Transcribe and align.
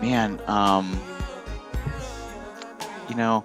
Man, 0.00 0.40
um, 0.48 1.00
you 3.08 3.14
know, 3.14 3.44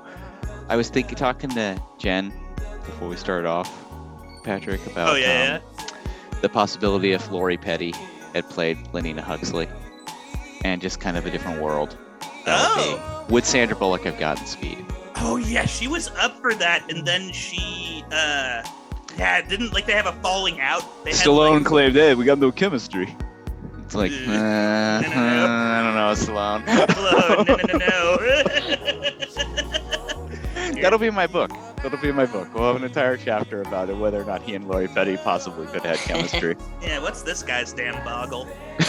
I 0.70 0.76
was 0.76 0.90
thinking, 0.90 1.16
talking 1.16 1.52
to 1.52 1.80
Jen 2.00 2.34
before 2.84 3.08
we 3.08 3.16
started 3.16 3.48
off, 3.48 3.72
Patrick, 4.44 4.84
about 4.88 5.10
Oh 5.10 5.16
yeah, 5.16 5.60
um, 5.62 5.88
the 6.42 6.50
possibility 6.50 7.12
if 7.12 7.30
Lori 7.32 7.58
Petty 7.58 7.94
had 8.34 8.50
played 8.50 8.78
Lenina 8.92 9.20
Huxley, 9.22 9.68
and 10.66 10.82
just 10.82 11.00
kind 11.00 11.16
of 11.16 11.28
a 11.28 11.32
different 11.32 11.62
world. 11.62 11.96
That 12.46 12.76
would 12.76 12.86
Oh. 12.86 13.26
be. 13.28 13.34
Would 13.34 13.46
Sandra 13.46 13.76
Bullock 13.76 14.04
have 14.06 14.18
gotten 14.18 14.48
Speed? 14.48 14.84
Oh 15.20 15.38
yeah, 15.38 15.66
she 15.66 15.88
was 15.88 16.10
up 16.20 16.40
for 16.42 16.54
that, 16.56 16.90
and 16.92 17.06
then 17.06 17.32
she, 17.32 18.04
uh, 18.12 18.64
yeah, 19.18 19.42
didn't 19.42 19.74
like 19.74 19.86
they 19.86 19.94
have 19.94 20.06
a 20.06 20.14
falling 20.22 20.60
out. 20.62 20.84
They 21.04 21.12
had, 21.12 21.28
like- 21.28 21.66
claimed, 21.66 21.96
"Hey, 21.96 22.14
we 22.16 22.24
got 22.26 22.40
no 22.40 22.52
chemistry." 22.52 23.16
It's 23.84 23.96
like, 23.96 24.12
Uh, 24.12 24.32
uh, 24.32 25.02
no, 25.02 25.10
no, 25.10 25.16
no. 25.16 25.48
I 25.48 25.82
don't 25.82 25.96
know, 25.96 26.12
Stallone. 26.14 26.64
Hello, 26.94 27.44
no, 27.44 27.56
no, 27.56 27.66
no, 27.78 27.78
no. 27.78 28.02
That'll 30.82 31.00
be 31.00 31.10
my 31.10 31.26
book. 31.26 31.52
That'll 31.82 31.98
be 32.00 32.12
my 32.12 32.26
book. 32.26 32.54
We'll 32.54 32.68
have 32.68 32.76
an 32.76 32.84
entire 32.84 33.16
chapter 33.16 33.62
about 33.62 33.90
it, 33.90 33.96
whether 33.98 34.22
or 34.22 34.26
not 34.26 34.42
he 34.42 34.56
and 34.56 34.68
Lori 34.68 34.90
Petty 34.90 35.16
possibly 35.18 35.66
could 35.68 35.84
have 35.86 35.98
had 35.98 36.08
chemistry. 36.08 36.56
yeah, 36.82 37.00
what's 37.00 37.22
this 37.22 37.42
guy's 37.44 37.72
damn 37.74 38.04
boggle? 38.04 38.46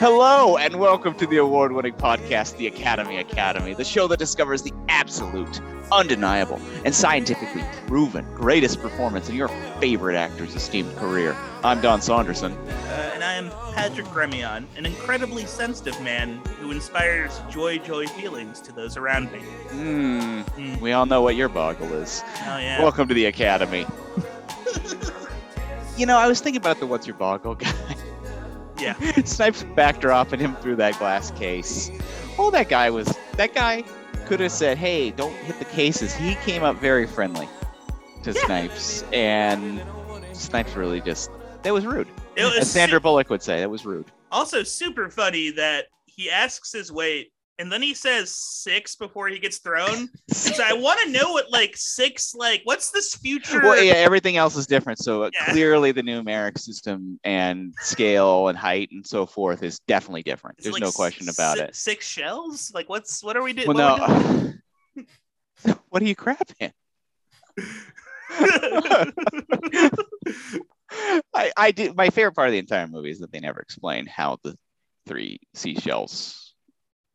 Hello, 0.00 0.56
and 0.56 0.76
welcome 0.80 1.14
to 1.14 1.26
the 1.26 1.36
award 1.36 1.70
winning 1.72 1.92
podcast, 1.94 2.56
The 2.56 2.66
Academy 2.66 3.18
Academy, 3.18 3.72
the 3.74 3.84
show 3.84 4.08
that 4.08 4.18
discovers 4.18 4.62
the 4.62 4.72
absolute, 4.88 5.60
undeniable, 5.92 6.60
and 6.84 6.92
scientifically 6.94 7.62
proven 7.86 8.24
greatest 8.34 8.80
performance 8.80 9.28
in 9.28 9.36
your 9.36 9.46
favorite 9.80 10.16
actor's 10.16 10.56
esteemed 10.56 10.94
career. 10.96 11.36
I'm 11.62 11.80
Don 11.80 12.00
Saunderson. 12.02 12.52
Uh, 12.52 13.10
and 13.14 13.22
I 13.22 13.34
am 13.34 13.50
Patrick 13.74 14.06
Gremion, 14.08 14.64
an 14.76 14.84
incredibly 14.84 15.46
sensitive 15.46 16.00
man 16.02 16.38
who 16.60 16.72
inspires 16.72 17.40
joy, 17.50 17.78
joy 17.78 18.06
feelings 18.08 18.60
to 18.62 18.72
those 18.72 18.96
around 18.96 19.30
me. 19.30 19.38
Hmm, 19.38 20.40
Mm. 20.56 20.80
we 20.80 20.90
all 20.92 21.06
know 21.06 21.22
what 21.22 21.36
your 21.36 21.48
boggle 21.48 21.92
is. 21.94 22.22
Oh 22.46 22.58
yeah. 22.58 22.80
Welcome 22.82 23.06
to 23.08 23.14
the 23.14 23.26
Academy. 23.26 23.86
you 25.96 26.06
know, 26.06 26.16
I 26.18 26.26
was 26.26 26.40
thinking 26.40 26.60
about 26.60 26.80
the 26.80 26.86
What's 26.86 27.06
Your 27.06 27.16
Boggle 27.16 27.54
guy. 27.56 27.72
Yeah. 28.78 28.94
Snipes 29.24 29.62
backdropping 29.62 30.38
him 30.38 30.54
through 30.56 30.76
that 30.76 30.98
glass 30.98 31.30
case. 31.32 31.90
All 32.38 32.50
that 32.50 32.68
guy 32.68 32.90
was, 32.90 33.16
that 33.36 33.54
guy 33.54 33.82
could 34.26 34.40
have 34.40 34.52
said, 34.52 34.76
hey, 34.76 35.10
don't 35.10 35.34
hit 35.34 35.58
the 35.58 35.64
cases. 35.64 36.14
He 36.14 36.34
came 36.36 36.62
up 36.62 36.76
very 36.76 37.06
friendly 37.06 37.48
to 38.22 38.32
Yeah. 38.32 38.44
Snipes, 38.44 39.02
and 39.12 39.82
Snipes 40.32 40.74
really 40.76 41.00
just, 41.00 41.30
that 41.62 41.72
was 41.72 41.86
rude. 41.86 42.08
It 42.36 42.44
was 42.44 42.58
As 42.58 42.70
Sandra 42.70 43.00
Bullock 43.00 43.30
would 43.30 43.42
say, 43.42 43.60
that 43.60 43.70
was 43.70 43.86
rude. 43.86 44.06
Also, 44.30 44.62
super 44.62 45.08
funny 45.08 45.50
that 45.50 45.86
he 46.04 46.30
asks 46.30 46.72
his 46.72 46.92
weight 46.92 47.32
and 47.58 47.72
then 47.72 47.82
he 47.82 47.94
says 47.94 48.30
six 48.30 48.96
before 48.96 49.28
he 49.28 49.38
gets 49.38 49.58
thrown. 49.58 50.08
So 50.28 50.62
I 50.64 50.74
want 50.74 51.00
to 51.00 51.10
know 51.10 51.32
what 51.32 51.50
like 51.50 51.76
six 51.76 52.34
like. 52.34 52.60
What's 52.64 52.90
this 52.90 53.14
future? 53.14 53.60
Well, 53.60 53.82
yeah, 53.82 53.94
everything 53.94 54.36
else 54.36 54.56
is 54.56 54.66
different. 54.66 54.98
So 54.98 55.24
uh, 55.24 55.30
Yeah. 55.34 55.50
clearly, 55.50 55.92
the 55.92 56.02
numeric 56.02 56.58
system 56.58 57.18
and 57.24 57.74
scale 57.80 58.48
and 58.48 58.56
height 58.56 58.90
and 58.92 59.06
so 59.06 59.26
forth 59.26 59.62
is 59.62 59.78
definitely 59.80 60.22
different. 60.22 60.58
There's 60.62 60.74
like, 60.74 60.82
no 60.82 60.92
question 60.92 61.28
about 61.28 61.58
it. 61.58 61.74
Six 61.74 62.06
shells? 62.06 62.70
Like 62.74 62.88
what's 62.88 63.24
what 63.24 63.36
are 63.36 63.42
we 63.42 63.52
doing? 63.52 63.66
Well, 63.66 63.98
no. 64.94 65.04
what 65.88 66.02
are 66.02 66.06
you 66.06 66.16
crapping? 66.16 66.72
I, 71.34 71.52
I 71.56 71.70
did. 71.72 71.96
My 71.96 72.10
favorite 72.10 72.34
part 72.34 72.48
of 72.48 72.52
the 72.52 72.58
entire 72.58 72.86
movie 72.86 73.10
is 73.10 73.18
that 73.18 73.32
they 73.32 73.40
never 73.40 73.60
explain 73.60 74.06
how 74.06 74.38
the 74.42 74.56
three 75.06 75.38
seashells 75.54 76.45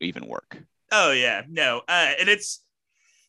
even 0.02 0.28
work. 0.28 0.58
oh 0.92 1.12
yeah, 1.12 1.44
no, 1.50 1.82
uh, 1.88 2.12
and 2.20 2.28
it's 2.30 2.64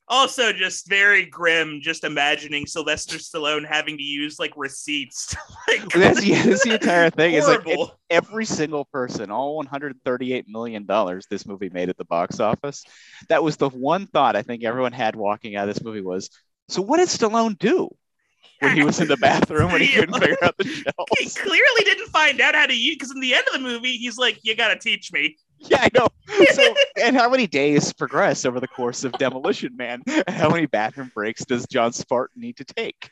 also 0.08 0.52
just 0.52 0.88
very 0.88 1.24
grim. 1.26 1.80
Just 1.80 2.04
imagining 2.04 2.66
Sylvester 2.66 3.16
Stallone 3.18 3.64
having 3.66 3.96
to 3.96 4.02
use 4.02 4.38
like 4.38 4.52
receipts. 4.56 5.28
To, 5.28 5.38
like 5.68 5.88
That's, 5.94 6.24
yeah, 6.24 6.42
that's 6.44 6.64
the 6.64 6.74
entire 6.74 7.08
thing. 7.18 7.34
It's 7.34 7.46
like 7.46 7.62
it- 7.66 7.90
every 8.10 8.44
single 8.44 8.84
person, 8.86 9.30
all 9.30 9.56
138 9.56 10.46
million 10.48 10.84
dollars 10.86 11.26
this 11.30 11.46
movie 11.46 11.70
made 11.70 11.88
at 11.88 11.96
the 11.96 12.04
box 12.04 12.40
office. 12.40 12.84
That 13.28 13.42
was 13.42 13.56
the 13.56 13.68
one 13.68 14.06
thought 14.06 14.36
I 14.36 14.42
think 14.42 14.64
everyone 14.64 14.92
had 14.92 15.16
walking 15.16 15.56
out 15.56 15.68
of 15.68 15.74
this 15.74 15.84
movie 15.84 16.02
was, 16.02 16.30
so 16.68 16.82
what 16.82 16.98
did 16.98 17.08
Stallone 17.08 17.58
do 17.58 17.88
when 18.60 18.76
he 18.76 18.84
was 18.84 19.00
in 19.00 19.08
the 19.08 19.16
bathroom 19.16 19.72
when 19.72 19.80
he 19.80 19.88
couldn't 19.92 20.18
figure 20.20 20.36
out 20.42 20.56
the 20.58 20.64
he 21.18 21.28
clearly 21.28 21.84
didn't 21.84 22.08
find 22.08 22.40
out 22.40 22.54
how 22.54 22.66
to 22.66 22.76
use 22.76 22.96
because 22.96 23.10
in 23.12 23.20
the 23.20 23.34
end 23.34 23.44
of 23.48 23.54
the 23.54 23.58
movie 23.66 23.96
he's 23.96 24.16
like 24.18 24.38
you 24.42 24.54
gotta 24.54 24.78
teach 24.78 25.12
me 25.12 25.36
Yeah, 25.70 25.78
I 25.82 25.90
know. 25.94 26.08
So, 26.52 26.74
and 27.02 27.16
how 27.16 27.30
many 27.30 27.46
days 27.46 27.92
progress 27.92 28.44
over 28.44 28.58
the 28.60 28.68
course 28.68 29.04
of 29.04 29.12
Demolition 29.12 29.76
Man? 29.76 30.02
And 30.06 30.28
how 30.30 30.50
many 30.50 30.66
bathroom 30.66 31.10
breaks 31.14 31.44
does 31.44 31.66
John 31.66 31.92
Spartan 31.92 32.40
need 32.40 32.56
to 32.56 32.64
take? 32.64 33.10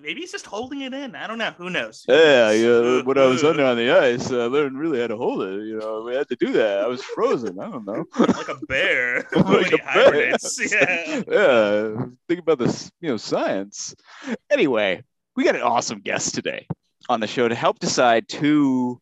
maybe 0.00 0.20
he's 0.20 0.32
just 0.32 0.46
holding 0.46 0.80
it 0.82 0.94
in 0.94 1.14
i 1.14 1.26
don't 1.26 1.36
know 1.36 1.50
who 1.58 1.68
knows 1.68 2.04
Yeah, 2.08 2.50
yeah. 2.50 3.02
When 3.02 3.18
I 3.18 3.26
was 3.26 3.44
under 3.44 3.62
on 3.64 3.76
the 3.76 3.90
ice, 3.90 4.30
I 4.30 4.46
learned 4.46 4.78
really 4.78 5.00
how 5.00 5.08
to 5.08 5.16
hold 5.18 5.42
it. 5.42 5.66
You 5.66 5.78
know, 5.78 6.02
we 6.02 6.14
had 6.14 6.28
to 6.28 6.36
do 6.36 6.52
that. 6.52 6.78
I 6.78 6.86
was 6.86 7.02
frozen. 7.02 7.60
I 7.60 7.68
don't 7.68 7.84
know. 7.84 8.06
like 8.18 8.48
a 8.48 8.56
bear 8.68 9.26
Like 9.34 9.72
a 9.72 9.78
bear. 9.78 10.30
yeah 10.30 11.22
yeah. 11.28 12.06
Think 12.26 12.40
about 12.40 12.58
this, 12.58 12.90
you 13.00 13.10
know, 13.10 13.18
science. 13.18 13.94
Anyway, 14.50 15.02
we 15.34 15.44
got 15.44 15.56
an 15.56 15.62
awesome 15.62 16.00
guest 16.00 16.34
today 16.34 16.66
on 17.10 17.20
the 17.20 17.26
show 17.26 17.46
to 17.46 17.54
help 17.54 17.78
decide 17.78 18.28
two 18.28 18.98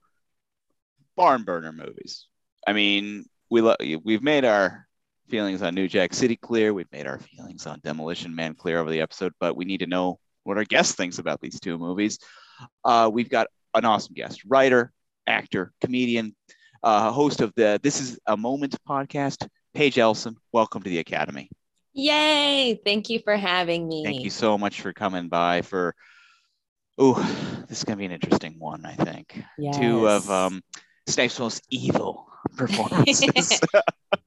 barn 1.15 1.45
burner 1.45 1.73
movies. 1.73 2.27
I 2.67 2.73
mean, 2.73 3.27
we 3.51 3.61
lo- 3.61 3.77
we've 4.03 4.23
made 4.23 4.45
our 4.45 4.87
feelings 5.29 5.63
on 5.63 5.75
New 5.75 5.89
Jack 5.89 6.15
City 6.15 6.37
clear. 6.37 6.73
We've 6.73 6.91
made 6.93 7.07
our 7.07 7.19
feelings 7.19 7.67
on 7.67 7.81
Demolition 7.83 8.35
Man 8.35 8.55
clear 8.55 8.79
over 8.79 8.91
the 8.91 9.01
episode, 9.01 9.33
but 9.41 9.57
we 9.57 9.65
need 9.65 9.81
to 9.81 9.87
know 9.87 10.19
what 10.45 10.59
our 10.59 10.65
guest 10.65 10.97
thinks 10.97 11.19
about 11.19 11.41
these 11.41 11.61
two 11.61 11.79
movies. 11.79 12.19
Uh, 12.85 13.11
we've 13.13 13.31
got 13.31 13.49
an 13.75 13.85
awesome 13.85 14.15
guest, 14.15 14.43
writer, 14.47 14.93
actor, 15.27 15.73
comedian, 15.81 16.35
uh, 16.83 17.11
host 17.11 17.41
of 17.41 17.53
the 17.57 17.81
This 17.83 18.01
Is 18.01 18.19
a 18.27 18.37
Moment 18.37 18.77
podcast, 18.89 19.49
Paige 19.73 19.99
Elson. 19.99 20.37
Welcome 20.53 20.83
to 20.83 20.91
the 20.91 20.99
Academy. 20.99 21.51
Yay! 21.95 22.81
Thank 22.85 23.09
you 23.09 23.21
for 23.21 23.37
having 23.37 23.89
me. 23.89 24.05
Thank 24.05 24.23
you 24.23 24.31
so 24.31 24.59
much 24.59 24.81
for 24.81 24.93
coming 24.93 25.29
by 25.29 25.63
for 25.63 25.95
oh 26.99 27.15
this 27.69 27.79
is 27.79 27.85
gonna 27.85 27.97
be 27.97 28.05
an 28.05 28.13
interesting 28.13 28.57
one, 28.59 28.85
I 28.85 28.95
think. 28.95 29.43
Two 29.73 30.09
of 30.09 30.29
um 30.31 30.63
Snipes' 31.07 31.39
most 31.39 31.63
evil 31.71 32.29
performances. 32.57 33.61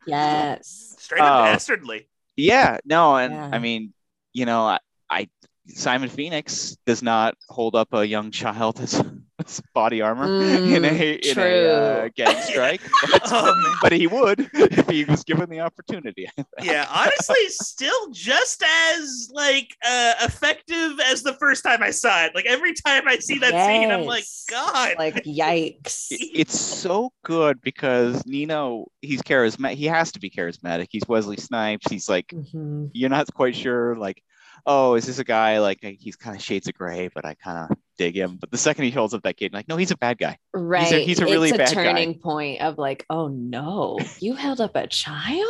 Yes. 0.06 0.96
Straight 1.00 1.22
up 1.22 1.42
oh. 1.42 1.46
dastardly 1.46 2.08
yeah, 2.38 2.78
no, 2.86 3.18
and 3.18 3.34
Yeah. 3.34 3.50
I 3.52 3.60
mean, 3.60 3.94
you 4.32 4.46
know, 4.46 4.62
I, 4.62 4.80
I 5.10 5.28
Simon 5.68 6.08
Phoenix 6.08 6.78
does 6.86 7.04
not 7.04 7.36
hold 7.50 7.76
up 7.76 7.94
a 7.94 8.08
young 8.08 8.32
child 8.32 8.80
as, 8.80 8.94
as 8.94 9.04
body 9.74 10.02
armor 10.02 10.26
in 10.26 10.84
a 10.86 10.90
Mm, 10.90 11.26
in 11.26 11.40
a 11.40 11.70
uh, 11.72 12.10
gang 12.16 12.36
strike, 12.42 12.82
but, 13.12 13.22
Oh, 13.32 13.78
but 13.82 13.92
he 13.92 14.08
would 14.08 14.50
if 14.54 14.88
he 14.90 15.04
was 15.06 15.24
given 15.24 15.50
the 15.50 15.60
opportunity. 15.60 16.28
yeah 16.64 16.88
honestly 16.90 17.48
still 17.50 18.10
just 18.12 18.64
as 18.64 19.30
like 19.32 19.76
uh 19.88 20.14
effective 20.22 21.00
as 21.06 21.22
the 21.24 21.34
first 21.34 21.64
time 21.64 21.84
i 21.84 21.92
saw 21.92 22.26
it 22.26 22.32
like 22.34 22.46
every 22.46 22.74
time 22.74 23.08
i 23.08 23.18
see 23.18 23.38
that 23.38 23.54
scene 23.66 23.92
i'm 23.92 24.06
like 24.06 24.26
god 24.50 24.96
Like 24.98 25.24
yikes. 25.26 26.08
it's 26.10 26.60
so 26.60 27.12
good 27.24 27.62
because 27.62 28.26
Nino, 28.26 28.88
he's 29.02 29.22
charismatic. 29.22 29.76
He 29.76 29.86
has 29.86 30.12
to 30.14 30.20
be 30.20 30.30
charismatic. 30.30 30.88
He's 30.90 31.08
Wesley 31.08 31.38
Snipes. 31.38 31.90
He's 31.90 32.10
like, 32.10 32.28
Mhm. 32.34 32.90
you're 32.94 33.10
not 33.10 33.32
quite 33.34 33.56
sure, 33.56 33.96
like, 33.96 34.22
oh, 34.68 34.96
is 34.96 35.08
this 35.08 35.18
a 35.18 35.24
guy 35.24 35.60
like 35.60 35.80
he's 35.82 36.18
kind 36.18 36.36
of 36.36 36.44
shades 36.44 36.68
of 36.68 36.74
gray, 36.74 37.10
but 37.16 37.26
I 37.26 37.34
kind 37.36 37.72
of 37.72 37.78
dig 37.98 38.16
him. 38.16 38.38
But 38.40 38.52
the 38.52 38.58
second 38.58 38.84
he 38.84 38.92
holds 38.92 39.14
up 39.14 39.24
that 39.24 39.38
kid, 39.38 39.54
like, 39.54 39.68
no, 39.68 39.78
he's 39.78 39.92
a 39.92 39.98
bad 39.98 40.18
guy. 40.18 40.38
Right. 40.54 41.08
he's 41.08 41.20
a 41.20 41.26
really 41.26 41.50
it's 41.50 41.58
bad 41.58 41.72
a 41.72 41.76
guy. 41.76 41.84
turning 41.86 42.20
point 42.20 42.62
of 42.62 42.78
like, 42.78 43.06
oh 43.10 43.30
no, 43.30 43.98
you 44.20 44.34
held 44.34 44.62
up 44.62 44.76
a 44.76 44.86
child? 44.86 45.48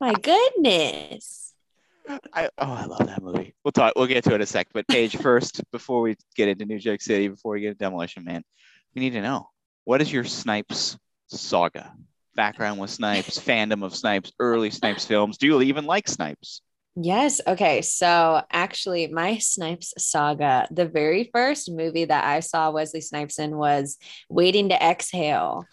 My 0.00 0.14
goodness. 0.14 1.52
I 2.32 2.48
oh, 2.58 2.72
I 2.72 2.84
love 2.84 3.06
that 3.08 3.20
movie. 3.20 3.54
We'll 3.64 3.72
talk. 3.72 3.94
We'll 3.96 4.06
get 4.06 4.22
to 4.24 4.30
it 4.30 4.36
in 4.36 4.42
a 4.42 4.46
sec. 4.46 4.68
But 4.72 4.86
Paige, 4.86 5.16
first, 5.20 5.60
before 5.72 6.00
we 6.00 6.16
get 6.36 6.48
into 6.48 6.64
New 6.64 6.78
Jack 6.78 7.02
City, 7.02 7.26
before 7.26 7.54
we 7.54 7.60
get 7.60 7.68
into 7.68 7.78
Demolition 7.78 8.24
Man, 8.24 8.44
we 8.94 9.00
need 9.00 9.10
to 9.10 9.22
know 9.22 9.50
what 9.84 10.00
is 10.00 10.12
your 10.12 10.24
Snipes 10.24 10.96
saga? 11.26 11.92
Background 12.36 12.78
with 12.78 12.90
Snipes, 12.90 13.40
fandom 13.40 13.82
of 13.82 13.96
Snipes, 13.96 14.30
early 14.38 14.70
Snipes 14.70 15.04
films. 15.04 15.38
Do 15.38 15.46
you 15.46 15.62
even 15.62 15.86
like 15.86 16.06
Snipes? 16.06 16.60
Yes. 16.98 17.42
Okay. 17.46 17.82
So 17.82 18.42
actually, 18.50 19.06
my 19.08 19.36
Snipes 19.38 19.92
saga, 19.98 20.66
the 20.70 20.86
very 20.86 21.28
first 21.32 21.70
movie 21.70 22.06
that 22.06 22.24
I 22.24 22.40
saw 22.40 22.70
Wesley 22.70 23.02
Snipes 23.02 23.38
in 23.38 23.56
was 23.56 23.98
Waiting 24.30 24.70
to 24.70 24.82
Exhale. 24.82 25.66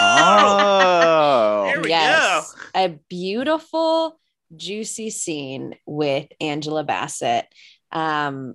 Oh, 0.00 1.70
There 1.72 1.82
we 1.82 1.90
yes. 1.90 2.54
A 2.74 2.88
beautiful 3.08 4.18
juicy 4.56 5.10
scene 5.10 5.74
with 5.86 6.26
Angela 6.40 6.84
Bassett. 6.84 7.46
Um, 7.92 8.54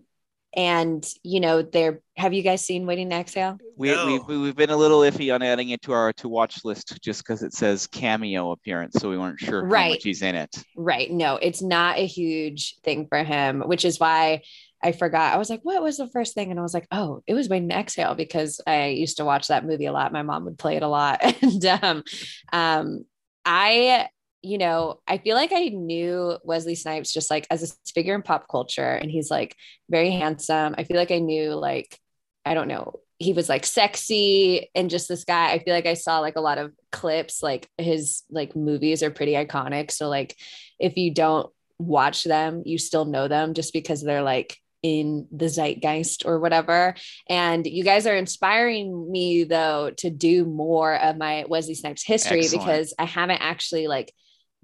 and 0.55 1.05
you 1.23 1.39
know, 1.39 1.61
there 1.61 2.01
have 2.15 2.33
you 2.33 2.43
guys 2.43 2.63
seen 2.65 2.85
Waiting 2.85 3.09
to 3.09 3.15
Exhale? 3.15 3.57
We, 3.75 3.89
No. 3.91 4.23
we, 4.27 4.37
we've 4.37 4.55
been 4.55 4.69
a 4.69 4.77
little 4.77 4.99
iffy 4.99 5.33
on 5.33 5.41
adding 5.41 5.69
it 5.69 5.81
to 5.83 5.93
our 5.93 6.13
to 6.13 6.29
watch 6.29 6.63
list 6.63 7.01
just 7.01 7.23
because 7.23 7.41
it 7.41 7.53
says 7.53 7.87
cameo 7.87 8.51
appearance, 8.51 8.95
so 8.99 9.09
we 9.09 9.17
weren't 9.17 9.39
sure 9.39 9.63
how 9.65 9.71
Right. 9.71 9.89
much 9.91 10.03
he's 10.03 10.21
in 10.21 10.35
it. 10.35 10.55
Right. 10.75 11.09
No, 11.11 11.37
it's 11.37 11.61
not 11.61 11.97
a 11.97 12.05
huge 12.05 12.75
thing 12.83 13.07
for 13.07 13.23
him, 13.23 13.61
which 13.65 13.83
is 13.83 13.99
why 13.99 14.41
I 14.83 14.91
forgot. 14.91 15.33
I 15.33 15.37
was 15.37 15.49
like, 15.49 15.61
what 15.63 15.81
was 15.81 15.97
the 15.97 16.07
first 16.09 16.33
thing? 16.35 16.51
And 16.51 16.59
I 16.59 16.63
was 16.63 16.73
like, 16.73 16.87
oh, 16.91 17.23
it 17.25 17.33
was 17.33 17.49
Waiting 17.49 17.69
to 17.69 17.77
Exhale 17.79 18.15
because 18.15 18.59
I 18.67 18.87
used 18.87 19.17
to 19.17 19.25
watch 19.25 19.47
that 19.47 19.65
movie 19.65 19.85
a 19.85 19.91
lot. 19.93 20.11
My 20.13 20.23
mom 20.23 20.43
would 20.45 20.59
play 20.59 20.75
it 20.75 20.83
a 20.83 20.87
lot. 20.87 21.21
And 21.41 21.65
um, 21.65 22.03
um, 22.51 23.05
I, 23.45 24.07
you 24.43 24.57
know, 24.57 24.99
I 25.07 25.17
feel 25.17 25.35
like 25.35 25.51
I 25.53 25.69
knew 25.69 26.37
Wesley 26.43 26.75
Snipes 26.75 27.13
just 27.13 27.31
like 27.31 27.47
as 27.49 27.63
a 27.63 27.91
figure 27.93 28.13
in 28.13 28.21
pop 28.21 28.47
culture, 28.49 28.91
and 28.93 29.09
he's 29.09 29.31
like 29.31 29.55
very 29.89 30.11
handsome. 30.11 30.75
I 30.77 30.83
feel 30.83 30.97
like 30.97 31.11
I 31.11 31.19
knew 31.19 31.53
like, 31.53 31.97
I 32.45 32.53
don't 32.53 32.67
know, 32.67 32.99
he 33.19 33.33
was 33.33 33.47
like 33.47 33.65
sexy 33.65 34.69
and 34.75 34.89
just 34.89 35.07
this 35.07 35.23
guy. 35.23 35.53
I 35.53 35.59
feel 35.59 35.73
like 35.73 35.85
I 35.85 35.93
saw 35.93 36.19
like 36.19 36.35
a 36.35 36.41
lot 36.41 36.57
of 36.57 36.73
clips, 36.91 37.41
like 37.41 37.69
his 37.77 38.23
like 38.29 38.55
movies 38.55 39.01
are 39.01 39.11
pretty 39.11 39.33
iconic. 39.33 39.91
So 39.91 40.09
like 40.09 40.37
if 40.77 40.97
you 40.97 41.13
don't 41.13 41.49
watch 41.79 42.25
them, 42.25 42.63
you 42.65 42.77
still 42.77 43.05
know 43.05 43.29
them 43.29 43.53
just 43.53 43.71
because 43.71 44.03
they're 44.03 44.23
like 44.23 44.57
in 44.81 45.25
the 45.31 45.47
zeitgeist 45.47 46.25
or 46.25 46.39
whatever. 46.39 46.95
And 47.29 47.65
you 47.65 47.85
guys 47.85 48.05
are 48.05 48.15
inspiring 48.15 49.09
me 49.09 49.45
though 49.45 49.91
to 49.97 50.09
do 50.09 50.43
more 50.43 50.95
of 50.95 51.17
my 51.17 51.45
Wesley 51.47 51.75
Snipes 51.75 52.03
history 52.03 52.41
Excellent. 52.41 52.65
because 52.65 52.93
I 52.99 53.05
haven't 53.05 53.41
actually 53.41 53.87
like 53.87 54.13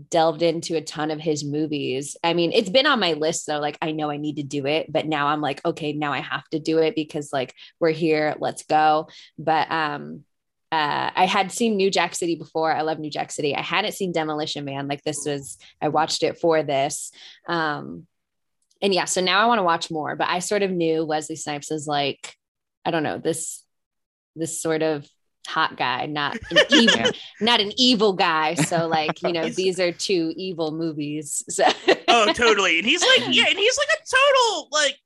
delved 0.09 0.41
into 0.41 0.77
a 0.77 0.81
ton 0.81 1.11
of 1.11 1.19
his 1.19 1.43
movies. 1.43 2.15
I 2.23 2.33
mean, 2.33 2.51
it's 2.53 2.69
been 2.69 2.85
on 2.85 2.99
my 2.99 3.13
list 3.13 3.47
though. 3.47 3.59
Like 3.59 3.77
I 3.81 3.91
know 3.91 4.09
I 4.09 4.17
need 4.17 4.37
to 4.37 4.43
do 4.43 4.65
it, 4.65 4.91
but 4.91 5.05
now 5.05 5.27
I'm 5.27 5.41
like, 5.41 5.63
okay, 5.65 5.93
now 5.93 6.13
I 6.13 6.19
have 6.19 6.47
to 6.49 6.59
do 6.59 6.77
it 6.77 6.95
because 6.95 7.33
like 7.33 7.53
we're 7.79 7.91
here, 7.91 8.35
let's 8.39 8.63
go. 8.63 9.09
But 9.37 9.69
um 9.71 10.23
uh, 10.71 11.09
I 11.15 11.25
had 11.25 11.51
seen 11.51 11.77
New 11.77 11.89
Jack 11.89 12.13
City 12.13 12.35
before. 12.35 12.71
I 12.71 12.81
love 12.81 12.99
New 12.99 13.09
Jack 13.09 13.31
City. 13.31 13.55
I 13.55 13.61
hadn't 13.61 13.93
seen 13.93 14.11
Demolition 14.11 14.65
Man. 14.65 14.87
Like 14.87 15.03
this 15.03 15.25
was, 15.25 15.57
I 15.81 15.87
watched 15.87 16.21
it 16.21 16.37
for 16.37 16.61
this. 16.61 17.11
Um, 17.47 18.05
and 18.79 18.93
yeah, 18.93 19.05
so 19.05 19.19
now 19.19 19.41
I 19.41 19.47
want 19.47 19.57
to 19.57 19.63
watch 19.63 19.89
more. 19.89 20.15
But 20.15 20.29
I 20.29 20.39
sort 20.39 20.61
of 20.61 20.69
knew 20.69 21.05
Wesley 21.05 21.37
Snipes 21.37 21.71
is 21.71 21.87
like, 21.87 22.35
I 22.85 22.91
don't 22.91 23.01
know 23.01 23.17
this, 23.17 23.63
this 24.35 24.61
sort 24.61 24.83
of 24.83 25.07
hot 25.47 25.77
guy, 25.77 26.05
not 26.05 26.37
an 26.51 26.57
evil, 26.71 26.95
Yeah. 26.97 27.11
not 27.41 27.59
an 27.61 27.71
evil 27.77 28.13
guy. 28.13 28.53
So 28.55 28.87
like, 28.87 29.21
you 29.23 29.31
know, 29.33 29.49
these 29.49 29.79
are 29.79 29.91
two 29.91 30.33
evil 30.37 30.71
movies. 30.71 31.43
So 31.49 31.63
Oh, 32.07 32.31
totally. 32.33 32.79
And 32.79 32.87
he's 32.87 33.01
like, 33.01 33.19
yeah, 33.35 33.45
and 33.49 33.57
he's 33.57 33.77
like 33.77 33.87
a 33.99 34.05
total 34.05 34.69
like 34.71 34.97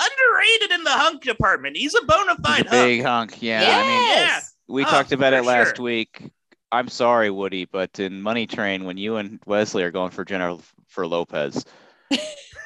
underrated 0.00 0.72
in 0.78 0.84
the 0.84 0.90
hunk 0.90 1.22
department. 1.22 1.76
He's 1.76 1.94
a 1.94 2.02
bona 2.04 2.36
fide 2.42 2.66
a 2.66 2.70
big 2.70 3.02
hunk. 3.02 3.32
hunk. 3.32 3.42
Yeah, 3.42 3.60
I 3.62 3.82
mean, 3.82 4.02
yes. 4.02 4.54
we 4.68 4.84
Oh, 4.84 4.88
talked 4.88 5.12
about 5.12 5.32
it 5.32 5.44
last 5.44 5.76
sure. 5.76 5.84
week. 5.84 6.30
I'm 6.70 6.88
sorry, 6.88 7.30
Woody, 7.30 7.64
but 7.64 7.98
in 7.98 8.20
Money 8.20 8.46
Train, 8.46 8.84
when 8.84 8.98
you 8.98 9.16
and 9.16 9.40
Wesley 9.46 9.82
are 9.84 9.90
going 9.90 10.10
for 10.10 10.24
Jennifer 10.24 10.62
for 10.86 11.06
Lopez, 11.06 11.64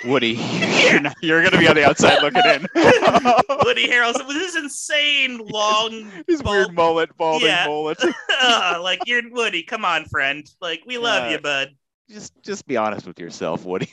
Woody, 0.05 0.31
you're, 0.91 1.01
not, 1.01 1.15
you're 1.23 1.41
going 1.43 1.53
to 1.53 1.59
be 1.59 1.69
on 1.69 1.77
the 1.77 1.85
outside 1.87 2.21
looking 2.23 2.43
in. 2.45 2.63
Woody 3.65 3.87
Harrelson 3.93 4.27
with 4.27 4.37
his 4.37 4.57
insane 4.57 5.39
long 5.47 6.11
His 6.27 6.43
weird 6.43 6.75
mullet, 6.75 7.17
balding 7.17 7.49
Yeah. 7.49 7.67
mullet. 7.67 7.99
Ugh, 8.41 8.83
like 8.83 9.01
you're 9.07 9.23
Woody. 9.31 9.63
Come 9.63 9.85
on, 9.85 10.05
friend. 10.07 10.45
Like 10.61 10.83
we 10.87 10.99
love 10.99 11.29
Uh, 11.29 11.31
you, 11.31 11.39
bud. 11.39 11.69
Just, 12.11 12.33
just 12.43 12.67
be 12.67 12.77
honest 12.77 13.07
with 13.07 13.21
yourself, 13.21 13.65
Woody. 13.65 13.89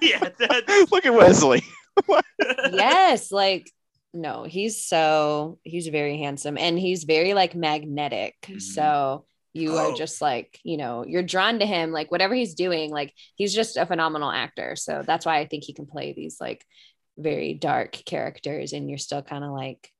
yeah. 0.00 0.18
that- 0.20 0.86
Look 0.90 1.04
at 1.04 1.12
Wesley. 1.14 1.62
yes, 2.72 3.30
like 3.30 3.70
no, 4.14 4.44
he's 4.44 4.84
so 4.84 5.58
he's 5.62 5.88
very 5.88 6.18
handsome 6.18 6.56
and 6.56 6.78
he's 6.78 7.04
very 7.04 7.34
like 7.34 7.54
magnetic. 7.54 8.34
Mhm. 8.42 8.62
So 8.62 9.26
you 9.54 9.72
Oh. 9.72 9.92
are 9.92 9.96
just 9.96 10.20
like, 10.20 10.58
you 10.64 10.76
know, 10.76 11.04
you're 11.06 11.22
drawn 11.22 11.60
to 11.60 11.66
him, 11.66 11.92
like 11.92 12.10
whatever 12.10 12.34
he's 12.34 12.54
doing, 12.54 12.90
like 12.90 13.14
he's 13.36 13.54
just 13.54 13.76
a 13.78 13.86
phenomenal 13.86 14.30
actor. 14.30 14.76
So 14.76 15.02
that's 15.06 15.24
why 15.24 15.38
I 15.38 15.46
think 15.46 15.64
he 15.64 15.72
can 15.72 15.86
play 15.86 16.12
these 16.12 16.38
like 16.40 16.66
very 17.16 17.54
dark 17.54 17.92
characters, 18.04 18.72
and 18.72 18.88
you're 18.88 18.98
still 18.98 19.22
kind 19.22 19.44
of 19.44 19.52
like, 19.52 19.90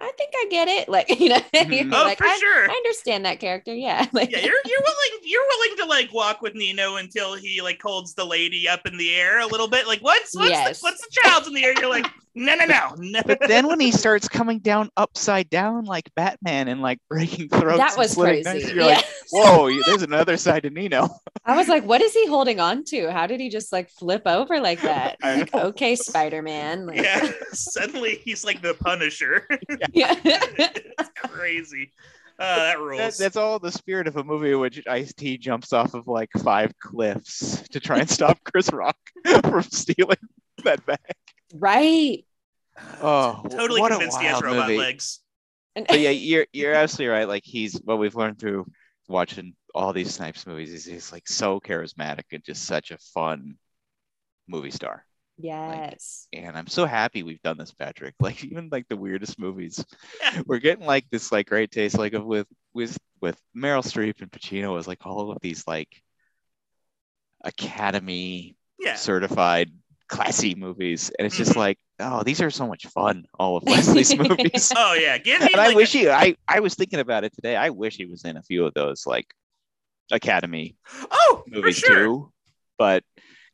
I 0.00 0.12
think 0.16 0.30
I 0.36 0.46
get 0.50 0.68
it. 0.68 0.88
Like, 0.88 1.08
you 1.20 1.28
know, 1.30 1.40
you're. 1.52 1.84
Oh, 1.92 2.04
like, 2.04 2.18
for 2.18 2.26
I, 2.26 2.36
sure. 2.38 2.70
I 2.70 2.72
understand 2.74 3.24
that 3.24 3.40
character. 3.40 3.74
Yeah. 3.74 4.06
Like, 4.12 4.30
yeah, 4.30 4.38
you're 4.38 4.54
you're 4.64 4.80
willing 4.80 5.20
you're 5.24 5.44
willing 5.48 5.76
to 5.78 5.84
like 5.86 6.12
walk 6.12 6.40
with 6.40 6.54
Nino 6.54 6.96
until 6.96 7.34
he 7.34 7.60
like 7.62 7.80
holds 7.82 8.14
the 8.14 8.24
lady 8.24 8.68
up 8.68 8.86
in 8.86 8.96
the 8.96 9.14
air 9.14 9.40
a 9.40 9.46
little 9.46 9.68
bit. 9.68 9.86
Like 9.86 10.00
what's 10.00 10.34
what's 10.36 10.50
Yes. 10.50 10.80
the, 10.80 10.84
what's 10.84 11.00
the 11.00 11.08
child's 11.22 11.46
in 11.48 11.54
the 11.54 11.64
air? 11.64 11.74
You're 11.78 11.90
like 11.90 12.06
no 12.34 12.54
no 12.54 12.64
no 12.64 12.94
no. 12.98 13.20
But 13.26 13.40
then 13.48 13.66
when 13.66 13.80
he 13.80 13.90
starts 13.92 14.28
coming 14.28 14.60
down 14.60 14.90
upside 14.96 15.50
down 15.50 15.84
like 15.84 16.10
Batman 16.14 16.68
and 16.68 16.80
like 16.80 17.00
breaking 17.08 17.48
throats, 17.48 17.78
that 17.78 17.98
was 17.98 18.12
slitting 18.12 18.44
crazy. 18.44 18.58
necks, 18.60 18.72
you're 18.72 18.84
Yeah. 18.84 18.96
like, 18.96 19.04
whoa, 19.32 19.70
there's 19.84 20.02
another 20.02 20.36
side 20.36 20.62
to 20.62 20.70
Nino. 20.70 21.08
I 21.44 21.56
was 21.56 21.68
like, 21.68 21.84
what 21.84 22.00
is 22.00 22.14
he 22.14 22.26
holding 22.26 22.60
on 22.60 22.84
to? 22.84 23.10
How 23.10 23.26
did 23.26 23.40
he 23.40 23.48
just 23.48 23.72
like 23.72 23.90
flip 23.90 24.22
over 24.26 24.60
like 24.60 24.80
that? 24.82 25.16
Like, 25.22 25.54
okay, 25.54 25.96
Spider 25.96 26.42
Man. 26.42 26.86
Like, 26.86 26.98
yeah, 26.98 27.30
suddenly 27.52 28.20
he's 28.24 28.44
like 28.44 28.62
the 28.62 28.74
Punisher. 28.74 29.46
yeah. 29.92 30.14
it's 30.24 31.10
crazy. 31.16 31.92
Uh, 32.38 32.56
that 32.56 32.78
rules. 32.78 32.98
That, 32.98 33.24
that's 33.24 33.36
all 33.36 33.58
the 33.58 33.72
spirit 33.72 34.06
of 34.06 34.16
a 34.16 34.24
movie 34.24 34.52
in 34.52 34.60
which 34.60 34.80
Ice 34.86 35.12
T 35.12 35.36
jumps 35.38 35.72
off 35.72 35.94
of 35.94 36.06
like 36.06 36.30
five 36.42 36.72
cliffs 36.78 37.62
to 37.70 37.80
try 37.80 37.98
and 37.98 38.08
stop 38.08 38.38
Chris 38.44 38.72
Rock 38.72 38.96
from 39.42 39.62
stealing 39.62 40.16
that 40.64 40.84
bag. 40.86 40.98
right. 41.54 42.24
Oh, 43.02 43.44
totally 43.50 43.80
convinced 43.80 44.18
he 44.20 44.26
has 44.26 44.34
wild 44.34 44.44
robot 44.44 44.68
movie. 44.68 44.78
legs. 44.78 45.20
And 45.74 45.86
But 45.86 46.00
yeah, 46.00 46.10
you're 46.10 46.46
you're 46.52 46.74
absolutely 46.74 47.12
right. 47.12 47.28
Like 47.28 47.44
he's 47.44 47.80
what 47.84 47.98
we've 47.98 48.14
learned 48.14 48.38
through 48.38 48.66
watching 49.08 49.54
all 49.74 49.92
these 49.92 50.14
Snipes 50.14 50.46
movies. 50.46 50.72
Is 50.72 50.84
he's 50.84 51.12
like 51.12 51.28
so 51.28 51.60
charismatic 51.60 52.24
and 52.32 52.44
just 52.44 52.64
such 52.64 52.90
a 52.90 52.98
fun 53.14 53.56
movie 54.48 54.70
star. 54.70 55.04
yes. 55.38 56.26
And 56.32 56.56
I'm 56.56 56.66
so 56.66 56.84
happy 56.86 57.22
we've 57.22 57.42
done 57.42 57.58
this, 57.58 57.72
Patrick. 57.72 58.14
Like 58.20 58.44
even 58.44 58.68
like 58.70 58.86
the 58.88 58.96
weirdest 58.96 59.38
movies, 59.38 59.84
we're 60.46 60.58
getting 60.58 60.86
like 60.86 61.06
this 61.10 61.32
like 61.32 61.46
great 61.48 61.70
taste. 61.70 61.98
Like 61.98 62.12
with 62.14 62.46
with 62.74 62.96
with 63.20 63.40
Meryl 63.56 63.82
Streep 63.84 64.20
and 64.20 64.30
Pacino 64.30 64.78
is 64.78 64.86
like 64.88 65.04
all 65.06 65.30
of 65.30 65.38
these 65.40 65.66
like 65.66 65.88
Academy 67.44 68.56
Yeah. 68.78 68.94
certified 68.94 69.70
classy 70.08 70.54
movies, 70.54 71.10
and 71.18 71.26
it's 71.26 71.36
just 71.36 71.52
Mhm. 71.52 71.56
like, 71.56 71.78
oh, 72.00 72.22
these 72.22 72.40
are 72.40 72.50
so 72.50 72.66
much 72.66 72.86
fun. 72.86 73.24
All 73.38 73.56
of 73.56 73.62
Wesley's 73.66 74.16
movies. 74.16 74.72
Oh 74.76 74.94
yeah. 74.94 75.18
Give 75.18 75.40
me 75.40 75.48
and 75.52 75.60
I 75.60 75.74
wish 75.74 75.94
a- 75.94 75.98
he. 75.98 76.10
I 76.10 76.34
I 76.48 76.60
was 76.60 76.74
thinking 76.74 77.00
about 77.00 77.24
it 77.24 77.32
today. 77.34 77.56
I 77.56 77.70
wish 77.70 77.96
he 77.96 78.06
was 78.06 78.24
in 78.24 78.36
a 78.36 78.42
few 78.42 78.64
of 78.66 78.74
those 78.74 79.06
like 79.06 79.26
Academy 80.10 80.76
Oh, 81.10 81.42
for 81.48 81.54
movies 81.56 81.76
sure. 81.78 81.96
too. 81.96 82.32
But 82.78 83.04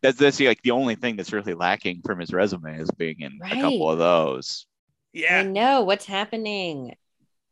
that's 0.03 0.19
that's 0.19 0.39
like 0.41 0.61
the 0.63 0.71
only 0.73 0.95
thing 0.95 1.17
that's 1.17 1.33
really 1.33 1.55
lacking 1.55 2.03
from 2.05 2.21
his 2.21 2.33
resume 2.33 2.79
is 2.79 2.91
being 2.93 3.21
in 3.21 3.39
a 3.43 3.51
couple 3.61 3.91
of 3.91 3.99
those. 3.99 4.67
Yeah, 5.13 5.39
I 5.39 5.43
know 5.45 5.83
what's 5.83 6.05
happening. 6.07 6.95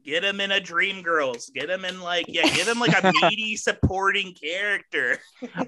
Get 0.04 0.24
him 0.24 0.40
in 0.40 0.50
a 0.50 0.60
Dreamgirls. 0.60 1.52
Get 1.54 1.70
him 1.70 1.84
in 1.84 2.00
like 2.00 2.26
yeah. 2.28 2.42
Get 2.42 2.66
him 2.68 2.78
like 2.80 2.92
a 3.02 3.12
meaty 3.22 3.56
supporting 3.56 4.34
character. 4.34 5.18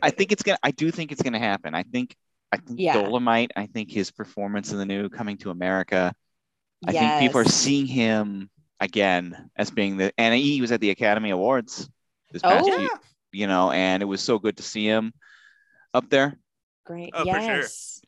I 0.02 0.10
think 0.10 0.32
it's 0.32 0.42
gonna. 0.42 0.58
I 0.62 0.72
do 0.72 0.90
think 0.90 1.10
it's 1.12 1.22
gonna 1.22 1.38
happen. 1.38 1.74
I 1.74 1.84
think. 1.84 2.14
I 2.54 2.56
think 2.58 2.80
Yeah. 2.80 2.94
Dolemite. 3.02 3.50
I 3.56 3.66
think 3.66 3.90
his 3.90 4.10
performance 4.10 4.72
in 4.72 4.78
the 4.78 4.86
new 4.86 5.08
Coming 5.08 5.36
to 5.38 5.50
America. 5.50 6.14
I 6.86 6.92
think 6.92 7.20
people 7.20 7.40
are 7.40 7.44
seeing 7.44 7.86
him 7.86 8.50
again 8.80 9.50
as 9.56 9.70
being 9.70 9.96
the. 9.96 10.12
And 10.18 10.34
he 10.34 10.60
was 10.60 10.72
at 10.72 10.80
the 10.80 10.90
Academy 10.90 11.30
Awards 11.30 11.88
this 12.32 12.42
past 12.42 12.66
Oh. 12.68 12.76
few- 12.78 12.90
you 13.32 13.46
know, 13.48 13.70
and 13.70 14.02
it 14.02 14.06
was 14.06 14.20
so 14.22 14.38
good 14.38 14.56
to 14.58 14.62
see 14.62 14.86
him 14.86 15.12
up 15.92 16.08
there. 16.10 16.38
Great. 16.84 17.10
Oh, 17.14 17.24
for 17.24 17.30
sure. 17.32 17.40
yes. 17.40 18.00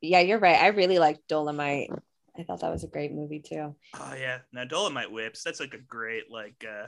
Yeah, 0.00 0.20
you're 0.20 0.38
right. 0.38 0.58
I 0.60 0.68
really 0.68 0.98
liked 0.98 1.28
Dolemite. 1.28 1.88
I 2.38 2.44
thought 2.44 2.60
that 2.60 2.70
was 2.70 2.84
a 2.84 2.88
great 2.88 3.12
movie 3.12 3.40
too. 3.40 3.74
Oh 3.94 4.14
yeah. 4.14 4.38
Now 4.52 4.64
Dolemite 4.64 5.10
Whips. 5.10 5.42
That's 5.42 5.60
like 5.60 5.74
a 5.74 5.78
great 5.78 6.30
like 6.30 6.64
uh 6.68 6.86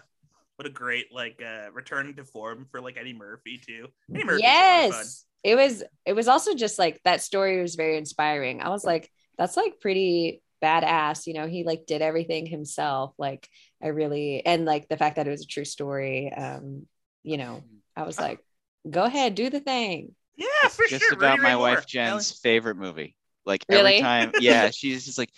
what 0.60 0.66
a 0.66 0.70
great 0.70 1.06
like 1.10 1.40
uh 1.42 1.72
return 1.72 2.14
to 2.14 2.22
form 2.22 2.66
for 2.70 2.82
like 2.82 2.98
Eddie 2.98 3.14
Murphy 3.14 3.56
too. 3.56 3.88
Eddie 4.14 4.24
Murphy's 4.24 4.44
a 4.44 4.46
lot 4.46 4.84
of 4.84 4.90
fun. 4.90 4.98
yes. 5.00 5.24
It 5.42 5.54
was 5.54 5.82
it 6.04 6.12
was 6.12 6.28
also 6.28 6.54
just 6.54 6.78
like 6.78 7.00
that 7.04 7.22
story 7.22 7.62
was 7.62 7.76
very 7.76 7.96
inspiring. 7.96 8.60
I 8.60 8.68
was 8.68 8.84
like, 8.84 9.10
that's 9.38 9.56
like 9.56 9.80
pretty 9.80 10.42
badass. 10.62 11.26
You 11.26 11.32
know, 11.32 11.46
he 11.46 11.64
like 11.64 11.86
did 11.86 12.02
everything 12.02 12.44
himself. 12.44 13.14
Like 13.16 13.48
I 13.82 13.86
really 13.86 14.44
and 14.44 14.66
like 14.66 14.86
the 14.90 14.98
fact 14.98 15.16
that 15.16 15.26
it 15.26 15.30
was 15.30 15.40
a 15.44 15.46
true 15.46 15.64
story. 15.64 16.30
Um, 16.30 16.86
you 17.22 17.38
know, 17.38 17.62
I 17.96 18.02
was 18.02 18.20
like, 18.20 18.40
go 18.88 19.04
ahead, 19.04 19.34
do 19.34 19.48
the 19.48 19.60
thing. 19.60 20.14
Yeah, 20.36 20.46
It's 20.64 20.76
for 20.76 20.84
just 20.86 21.02
sure. 21.02 21.14
about 21.14 21.38
Rudy 21.38 21.42
my 21.42 21.48
Ray 21.54 21.56
wife 21.56 21.74
Moore. 21.78 21.84
Jen's 21.86 22.32
favorite 22.38 22.76
movie. 22.76 23.16
Like 23.46 23.64
Really? 23.70 23.94
every 23.96 24.00
time, 24.02 24.32
yeah, 24.40 24.70
she's 24.70 25.06
just 25.06 25.16
like, 25.16 25.30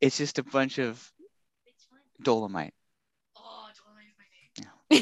it's 0.00 0.16
just 0.16 0.38
a 0.38 0.44
bunch 0.44 0.78
of 0.78 1.04
Dolemite. 2.22 2.70
Oh, 3.36 3.66
Dolemite 3.70 4.06
is 4.08 4.14
my 4.16 4.24
name. 4.30 4.50
Yeah. 4.60 4.64
You 4.90 5.00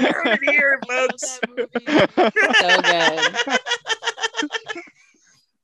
heard 0.00 0.38
it 0.42 0.50
here, 0.50 0.80
folks. 0.88 1.40
So 2.60 2.80
good. 2.82 3.36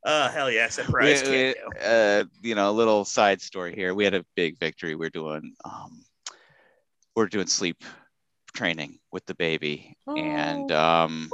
Oh 0.04 0.28
hell 0.28 0.50
yes, 0.50 0.78
We- 0.78 0.84
we- 1.30 1.54
uh, 1.84 2.24
you 2.42 2.54
know, 2.54 2.70
a 2.70 2.72
little 2.72 3.04
side 3.04 3.40
story 3.42 3.74
here. 3.74 3.94
We 3.94 4.04
had 4.04 4.14
a 4.14 4.24
big 4.36 4.58
victory. 4.58 4.94
We're 4.94 5.10
doing, 5.10 5.54
um, 5.64 6.02
we're 7.14 7.26
doing 7.26 7.46
sleep 7.46 7.82
training 8.54 8.98
with 9.12 9.26
the 9.26 9.34
baby, 9.34 9.96
and 10.06 10.70
um, 10.72 11.28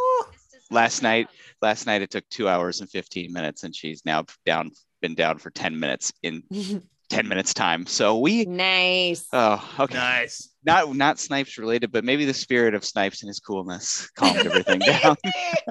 last 0.71 1.03
night, 1.03 1.29
last 1.63 1.87
night 1.87 2.03
it 2.03 2.11
took 2.11 2.29
two 2.31 2.49
hours 2.49 2.81
and 2.81 2.91
fifteen 2.91 3.33
minutes, 3.33 3.63
and 3.65 3.75
she's 3.77 4.05
now 4.05 4.25
down, 4.47 4.71
been 5.03 5.15
down 5.15 5.39
for 5.39 5.51
ten 5.51 5.79
minutes 5.79 6.13
in 6.23 6.43
ten 7.11 7.29
minutes 7.29 7.55
time. 7.55 7.87
So 7.87 8.19
we, 8.19 8.45
nice. 8.47 9.27
oh, 9.33 9.63
okay, 9.79 9.95
Nice. 9.95 10.49
Not 10.65 10.95
not 10.95 11.19
Snipes 11.19 11.59
related, 11.59 11.93
but 11.93 12.05
maybe 12.05 12.25
the 12.25 12.35
spirit 12.35 12.75
of 12.75 12.85
Snipes 12.85 13.23
and 13.23 13.29
his 13.29 13.41
coolness 13.41 14.11
calmed 14.11 14.47
everything 14.47 14.79
down. 14.87 15.17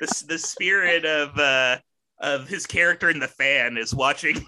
the, 0.00 0.24
the 0.28 0.38
spirit 0.38 1.04
of 1.04 1.38
uh 1.38 1.78
of 2.20 2.48
his 2.48 2.66
character 2.66 3.10
in 3.10 3.18
the 3.18 3.28
fan 3.28 3.76
is 3.76 3.94
watching. 3.94 4.44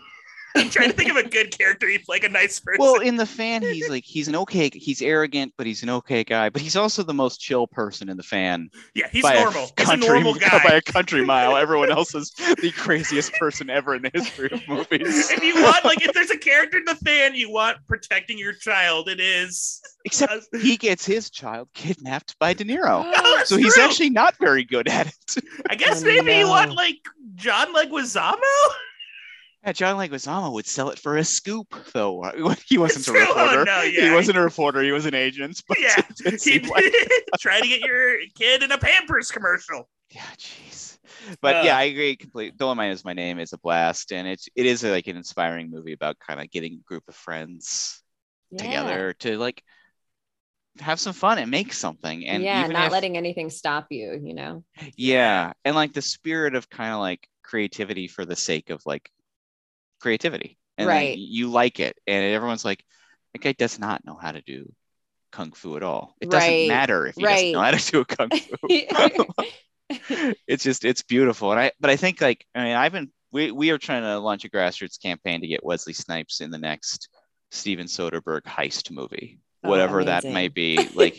I'm 0.57 0.71
trying 0.71 0.91
to 0.91 0.97
think 0.97 1.11
of 1.11 1.17
a 1.17 1.29
good 1.29 1.57
character. 1.57 1.89
He's 1.89 2.09
like 2.09 2.25
a 2.25 2.29
nice 2.29 2.59
person. 2.61 2.79
Well, 2.81 3.01
in 3.01 3.17
the 3.17 3.27
fan, 3.27 3.63
he's 3.63 3.89
like 3.89 4.05
he's 4.05 4.29
an 4.29 4.37
okay, 4.37 4.71
he's 4.73 5.03
arrogant, 5.03 5.53
but 5.57 5.67
he's 5.67 5.83
an 5.83 5.91
okay 5.91 6.25
guy. 6.25 6.49
But 6.51 6.63
he's 6.63 6.77
also 6.77 7.03
the 7.03 7.15
most 7.15 7.41
chill 7.41 7.67
person 7.67 8.09
in 8.09 8.17
the 8.17 8.23
fan. 8.23 8.71
yeah, 8.95 9.09
he's 9.11 9.23
by 9.23 9.35
a 9.35 9.41
normal. 9.43 9.63
He's 9.63 9.71
a 9.71 9.75
country- 9.75 10.09
normal 10.09 10.35
By 10.65 10.75
a 10.75 10.83
country 10.83 11.25
mile, 11.25 11.57
everyone 11.57 11.91
else 11.93 12.15
is 12.15 12.31
the 12.61 12.73
craziest 12.77 13.33
person 13.35 13.69
ever 13.71 13.95
in 13.95 14.03
the 14.03 14.11
history 14.13 14.49
of 14.51 14.67
movies. 14.69 15.31
if 15.31 15.43
you 15.43 15.55
want, 15.63 15.85
like, 15.85 16.03
if 16.05 16.13
there's 16.15 16.31
a 16.31 16.39
character 16.39 16.79
in 16.79 16.85
the 16.85 16.95
fan 16.97 17.35
you 17.35 17.51
want 17.51 17.79
protecting 17.87 18.39
your 18.39 18.53
child, 18.55 19.09
it 19.09 19.21
is. 19.21 19.81
Except 20.05 20.45
he 20.61 20.77
gets 20.77 21.05
his 21.05 21.31
child 21.31 21.69
kidnapped 21.75 22.39
by 22.39 22.53
De 22.55 22.65
Niro, 22.65 23.03
Oh, 23.17 23.35
that's 23.37 23.49
so 23.49 23.57
he's 23.57 23.75
true. 23.75 23.83
actually 23.83 24.11
not 24.11 24.37
very 24.39 24.65
good 24.65 24.89
at 24.89 25.07
it. 25.09 25.45
I 25.69 25.75
guess 25.75 26.03
Oh, 26.03 26.07
maybe 26.07 26.33
you 26.35 26.49
want 26.49 26.73
like 26.75 26.99
John 27.35 27.75
Leguizamo. 27.75 28.37
Yeah, 29.67 29.73
John 29.73 29.97
Leguizamo 29.97 30.53
would 30.53 30.67
sell 30.67 30.91
it 30.91 30.99
for 30.99 31.17
a 31.17 31.25
scoop, 31.25 31.75
though. 31.93 32.23
He 32.67 32.79
wasn't 32.79 33.01
It's 33.01 33.09
a 33.09 33.13
true. 33.13 33.25
Oh, 33.29 33.35
reporter. 33.35 33.65
no, 33.65 33.81
He 33.83 34.11
wasn't 34.13 34.39
a 34.39 34.41
reporter. 34.41 34.83
He 34.83 34.93
was 34.93 35.07
an 35.07 35.15
agent. 35.15 35.61
But 35.69 35.79
Yeah, 35.81 35.95
it 35.99 36.17
did 36.17 36.33
He 36.35 36.39
seem 36.39 36.63
like 36.69 36.85
try 37.41 37.61
to 37.61 37.67
get 37.67 37.81
your 37.81 38.19
kid 38.37 38.63
in 38.63 38.71
a 38.71 38.79
Pampers 38.79 39.31
commercial. 39.33 39.89
Yeah, 40.11 40.23
jeez. 40.39 40.99
But 41.41 41.57
Uh, 41.57 41.63
yeah, 41.65 41.77
I 41.77 41.85
agree 41.85 42.15
completely. 42.17 42.57
Dolemite 42.57 42.93
is 42.93 43.05
my 43.05 43.13
name 43.13 43.41
is 43.41 43.53
a 43.53 43.59
blast, 43.59 44.13
and 44.13 44.29
it's 44.29 44.49
it 44.55 44.67
is 44.67 44.85
like 44.85 45.09
an 45.09 45.17
inspiring 45.17 45.69
movie 45.71 45.93
about 45.93 46.17
kind 46.21 46.41
of 46.41 46.49
getting 46.51 46.75
a 46.75 46.83
group 46.89 47.03
of 47.09 47.17
friends 47.17 48.03
Yeah. 48.53 48.63
together 48.63 49.15
to 49.21 49.37
like 49.37 49.63
have 50.79 51.01
some 51.01 51.13
fun 51.13 51.39
and 51.39 51.51
make 51.51 51.73
something. 51.73 52.25
And 52.27 52.43
yeah, 52.43 52.61
even 52.61 52.73
not 52.75 52.87
if- 52.87 52.93
letting 52.93 53.17
anything 53.17 53.51
stop 53.51 53.87
you, 53.91 54.21
you 54.23 54.35
know. 54.35 54.63
yeah, 54.97 55.53
and 55.65 55.75
like 55.75 55.93
the 55.93 56.03
spirit 56.03 56.55
of 56.55 56.71
kind 56.71 56.93
of 56.95 57.01
like 57.01 57.27
creativity 57.43 58.07
for 58.07 58.25
the 58.25 58.37
sake 58.37 58.71
of 58.71 58.81
like 58.87 59.11
creativity, 60.01 60.59
and 60.79 60.89
Right. 60.89 61.17
you 61.17 61.49
like 61.51 61.81
it, 61.81 61.97
and 62.07 62.25
everyone's 62.35 62.65
like, 62.65 62.83
that 63.33 63.41
guy 63.43 63.53
does 63.53 63.79
not 63.79 64.05
know 64.05 64.17
how 64.21 64.33
to 64.33 64.43
do 64.43 64.73
kung 65.33 65.53
fu 65.53 65.77
at 65.77 65.83
all. 65.83 66.15
It 66.21 66.31
doesn't 66.31 66.61
Right, 66.61 66.67
matter 66.67 67.07
if 67.07 67.17
he 67.17 67.27
doesn't 67.27 67.53
know 67.53 67.61
how 67.61 67.73
to 67.73 67.91
do 67.93 68.01
a 68.01 68.05
kung 68.05 68.31
fu. 68.31 68.57
it's 70.49 70.65
just 70.65 70.85
it's 70.85 71.03
beautiful 71.03 71.51
and 71.53 71.61
i 71.61 71.71
but 71.81 71.91
i 71.91 71.97
think 71.97 72.21
like 72.21 72.45
i 72.55 72.65
mean 72.65 72.77
i've 72.77 72.93
been 72.93 73.11
we, 73.33 73.51
we 73.51 73.71
are 73.71 73.79
trying 73.79 74.03
to 74.03 74.19
launch 74.19 74.45
a 74.45 74.51
grassroots 74.51 75.01
campaign 75.01 75.41
to 75.41 75.47
get 75.47 75.65
wesley 75.65 75.93
snipes 75.93 76.41
in 76.41 76.51
the 76.51 76.59
next 76.59 77.09
steven 77.51 77.87
soderbergh 77.87 78.43
heist 78.43 78.91
movie 78.91 79.39
Oh, 79.65 79.71
whatever 79.71 80.05
that 80.05 80.25
amazing. 80.25 80.33
may 80.33 80.49
be 80.49 80.89
like 80.95 81.17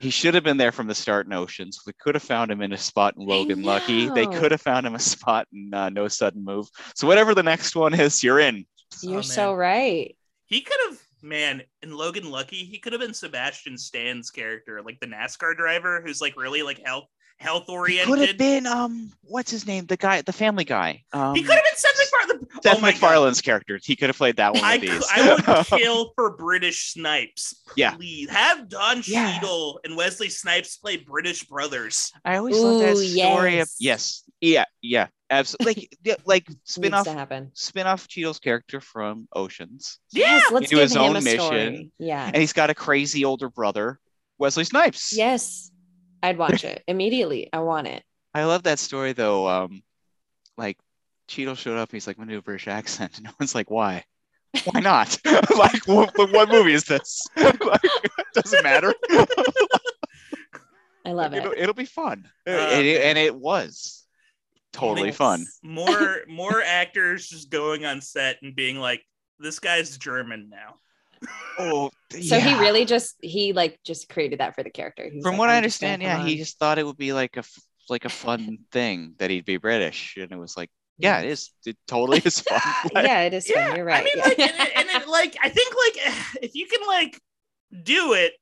he 0.00 0.10
should 0.10 0.34
have 0.34 0.44
been 0.44 0.56
there 0.56 0.72
from 0.72 0.86
the 0.86 0.94
start 0.94 1.26
in 1.26 1.32
oceans. 1.32 1.80
We 1.86 1.92
could 1.98 2.14
have 2.14 2.22
found 2.22 2.50
him 2.50 2.60
in 2.60 2.72
a 2.72 2.78
spot 2.78 3.14
in 3.16 3.24
logan 3.26 3.62
lucky. 3.62 4.08
They 4.08 4.26
could 4.26 4.50
have 4.50 4.60
found 4.60 4.86
him 4.86 4.94
a 4.94 4.98
spot 5.00 5.46
in 5.52 5.72
uh, 5.72 5.88
no 5.90 6.08
sudden 6.08 6.44
move. 6.44 6.68
So 6.94 7.06
whatever 7.06 7.34
the 7.34 7.42
next 7.42 7.74
one 7.76 7.94
is 7.94 8.22
you're 8.22 8.40
in. 8.40 8.66
You're 9.02 9.18
Oh, 9.18 9.22
so 9.22 9.54
right. 9.54 10.16
He 10.46 10.60
could 10.60 10.76
have, 10.88 10.98
man, 11.22 11.62
in 11.82 11.96
Logan 11.96 12.30
Lucky, 12.30 12.64
he 12.64 12.78
could 12.78 12.92
have 12.92 13.00
been 13.00 13.14
Sebastian 13.14 13.78
Stan's 13.78 14.30
character, 14.30 14.82
like 14.82 15.00
the 15.00 15.06
NASCAR 15.06 15.56
driver 15.56 16.02
who's 16.04 16.20
like 16.20 16.36
really 16.36 16.62
like 16.62 16.84
health 16.84 17.08
health 17.38 17.64
he 17.88 17.98
could 18.04 18.20
have 18.26 18.38
been 18.38 18.66
um 18.66 19.12
what's 19.22 19.50
his 19.50 19.66
name 19.66 19.84
the 19.86 19.96
guy 19.96 20.22
the 20.22 20.32
family 20.32 20.64
guy 20.64 21.02
um 21.12 21.34
He 21.34 21.42
could 21.42 21.54
have 21.54 21.64
been 21.64 21.76
Seth 21.76 21.92
MacFarlane. 21.98 22.48
Seth 22.62 22.78
oh 22.78 22.80
my 22.80 22.92
MacFarlane's 22.92 23.40
character. 23.42 23.78
He 23.82 23.96
could 23.96 24.08
have 24.08 24.16
played 24.16 24.36
that 24.36 24.54
one 24.54 24.62
I, 24.64 24.76
with 24.78 24.88
cou- 24.88 24.94
these. 24.94 25.06
I 25.12 25.34
would 25.58 25.66
kill 25.80 26.12
for 26.14 26.30
British 26.36 26.92
Snipes. 26.94 27.60
Yeah. 27.76 27.96
Please 27.96 28.30
have 28.30 28.68
Don 28.68 29.02
Yeah. 29.04 29.34
Cheadle 29.34 29.80
and 29.84 29.96
Wesley 29.96 30.28
Snipes 30.30 30.76
play 30.78 30.96
British 30.96 31.44
brothers. 31.44 32.12
I 32.24 32.36
always 32.36 32.58
love 32.58 32.80
that 32.80 32.92
Ooh, 32.96 33.04
story. 33.04 33.58
Of, 33.58 33.68
yes. 33.68 33.76
yes, 33.80 34.22
yeah, 34.40 34.64
yeah, 34.80 35.06
absolutely. 35.28 35.82
Like, 35.82 35.98
yeah, 36.04 36.14
like 36.24 36.46
spin 36.64 36.94
off, 36.94 37.06
happen. 37.06 37.50
spin 37.54 37.86
off 37.86 38.08
Cheadle's 38.08 38.38
character 38.38 38.80
from 38.80 39.28
Oceans, 39.34 39.98
Yeah. 40.12 40.26
Yes, 40.36 40.50
let's 40.52 40.70
do 40.70 40.76
give 40.76 40.82
his 40.84 40.96
him 40.96 41.02
own 41.02 41.16
a 41.16 41.20
mission. 41.20 41.40
story. 41.40 41.90
Yeah. 41.98 42.26
and 42.26 42.36
he's 42.36 42.52
got 42.54 42.70
a 42.70 42.74
crazy 42.74 43.24
older 43.24 43.50
brother, 43.50 43.98
Wesley 44.38 44.64
Snipes. 44.64 45.14
Yes. 45.14 45.70
I'd 46.24 46.38
watch 46.38 46.64
it 46.64 46.82
immediately. 46.88 47.50
I 47.52 47.58
want 47.58 47.86
it. 47.86 48.02
I 48.32 48.44
love 48.44 48.62
that 48.62 48.78
story 48.78 49.12
though. 49.12 49.46
Um, 49.46 49.82
like 50.56 50.78
Cheadle 51.28 51.54
showed 51.54 51.76
up, 51.76 51.92
he's 51.92 52.06
like, 52.06 52.16
"I'm 52.16 52.22
gonna 52.22 52.32
do 52.32 52.38
a 52.38 52.42
British 52.42 52.66
accent," 52.66 53.12
and 53.16 53.24
no 53.24 53.30
one's 53.38 53.54
like, 53.54 53.70
"Why? 53.70 54.04
Why 54.64 54.80
not? 54.80 55.18
like, 55.56 55.86
what, 55.86 56.16
what 56.16 56.48
movie 56.48 56.72
is 56.72 56.84
this? 56.84 57.26
like, 57.36 57.82
doesn't 58.34 58.62
matter. 58.62 58.94
I 61.04 61.12
love 61.12 61.34
it'll, 61.34 61.52
it. 61.52 61.58
it'll 61.58 61.74
be 61.74 61.84
fun, 61.84 62.26
Uh, 62.46 62.50
and, 62.50 62.86
it, 62.86 63.02
and 63.02 63.18
it 63.18 63.34
was 63.34 64.04
totally 64.72 65.12
fun. 65.12 65.46
More 65.62 66.22
more 66.26 66.62
actors 66.62 67.28
just 67.28 67.50
going 67.50 67.84
on 67.84 68.00
set 68.00 68.38
and 68.40 68.56
being 68.56 68.78
like, 68.78 69.04
"This 69.38 69.58
guy's 69.58 69.98
German 69.98 70.48
now." 70.48 70.76
Oh, 71.58 71.90
So 72.22 72.38
he 72.38 72.54
really 72.54 72.84
just 72.84 73.16
he 73.20 73.52
like 73.52 73.80
just 73.84 74.08
created 74.08 74.40
that 74.40 74.54
for 74.54 74.62
the 74.62 74.70
character. 74.70 75.08
He 75.08 75.16
was 75.16 75.22
from 75.24 75.32
like, 75.32 75.38
what 75.40 75.50
I 75.50 75.56
"I'm 75.56 75.62
just 75.64 75.80
gonna 75.80 75.94
understand, 75.94 76.02
yeah, 76.02 76.16
come 76.18 76.26
he 76.26 76.36
just 76.36 76.58
thought 76.58 76.78
it 76.78 76.86
would 76.86 76.96
be 76.96 77.12
like 77.12 77.36
a 77.36 77.40
f- 77.40 77.62
like 77.88 78.04
a 78.04 78.08
fun 78.08 78.58
thing 78.70 79.14
that 79.18 79.30
he'd 79.30 79.44
be 79.44 79.56
British, 79.56 80.16
and 80.16 80.30
it 80.30 80.36
was 80.36 80.56
like, 80.56 80.70
yeah, 80.98 81.20
it 81.20 81.26
is. 81.28 81.50
It 81.66 81.76
totally 81.86 82.18
is 82.24 82.40
fun. 82.40 82.60
Like, 82.94 83.06
yeah, 83.06 83.22
it 83.22 83.34
is 83.34 83.50
fun. 83.50 83.76
You're 83.76 83.84
right. 83.84 84.00
I 84.00 84.04
mean, 84.04 84.24
like, 84.24 84.38
and, 84.38 84.50
it, 84.50 84.72
and 84.76 84.88
it, 85.02 85.08
like, 85.08 85.36
I 85.42 85.48
think, 85.48 85.74
like, 85.74 86.16
if 86.42 86.54
you 86.54 86.66
can, 86.66 86.86
like, 86.86 87.20
do 87.82 88.12
it 88.12 88.32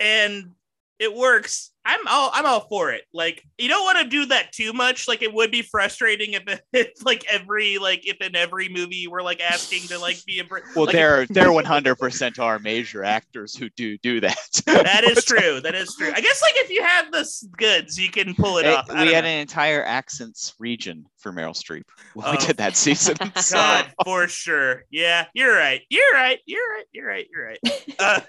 and 0.00 0.52
it 0.98 1.14
works, 1.14 1.70
I'm 1.86 2.00
all, 2.08 2.30
I'm 2.32 2.46
all 2.46 2.60
for 2.68 2.90
it. 2.92 3.02
Like, 3.12 3.42
you 3.58 3.68
don't 3.68 3.84
want 3.84 3.98
to 3.98 4.04
do 4.04 4.26
that 4.26 4.52
too 4.52 4.72
much. 4.72 5.06
Like, 5.06 5.22
it 5.22 5.32
would 5.32 5.50
be 5.50 5.62
frustrating 5.62 6.32
if, 6.32 6.60
it's 6.72 7.02
like, 7.04 7.24
every, 7.30 7.78
like, 7.78 8.06
if 8.06 8.16
in 8.26 8.34
every 8.34 8.68
movie 8.68 8.96
you 8.96 9.10
were 9.10 9.22
like 9.22 9.40
asking 9.40 9.80
to 9.88 9.98
like 9.98 10.24
be 10.24 10.38
a 10.38 10.44
Brit. 10.44 10.64
Well, 10.74 10.86
like, 10.86 10.94
there 10.94 11.26
there 11.26 11.52
100 11.64 11.96
percent 11.96 12.38
are 12.38 12.58
major 12.58 13.04
actors 13.04 13.54
who 13.56 13.68
do 13.70 13.98
do 13.98 14.20
that. 14.20 14.36
That 14.66 15.04
is 15.04 15.24
true. 15.24 15.60
That 15.60 15.74
is 15.74 15.94
true. 15.96 16.10
I 16.14 16.20
guess, 16.20 16.40
like, 16.42 16.54
if 16.56 16.70
you 16.70 16.82
have 16.82 17.12
the 17.12 17.28
goods, 17.56 17.98
you 17.98 18.10
can 18.10 18.34
pull 18.34 18.58
it 18.58 18.66
eh, 18.66 18.74
off. 18.74 18.88
We 18.88 19.12
had 19.12 19.24
know. 19.24 19.30
an 19.30 19.38
entire 19.40 19.84
accents 19.84 20.54
region 20.58 21.06
for 21.18 21.32
Meryl 21.32 21.54
Streep 21.54 21.84
when 22.14 22.30
we 22.30 22.36
Oh. 22.38 22.46
did 22.46 22.56
that 22.58 22.76
season. 22.76 23.16
so- 23.36 23.56
God, 23.56 23.92
for 24.04 24.26
sure. 24.28 24.84
Yeah, 24.90 25.26
you're 25.34 25.54
right. 25.54 25.82
You're 25.90 26.12
right. 26.12 26.38
You're 26.46 26.68
right. 26.70 26.84
You're 26.92 27.06
right. 27.06 27.26
You're 27.30 27.46
right. 27.46 27.58
Uh, 27.98 28.20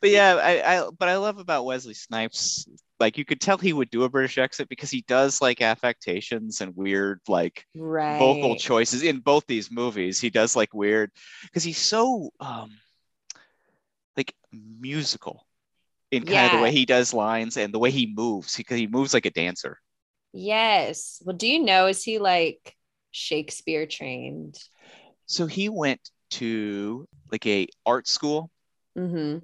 but 0.00 0.10
yeah, 0.10 0.34
I, 0.36 0.76
I 0.78 0.90
but 0.98 1.08
I 1.08 1.16
love 1.16 1.38
about 1.38 1.64
Wesley 1.64 1.94
Snipes. 1.94 2.13
Like 3.00 3.18
you 3.18 3.24
could 3.24 3.40
tell 3.40 3.58
he 3.58 3.72
would 3.72 3.90
do 3.90 4.04
a 4.04 4.08
British 4.08 4.38
accent 4.38 4.68
because 4.68 4.90
he 4.90 5.04
does 5.08 5.42
like 5.42 5.60
affectations 5.60 6.60
and 6.60 6.76
weird 6.76 7.20
like 7.28 7.66
right. 7.74 8.18
vocal 8.18 8.56
choices 8.56 9.02
in 9.02 9.18
both 9.18 9.46
these 9.46 9.70
movies. 9.70 10.20
He 10.20 10.30
does 10.30 10.54
like 10.54 10.72
weird 10.72 11.10
because 11.42 11.64
he's 11.64 11.78
so 11.78 12.30
um 12.40 12.70
like 14.16 14.32
musical 14.52 15.46
in 16.10 16.24
kind 16.24 16.46
of 16.46 16.52
the 16.52 16.62
way 16.62 16.70
he 16.70 16.86
does 16.86 17.12
lines 17.12 17.56
and 17.56 17.74
the 17.74 17.78
way 17.78 17.90
he 17.90 18.12
moves 18.14 18.56
because 18.56 18.78
he 18.78 18.86
moves 18.86 19.12
like 19.12 19.26
a 19.26 19.30
dancer. 19.30 19.78
Yes. 20.32 21.20
Well, 21.24 21.36
do 21.36 21.48
you 21.48 21.60
know 21.60 21.86
is 21.86 22.02
he 22.02 22.18
like 22.18 22.76
Shakespeare 23.10 23.86
trained? 23.86 24.56
So 25.26 25.46
he 25.46 25.68
went 25.68 26.00
to 26.32 27.08
like 27.30 27.46
a 27.46 27.66
art 27.84 28.06
school. 28.06 28.50
Mm-hmm. 28.96 29.38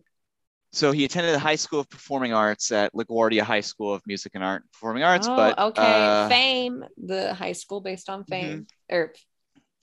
So 0.72 0.92
he 0.92 1.04
attended 1.04 1.34
the 1.34 1.38
High 1.40 1.56
School 1.56 1.80
of 1.80 1.90
Performing 1.90 2.32
Arts 2.32 2.70
at 2.70 2.92
LaGuardia 2.94 3.42
High 3.42 3.60
School 3.60 3.92
of 3.92 4.02
Music 4.06 4.32
and 4.34 4.44
Art 4.44 4.62
Performing 4.72 5.02
Arts. 5.02 5.26
oh, 5.28 5.34
but 5.36 5.58
okay. 5.58 6.06
uh, 6.06 6.28
Fame, 6.28 6.84
the 6.96 7.34
high 7.34 7.52
school 7.52 7.80
based 7.80 8.08
on 8.08 8.24
fame, 8.24 8.66
or 8.90 9.12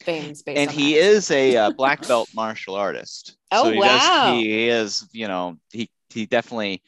Fame's 0.02 0.44
based 0.44 0.60
and 0.60 0.70
on 0.70 0.76
he 0.76 0.94
that. 0.94 1.00
is 1.00 1.32
a 1.32 1.58
uh, 1.58 1.70
black 1.78 2.08
belt 2.08 2.30
martial 2.34 2.76
artist. 2.76 3.36
Oh, 3.52 3.66
so 3.66 3.72
he 3.72 3.80
wow. 3.80 3.86
Does, 3.88 4.32
he 4.34 4.70
is, 4.70 5.10
you 5.12 5.28
know, 5.28 5.58
he 5.72 5.90
he 6.10 6.26
definitely, 6.26 6.82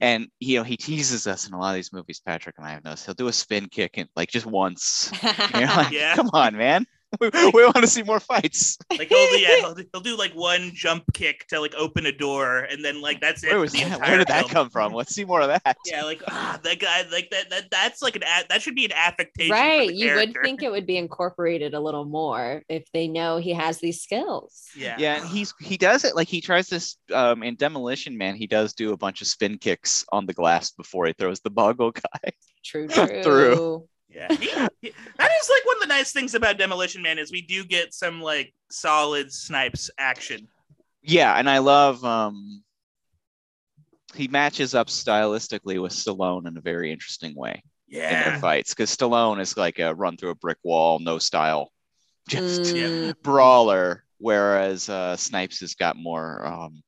and 0.00 0.28
you 0.40 0.58
know, 0.58 0.64
he 0.64 0.76
teases 0.76 1.26
us 1.26 1.46
in 1.46 1.54
a 1.54 1.58
lot 1.58 1.70
of 1.70 1.76
these 1.76 1.92
movies. 1.92 2.20
Patrick 2.24 2.56
and 2.58 2.66
I 2.66 2.70
have 2.70 2.84
noticed 2.84 3.06
he'll 3.06 3.14
do 3.14 3.28
a 3.28 3.32
spin 3.32 3.68
kick 3.70 3.96
and 3.96 4.08
like 4.16 4.30
just 4.30 4.46
once. 4.46 5.10
You're 5.54 5.66
like, 5.68 5.92
Yeah. 5.92 6.14
come 6.14 6.28
on, 6.32 6.56
man. 6.56 6.86
We, 7.20 7.30
we 7.52 7.64
want 7.64 7.76
to 7.76 7.86
see 7.86 8.02
more 8.02 8.20
fights. 8.20 8.78
Like 8.96 9.08
he'll, 9.08 9.38
yeah, 9.38 9.56
he'll, 9.60 9.74
do- 9.74 9.84
he'll 9.92 10.00
do 10.00 10.16
like 10.16 10.32
one 10.32 10.70
jump 10.72 11.04
kick 11.12 11.46
to 11.48 11.60
like 11.60 11.74
open 11.74 12.06
a 12.06 12.12
door, 12.12 12.60
and 12.60 12.84
then 12.84 13.02
like 13.02 13.20
that's 13.20 13.44
it. 13.44 13.50
Where 13.50 13.60
was 13.60 13.72
that? 13.72 14.00
Where 14.00 14.16
did 14.18 14.28
that 14.28 14.48
come 14.48 14.70
from? 14.70 14.92
Let's 14.94 15.14
see 15.14 15.24
more 15.24 15.40
of 15.42 15.48
that. 15.48 15.76
Yeah, 15.84 16.04
like 16.04 16.22
ah, 16.28 16.58
that 16.62 16.78
guy, 16.78 17.04
like 17.12 17.28
that, 17.30 17.50
that 17.50 17.70
that's 17.70 18.00
like 18.00 18.16
an 18.16 18.22
a- 18.22 18.46
that 18.48 18.62
should 18.62 18.74
be 18.74 18.86
an 18.86 18.92
affectation. 18.92 19.52
right. 19.52 19.88
the 19.88 19.94
You 19.94 20.14
would 20.14 20.36
think 20.42 20.62
it 20.62 20.70
would 20.70 20.86
be 20.86 20.96
incorporated 20.96 21.74
a 21.74 21.80
little 21.80 22.04
more 22.06 22.62
if 22.68 22.90
they 22.92 23.06
know 23.08 23.36
he 23.38 23.52
has 23.52 23.78
these 23.78 24.00
skills. 24.02 24.64
Yeah. 24.76 24.96
Yeah, 24.98 25.16
and 25.16 25.28
he's 25.28 25.52
he 25.60 25.76
does 25.76 26.04
it 26.04 26.16
like 26.16 26.28
he 26.28 26.40
tries 26.40 26.68
this 26.68 26.96
um 27.12 27.42
in 27.42 27.56
Demolition 27.56 28.16
Man. 28.16 28.34
He 28.34 28.46
does 28.46 28.72
do 28.72 28.92
a 28.92 28.96
bunch 28.96 29.20
of 29.20 29.26
spin 29.26 29.58
kicks 29.58 30.04
on 30.10 30.26
the 30.26 30.32
glass 30.32 30.70
before 30.70 31.06
he 31.06 31.12
throws 31.12 31.40
the 31.40 31.50
boggle 31.50 31.90
guy. 31.92 32.30
True, 32.64 32.88
true. 32.88 33.22
Through. 33.22 33.88
Yeah, 34.08 34.30
he- 34.38 34.54
he- 34.80 34.94
that 35.18 35.30
is 35.42 35.50
like 35.50 35.66
one 35.66 35.76
of 35.76 35.80
the 35.82 35.86
nice 35.88 36.12
things 36.12 36.34
about 36.34 36.58
Demolition 36.58 37.02
Man 37.02 37.18
is 37.18 37.32
we 37.32 37.42
do 37.42 37.64
get 37.64 37.92
some 37.92 38.20
like 38.20 38.54
solid 38.70 39.32
snipes 39.32 39.90
action. 39.98 40.48
Yeah, 41.02 41.34
and 41.38 41.48
I 41.48 41.58
love 41.58 42.04
um 42.04 42.62
he 44.14 44.28
matches 44.28 44.74
up 44.74 44.88
stylistically 44.88 45.80
with 45.82 45.92
Stallone 45.92 46.46
in 46.46 46.56
a 46.56 46.60
very 46.60 46.90
interesting 46.92 47.34
way 47.34 47.62
Yeah, 47.88 48.12
in 48.12 48.18
their 48.18 48.32
Yeah, 48.32 48.40
fights 48.40 48.72
because 48.74 48.94
Stallone 48.96 49.40
is 49.40 49.56
like 49.56 49.78
a 49.78 49.94
run 49.94 50.16
through 50.16 50.30
a 50.30 50.34
brick 50.34 50.58
wall, 50.62 50.98
no 50.98 51.18
style, 51.18 51.72
just 52.28 52.74
Mm, 52.74 53.14
brawler, 53.22 54.04
whereas 54.18 54.88
uh, 54.88 55.16
Snipes 55.16 55.60
has 55.60 55.74
got 55.74 55.96
more. 55.96 56.44
Um, 56.46 56.82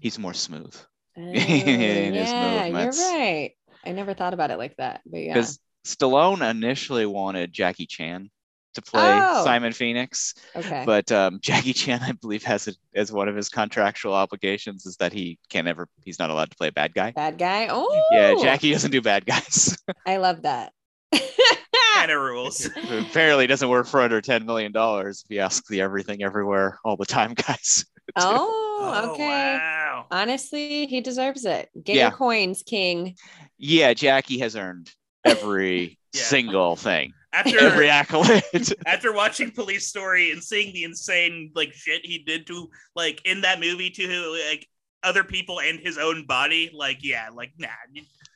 he's 0.00 0.18
more 0.18 0.34
smooth 0.34 0.74
in 1.32 2.14
his 2.14 2.34
yeah, 2.34 2.66
you're 2.66 2.94
right. 2.94 3.52
I 3.84 3.92
never 3.92 4.14
thought 4.14 4.34
about 4.34 4.50
it 4.50 4.58
like 4.58 4.76
that, 4.76 5.00
but 5.06 5.18
yeah. 5.22 5.34
because 5.34 5.58
Stallone 5.86 6.48
initially 6.48 7.06
wanted 7.06 7.52
Jackie 7.52 7.86
Chan 7.86 8.28
to 8.74 8.82
play 8.82 9.18
Oh. 9.22 9.44
Simon 9.44 9.72
Phoenix, 9.72 10.34
Okay. 10.54 10.82
but 10.84 11.10
um, 11.12 11.38
Jackie 11.42 11.72
Chan, 11.72 12.00
I 12.02 12.12
believe, 12.12 12.42
has 12.44 12.68
it 12.68 12.76
as 12.94 13.10
one 13.12 13.28
of 13.28 13.36
his 13.36 13.48
contractual 13.48 14.12
obligations 14.12 14.84
is 14.84 14.96
that 14.96 15.12
he 15.12 15.38
can 15.48 15.64
never, 15.64 15.88
he's 16.04 16.18
not 16.18 16.28
allowed 16.30 16.50
to 16.50 16.56
play 16.56 16.68
a 16.68 16.72
bad 16.72 16.92
guy. 16.92 17.12
Bad 17.12 17.38
guy. 17.38 17.68
Oh, 17.70 17.88
Yeah, 18.10 18.34
Jackie 18.42 18.72
doesn't 18.72 18.90
do 18.90 19.00
bad 19.00 19.24
guys. 19.24 19.78
I 20.04 20.16
love 20.18 20.42
that. 20.42 20.72
kind 21.94 22.10
of 22.10 22.20
rules. 22.20 22.66
Apparently, 22.90 23.46
doesn't 23.46 23.68
work 23.68 23.86
for 23.86 24.00
under 24.02 24.20
ten 24.20 24.44
million 24.44 24.72
dollars. 24.72 25.22
If 25.24 25.34
you 25.34 25.40
ask 25.40 25.66
the 25.68 25.80
everything, 25.80 26.22
everywhere, 26.22 26.78
all 26.84 26.96
the 26.96 27.06
time 27.06 27.32
guys. 27.34 27.86
oh, 28.16 29.12
okay. 29.14 29.26
wow. 29.26 30.06
Honestly, 30.10 30.86
he 30.86 31.00
deserves 31.00 31.44
it. 31.46 31.70
Get 31.82 31.96
Yeah. 31.96 32.08
your 32.08 32.16
coins, 32.16 32.62
King. 32.66 33.16
Yeah, 33.56 33.94
Jackie 33.94 34.38
has 34.40 34.56
earned 34.56 34.90
every 35.26 35.98
Yeah. 36.14 36.22
single 36.22 36.76
thing, 36.76 37.12
After 37.34 37.58
every 37.60 37.90
accolade. 37.90 38.42
after 38.86 39.12
watching 39.12 39.50
Police 39.50 39.86
Story 39.86 40.30
and 40.30 40.42
seeing 40.42 40.72
the 40.72 40.84
insane 40.84 41.50
like 41.54 41.74
shit 41.74 42.06
he 42.06 42.18
did 42.24 42.46
to 42.46 42.70
like 42.94 43.20
in 43.26 43.42
that 43.42 43.60
movie 43.60 43.90
to 43.90 44.38
like 44.48 44.66
other 45.02 45.24
people 45.24 45.60
and 45.60 45.78
his 45.78 45.98
own 45.98 46.24
body, 46.26 46.70
like 46.72 46.98
yeah, 47.02 47.28
like 47.34 47.52
nah, 47.58 47.68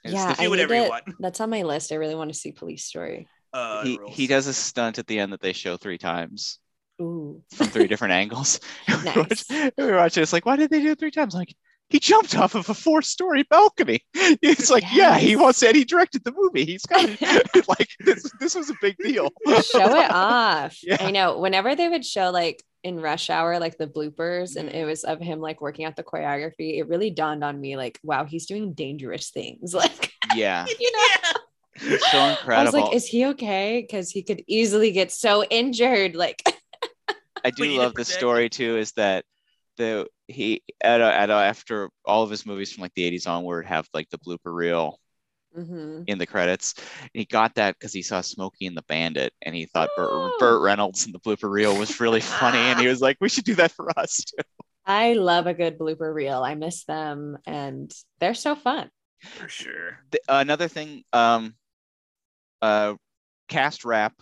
yeah, 0.05 0.35
the- 0.35 0.41
I 0.43 0.45
do 0.45 0.51
whatever 0.51 0.75
you 0.75 0.89
want. 0.91 1.05
That's 1.21 1.41
on 1.41 1.49
my 1.49 1.63
list. 1.63 1.91
I 1.91 1.95
really 1.95 2.15
want 2.15 2.31
to 2.31 2.39
see 2.39 2.53
Police 2.53 2.85
Story. 2.85 3.27
uh, 3.55 3.83
he, 3.83 3.99
he 4.09 4.27
does 4.27 4.47
a 4.47 4.53
stunt 4.53 4.99
at 4.99 5.07
the 5.07 5.19
end 5.19 5.33
that 5.33 5.41
they 5.41 5.55
show 5.55 5.77
three 5.79 5.97
times 5.99 6.59
Ooh. 7.01 7.43
from 7.55 7.69
three 7.69 7.87
different 7.87 8.13
angles. 8.13 8.61
we 8.89 8.95
Nice. 9.05 9.17
watch- 9.17 9.73
we 9.79 9.85
were 9.85 9.97
watching. 9.97 10.23
It's 10.23 10.33
like, 10.35 10.45
why 10.45 10.57
did 10.57 10.69
they 10.71 10.81
do 10.83 10.91
it 10.91 10.99
three 10.99 11.11
times? 11.11 11.35
Like, 11.35 11.55
he 11.91 11.99
jumped 11.99 12.37
off 12.37 12.55
of 12.55 12.69
a 12.71 12.75
four-story 12.75 13.43
balcony. 13.51 14.01
It's 14.43 14.71
like, 14.71 14.85
yeah, 14.93 15.19
he 15.19 15.35
wants 15.35 15.45
once 15.45 15.57
said 15.59 15.75
he 15.75 15.85
directed 15.85 16.23
the 16.25 16.33
movie. 16.33 16.65
He's 16.65 16.87
got 16.87 17.05
it. 17.05 17.21
like 17.69 17.89
this. 17.99 18.31
This 18.39 18.55
was 18.55 18.71
a 18.71 18.75
big 18.81 18.97
deal. 18.99 19.31
Show 19.47 19.97
it 19.97 20.11
off. 20.11 20.79
Yeah. 20.83 20.99
I 21.01 21.11
know. 21.11 21.39
Whenever 21.39 21.75
they 21.75 21.89
would 21.89 22.05
show 22.05 22.31
like 22.31 22.63
in 22.85 23.01
rush 23.01 23.29
hour, 23.29 23.59
like 23.59 23.77
the 23.77 23.89
bloopers, 23.89 24.57
and 24.57 24.69
it 24.69 24.85
was 24.85 25.03
of 25.03 25.21
him 25.21 25.41
like 25.41 25.61
working 25.61 25.85
out 25.85 25.97
the 25.97 26.05
choreography, 26.05 26.79
it 26.79 26.89
really 26.89 27.11
dawned 27.11 27.43
on 27.43 27.61
me 27.61 27.77
like, 27.77 27.99
wow, 28.05 28.25
he's 28.25 28.47
doing 28.47 28.73
dangerous 28.73 29.31
things. 29.31 29.75
Like, 29.75 30.13
Yeah, 30.35 30.67
you 30.67 30.93
know, 30.93 31.07
yeah. 31.09 31.91
he's 31.91 32.11
so 32.11 32.37
I 32.47 32.63
was 32.63 32.73
like, 32.73 32.95
is 32.95 33.07
he 33.07 33.27
okay? 33.27 33.81
Because 33.81 34.11
he 34.11 34.23
could 34.23 34.45
easily 34.47 34.93
get 34.93 35.11
so 35.11 35.43
injured. 35.43 36.15
Like, 36.15 36.43
I 37.45 37.51
do 37.51 37.65
love 37.77 37.95
the 37.95 38.05
story 38.05 38.49
too. 38.49 38.77
Is 38.77 38.93
that 38.93 39.25
the 39.77 40.07
he 40.31 40.63
at, 40.81 41.01
a, 41.01 41.05
at 41.15 41.31
a, 41.31 41.35
after 41.35 41.91
all 42.05 42.23
of 42.23 42.31
his 42.31 42.47
movies 42.47 42.73
from 42.73 42.83
like 42.83 42.95
the 42.95 43.11
80s 43.11 43.27
onward 43.27 43.67
have 43.67 43.89
like 43.95 44.09
the 44.11 44.19
blooper 44.19 44.55
reel 44.55 44.99
Mhm. 45.57 46.05
in 46.07 46.19
the 46.19 46.27
credits. 46.27 46.75
He 47.13 47.25
got 47.25 47.57
that 47.57 47.77
because 47.77 47.93
he 47.93 48.03
saw 48.03 48.21
Smokey 48.21 48.67
and 48.67 48.77
the 48.77 48.85
Bandit, 48.89 49.33
and 49.43 49.53
he 49.53 49.67
thought 49.67 49.91
Oh. 49.99 50.29
Burt, 50.31 50.39
Burt 50.39 50.63
Reynolds 50.63 51.07
in 51.07 51.13
the 51.13 51.19
blooper 51.19 51.51
reel 51.51 51.77
was 51.77 51.99
really 51.99 52.21
funny, 52.21 52.59
and 52.59 52.79
he 52.79 52.87
was 52.87 53.01
like, 53.01 53.17
"We 53.21 53.29
should 53.29 53.43
do 53.45 53.57
that 53.57 53.73
for 53.73 53.91
us." 53.99 54.25
Too. 54.25 54.37
I 54.87 55.15
love 55.15 55.47
a 55.49 55.55
good 55.55 55.77
blooper 55.77 56.15
reel. 56.15 56.43
I 56.45 56.55
miss 56.55 56.85
them, 56.85 57.37
and 57.47 57.93
they're 58.21 58.35
so 58.35 58.55
fun. 58.55 58.91
for 59.23 59.49
sure. 59.49 59.99
The- 60.13 60.21
another 60.29 60.69
thing, 60.69 61.03
um, 61.13 61.55
uh, 62.63 62.95
cast 63.49 63.85
wrap 63.85 64.15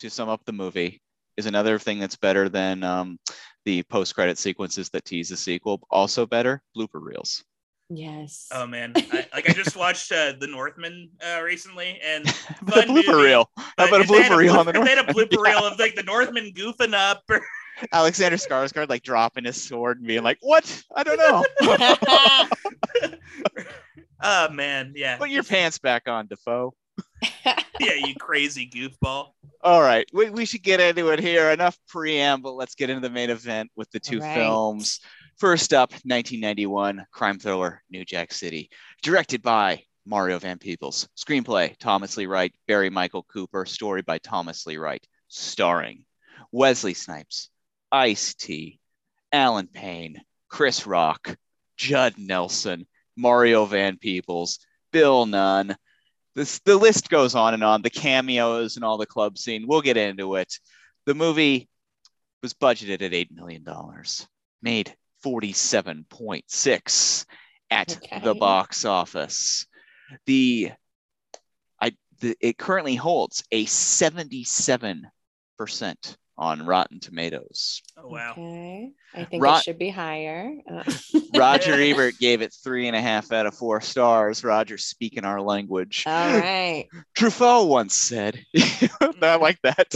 to 0.00 0.08
sum 0.10 0.28
up 0.28 0.44
the 0.44 0.52
movie 0.52 1.02
is 1.36 1.46
another 1.46 1.78
thing 1.78 1.98
that's 1.98 2.16
better 2.16 2.48
than 2.48 2.84
um, 2.84 3.18
the 3.64 3.82
post-credit 3.84 4.38
sequences 4.38 4.90
that 4.90 5.04
tease 5.04 5.28
the 5.30 5.36
sequel. 5.36 5.80
Also 5.90 6.26
better, 6.26 6.62
blooper 6.76 7.00
reels. 7.02 7.44
Yes. 7.90 8.48
Oh 8.50 8.66
man, 8.66 8.92
I, 8.96 9.26
like 9.34 9.48
I 9.48 9.52
just 9.52 9.76
watched 9.76 10.10
uh, 10.10 10.32
The 10.40 10.46
Northman 10.46 11.10
uh, 11.22 11.42
recently, 11.42 12.00
and 12.02 12.24
But 12.62 12.78
a 12.84 12.86
Fun 12.86 12.88
blooper 12.96 13.06
movie. 13.12 13.24
reel. 13.24 13.50
How 13.58 13.86
about 13.88 14.00
a 14.00 14.04
if 14.04 14.08
they 14.08 14.22
had 14.22 14.32
blooper 14.32 14.36
reel 14.38 14.56
on 14.56 14.66
the 14.66 14.72
if 14.72 14.84
They 14.84 14.88
had 14.90 14.98
a 14.98 15.02
Northman? 15.02 15.26
blooper 15.28 15.42
reel 15.44 15.58
of 15.66 15.78
like 15.78 15.94
the 15.94 16.02
Northman 16.02 16.52
goofing 16.54 16.94
up. 16.94 17.22
Or, 17.28 17.42
Alexander 17.92 18.36
Skarsgård 18.38 18.88
like 18.88 19.02
dropping 19.02 19.44
his 19.44 19.62
sword 19.62 19.98
and 19.98 20.06
being 20.06 20.22
like, 20.22 20.38
"What? 20.40 20.82
I 20.94 21.02
don't 21.02 21.18
know." 21.18 21.44
oh 24.22 24.48
man, 24.50 24.92
yeah, 24.96 25.16
Put 25.18 25.30
your 25.30 25.42
pants 25.42 25.78
back 25.78 26.08
on, 26.08 26.26
Dafoe. 26.28 26.72
Yeah, 27.80 27.94
you 27.94 28.14
crazy 28.14 28.68
goofball. 28.68 29.32
All 29.62 29.80
right, 29.80 30.08
we, 30.12 30.30
we 30.30 30.44
should 30.44 30.62
get 30.62 30.80
into 30.80 31.08
it 31.08 31.18
here. 31.18 31.50
Enough 31.50 31.78
preamble. 31.88 32.56
Let's 32.56 32.74
get 32.74 32.90
into 32.90 33.00
the 33.00 33.12
main 33.12 33.30
event 33.30 33.70
with 33.76 33.90
the 33.90 34.00
two 34.00 34.20
All 34.20 34.26
right. 34.26 34.34
films. 34.34 35.00
First 35.38 35.72
up, 35.72 35.90
1991 36.04 37.06
crime 37.10 37.38
thriller 37.38 37.82
New 37.90 38.04
Jack 38.04 38.32
City, 38.32 38.70
directed 39.02 39.42
by 39.42 39.82
Mario 40.06 40.38
Van 40.38 40.58
Peebles. 40.58 41.08
Screenplay 41.16 41.76
Thomas 41.78 42.16
Lee 42.16 42.26
Wright, 42.26 42.52
Barry 42.68 42.90
Michael 42.90 43.24
Cooper. 43.24 43.64
Story 43.64 44.02
by 44.02 44.18
Thomas 44.18 44.66
Lee 44.66 44.76
Wright. 44.76 45.04
Starring 45.28 46.04
Wesley 46.52 46.94
Snipes, 46.94 47.48
Ice 47.90 48.34
T, 48.34 48.78
Allen 49.32 49.66
Payne, 49.66 50.22
Chris 50.48 50.86
Rock, 50.86 51.36
Judd 51.76 52.14
Nelson, 52.18 52.86
Mario 53.16 53.64
Van 53.64 53.96
Peebles, 53.96 54.60
Bill 54.92 55.26
Nunn. 55.26 55.76
This, 56.34 56.58
the 56.60 56.76
list 56.76 57.08
goes 57.08 57.34
on 57.34 57.54
and 57.54 57.62
on. 57.62 57.82
The 57.82 57.90
cameos 57.90 58.76
and 58.76 58.84
all 58.84 58.98
the 58.98 59.06
club 59.06 59.38
scene. 59.38 59.66
We'll 59.66 59.82
get 59.82 59.96
into 59.96 60.36
it. 60.36 60.58
The 61.06 61.14
movie 61.14 61.68
was 62.42 62.54
budgeted 62.54 63.02
at 63.02 63.12
$8 63.12 63.30
million, 63.30 63.64
made 64.62 64.94
47.6 65.24 67.26
at 67.70 67.96
Okay. 67.96 68.20
the 68.20 68.34
box 68.34 68.84
office. 68.84 69.66
The 70.26 70.72
I 71.80 71.92
the, 72.20 72.36
it 72.40 72.58
currently 72.58 72.94
holds 72.94 73.42
a 73.50 73.64
77% 73.64 75.04
on 76.36 76.66
Rotten 76.66 76.98
Tomatoes. 76.98 77.82
Oh 77.96 78.08
wow. 78.08 78.32
Okay. 78.32 78.90
I 79.14 79.24
think 79.24 79.42
Rot- 79.42 79.60
it 79.60 79.64
should 79.64 79.78
be 79.78 79.90
higher. 79.90 80.52
Uh, 80.68 80.82
Roger 81.36 81.74
Ebert 81.80 82.18
gave 82.18 82.42
it 82.42 82.52
three 82.52 82.88
and 82.88 82.96
a 82.96 83.00
half 83.00 83.30
out 83.30 83.46
of 83.46 83.54
four 83.54 83.80
stars. 83.80 84.42
Roger 84.42 84.76
speaking 84.76 85.24
our 85.24 85.40
language. 85.40 86.04
all 86.06 86.38
right. 86.38 86.88
Truffaut 87.16 87.68
once 87.68 87.94
said, 87.94 88.40
not 89.20 89.40
like 89.40 89.58
that. 89.62 89.94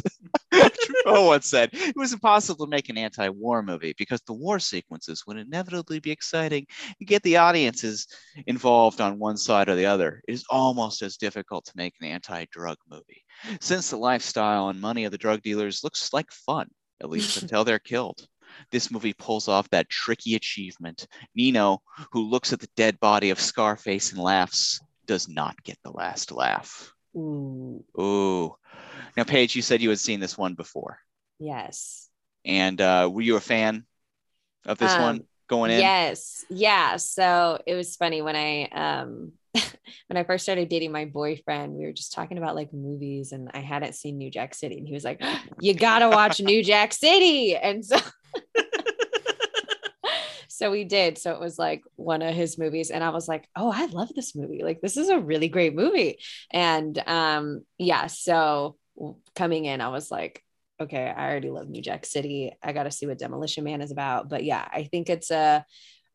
Truffaut 0.53 1.27
once 1.27 1.47
said 1.47 1.71
it 1.73 1.97
was 1.97 2.13
impossible 2.13 2.67
to 2.67 2.71
make 2.71 2.89
an 2.89 2.99
anti-war 2.99 3.63
movie 3.63 3.95
because 3.99 4.21
the 4.23 4.33
war 4.33 4.61
sequences 4.61 5.25
would 5.27 5.37
inevitably 5.37 5.99
be 5.99 6.13
exciting 6.13 6.67
and 7.01 7.09
get 7.09 7.23
the 7.25 7.37
audiences 7.37 8.07
involved 8.47 9.01
on 9.01 9.19
one 9.19 9.37
side 9.37 9.69
or 9.69 9.75
the 9.75 9.87
other. 9.87 10.23
It 10.29 10.33
is 10.35 10.45
almost 10.49 11.03
as 11.03 11.17
difficult 11.17 11.65
to 11.67 11.73
make 11.75 11.95
an 12.01 12.07
anti-drug 12.07 12.77
movie 12.89 13.25
since 13.61 13.91
the 13.91 13.97
lifestyle 13.97 14.69
and 14.69 14.81
money 14.81 15.05
of 15.05 15.13
the 15.13 15.19
drug 15.19 15.43
dealers 15.43 15.83
looks 15.85 16.13
like 16.13 16.31
fun, 16.31 16.69
at 17.01 17.11
least 17.11 17.37
until 17.43 17.65
they're 17.65 17.79
killed. 17.79 18.27
This 18.71 18.91
movie 18.91 19.13
pulls 19.13 19.47
off 19.49 19.69
that 19.71 19.89
tricky 19.89 20.35
achievement. 20.35 21.07
Nino, 21.35 21.83
who 22.13 22.23
looks 22.29 22.53
at 22.53 22.61
the 22.61 22.69
dead 22.77 22.99
body 23.01 23.31
of 23.31 23.41
Scarface 23.41 24.13
and 24.13 24.21
laughs, 24.21 24.81
does 25.07 25.29
not 25.29 25.63
get 25.63 25.79
the 25.85 25.91
last 25.91 26.33
laugh. 26.33 26.93
Ooh, 27.17 27.85
Ooh. 28.01 28.55
Now, 29.17 29.25
Paige, 29.25 29.57
you 29.57 29.63
said 29.63 29.81
you 29.83 29.89
had 29.91 29.99
seen 29.99 30.21
this 30.21 30.37
one 30.39 30.55
before. 30.55 30.99
yes. 31.39 32.09
And 32.45 32.81
uh, 32.81 33.11
were 33.13 33.21
you 33.23 33.37
a 33.37 33.41
fan 33.41 33.85
of 34.65 34.79
this 34.79 34.95
Um, 34.95 35.03
one 35.03 35.21
going 35.49 35.71
in? 35.71 35.81
Yes. 35.81 36.45
Yeah. 36.49 36.97
So 36.97 37.59
it 37.67 37.75
was 37.75 37.97
funny 37.97 38.23
when 38.23 38.37
I 38.37 38.65
um 38.69 39.33
when 40.09 40.17
I 40.17 40.25
first 40.25 40.45
started 40.45 40.69
dating 40.69 40.93
my 40.93 41.05
boyfriend, 41.05 41.75
we 41.75 41.85
were 41.85 41.93
just 41.93 42.13
talking 42.13 42.39
about 42.39 42.55
like 42.55 42.73
movies, 42.73 43.33
and 43.33 43.51
I 43.55 43.61
hadn't 43.61 43.95
seen 43.95 44.19
New 44.19 44.31
Jack 44.31 44.55
City, 44.55 44.79
and 44.79 44.87
he 44.87 44.95
was 44.95 45.05
like, 45.05 45.23
"You 45.61 45.75
gotta 45.75 46.09
watch 46.09 46.41
New 46.41 46.63
Jack 46.63 46.93
City," 46.93 47.57
and 47.57 47.85
so. 47.85 47.99
So 50.59 50.73
we 50.73 50.83
did. 50.83 51.19
So 51.19 51.33
it 51.33 51.41
was 51.41 51.57
like 51.57 51.85
one 51.95 52.21
of 52.21 52.35
his 52.35 52.59
movies. 52.59 52.91
And 52.91 53.05
I 53.05 53.11
was 53.11 53.29
like, 53.29 53.49
oh, 53.55 53.71
I 53.73 53.87
love 53.87 54.11
this 54.13 54.35
movie. 54.35 54.65
Like, 54.65 54.81
this 54.81 54.97
is 54.97 55.09
a 55.09 55.21
really 55.21 55.49
great 55.49 55.73
movie. 55.73 56.19
And 56.53 57.01
um, 57.07 57.63
yeah, 57.79 58.09
so 58.09 58.77
coming 59.37 59.67
in, 59.67 59.81
I 59.81 59.91
was 59.91 60.11
like, 60.11 60.43
okay, 60.81 61.07
I 61.09 61.31
already 61.31 61.51
love 61.51 61.69
New 61.69 61.81
Jack 61.81 62.05
City. 62.05 62.57
I 62.61 62.73
got 62.73 62.85
to 62.85 62.91
see 62.91 63.07
what 63.07 63.21
Demolition 63.21 63.63
Man 63.63 63.81
is 63.81 63.93
about. 63.93 64.29
But 64.29 64.43
yeah, 64.43 64.67
I 64.73 64.83
think 64.83 65.09
it's 65.09 65.31
a 65.31 65.65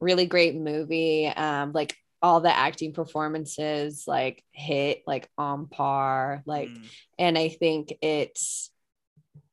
really 0.02 0.26
great 0.26 0.56
movie. 0.56 1.28
Um, 1.28 1.72
like 1.72 1.96
all 2.24 2.40
the 2.40 2.56
acting 2.56 2.94
performances 2.94 4.06
like 4.08 4.44
hit 4.54 5.04
like 5.06 5.30
on 5.38 5.68
par. 5.68 6.42
Like, 6.46 6.70
Mm. 6.70 6.88
and 7.20 7.38
I 7.38 7.50
think 7.50 7.94
it's 8.02 8.72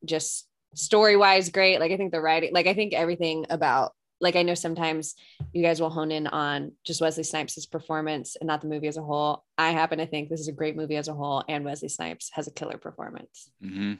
just 0.05 0.47
story 0.75 1.17
wise 1.17 1.51
great. 1.51 1.81
Like 1.81 1.91
I 1.93 1.97
think 1.97 2.13
the 2.13 2.21
writing, 2.21 2.55
like 2.55 2.69
I 2.69 2.75
think 2.75 2.95
everything 2.95 3.45
about 3.51 3.93
like 4.21 4.37
I 4.37 4.43
know 4.43 4.55
sometimes 4.55 5.15
you 5.53 5.63
guys 5.63 5.81
will 5.81 5.91
hone 5.91 6.13
in 6.13 6.27
on 6.27 6.73
just 6.85 7.01
Wesley 7.01 7.25
Snipes' 7.25 7.67
performance 7.67 8.37
and 8.37 8.47
not 8.47 8.61
the 8.61 8.69
movie 8.69 8.87
as 8.87 8.99
a 8.99 9.03
whole. 9.03 9.45
I 9.59 9.71
happen 9.71 9.99
to 9.99 10.07
think 10.07 10.29
this 10.29 10.41
is 10.41 10.49
a 10.49 10.53
great 10.53 10.77
movie 10.77 10.97
as 10.97 11.09
a 11.09 11.15
whole, 11.15 11.43
and 11.49 11.65
Wesley 11.65 11.89
Snipes 11.89 12.31
has 12.35 12.47
a 12.47 12.53
killer 12.53 12.79
performance. 12.79 13.51
hmm 13.61 13.95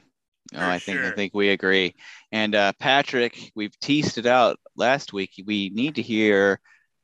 Oh, 0.53 0.57
For 0.57 0.63
I 0.63 0.79
think 0.79 0.99
I 1.01 1.11
think 1.11 1.33
we 1.33 1.49
agree. 1.49 1.95
And 2.31 2.55
uh, 2.55 2.73
Patrick, 2.79 3.51
we've 3.55 3.77
teased 3.79 4.17
it 4.17 4.25
out 4.25 4.59
last 4.75 5.13
week. 5.13 5.31
We 5.45 5.69
need 5.69 5.95
to 5.95 6.01
hear 6.01 6.59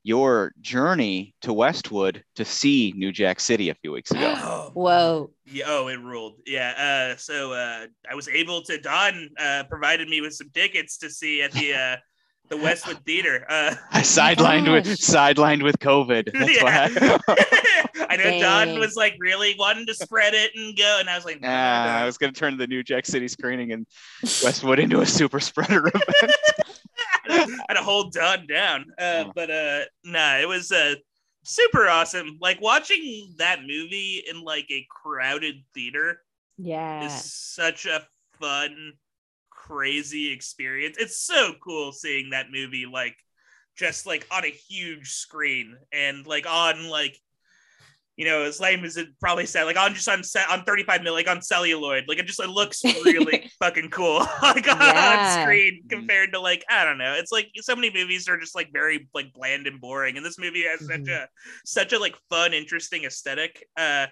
your 0.08 0.54
journey 0.62 1.36
to 1.42 1.52
Westwood 1.52 2.24
to 2.38 2.46
see 2.46 2.94
New 2.96 3.12
Jack 3.12 3.42
City 3.42 3.70
a 3.70 3.76
few 3.76 3.92
weeks 3.92 4.12
ago. 4.12 4.34
Oh, 4.40 4.72
Whoa. 4.74 5.32
Yeah, 5.46 5.66
oh, 5.68 5.88
it 5.90 6.00
ruled. 6.00 6.36
Yeah. 6.46 7.12
Uh, 7.14 7.18
so 7.18 7.52
uh, 7.54 7.88
I 8.10 8.16
was 8.16 8.28
able 8.30 8.62
to. 8.64 8.78
Don 8.80 9.30
uh, 9.40 9.64
provided 9.70 10.08
me 10.08 10.22
with 10.22 10.34
some 10.34 10.50
tickets 10.54 10.98
to 11.00 11.10
see 11.10 11.42
at 11.42 11.52
the 11.52 11.74
uh, 11.74 11.96
the 12.50 12.56
Westwood 12.64 13.00
Theater. 13.06 13.46
Uh, 13.50 13.76
I 13.92 14.02
sidelined 14.02 14.72
with 14.72 14.86
sidelined 14.88 15.64
with 15.64 15.78
COVID. 15.80 16.32
That's 16.34 16.56
Yeah. 16.56 17.18
why. 17.26 18.06
I 18.10 18.16
know 18.18 18.40
Don 18.40 18.80
was 18.80 18.96
like 18.96 19.16
really 19.20 19.56
wanting 19.60 19.86
to 19.88 19.94
spread 19.94 20.34
it 20.34 20.52
and 20.56 20.78
go, 20.78 20.98
and 21.00 21.10
I 21.10 21.16
was 21.16 21.26
like, 21.26 21.42
no, 21.42 21.48
no, 21.50 21.54
Ah, 21.54 21.98
I 22.00 22.06
was 22.06 22.18
going 22.18 22.34
to 22.34 22.40
turn 22.40 22.58
the 22.58 22.68
New 22.68 22.84
Jack 22.84 23.06
City 23.06 23.28
screening 23.28 23.72
in 23.72 23.86
Westwood 24.44 24.80
into 24.80 25.02
a 25.02 25.06
super 25.06 25.40
spreader 25.42 25.88
event. 25.88 26.34
had 27.70 27.76
to 27.76 27.84
hold 27.84 28.14
Don 28.14 28.48
down. 28.48 28.86
Uh, 28.98 29.26
but 29.36 29.50
uh, 29.52 29.82
nah, 30.04 30.38
it 30.38 30.48
was 30.48 30.72
uh, 30.72 30.96
super 31.44 31.88
awesome. 31.88 32.38
Like 32.42 32.62
watching 32.62 33.34
that 33.38 33.62
movie 33.62 34.24
in 34.30 34.42
like 34.42 34.68
a 34.72 34.86
crowded 34.90 35.56
theater 35.74 36.22
Yeah. 36.58 37.00
is 37.00 37.14
such 37.14 37.86
a 37.86 38.06
fun, 38.40 38.94
crazy 39.50 40.32
experience. 40.32 40.98
It's 41.00 41.18
so 41.18 41.54
cool 41.64 41.92
seeing 41.92 42.32
that 42.32 42.52
movie 42.52 42.86
like 42.86 43.16
just 43.76 44.06
like 44.06 44.28
on 44.32 44.46
a 44.46 44.50
huge 44.50 45.12
screen 45.12 45.78
and 45.92 46.26
like 46.26 46.48
on 46.48 46.90
like 46.90 47.18
you 48.18 48.26
know 48.26 48.42
as 48.44 48.60
lame 48.60 48.84
as 48.84 48.98
it 48.98 49.08
probably 49.22 49.46
said 49.46 49.64
like 49.66 49.78
on 49.78 49.94
just 49.94 50.10
on 50.10 50.24
set 50.24 50.50
on 50.50 50.64
35 50.64 51.04
mil 51.04 51.14
like 51.14 51.30
on 51.30 51.42
celluloid 51.42 52.04
like 52.08 52.18
it 52.18 52.26
just 52.26 52.40
it 52.40 52.50
looks 52.50 52.84
really 52.84 53.50
fucking 53.60 53.90
cool 53.90 54.18
like 54.42 54.68
on, 54.68 54.78
Yeah. 54.82 55.38
on 55.38 55.44
screen 55.44 55.84
compared 55.88 56.34
to 56.34 56.40
like 56.40 56.66
i 56.70 56.84
don't 56.84 56.98
know 56.98 57.14
it's 57.14 57.32
like 57.32 57.50
so 57.62 57.76
many 57.76 57.92
movies 57.94 58.28
are 58.28 58.38
just 58.40 58.56
like 58.56 58.74
very 58.74 59.08
like 59.14 59.32
bland 59.34 59.68
and 59.68 59.80
boring 59.80 60.18
and 60.18 60.26
this 60.26 60.40
movie 60.40 60.64
has 60.64 60.80
such 60.86 61.02
Mhm. 61.02 61.10
a 61.24 61.28
such 61.66 61.94
a 61.94 62.00
like 62.00 62.16
fun 62.30 62.54
interesting 62.54 63.04
aesthetic 63.06 63.64
uh 63.78 64.08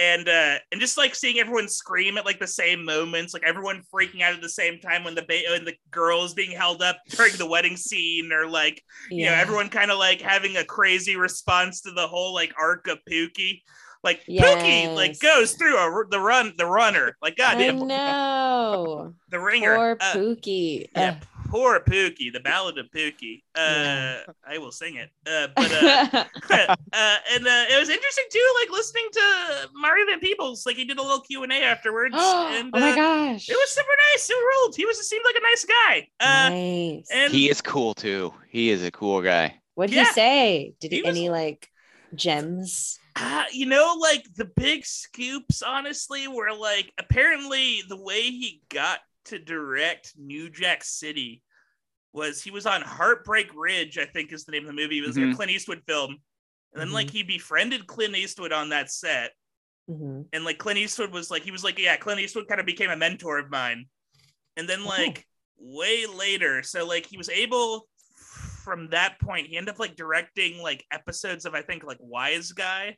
and 0.00 0.28
uh 0.28 0.54
and 0.72 0.80
just 0.80 0.96
like 0.96 1.14
seeing 1.14 1.38
everyone 1.38 1.68
scream 1.68 2.16
at 2.16 2.24
like 2.24 2.38
the 2.40 2.46
same 2.46 2.84
moments 2.84 3.34
like 3.34 3.42
everyone 3.44 3.82
freaking 3.92 4.22
out 4.22 4.32
at 4.32 4.40
the 4.40 4.48
same 4.48 4.78
time 4.80 5.04
when 5.04 5.14
the 5.14 5.22
ba- 5.22 5.42
when 5.50 5.64
the 5.64 5.74
girl 5.90 6.24
is 6.24 6.32
being 6.32 6.50
held 6.56 6.80
up 6.82 6.96
during 7.10 7.34
the 7.36 7.46
wedding 7.46 7.76
scene 7.76 8.32
or 8.32 8.46
like 8.48 8.82
you 9.10 9.26
know 9.26 9.32
everyone 9.32 9.68
kind 9.68 9.90
of 9.90 9.98
like 9.98 10.20
having 10.20 10.56
a 10.56 10.64
crazy 10.64 11.16
response 11.16 11.82
to 11.82 11.90
the 11.92 12.06
whole 12.06 12.32
like 12.32 12.52
arc 12.58 12.86
of 12.88 12.98
Pookie 13.10 13.60
like 14.02 14.22
Pookie 14.26 14.94
like 14.96 15.18
goes 15.20 15.52
through 15.52 15.76
a, 15.76 16.04
the 16.10 16.18
run 16.18 16.54
the 16.56 16.64
runner 16.66 17.16
like 17.20 17.36
goddamn 17.36 17.86
know. 17.86 19.14
the 19.28 19.38
ringer 19.38 19.74
Poor 19.76 19.96
Uh, 20.00 20.12
Pookie. 20.14 20.86
yeah. 20.96 21.18
Poor 21.50 21.80
Pookie 21.80 22.32
the 22.32 22.40
ballad 22.40 22.78
of 22.78 22.86
Pookie 22.90 23.42
uh 23.54 23.60
Yeah. 23.60 24.20
I 24.46 24.58
will 24.58 24.72
sing 24.72 24.96
it 24.96 25.10
uh 25.26 25.48
but 25.54 25.72
uh 25.72 26.24
uh, 26.92 27.16
and 27.32 27.46
uh, 27.46 27.64
it 27.70 27.78
was 27.78 27.88
interesting 27.88 28.24
too, 28.30 28.54
like 28.60 28.70
listening 28.70 29.06
to 29.12 29.68
Mario 29.74 30.06
Van 30.06 30.20
Peebles. 30.20 30.66
Like 30.66 30.76
he 30.76 30.84
did 30.84 30.98
a 30.98 31.02
little 31.02 31.20
Q 31.20 31.42
and 31.42 31.52
A 31.52 31.62
afterwards, 31.62 32.14
oh 32.18 32.70
my 32.72 32.92
uh, 32.92 32.94
gosh. 32.94 33.48
it 33.48 33.54
was 33.54 33.70
super 33.70 33.88
nice. 34.12 34.28
It 34.28 34.34
ruled. 34.34 34.76
He 34.76 34.84
was 34.86 35.08
seemed 35.08 35.24
like 35.24 35.36
a 35.36 35.42
nice 35.42 35.64
guy. 35.64 36.08
Uh, 36.20 36.48
nice. 36.50 37.08
and 37.12 37.32
he 37.32 37.48
is 37.48 37.60
cool 37.60 37.94
too. 37.94 38.32
He 38.48 38.70
is 38.70 38.84
a 38.84 38.90
cool 38.90 39.22
guy. 39.22 39.60
What 39.74 39.88
did 39.90 39.96
yeah. 39.96 40.04
he 40.04 40.12
say? 40.12 40.74
Did 40.80 40.92
he, 40.92 40.98
He 40.98 41.02
was- 41.02 41.16
any 41.16 41.28
like 41.30 41.68
gems? 42.14 42.98
uh, 43.16 43.44
you 43.52 43.66
know, 43.66 43.96
like 44.00 44.26
the 44.36 44.44
big 44.56 44.84
scoops, 44.84 45.62
honestly, 45.62 46.28
were 46.28 46.52
like 46.52 46.92
apparently 46.98 47.82
the 47.88 48.00
way 48.00 48.22
he 48.22 48.62
got 48.68 49.00
to 49.30 49.38
direct 49.38 50.12
New 50.16 50.50
Jack 50.50 50.84
City 50.84 51.42
was 52.12 52.42
he 52.42 52.50
was 52.50 52.66
on 52.66 52.82
Heartbreak 52.82 53.50
Ridge, 53.54 53.98
I 53.98 54.04
think 54.04 54.32
is 54.32 54.44
the 54.44 54.52
name 54.52 54.62
of 54.62 54.68
the 54.68 54.80
movie. 54.80 54.98
It 54.98 55.06
was 55.06 55.16
like 55.16 55.32
a. 55.32 55.34
Clint 55.34 55.50
Eastwood 55.52 55.82
film, 55.86 56.16
and 56.72 56.80
then 56.80 56.92
like 56.92 57.10
he 57.10 57.22
befriended 57.22 57.86
Clint 57.86 58.16
Eastwood 58.16 58.52
on 58.52 58.68
that 58.70 58.90
set. 58.90 59.32
Mhm. 59.88 60.26
and 60.32 60.44
like 60.44 60.58
Clint 60.58 60.78
Eastwood 60.78 61.10
was 61.10 61.32
like 61.32 61.42
he 61.42 61.50
was 61.50 61.64
like 61.64 61.76
yeah 61.78 61.96
Clint 61.96 62.20
Eastwood 62.20 62.46
kind 62.46 62.60
of 62.60 62.66
became 62.66 62.90
a 62.90 62.96
mentor 62.96 63.38
of 63.38 63.50
mine 63.50 63.86
and 64.56 64.68
then 64.68 64.84
like 64.84 65.26
way 65.58 66.06
later 66.06 66.62
so 66.62 66.86
like 66.86 67.06
he 67.06 67.16
was 67.16 67.28
able 67.28 67.88
from 68.62 68.88
that 68.90 69.18
point 69.20 69.48
he 69.48 69.56
ended 69.56 69.74
up 69.74 69.80
like 69.80 69.96
directing 69.96 70.62
like 70.62 70.84
episodes 70.92 71.44
of 71.44 71.54
I 71.54 71.62
think 71.62 71.82
like 71.82 71.98
Wiseguy 71.98 72.94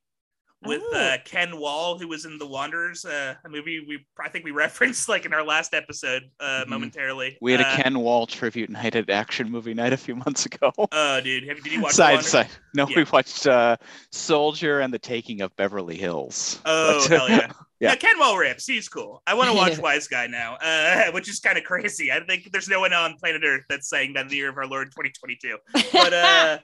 with 0.65 0.83
Oh. 0.93 0.97
uh, 0.97 1.17
Ken 1.25 1.57
Wahl 1.59 1.99
who 1.99 2.09
was 2.09 2.25
in 2.25 2.39
The 2.39 2.47
Wanderers 2.47 3.05
uh, 3.05 3.35
a 3.45 3.49
movie 3.49 3.85
we 3.87 4.05
I 4.23 4.29
think 4.29 4.45
we 4.45 4.51
referenced 4.65 5.09
like 5.09 5.25
in 5.27 5.33
our 5.33 5.45
last 5.45 5.75
episode 5.75 6.23
uh 6.41 6.65
Mhm. 6.65 6.69
momentarily 6.69 7.39
We 7.41 7.53
had 7.53 7.61
a 7.61 7.67
uh, 7.69 7.77
Ken 7.77 7.99
Wahl 7.99 8.27
tribute 8.27 8.71
night 8.71 8.95
at 8.97 9.11
Action 9.11 9.51
Movie 9.51 9.75
Night 9.75 9.93
a 9.93 9.97
few 9.97 10.17
months 10.17 10.47
ago. 10.47 10.73
oh 10.77 11.21
dude 11.21 11.49
have, 11.49 11.63
did 11.63 11.73
you 11.73 11.81
watch 11.83 11.93
side 11.93 12.15
Wanderers? 12.15 12.27
side. 12.31 12.49
No, 12.75 12.89
Yeah. 12.89 12.97
we 12.97 13.05
watched 13.05 13.47
uh, 13.47 13.77
Soldier 14.11 14.81
and 14.81 14.93
the 14.93 14.99
Taking 14.99 15.41
of 15.43 15.55
Beverly 15.57 15.97
Hills. 15.97 16.61
Oh, 16.65 17.01
But- 17.09 17.11
hell 17.19 17.29
yeah. 17.29 17.53
Yeah. 17.83 17.89
yeah. 17.89 17.97
Ken 17.97 18.17
Wahl 18.17 18.37
rips. 18.39 18.65
He's 18.65 18.89
cool. 18.89 19.25
I 19.27 19.35
want 19.35 19.51
to 19.51 19.57
watch 19.57 19.73
Wiseguy 19.77 20.31
now, 20.31 20.55
uh, 20.63 21.11
which 21.11 21.29
is 21.29 21.41
kind 21.41 21.59
of 21.59 21.65
crazy. 21.65 22.13
I 22.13 22.21
think 22.21 22.53
there's 22.53 22.69
no 22.69 22.79
one 22.79 22.93
on 22.93 23.17
planet 23.17 23.43
Earth 23.45 23.65
that's 23.69 23.89
saying 23.89 24.13
that 24.13 24.21
in 24.21 24.29
the 24.29 24.37
year 24.37 24.49
of 24.49 24.57
our 24.57 24.67
Lord 24.69 24.93
2022. 24.97 25.59
But 25.93 26.13
uh, 26.15 26.59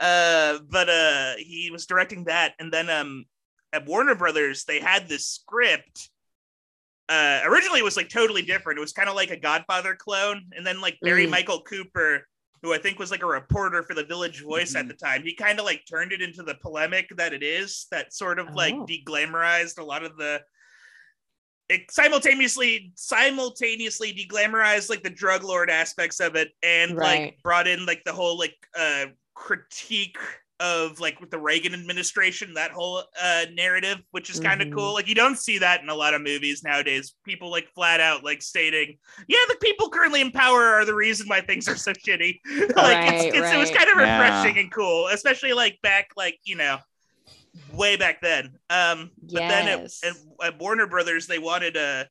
uh, 0.00 0.58
but 0.68 0.88
uh, 0.88 1.34
he 1.38 1.70
was 1.70 1.86
directing 1.86 2.24
that, 2.24 2.54
and 2.58 2.72
then 2.72 2.90
um, 2.90 3.24
at 3.74 3.86
Warner 3.86 4.14
Brothers, 4.14 4.64
they 4.64 4.78
had 4.80 5.08
this 5.08 5.26
script. 5.26 6.08
Uh, 7.08 7.40
originally, 7.44 7.80
it 7.80 7.84
was 7.84 7.96
like 7.96 8.08
totally 8.08 8.42
different. 8.42 8.78
It 8.78 8.80
was 8.80 8.92
kind 8.92 9.08
of 9.08 9.14
like 9.16 9.30
a 9.30 9.36
Godfather 9.36 9.94
clone, 9.94 10.42
and 10.56 10.64
then 10.66 10.80
like 10.80 10.96
Barry 11.02 11.26
Mm. 11.26 11.30
Michael 11.30 11.60
Cooper, 11.62 12.26
who 12.62 12.72
I 12.72 12.78
think 12.78 12.98
was 12.98 13.10
like 13.10 13.22
a 13.22 13.26
reporter 13.26 13.82
for 13.82 13.92
the 13.94 14.04
Village 14.04 14.40
Voice 14.42 14.74
at 14.74 14.86
Mhm. 14.86 14.88
the 14.88 14.94
time, 14.94 15.22
he 15.22 15.34
kind 15.34 15.58
of 15.58 15.66
like 15.66 15.84
turned 15.86 16.12
it 16.12 16.22
into 16.22 16.42
the 16.42 16.54
polemic 16.54 17.08
that 17.16 17.34
it 17.34 17.42
is. 17.42 17.86
That 17.90 18.14
sort 18.14 18.38
of 18.38 18.54
like 18.54 18.74
Oh. 18.74 18.86
deglamorized 18.86 19.78
a 19.78 19.84
lot 19.84 20.02
of 20.04 20.16
the. 20.16 20.42
It 21.68 21.90
simultaneously 21.90 22.92
simultaneously 22.94 24.12
deglamorized 24.14 24.88
like 24.88 25.02
the 25.02 25.10
drug 25.10 25.42
lord 25.42 25.68
aspects 25.70 26.20
of 26.20 26.36
it, 26.36 26.52
and 26.62 26.96
Right. 26.96 27.20
like 27.24 27.42
brought 27.42 27.66
in 27.66 27.84
like 27.86 28.04
the 28.04 28.12
whole 28.12 28.38
like 28.38 28.56
uh 28.74 29.06
critique 29.34 30.18
of 30.60 31.00
like 31.00 31.20
with 31.20 31.30
the 31.30 31.38
Reagan 31.38 31.74
administration, 31.74 32.54
that 32.54 32.70
whole 32.70 33.02
uh 33.20 33.46
narrative, 33.52 33.98
which 34.12 34.30
is 34.30 34.38
kind 34.38 34.62
of 34.62 34.68
Mhm. 34.68 34.74
cool. 34.74 34.94
Like 34.94 35.08
you 35.08 35.14
don't 35.14 35.36
see 35.38 35.58
that 35.58 35.82
in 35.82 35.88
a 35.88 35.94
lot 35.94 36.14
of 36.14 36.22
movies 36.22 36.62
nowadays. 36.62 37.14
People 37.24 37.50
like 37.50 37.68
flat 37.74 38.00
out 38.00 38.22
like 38.22 38.40
stating, 38.40 38.96
"Yeah, 39.26 39.38
the 39.48 39.56
people 39.60 39.90
currently 39.90 40.20
in 40.20 40.30
power 40.30 40.62
are 40.64 40.84
the 40.84 40.94
reason 40.94 41.26
why 41.28 41.40
things 41.40 41.68
are 41.68 41.76
so 41.76 41.92
shitty." 42.06 42.38
like 42.76 43.14
it's, 43.14 43.36
Right, 43.40 43.54
it 43.54 43.58
was 43.58 43.70
kind 43.70 43.90
of 43.90 43.96
Yeah. 43.98 44.20
refreshing 44.20 44.58
and 44.58 44.70
cool, 44.70 45.08
especially 45.08 45.52
like 45.52 45.78
back 45.82 46.10
like 46.16 46.38
you 46.44 46.56
know 46.56 46.78
way 47.68 47.96
back 47.96 48.20
then. 48.20 48.56
Um, 48.70 49.10
but 49.22 49.48
then 49.48 49.66
Yes. 49.66 50.00
at, 50.04 50.10
at, 50.10 50.46
at 50.54 50.58
Warner 50.60 50.86
Brothers, 50.86 51.26
they 51.26 51.38
wanted 51.38 51.76
uh 51.76 52.04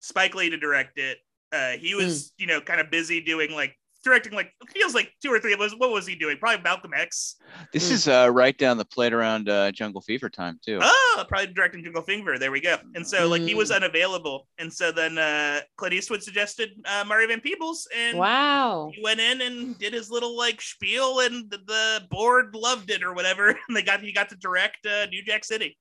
Spike 0.00 0.34
Lee 0.34 0.50
to 0.50 0.56
direct 0.56 0.98
it. 0.98 1.18
Uh, 1.52 1.72
he 1.72 1.94
was 1.94 2.32
you 2.36 2.46
know 2.46 2.60
kind 2.60 2.80
of 2.80 2.90
busy 2.90 3.20
doing 3.20 3.52
like 3.52 3.76
directing 4.02 4.32
like 4.32 4.52
feels 4.72 4.94
like 4.94 5.12
two 5.22 5.30
or 5.32 5.38
three 5.38 5.52
of 5.52 5.60
us. 5.60 5.72
What 5.76 5.90
was 5.90 6.06
he 6.06 6.14
doing? 6.16 6.36
Probably 6.38 6.62
Malcolm 6.62 6.92
X. 6.96 7.36
This 7.72 7.88
Mm. 7.88 7.92
is 7.92 8.08
uh, 8.08 8.30
right 8.32 8.56
down 8.56 8.76
the 8.78 8.84
plate 8.84 9.12
around 9.12 9.48
uh, 9.48 9.70
Jungle 9.72 10.00
Fever 10.00 10.28
time 10.28 10.58
too. 10.64 10.78
Oh, 10.82 11.24
probably 11.28 11.52
directing 11.52 11.84
Jungle 11.84 12.02
Fever. 12.02 12.38
There 12.38 12.50
we 12.50 12.60
go. 12.60 12.76
And 12.94 13.06
so 13.06 13.28
like 13.28 13.42
he 13.42 13.54
was 13.54 13.70
unavailable, 13.70 14.46
and 14.58 14.72
so 14.72 14.90
then 14.92 15.18
uh, 15.18 15.60
Clint 15.76 15.94
Eastwood 15.94 16.22
suggested 16.22 16.70
uh, 16.86 17.04
Mario 17.06 17.28
Van 17.28 17.40
Peebles, 17.40 17.86
and 17.96 18.18
wow. 18.18 18.90
he 18.94 19.02
went 19.02 19.20
in 19.20 19.40
and 19.42 19.78
did 19.78 19.92
his 19.92 20.10
little 20.10 20.36
like 20.36 20.60
spiel, 20.60 21.20
and 21.20 21.50
the, 21.50 21.58
the 21.66 22.02
board 22.10 22.54
loved 22.54 22.90
it 22.90 23.02
or 23.02 23.12
whatever, 23.14 23.48
and 23.68 23.76
they 23.76 23.82
got 23.82 24.00
he 24.00 24.12
got 24.12 24.28
to 24.30 24.36
direct 24.36 24.86
uh, 24.86 25.06
New 25.06 25.22
Jack 25.22 25.44
City. 25.44 25.76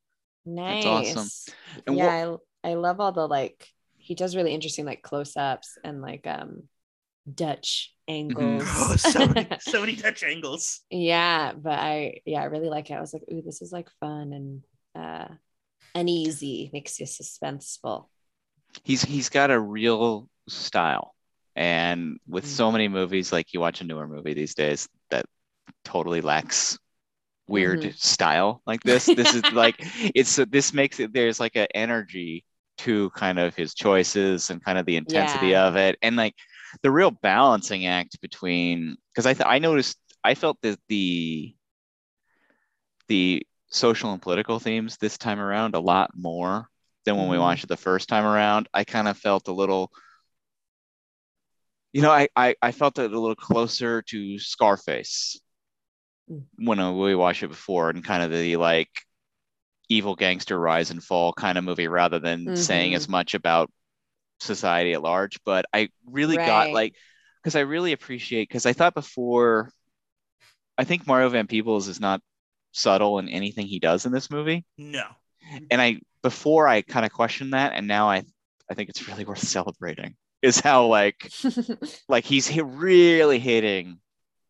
Nice. 0.46 0.86
awesome. 0.86 1.28
And 1.88 1.98
yeah, 1.98 2.36
I, 2.64 2.72
I 2.72 2.74
love 2.76 3.00
all 3.00 3.12
the 3.12 3.28
like 3.28 3.68
he 3.98 4.16
does 4.16 4.36
really 4.36 4.54
interesting 4.54 4.86
like 4.86 5.04
close-ups 5.04 5.78
and 5.84 6.02
like 6.02 6.26
um 6.26 6.64
Dutch 7.34 7.96
angles. 8.08 8.64
Oh, 8.78 8.96
so 8.98 9.28
many, 9.28 9.50
so 9.60 9.82
many 9.82 9.96
Dutch 9.96 10.24
angles. 10.24 10.82
yeah, 10.90 11.54
but 11.54 11.74
I 11.80 12.22
yeah, 12.26 12.42
I 12.42 12.46
really 12.46 12.70
like 12.70 12.90
it. 12.90 12.96
I 12.96 13.02
was 13.02 13.14
like, 13.14 13.24
ooh, 13.32 13.42
this 13.42 13.62
is 13.62 13.72
like 13.72 13.90
fun 14.00 14.34
and 14.34 14.64
uh 14.96 15.28
uneasy, 15.96 16.70
makes 16.74 17.00
you 17.00 17.06
suspenseful. 17.08 18.08
he's 18.84 19.02
he's 19.04 19.30
got 19.30 19.52
a 19.52 19.60
real 19.60 20.30
style 20.48 21.16
and 21.56 22.18
with 22.28 22.46
Mm. 22.46 22.48
so 22.48 22.72
many 22.72 22.88
movies 22.88 23.32
like 23.32 23.54
you 23.54 23.60
watch 23.60 23.82
a 23.82 23.84
newer 23.84 24.08
movie 24.08 24.34
these 24.34 24.56
days 24.56 24.88
that 25.10 25.26
totally 25.86 26.22
lacks 26.22 26.80
weird 27.48 27.84
Mhm. 27.84 27.98
style 27.98 28.62
like 28.68 28.84
this 28.84 29.12
this 29.12 29.34
is 29.34 29.44
like 29.52 29.76
it's 30.16 30.38
this 30.52 30.74
makes 30.74 31.00
it 31.00 31.14
there's 31.14 31.40
like 31.40 31.56
an 31.56 31.68
energy 31.76 32.46
to 32.78 33.10
kind 33.12 33.40
of 33.40 33.56
his 33.56 33.74
choices 33.76 34.50
and 34.52 34.64
kind 34.64 34.78
of 34.78 34.86
the 34.86 34.98
intensity 34.98 35.54
Yeah. 35.54 35.56
of 35.56 35.76
it 35.78 35.98
and 36.02 36.16
like 36.16 36.36
the 36.84 36.92
real 36.92 37.12
balancing 37.12 37.86
act 37.86 38.20
between 38.22 38.96
because 39.14 39.26
i 39.26 39.34
th- 39.34 39.48
i 39.48 39.60
noticed 39.60 39.98
i 40.24 40.36
felt 40.36 40.58
that 40.62 40.80
the 40.90 41.56
the 43.08 43.46
social 43.68 44.14
and 44.14 44.22
political 44.22 44.60
themes 44.60 44.98
this 44.98 45.18
time 45.18 45.40
around 45.40 45.76
a 45.76 45.80
lot 45.80 46.12
more 46.16 46.68
than 47.06 47.18
when 47.18 47.28
we 47.30 47.38
Mhm. 47.38 47.42
watched 47.42 47.64
it 47.64 47.68
the 47.68 47.78
first 47.78 48.08
time 48.10 48.26
around. 48.26 48.68
I 48.74 48.84
kind 48.84 49.08
of 49.08 49.18
felt 49.18 49.48
a 49.48 49.54
little, 49.54 49.92
you 51.94 52.02
know, 52.02 52.12
I, 52.12 52.28
I, 52.36 52.56
I 52.62 52.72
felt 52.72 53.00
it 53.00 53.12
a 53.12 53.20
little 53.20 53.36
closer 53.36 54.02
to 54.04 54.40
Scarface 54.40 55.40
Mm. 56.30 56.46
when 56.58 56.80
uh, 56.80 56.92
we 56.92 57.16
watched 57.16 57.44
it 57.44 57.48
before 57.48 57.90
and 57.90 58.04
kind 58.04 58.22
of 58.24 58.32
the 58.32 58.56
like 58.58 58.90
evil 59.90 60.16
gangster 60.16 60.60
rise 60.60 60.92
and 60.92 61.04
fall 61.04 61.34
kind 61.34 61.58
of 61.58 61.64
movie 61.64 61.88
rather 61.88 62.20
than 62.20 62.56
saying 62.56 62.94
Mhm. 62.94 62.96
as 62.96 63.10
much 63.10 63.34
about 63.34 63.72
society 64.40 64.94
at 64.94 65.02
large. 65.04 65.40
But 65.46 65.66
I 65.74 65.90
really 66.06 66.38
got 66.38 66.72
like, 66.72 66.96
because 67.44 67.56
I 67.56 67.62
really 67.62 67.94
appreciate, 67.94 68.48
because 68.50 68.66
I 68.66 68.74
thought 68.74 68.94
before, 68.94 69.72
I 70.78 70.84
think 70.84 71.06
Mario 71.08 71.30
Van 71.30 71.48
Peebles 71.48 71.88
is 71.88 72.00
not 72.00 72.22
subtle 72.72 73.20
in 73.20 73.30
anything 73.30 73.66
he 73.68 73.80
does 73.80 74.06
in 74.06 74.12
this 74.12 74.30
movie 74.30 74.64
No. 74.78 75.04
and 75.72 75.82
I 75.82 76.00
before 76.22 76.68
I 76.68 76.82
kind 76.82 77.06
of 77.06 77.12
questioned 77.12 77.54
that, 77.54 77.74
and 77.74 77.88
now 77.88 78.10
I 78.10 78.24
I 78.70 78.74
think 78.76 78.90
it's 78.90 79.08
really 79.08 79.26
worth 79.26 79.40
celebrating. 79.48 80.16
Is 80.42 80.60
how 80.60 80.86
like 80.86 81.30
like 82.10 82.24
he's 82.26 82.48
hit, 82.48 82.66
really 82.66 83.40
hitting, 83.40 84.00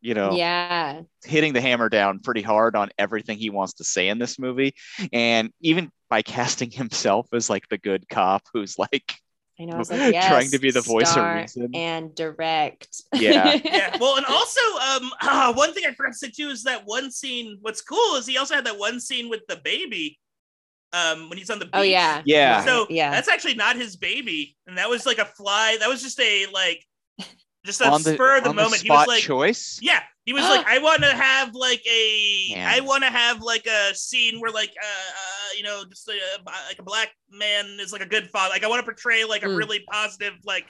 you 0.00 0.14
know, 0.14 0.32
yeah. 0.32 1.00
hitting 1.24 1.52
the 1.52 1.60
hammer 1.60 1.88
down 1.88 2.20
pretty 2.20 2.42
hard 2.42 2.76
on 2.76 2.90
everything 2.98 3.38
he 3.38 3.50
wants 3.50 3.74
to 3.74 3.84
say 3.84 4.08
in 4.08 4.18
this 4.18 4.38
movie, 4.38 4.74
and 5.12 5.50
even 5.60 5.90
by 6.08 6.22
casting 6.36 6.70
himself 6.70 7.26
as 7.32 7.50
like 7.50 7.68
the 7.68 7.78
good 7.78 8.08
cop 8.08 8.42
who's 8.52 8.78
like 8.78 9.14
I 9.60 9.64
know. 9.64 9.74
I 9.76 9.78
was 9.78 9.90
like, 9.90 10.12
yes, 10.12 10.28
trying 10.28 10.50
to 10.50 10.58
be 10.58 10.70
the 10.70 10.80
voice 10.80 11.16
of 11.16 11.24
reason. 11.24 11.70
and 11.74 12.14
direct. 12.14 13.02
Yeah. 13.14 13.58
yeah. 13.64 13.96
Well, 14.00 14.16
and 14.16 14.26
also, 14.26 14.60
um, 14.60 15.10
ah, 15.22 15.52
one 15.54 15.74
thing 15.74 15.84
I 15.86 15.92
forgot 15.92 16.12
to 16.12 16.18
say 16.18 16.30
too 16.30 16.48
is 16.48 16.64
that 16.64 16.82
one 16.86 17.10
scene. 17.10 17.58
What's 17.60 17.82
cool 17.82 18.16
is 18.16 18.26
he 18.26 18.38
also 18.38 18.54
had 18.54 18.66
that 18.66 18.78
one 18.78 19.00
scene 19.00 19.28
with 19.28 19.42
the 19.48 19.56
baby, 19.56 20.18
um, 20.92 21.28
when 21.28 21.38
he's 21.38 21.50
on 21.50 21.58
the 21.58 21.66
beach. 21.66 21.74
oh 21.74 21.82
yeah. 21.82 22.22
Yeah. 22.24 22.64
So 22.64 22.86
yeah. 22.88 23.10
that's 23.10 23.28
actually 23.28 23.54
not 23.54 23.76
his 23.76 23.96
baby, 23.96 24.56
and 24.66 24.78
that 24.78 24.88
was 24.88 25.06
like 25.06 25.18
a 25.18 25.26
fly. 25.26 25.76
That 25.78 25.88
was 25.88 26.02
just 26.02 26.18
a 26.20 26.46
like, 26.52 26.84
just 27.64 27.80
a 27.80 27.88
on 27.88 28.02
the 28.02 28.14
spur 28.14 28.38
of 28.38 28.44
the 28.44 28.50
on 28.50 28.56
moment. 28.56 28.78
the 28.82 28.84
he 28.84 28.90
was 28.90 29.06
like, 29.06 29.22
choice. 29.22 29.78
yeah, 29.82 30.00
he 30.24 30.32
was 30.32 30.42
like, 30.48 30.66
I 30.66 30.78
want 30.78 31.02
to 31.02 31.14
have 31.14 31.54
like 31.54 31.82
a, 31.86 32.44
Yeah. 32.48 32.70
I 32.74 32.80
want 32.80 33.04
to 33.04 33.10
have 33.10 33.42
like 33.42 33.66
a 33.66 33.94
scene 33.94 34.40
where 34.40 34.50
like, 34.50 34.70
uh, 34.82 34.86
uh 34.86 35.56
you 35.56 35.62
know, 35.62 35.84
just 35.88 36.08
a, 36.08 36.12
like 36.68 36.78
a 36.78 36.82
black 36.82 37.10
man 37.30 37.66
is 37.80 37.92
like 37.92 38.02
a 38.02 38.06
good 38.06 38.30
father. 38.30 38.50
Like 38.52 38.64
I 38.64 38.68
want 38.68 38.80
to 38.80 38.84
portray 38.84 39.24
like 39.24 39.42
a 39.42 39.46
Mm. 39.46 39.56
really 39.58 39.80
positive 39.90 40.34
like 40.44 40.66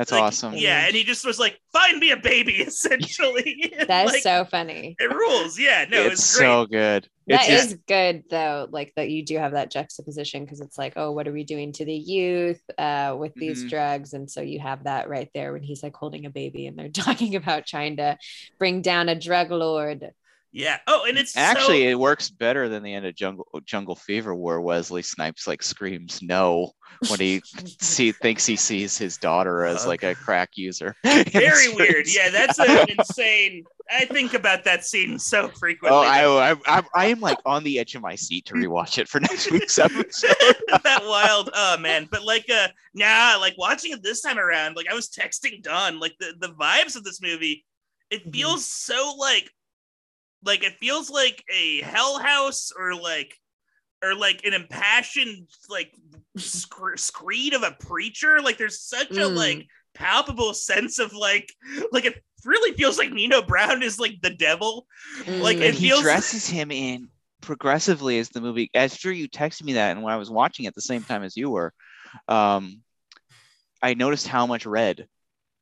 That's 0.00 0.12
like, 0.12 0.22
awesome. 0.22 0.54
Yeah, 0.54 0.86
and 0.86 0.96
he 0.96 1.04
just 1.04 1.26
was 1.26 1.38
like, 1.38 1.58
"Find 1.74 1.98
me 1.98 2.10
a 2.10 2.16
baby," 2.16 2.52
essentially. 2.62 3.74
That 3.86 4.06
is 4.06 4.12
Like, 4.14 4.22
so 4.22 4.46
funny. 4.46 4.96
It 4.98 5.12
rules. 5.12 5.58
Yeah, 5.58 5.84
no, 5.90 6.06
it's 6.06 6.20
it's, 6.20 6.36
great. 6.36 6.46
so 6.46 6.66
good. 6.66 7.08
That 7.26 7.48
it's 7.48 7.66
is 7.72 7.78
good 7.86 8.24
though, 8.30 8.66
like 8.70 8.92
that 8.96 9.10
you 9.10 9.24
do 9.24 9.36
have 9.36 9.52
that 9.52 9.70
juxtaposition 9.70 10.44
because 10.44 10.60
it's 10.60 10.78
like, 10.78 10.94
oh, 10.96 11.12
what 11.12 11.28
are 11.28 11.32
we 11.32 11.44
doing 11.44 11.72
to 11.74 11.84
the 11.84 11.94
youth 11.94 12.62
uh, 12.78 13.14
with 13.18 13.36
these 13.38 13.64
Mhm. 13.64 13.68
drugs? 13.68 14.14
And 14.14 14.30
so 14.30 14.40
you 14.40 14.58
have 14.60 14.84
that 14.84 15.08
right 15.08 15.28
there 15.34 15.52
when 15.52 15.62
he's 15.62 15.82
like 15.82 15.94
holding 15.94 16.24
a 16.26 16.30
baby 16.30 16.66
and 16.66 16.78
they're 16.78 16.88
talking 17.04 17.36
about 17.36 17.66
trying 17.66 17.98
to 17.98 18.16
bring 18.58 18.82
down 18.82 19.08
a 19.08 19.14
drug 19.20 19.50
lord. 19.50 20.10
Yeah. 20.52 20.78
Oh, 20.86 21.04
and 21.08 21.16
it's 21.18 21.36
Actually, 21.36 21.84
so, 21.84 21.90
it 21.90 21.98
works 21.98 22.30
better 22.30 22.68
than 22.68 22.82
the 22.82 22.92
end 22.94 23.06
of 23.06 23.14
Jungle 23.14 23.46
Jungle 23.64 23.96
Fever, 23.96 24.34
where 24.34 24.60
Wesley 24.60 25.02
Snipes 25.02 25.46
like 25.46 25.62
screams 25.62 26.20
no 26.22 26.72
when 27.08 27.20
he 27.20 27.42
see 27.80 28.12
thinks 28.12 28.46
he 28.46 28.56
sees 28.56 28.98
his 28.98 29.16
daughter 29.16 29.64
as 29.64 29.86
like 29.86 30.02
a 30.02 30.14
crack 30.14 30.50
user. 30.54 30.94
very 31.04 31.68
weird. 31.74 32.06
Yeah, 32.06 32.30
that's 32.30 32.58
an 32.58 32.88
insane. 32.98 33.64
I 33.92 34.04
think 34.04 34.34
about 34.34 34.64
that 34.64 34.84
scene 34.84 35.18
so 35.18 35.48
frequently. 35.48 35.98
Oh, 35.98 36.02
I, 36.02 36.52
I, 36.66 36.82
I, 36.94 37.06
am 37.06 37.18
like 37.20 37.38
on 37.44 37.64
the 37.64 37.78
edge 37.80 37.96
of 37.96 38.02
my 38.02 38.14
seat 38.14 38.46
to 38.46 38.54
rewatch 38.54 38.98
it 38.98 39.08
for 39.08 39.18
next 39.18 39.50
week's 39.50 39.78
episode. 39.80 40.34
that 40.84 41.02
wild. 41.04 41.50
Oh 41.54 41.76
man, 41.78 42.06
but 42.10 42.24
like, 42.24 42.46
uh, 42.48 42.68
nah, 42.94 43.36
like 43.40 43.54
watching 43.58 43.92
it 43.92 44.02
this 44.02 44.20
time 44.20 44.38
around, 44.38 44.76
like 44.76 44.86
I 44.88 44.94
was 44.94 45.08
texting 45.08 45.62
Don, 45.62 45.98
like 45.98 46.14
the 46.20 46.34
the 46.40 46.52
vibes 46.54 46.94
of 46.96 47.02
this 47.04 47.20
movie. 47.20 47.64
It 48.10 48.26
Mhm. 48.26 48.32
feels 48.32 48.66
so 48.66 49.14
like, 49.18 49.50
like 50.44 50.64
it 50.64 50.74
feels 50.78 51.10
like 51.10 51.44
a 51.52 51.80
Hell 51.82 52.18
House 52.18 52.72
or 52.76 52.94
like, 52.94 53.34
or 54.02 54.14
like 54.14 54.44
an 54.44 54.54
impassioned 54.54 55.48
like 55.68 55.92
sc- 56.36 56.96
screed 56.96 57.52
of 57.54 57.62
a 57.62 57.72
preacher. 57.80 58.40
Like 58.40 58.56
there's 58.58 58.80
such 58.80 59.10
a 59.10 59.28
Mm. 59.28 59.36
like 59.36 59.66
palpable 59.94 60.54
sense 60.54 60.98
of 60.98 61.12
like, 61.12 61.52
like 61.92 62.04
it 62.06 62.22
really 62.44 62.74
feels 62.74 62.96
like 62.98 63.12
Nino 63.12 63.42
Brown 63.42 63.82
is 63.82 63.98
like 64.00 64.20
the 64.22 64.30
devil. 64.30 64.86
Like, 65.26 65.58
Mm. 65.58 65.60
it 65.60 65.66
and 65.70 65.74
he 65.74 65.88
feels- 65.90 66.00
dresses 66.02 66.46
him 66.48 66.70
in 66.70 67.08
progressively 67.42 68.18
as 68.18 68.28
the 68.30 68.40
movie. 68.40 68.70
After 68.74 69.12
you 69.12 69.28
texted 69.28 69.64
me 69.64 69.74
that, 69.74 69.90
and 69.92 70.02
when 70.02 70.12
I 70.14 70.16
was 70.16 70.30
watching 70.30 70.66
at 70.66 70.74
the 70.74 70.80
same 70.82 71.02
time 71.02 71.22
as 71.22 71.36
you 71.36 71.50
were, 71.50 71.72
um, 72.28 72.82
I 73.82 73.94
noticed 73.94 74.26
how 74.26 74.46
much 74.46 74.64
red 74.66 75.06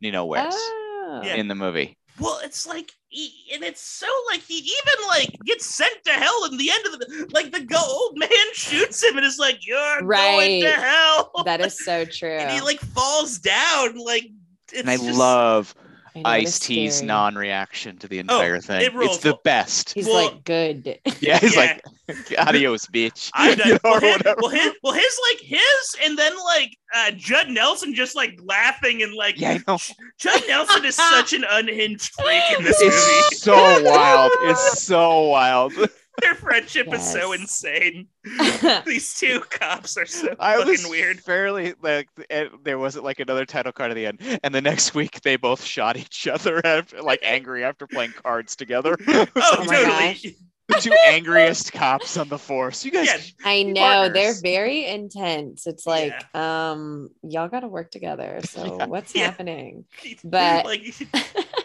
Nino 0.01 0.25
wears 0.25 0.55
Oh. 0.57 1.21
Yeah. 1.25 1.35
in 1.37 1.49
the 1.49 1.55
movie. 1.55 1.97
Well, 2.21 2.41
it's 2.45 2.67
like, 2.67 2.93
he, 3.09 3.33
and 3.55 3.65
it's 3.65 3.81
so 3.81 4.07
like 4.31 4.41
he 4.43 4.57
even 4.59 5.07
like 5.09 5.31
gets 5.45 5.65
sent 5.67 5.93
to 6.05 6.13
hell 6.13 6.45
in 6.51 6.57
the 6.59 6.71
end 6.71 6.87
of 6.87 6.93
the 7.01 7.29
like 7.33 7.53
the 7.53 7.61
go- 7.61 7.77
old 7.83 8.19
man 8.19 8.29
shoots 8.53 9.03
him 9.03 9.17
and 9.17 9.25
is 9.25 9.39
like, 9.39 9.67
"You're 9.67 10.03
going 10.03 10.63
to 10.63 10.71
hell." 10.71 11.31
That 11.45 11.61
is 11.61 11.79
so 11.85 12.05
true. 12.05 12.29
and 12.37 12.51
he 12.51 12.61
like 12.61 12.81
falls 12.81 13.39
down 13.39 13.97
like. 13.97 14.31
It's 14.71 14.81
and 14.81 14.91
I 14.91 14.97
just- 14.99 15.19
love 15.19 15.75
I 16.25 16.39
know, 16.39 16.43
Ice 16.43 16.59
T's 16.59 17.03
non-reaction 17.03 17.97
to 17.99 18.09
the 18.09 18.19
entire 18.19 18.61
thing. 18.61 18.91
Oh, 18.95 19.01
it. 19.01 19.05
It's 19.07 19.19
the 19.19 19.37
best. 19.45 19.93
He's 19.95 20.07
Well- 20.07 20.27
like 20.33 20.45
good. 20.45 20.99
Yeah, 21.21 21.39
he's 21.39 21.55
Yeah. 21.57 21.79
like, 22.09 22.39
adios, 22.39 22.87
bitch. 22.87 23.31
I'm 23.35 23.59
You 23.67 23.73
know, 23.75 23.79
well, 23.85 23.95
or 23.97 24.01
his, 24.01 24.23
well, 24.39 24.51
his, 24.51 24.73
well, 24.83 24.93
his 24.95 25.19
like 25.31 25.41
his, 25.41 25.97
and 26.05 26.19
then 26.19 26.33
like 26.45 26.77
uh, 26.95 27.11
Judd 27.13 27.51
Nelson 27.51 27.95
just 27.95 28.15
like 28.17 28.39
laughing 28.45 29.03
and 29.03 29.13
like 29.15 29.39
yeah, 29.41 29.51
I 29.51 29.61
know. 29.67 29.79
Judd 30.19 30.43
Nelson 30.49 30.85
is 30.85 30.95
such 31.11 31.33
an 31.33 31.45
unhinged 31.51 32.13
freak 32.15 32.43
in 32.59 32.65
this 32.65 32.81
movie. 32.81 32.95
It's 32.95 33.43
so 33.43 33.55
wild. 33.85 34.33
It's 34.43 34.83
so 34.83 35.29
wild. 35.29 35.73
Their 36.23 36.35
friendship 36.35 36.93
is 36.93 37.13
so 37.13 37.33
insane. 37.33 38.09
These 38.87 39.15
two 39.19 39.41
cops 39.51 39.97
are 39.97 40.07
so 40.07 40.35
I 40.39 40.57
fucking 40.57 40.71
was 40.71 40.87
weird. 40.89 41.21
fairly 41.21 41.75
like 41.83 42.09
eh, 42.31 42.49
there 42.65 42.79
wasn't 42.79 43.05
like 43.05 43.21
another 43.21 43.47
title 43.47 43.73
card 43.73 43.91
at 43.91 43.95
the 43.95 44.07
end, 44.07 44.41
and 44.43 44.55
the 44.55 44.61
next 44.61 44.95
week 44.95 45.21
they 45.23 45.37
both 45.37 45.63
shot 45.63 45.97
each 45.97 46.27
other 46.27 46.61
after, 46.65 47.03
like 47.03 47.21
angry 47.23 47.65
after 47.65 47.87
playing 47.87 48.13
cards 48.23 48.57
together. 48.57 48.97
Oh, 49.09 49.27
Oh 49.37 49.65
my 49.67 50.15
totally. 50.15 50.37
the 50.69 50.75
two 50.81 50.93
angriest 51.07 51.73
cops 51.73 52.17
on 52.17 52.29
the 52.29 52.39
force. 52.39 52.85
You 52.85 52.91
guys, 52.91 53.07
Yeah. 53.07 53.49
I 53.51 53.63
know 53.63 53.81
partners. 53.81 54.13
they're 54.15 54.35
very 54.53 54.85
intense. 54.87 55.67
It's 55.67 55.87
like, 55.87 56.13
um, 56.37 57.09
y'all 57.23 57.49
got 57.49 57.61
to 57.61 57.69
work 57.69 57.91
together. 57.91 58.41
So 58.45 58.77
Yeah. 58.77 58.85
what's 58.87 59.15
Yeah. 59.15 59.25
happening? 59.27 59.85
But- 60.25 60.67
like, 60.67 60.83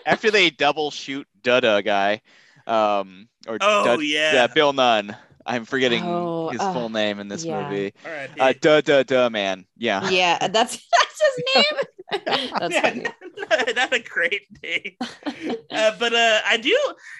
after 0.06 0.32
they 0.32 0.50
double 0.52 0.90
shoot 0.92 1.28
Dada 1.42 1.82
guy, 1.84 2.22
um, 2.68 3.28
or 3.48 3.58
oh 3.62 3.86
Dud- 3.86 4.02
yeah. 4.04 4.48
Bill 4.48 4.74
Nunn. 4.74 5.16
I'm 5.46 5.66
forgetting 5.66 6.04
Oh, 6.06 6.50
his 6.50 6.62
uh, 6.62 6.72
full 6.72 6.90
name 6.90 7.20
in 7.20 7.28
this 7.28 7.44
yeah. 7.44 7.70
movie. 7.70 7.94
All 8.06 8.12
right. 8.14 8.30
Uh, 8.40 8.54
duh, 8.62 8.80
duh, 8.82 9.04
duh, 9.04 9.30
man. 9.30 9.66
Yeah. 9.78 10.10
yeah, 10.10 10.48
that's 10.48 10.88
that's 10.92 11.22
his 11.22 11.44
name. 11.56 12.22
that's 12.60 12.74
yeah, 12.74 12.82
funny. 12.82 13.74
not 13.74 13.92
a 13.94 14.00
great 14.00 14.44
day. 14.62 14.96
Uh, 15.70 15.92
but 16.00 16.14
uh, 16.14 16.40
I 16.46 16.58
do. 16.62 16.78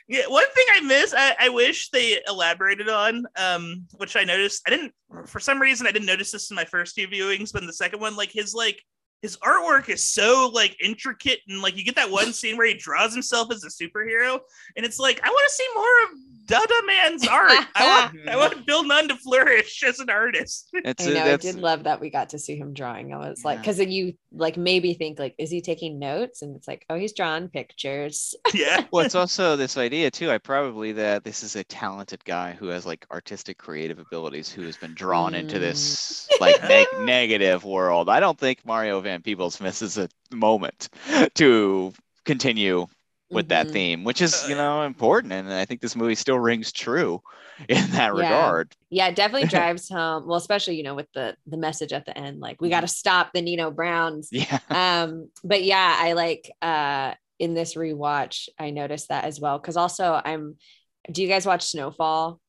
Yeah, 0.08 0.28
one 0.28 0.46
thing 0.56 0.66
I 0.74 0.80
miss, 0.82 1.14
I, 1.18 1.36
I 1.40 1.50
wish 1.50 1.90
they 1.90 2.20
elaborated 2.28 2.88
on, 2.88 3.26
um, 3.36 3.86
which 3.98 4.16
I 4.16 4.24
noticed. 4.24 4.62
I 4.68 4.70
didn't, 4.70 4.94
for 5.26 5.40
some 5.40 5.60
reason, 5.62 5.88
I 5.88 5.92
didn't 5.92 6.06
notice 6.06 6.32
this 6.32 6.50
in 6.50 6.56
my 6.56 6.66
first 6.66 6.96
two 6.96 7.08
viewings, 7.08 7.52
but 7.52 7.62
in 7.62 7.68
the 7.68 7.74
second 7.74 8.00
one, 8.00 8.16
like 8.16 8.32
his 8.32 8.54
like 8.54 8.82
his 9.24 9.38
artwork 9.38 9.90
is 9.90 10.04
so 10.08 10.52
like 10.54 10.76
intricate 10.84 11.40
and 11.48 11.62
like 11.64 11.76
you 11.76 11.84
get 11.84 11.96
that 11.96 12.12
one 12.12 12.32
scene 12.34 12.58
where 12.58 12.68
he 12.68 12.76
draws 12.76 13.14
himself 13.14 13.52
as 13.52 13.64
a 13.64 13.70
superhero, 13.70 14.40
and 14.78 14.86
it's 14.86 15.00
like 15.00 15.20
I 15.24 15.30
want 15.30 15.48
to 15.48 15.54
see 15.54 15.68
more 15.74 16.04
of 16.04 16.10
Dada 16.46 16.74
Man's 16.86 17.26
art. 17.28 17.66
I 17.74 18.12
want 18.14 18.30
I 18.30 18.36
want 18.36 18.68
Bill 18.68 18.84
Nunn 18.84 19.08
to 19.08 19.16
flourish 19.16 19.82
as 19.84 20.00
an 20.00 20.10
artist. 20.12 20.70
It's 20.86 21.08
I 21.08 21.14
know. 21.14 21.24
I 21.24 21.38
did 21.38 21.56
love 21.56 21.86
that 21.86 22.02
we 22.02 22.10
got 22.10 22.30
to 22.30 22.40
see 22.40 22.58
him 22.58 22.74
drawing. 22.74 23.14
I 23.14 23.18
was 23.30 23.46
like, 23.46 23.60
because 23.60 23.78
then 23.78 23.90
you 23.90 24.14
like 24.34 24.58
maybe 24.58 24.94
think 24.96 25.18
like, 25.18 25.34
is 25.38 25.50
he 25.50 25.62
taking 25.62 25.98
notes? 25.98 26.42
And 26.42 26.56
it's 26.58 26.68
like, 26.68 26.86
oh, 26.90 26.96
he's 26.96 27.14
drawing 27.14 27.48
pictures. 27.48 28.36
yeah. 28.54 28.84
well, 28.92 29.06
it's 29.06 29.16
also 29.16 29.56
this 29.56 29.78
idea 29.78 30.12
too. 30.12 30.30
I 30.30 30.38
probably 30.40 30.92
that 30.94 31.24
this 31.24 31.42
is 31.44 31.56
a 31.56 31.64
talented 31.64 32.26
guy 32.26 32.52
who 32.52 32.68
has 32.68 32.86
like 32.86 33.06
artistic 33.12 33.58
creative 33.58 33.98
abilities 34.00 34.52
who 34.52 34.64
has 34.64 34.76
been 34.76 34.94
drawn 34.94 35.34
into 35.34 35.56
Mm. 35.56 35.60
this 35.62 36.28
like 36.42 36.62
neg- 36.64 36.88
negative 37.00 37.64
world. 37.64 38.10
I 38.10 38.20
don't 38.20 38.38
think 38.38 38.66
Mario 38.66 39.00
Van 39.00 39.13
Peebles 39.22 39.60
misses 39.62 39.98
a 39.98 40.10
moment 40.32 40.90
to 41.36 41.94
continue 42.26 42.88
with 43.30 43.50
that 43.50 43.68
Mhm. 43.68 43.72
theme, 43.72 44.04
which 44.04 44.22
is 44.22 44.48
you 44.48 44.56
know 44.56 44.84
important, 44.84 45.34
and 45.34 45.52
I 45.52 45.66
think 45.66 45.82
this 45.82 45.96
movie 45.96 46.16
still 46.16 46.40
rings 46.40 46.72
true 46.72 47.22
in 47.70 47.90
that 47.92 48.14
Yeah. 48.14 48.18
regard. 48.18 48.76
Yeah, 48.90 49.08
it 49.08 49.16
definitely 49.16 49.48
drives 49.58 49.90
home. 49.90 50.28
Well, 50.28 50.38
especially 50.38 50.76
you 50.78 50.84
know 50.84 50.96
with 50.96 51.12
the 51.14 51.36
the 51.48 51.58
message 51.58 51.94
at 51.94 52.06
the 52.06 52.18
end, 52.18 52.40
like 52.40 52.62
we 52.62 52.70
got 52.70 52.82
to 52.82 52.88
stop 52.88 53.32
the 53.34 53.42
Nino 53.42 53.72
Browns. 53.72 54.30
Yeah. 54.32 54.60
um 54.70 55.30
but 55.44 55.64
yeah 55.64 55.96
i 56.00 56.14
like 56.14 56.52
uh 56.62 57.14
in 57.40 57.54
this 57.56 57.76
rewatch 57.76 58.48
i 58.60 58.70
noticed 58.70 59.10
that 59.10 59.26
as 59.26 59.40
well 59.40 59.58
because 59.60 59.76
also 59.78 60.20
i'm 60.24 60.56
do 61.12 61.22
you 61.22 61.28
guys 61.28 61.46
watch 61.46 61.64
snowfall 61.64 62.40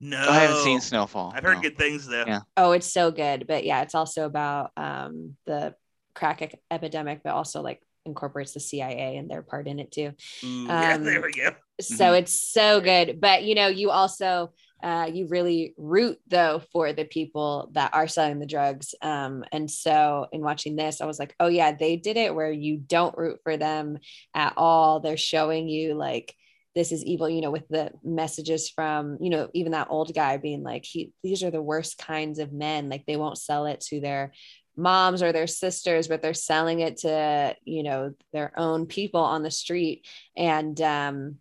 No, 0.00 0.18
I 0.18 0.40
haven't 0.40 0.62
seen 0.64 0.80
Snowfall. 0.80 1.32
I've 1.34 1.42
heard 1.42 1.56
no. 1.56 1.62
good 1.62 1.76
things 1.78 2.06
though. 2.06 2.24
Yeah. 2.26 2.40
oh 2.56 2.72
it's 2.72 2.92
so 2.92 3.10
good 3.10 3.46
but 3.46 3.64
yeah 3.64 3.82
it's 3.82 3.94
also 3.94 4.24
about 4.26 4.70
um 4.76 5.36
the 5.46 5.74
crack 6.14 6.58
epidemic 6.70 7.20
but 7.24 7.34
also 7.34 7.60
like 7.62 7.80
incorporates 8.06 8.52
the 8.52 8.60
cia 8.60 9.16
and 9.16 9.30
their 9.30 9.42
part 9.42 9.66
in 9.66 9.80
it 9.80 9.90
too. 9.90 10.12
Ooh, 10.44 10.64
yeah, 10.66 10.94
Um, 10.94 11.04
there 11.04 11.22
we 11.22 11.32
go. 11.32 11.50
so 11.80 12.12
it's 12.12 12.52
so 12.52 12.80
good. 12.80 13.20
But 13.20 13.44
you 13.44 13.54
know 13.54 13.68
you 13.68 13.90
also 13.90 14.52
uh, 14.82 15.08
you 15.10 15.26
really 15.28 15.72
root 15.78 16.18
though 16.28 16.60
for 16.70 16.92
the 16.92 17.06
people 17.06 17.70
that 17.72 17.94
are 17.94 18.06
selling 18.06 18.38
the 18.38 18.46
drugs. 18.46 18.94
Um, 19.00 19.42
and 19.50 19.70
so 19.70 20.26
in 20.30 20.42
watching 20.42 20.76
this 20.76 21.00
i 21.00 21.06
was 21.06 21.18
like 21.18 21.34
oh 21.40 21.46
yeah 21.48 21.72
they 21.72 21.96
did 21.96 22.18
it 22.18 22.34
where 22.34 22.52
you 22.52 22.76
don't 22.76 23.16
root 23.16 23.40
for 23.42 23.56
them 23.56 23.98
at 24.34 24.52
all. 24.58 25.00
They're 25.00 25.16
showing 25.16 25.68
you 25.68 25.94
like 25.94 26.34
this 26.74 26.90
is 26.90 27.04
evil 27.04 27.30
you 27.30 27.40
know 27.40 27.52
with 27.52 27.68
the 27.68 27.92
messages 28.02 28.68
from 28.68 29.16
you 29.20 29.30
know 29.30 29.48
even 29.54 29.72
that 29.72 29.86
old 29.90 30.12
guy 30.12 30.36
being 30.38 30.64
like 30.64 30.84
he 30.84 31.12
these 31.22 31.42
are 31.44 31.50
the 31.50 31.62
worst 31.62 31.96
kinds 31.96 32.38
of 32.38 32.52
men. 32.52 32.90
Like 32.90 33.06
they 33.06 33.16
won't 33.16 33.38
sell 33.38 33.64
it 33.66 33.80
to 33.88 34.00
their 34.00 34.32
moms 34.76 35.22
or 35.22 35.32
their 35.32 35.46
sisters 35.46 36.08
but 36.08 36.20
they're 36.20 36.34
selling 36.34 36.80
it 36.80 36.98
to 36.98 37.54
you 37.64 37.82
know 37.82 38.12
their 38.32 38.52
own 38.58 38.86
people 38.86 39.20
on 39.20 39.42
the 39.42 39.50
street. 39.50 40.06
And 40.36 40.80
um 40.80 41.36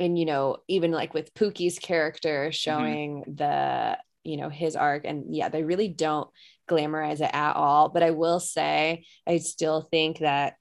and 0.00 0.18
you 0.18 0.24
know 0.24 0.58
even 0.68 0.90
like 0.90 1.14
with 1.14 1.34
Pookie's 1.34 1.78
character 1.78 2.50
showing 2.52 3.24
the 3.26 3.98
you 4.24 4.36
know 4.36 4.48
his 4.48 4.76
arc 4.76 5.04
and 5.04 5.34
yeah 5.34 5.48
they 5.48 5.62
really 5.62 5.88
don't 5.88 6.28
glamorize 6.68 7.20
it 7.20 7.30
at 7.32 7.56
all. 7.56 7.88
But 7.88 8.02
I 8.02 8.10
will 8.10 8.40
say 8.40 9.04
I 9.26 9.38
still 9.38 9.82
think 9.90 10.18
that 10.18 10.54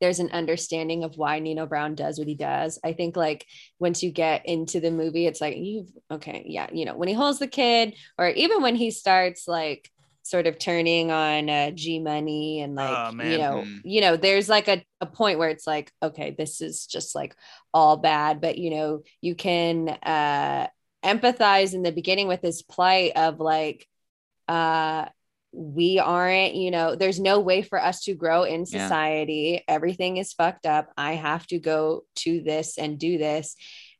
there's 0.00 0.18
an 0.18 0.30
understanding 0.30 1.04
of 1.04 1.16
why 1.16 1.38
Nino 1.38 1.66
Brown 1.66 1.94
does 1.94 2.18
what 2.18 2.28
he 2.28 2.34
does. 2.34 2.78
I 2.84 2.92
think 2.92 3.16
like 3.16 3.46
once 3.78 4.02
you 4.02 4.10
get 4.10 4.46
into 4.46 4.78
the 4.80 4.90
movie, 4.90 5.26
it's 5.26 5.40
like 5.40 5.56
you've 5.56 5.88
okay, 6.10 6.44
yeah, 6.46 6.68
you 6.72 6.84
know, 6.84 6.96
when 6.96 7.08
he 7.08 7.14
holds 7.14 7.38
the 7.38 7.46
kid, 7.46 7.94
or 8.18 8.28
even 8.28 8.62
when 8.62 8.76
he 8.76 8.90
starts 8.90 9.48
like 9.48 9.90
sort 10.30 10.46
of 10.46 10.58
turning 10.58 11.10
on 11.10 11.48
uh, 11.50 11.70
G 11.72 11.98
Money 12.00 12.60
and 12.60 12.74
like 12.74 13.02
Oh, 13.08 13.10
you 13.18 13.38
know, 13.38 13.62
Mhm. 13.64 13.80
you 13.84 14.00
know, 14.00 14.16
there's 14.16 14.48
like 14.48 14.68
a, 14.68 14.84
a 15.00 15.06
point 15.06 15.38
where 15.38 15.48
it's 15.50 15.66
like, 15.66 15.92
okay, 16.02 16.34
this 16.36 16.60
is 16.60 16.86
just 16.86 17.14
like 17.14 17.34
all 17.74 17.96
bad, 17.96 18.40
but 18.40 18.58
you 18.58 18.70
know, 18.70 19.02
you 19.20 19.34
can 19.34 19.88
uh 19.88 20.68
empathize 21.04 21.74
in 21.74 21.82
the 21.82 21.92
beginning 21.92 22.28
with 22.28 22.40
this 22.42 22.62
plight 22.62 23.12
of 23.16 23.38
like 23.40 23.86
uh 24.48 25.06
we 25.52 25.98
aren't, 25.98 26.54
you 26.54 26.70
know, 26.70 26.96
there's 26.96 27.18
no 27.20 27.40
way 27.40 27.62
for 27.62 27.82
us 27.82 28.02
to 28.04 28.14
grow 28.14 28.42
in 28.44 28.66
Yeah. 28.68 28.88
society. 28.88 29.64
Everything 29.66 30.18
is 30.18 30.34
fucked 30.34 30.66
up. 30.66 30.90
I 30.98 31.14
have 31.14 31.46
to 31.48 31.58
go 31.58 32.02
to 32.16 32.42
this 32.42 32.76
and 32.76 32.98
do 32.98 33.16
this 33.16 33.56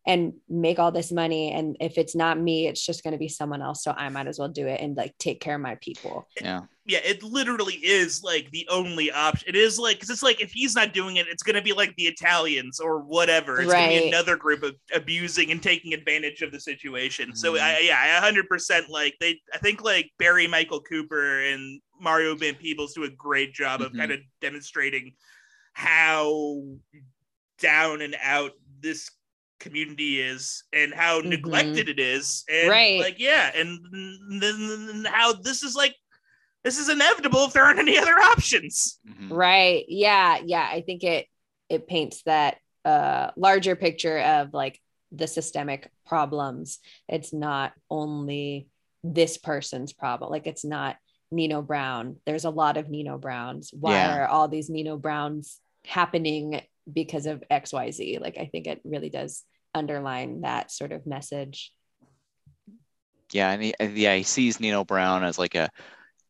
and 0.06 0.32
make 0.48 0.78
all 0.78 0.92
this 0.92 1.10
money. 1.10 1.50
And 1.52 1.76
if 1.80 1.98
it's 1.98 2.14
not 2.14 2.38
me, 2.38 2.68
it's 2.68 2.84
just 2.84 3.02
going 3.02 3.12
to 3.12 3.18
be 3.18 3.28
someone 3.28 3.60
else. 3.60 3.82
So 3.82 3.90
I 3.90 4.08
might 4.08 4.28
as 4.28 4.38
well 4.38 4.48
do 4.48 4.66
it 4.68 4.80
and 4.80 4.96
like 4.96 5.18
take 5.18 5.40
care 5.40 5.56
of 5.56 5.60
my 5.60 5.74
people. 5.80 6.28
Yeah. 6.40 6.62
Yeah, 6.88 7.00
it 7.04 7.24
literally 7.24 7.74
is 7.74 8.22
like 8.22 8.48
the 8.52 8.64
only 8.70 9.10
option. 9.10 9.48
It 9.48 9.56
is 9.56 9.76
like 9.76 9.96
because 9.96 10.08
it's 10.10 10.22
like 10.22 10.40
if 10.40 10.52
he's 10.52 10.76
not 10.76 10.94
doing 10.94 11.16
it, 11.16 11.26
it's 11.26 11.42
gonna 11.42 11.60
be 11.60 11.72
like 11.72 11.92
the 11.96 12.04
Italians 12.04 12.78
or 12.78 13.00
whatever. 13.00 13.60
It's 13.60 13.72
gonna 13.72 13.88
be 13.88 13.98
Right. 13.98 14.06
another 14.06 14.36
group 14.36 14.62
of 14.62 14.76
abusing 14.94 15.50
and 15.50 15.60
taking 15.60 15.94
advantage 15.94 16.42
of 16.42 16.52
the 16.52 16.60
situation. 16.60 17.34
So 17.34 17.54
Mhm. 17.54 17.60
I, 17.60 17.78
yeah, 17.80 17.98
I 18.00 18.20
hundred 18.24 18.48
percent 18.48 18.88
like 18.88 19.16
they. 19.18 19.40
I 19.52 19.58
think 19.58 19.82
like 19.82 20.12
Barry 20.20 20.46
Michael 20.46 20.80
Cooper 20.80 21.40
and 21.40 21.80
Mario 22.00 22.36
Van 22.36 22.54
Peebles 22.54 22.94
do 22.94 23.02
a 23.02 23.10
great 23.10 23.52
job 23.52 23.80
of 23.80 23.90
Mhm. 23.90 23.98
kind 23.98 24.12
of 24.12 24.20
demonstrating 24.40 25.12
how 25.72 26.62
down 27.58 28.00
and 28.00 28.16
out 28.22 28.52
this 28.78 29.10
community 29.58 30.20
is 30.20 30.64
and 30.72 30.92
how 30.94 31.20
Mhm. 31.20 31.26
neglected 31.30 31.88
it 31.88 31.98
is 31.98 32.44
and 32.50 32.68
Right. 32.68 33.00
like 33.00 33.18
yeah 33.18 33.50
and 33.54 33.78
then 34.42 35.04
how 35.10 35.32
this 35.32 35.62
is 35.62 35.74
like 35.74 35.94
this 36.62 36.78
is 36.78 36.88
inevitable 36.88 37.44
if 37.44 37.52
there 37.52 37.64
aren't 37.64 37.78
any 37.78 37.96
other 37.98 38.18
options 38.18 38.98
Mhm. 39.08 39.30
Right. 39.30 39.84
Yeah. 39.88 40.40
Yeah. 40.44 40.68
I 40.70 40.82
think 40.82 41.04
it 41.04 41.26
it 41.68 41.86
paints 41.88 42.22
that 42.24 42.58
uh 42.84 43.30
larger 43.36 43.76
picture 43.76 44.18
of 44.20 44.52
like 44.52 44.80
the 45.12 45.26
systemic 45.26 45.90
problems. 46.04 46.78
It's 47.08 47.32
not 47.32 47.72
only 47.90 48.68
this 49.02 49.38
person's 49.38 49.92
problem. 49.92 50.30
Like 50.30 50.46
it's 50.46 50.64
not 50.64 50.96
Nino 51.30 51.62
Brown. 51.62 52.20
There's 52.26 52.44
a 52.44 52.50
lot 52.50 52.76
of 52.76 52.88
Nino 52.88 53.16
Browns. 53.18 53.72
Why 53.72 53.92
Yeah. 53.94 54.16
are 54.18 54.26
all 54.28 54.48
these 54.48 54.68
Nino 54.68 54.96
Browns 54.96 55.60
happening 55.84 56.60
because 56.90 57.26
of 57.26 57.42
XYZ? 57.50 58.20
Like 58.20 58.38
I 58.38 58.46
think 58.46 58.66
it 58.66 58.80
really 58.84 59.10
does 59.10 59.44
underline 59.74 60.42
that 60.42 60.70
sort 60.70 60.92
of 60.92 61.06
message. 61.06 61.72
Yeah, 63.32 63.50
and 63.50 63.62
he, 63.62 63.74
yeah, 63.80 64.14
he 64.14 64.22
sees 64.22 64.60
Nino 64.60 64.84
Brown 64.84 65.24
as 65.24 65.38
like 65.38 65.54
a 65.54 65.70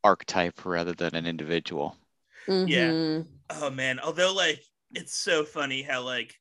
archetype 0.03 0.65
rather 0.65 0.93
than 0.93 1.15
an 1.15 1.27
individual. 1.27 1.97
Yeah. 2.49 2.91
Mhm. 2.93 3.27
oh 3.51 3.71
man 3.71 3.99
although 4.01 4.33
like 4.33 4.63
it's 4.95 5.17
so 5.17 5.45
funny 5.45 5.83
how 5.83 6.03
like 6.03 6.35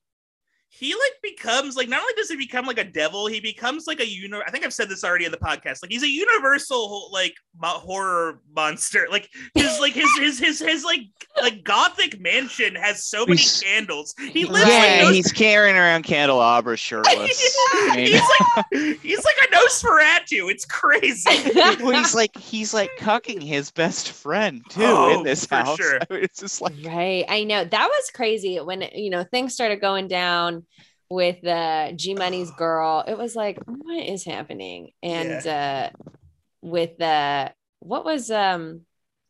he 0.78 0.92
like 0.94 1.12
becomes 1.22 1.76
like 1.76 1.88
not 1.88 2.00
only 2.00 2.12
does 2.16 2.28
he 2.28 2.36
become 2.36 2.66
like 2.66 2.78
a 2.78 2.84
devil 2.84 3.26
he 3.26 3.40
becomes 3.40 3.86
like 3.86 4.00
a 4.00 4.06
uni- 4.08 4.38
i 4.46 4.50
think 4.50 4.64
i've 4.64 4.74
said 4.74 4.88
this 4.88 5.04
already 5.04 5.24
in 5.24 5.30
the 5.32 5.38
podcast 5.38 5.80
like 5.82 5.90
he's 5.90 6.02
a 6.02 6.08
universal 6.08 7.08
like 7.12 7.34
mo- 7.60 7.68
horror 7.78 8.40
monster 8.54 9.06
like 9.10 9.28
his 9.54 9.78
like 9.80 9.92
his 9.94 10.08
his 10.18 10.38
his 10.38 10.58
his 10.60 10.84
like 10.84 11.00
like 11.40 11.64
gothic 11.64 12.20
mansion 12.20 12.74
has 12.74 13.04
so 13.04 13.24
many 13.26 13.38
He's- 13.38 13.62
candles 13.62 14.14
he 14.32 14.44
lives 14.44 14.68
yeah, 14.68 14.78
like 14.78 15.00
Nos- 15.06 15.14
he's 15.14 15.32
carrying 15.32 15.76
around 15.76 16.02
candelabras 16.04 16.78
shirtless. 16.80 17.56
I 17.72 17.92
mean, 17.96 18.06
he's 18.06 18.22
like 18.22 18.98
he's 19.02 19.24
like 19.24 19.48
a 19.50 19.54
nosferatu 19.56 20.50
it's 20.50 20.64
crazy 20.64 21.30
well, 21.82 21.92
he's 21.92 22.14
like 22.14 22.36
he's 22.36 22.74
like 22.74 22.90
cucking 22.98 23.42
his 23.42 23.70
best 23.70 24.12
friend 24.12 24.62
too 24.68 24.82
Oh, 24.84 25.18
in 25.18 25.22
this 25.24 25.46
house. 25.46 25.76
sure. 25.78 25.98
I 26.10 26.14
mean, 26.14 26.22
it's 26.24 26.40
just 26.40 26.60
like 26.60 26.74
Right. 26.84 27.24
I 27.28 27.44
know 27.44 27.64
that 27.64 27.88
was 27.88 28.10
crazy 28.14 28.58
when 28.58 28.82
you 28.94 29.08
know 29.10 29.24
things 29.24 29.54
started 29.54 29.80
going 29.80 30.08
down 30.08 30.65
with 31.10 31.40
the 31.42 31.92
G 31.96 32.14
Money's 32.14 32.50
girl. 32.58 33.04
It 33.06 33.16
was 33.18 33.34
like, 33.36 33.58
what 33.66 34.04
is 34.04 34.24
happening? 34.24 34.90
And 35.02 35.46
uh 35.46 35.90
with 36.62 36.98
the 36.98 37.52
what 37.80 38.04
was 38.04 38.30
um 38.30 38.82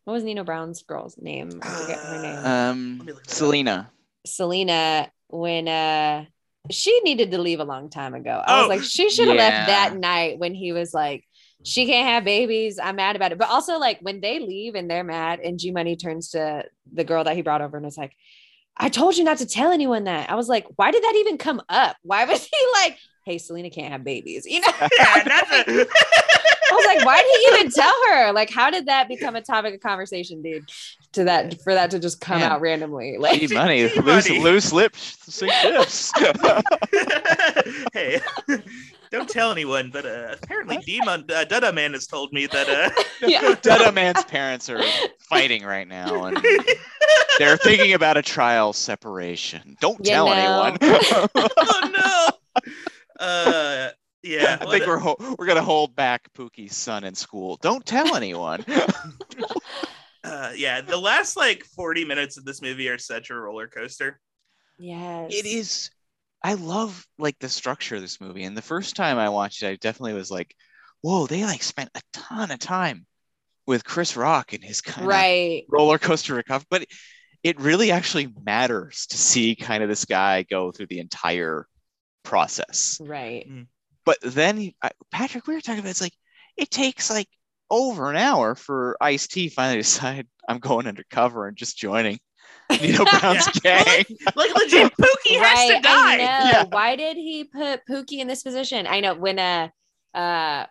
what 0.05 0.13
was 0.15 0.25
Nino 0.25 0.45
Brown's 0.45 0.83
girl's 0.83 1.17
name? 1.19 1.51
I 1.63 1.69
forget 1.69 1.99
her 1.99 2.23
name. 2.23 2.39
Uh, 2.39 2.49
um 2.71 2.97
Let 2.99 3.07
me 3.07 3.13
look 3.13 3.25
it 3.25 3.29
up. 3.29 3.35
Selena. 3.35 3.91
Selena 4.25 5.11
when 5.29 5.69
uh 5.69 6.25
she 6.71 7.01
needed 7.05 7.31
to 7.31 7.39
leave 7.39 7.61
a 7.61 7.65
long 7.65 7.91
time 7.91 8.15
ago. 8.15 8.43
I 8.45 8.57
was 8.59 8.65
Oh, 8.65 8.69
like, 8.69 8.83
she 8.83 9.09
should 9.09 9.29
have 9.29 9.37
yeah. 9.37 9.49
left 9.49 9.67
that 9.69 9.97
night 9.97 10.39
when 10.41 10.53
he 10.53 10.73
was 10.73 10.93
like, 10.93 11.25
she 11.63 11.87
can't 11.87 12.09
have 12.09 12.25
babies. 12.25 12.81
I'm 12.83 12.97
mad 12.97 13.15
about 13.15 13.31
it. 13.31 13.39
But 13.39 13.51
also, 13.51 13.79
like, 13.79 14.01
when 14.01 14.21
they 14.21 14.41
leave 14.41 14.75
and 14.75 14.91
they're 14.91 15.05
mad, 15.05 15.39
and 15.39 15.61
G 15.61 15.71
Money 15.71 15.95
turns 15.95 16.31
to 16.31 16.65
the 16.93 17.05
girl 17.05 17.23
that 17.23 17.37
he 17.37 17.43
brought 17.43 17.63
over 17.63 17.77
and 17.77 17.87
was 17.87 17.97
like, 17.97 18.17
I 18.79 18.89
told 18.89 19.17
you 19.17 19.25
not 19.25 19.39
to 19.39 19.47
tell 19.47 19.71
anyone 19.73 20.05
that. 20.05 20.31
I 20.31 20.35
was 20.35 20.49
like, 20.49 20.67
why 20.77 20.91
did 20.91 21.03
that 21.03 21.15
even 21.17 21.39
come 21.39 21.63
up? 21.69 21.97
Why 22.03 22.25
was 22.25 22.45
he 22.53 22.67
like, 22.85 22.99
hey, 23.25 23.39
Selena 23.39 23.71
can't 23.71 23.93
have 23.93 24.05
babies. 24.05 24.45
You 24.47 24.61
know, 24.61 24.69
yeah, 24.81 25.23
not. 25.27 25.45
I 26.69 26.75
was 26.75 26.87
like, 26.87 27.05
why 27.07 27.17
did 27.23 27.27
he 27.57 27.57
even 27.61 27.71
tell 27.73 27.95
her? 28.11 28.33
Like, 28.33 28.51
how 28.51 28.71
did 28.71 28.87
that 28.87 29.09
become 29.09 29.37
a 29.37 29.41
topic 29.41 29.75
of 29.75 29.81
conversation, 29.81 30.43
dude? 30.43 30.69
To 31.13 31.25
that 31.25 31.61
for 31.63 31.73
that 31.73 31.93
to 31.93 31.99
just 31.99 32.21
come 32.21 32.41
Man. 32.41 32.51
out 32.53 32.61
randomly. 32.61 33.17
Like 33.19 33.41
Gee, 33.41 33.55
money, 33.55 33.89
Gee, 33.89 34.01
loose, 34.01 34.29
money. 34.29 34.41
loose 34.43 34.73
lips, 34.73 35.17
sink 35.33 35.53
ships. 35.53 36.13
hey, 37.95 38.21
don't 39.11 39.29
tell 39.29 39.51
anyone, 39.53 39.91
but 39.93 40.05
uh, 40.07 40.35
apparently 40.43 40.79
Demon 40.79 41.25
uh, 41.35 41.45
Dada 41.45 41.73
Man 41.73 41.93
has 41.93 42.07
told 42.07 42.33
me 42.33 42.47
that. 42.47 42.69
Uh, 42.69 43.03
yeah. 43.27 43.55
Dada 43.63 43.93
Man's 43.93 44.25
parents 44.25 44.69
are 44.71 44.83
fighting 45.29 45.65
right 45.65 45.87
now, 45.89 46.25
and 46.25 46.39
they're 47.39 47.57
thinking 47.57 47.93
about 47.95 48.17
a 48.17 48.23
trial 48.23 48.73
separation. 48.73 49.77
Don't 49.81 49.99
You 50.01 50.05
tell 50.13 50.27
know. 50.27 50.33
anyone. 50.33 50.79
oh 51.35 51.91
no. 51.93 52.63
Uh, 53.25 53.91
yeah. 54.23 54.59
I 54.61 54.67
think 54.71 54.85
a- 54.85 54.87
we're 54.89 54.99
ho- 54.99 55.37
we're 55.39 55.47
gonna 55.47 55.63
hold 55.63 55.95
back 55.97 56.29
Pookie's 56.35 56.77
son 56.77 57.05
in 57.05 57.15
school. 57.15 57.59
Don't 57.63 57.85
tell 57.87 58.17
anyone. 58.17 58.65
uh, 60.25 60.53
yeah. 60.57 60.81
The 60.81 60.97
last 60.97 61.37
like 61.37 61.65
forty 61.65 62.05
minutes 62.05 62.37
of 62.37 62.45
this 62.45 62.61
movie 62.63 62.89
are 62.89 62.99
such 62.99 63.31
a 63.31 63.35
roller 63.35 63.69
coaster. 63.69 64.21
Yes. 64.79 65.33
it 65.33 65.47
is. 65.47 65.91
I 66.43 66.55
love 66.55 67.07
like 67.19 67.39
the 67.39 67.49
structure 67.49 67.97
of 67.97 68.03
this 68.03 68.21
movie, 68.21 68.45
and 68.45 68.57
the 68.57 68.63
first 68.63 68.97
time 68.97 69.19
I 69.19 69.29
watched 69.31 69.63
it, 69.63 69.69
I 69.69 69.77
definitely 69.77 70.15
was 70.15 70.31
like, 70.31 70.55
"Whoa!" 71.01 71.27
They 71.27 71.45
like 71.45 71.63
spent 71.63 71.91
a 71.95 72.03
ton 72.13 72.51
of 72.51 72.59
time 72.59 73.07
with 73.67 73.85
Chris 73.85 74.17
Rock 74.17 74.53
and 74.53 74.63
his 74.63 74.81
kind 74.81 75.03
of 75.03 75.09
Right. 75.09 75.65
roller 75.69 75.99
coaster 75.99 76.35
recovery, 76.35 76.67
but 76.71 76.87
it 77.43 77.61
really 77.61 77.91
actually 77.91 78.33
matters 78.45 79.07
to 79.07 79.17
see 79.19 79.57
kind 79.57 79.83
of 79.83 79.89
this 79.89 80.05
guy 80.05 80.43
go 80.43 80.71
through 80.73 80.87
the 80.87 81.01
entire 81.01 81.67
process. 82.23 82.99
Right. 83.01 83.49
Mm. 83.49 83.67
But 84.05 84.19
then, 84.23 84.73
I- 84.83 84.91
Patrick, 85.11 85.47
we 85.47 85.55
were 85.55 85.61
talking 85.61 85.81
about 85.81 85.91
it's 85.91 86.01
like 86.01 86.15
it 86.57 86.71
takes 86.71 87.11
like 87.11 87.29
over 87.71 88.11
an 88.11 88.17
hour 88.17 88.55
for 88.55 88.97
Ice 89.01 89.27
T 89.27 89.49
finally 89.49 89.79
decide 89.83 90.29
I'm 90.49 90.59
going 90.61 90.87
undercover 90.87 91.49
and 91.49 91.57
just 91.57 91.77
joining 91.77 92.19
Nino 92.71 93.05
Brown's 93.21 93.49
Yeah. 93.65 93.85
gang. 93.85 94.05
Like 94.35 94.55
legit, 94.55 94.93
Pookie 95.01 95.39
has 95.41 95.69
to 95.77 95.81
die. 95.81 96.15
I 96.15 96.17
know. 96.17 96.23
Yeah. 96.51 96.65
Why 96.65 96.97
did 96.97 97.17
he 97.17 97.45
put 97.45 97.87
Pookie 97.87 98.19
in 98.19 98.29
this 98.29 98.43
position? 98.43 98.87
I 98.87 99.01
know 99.01 99.15
when 99.15 99.39
uh 99.39 99.69
uh 100.15 100.67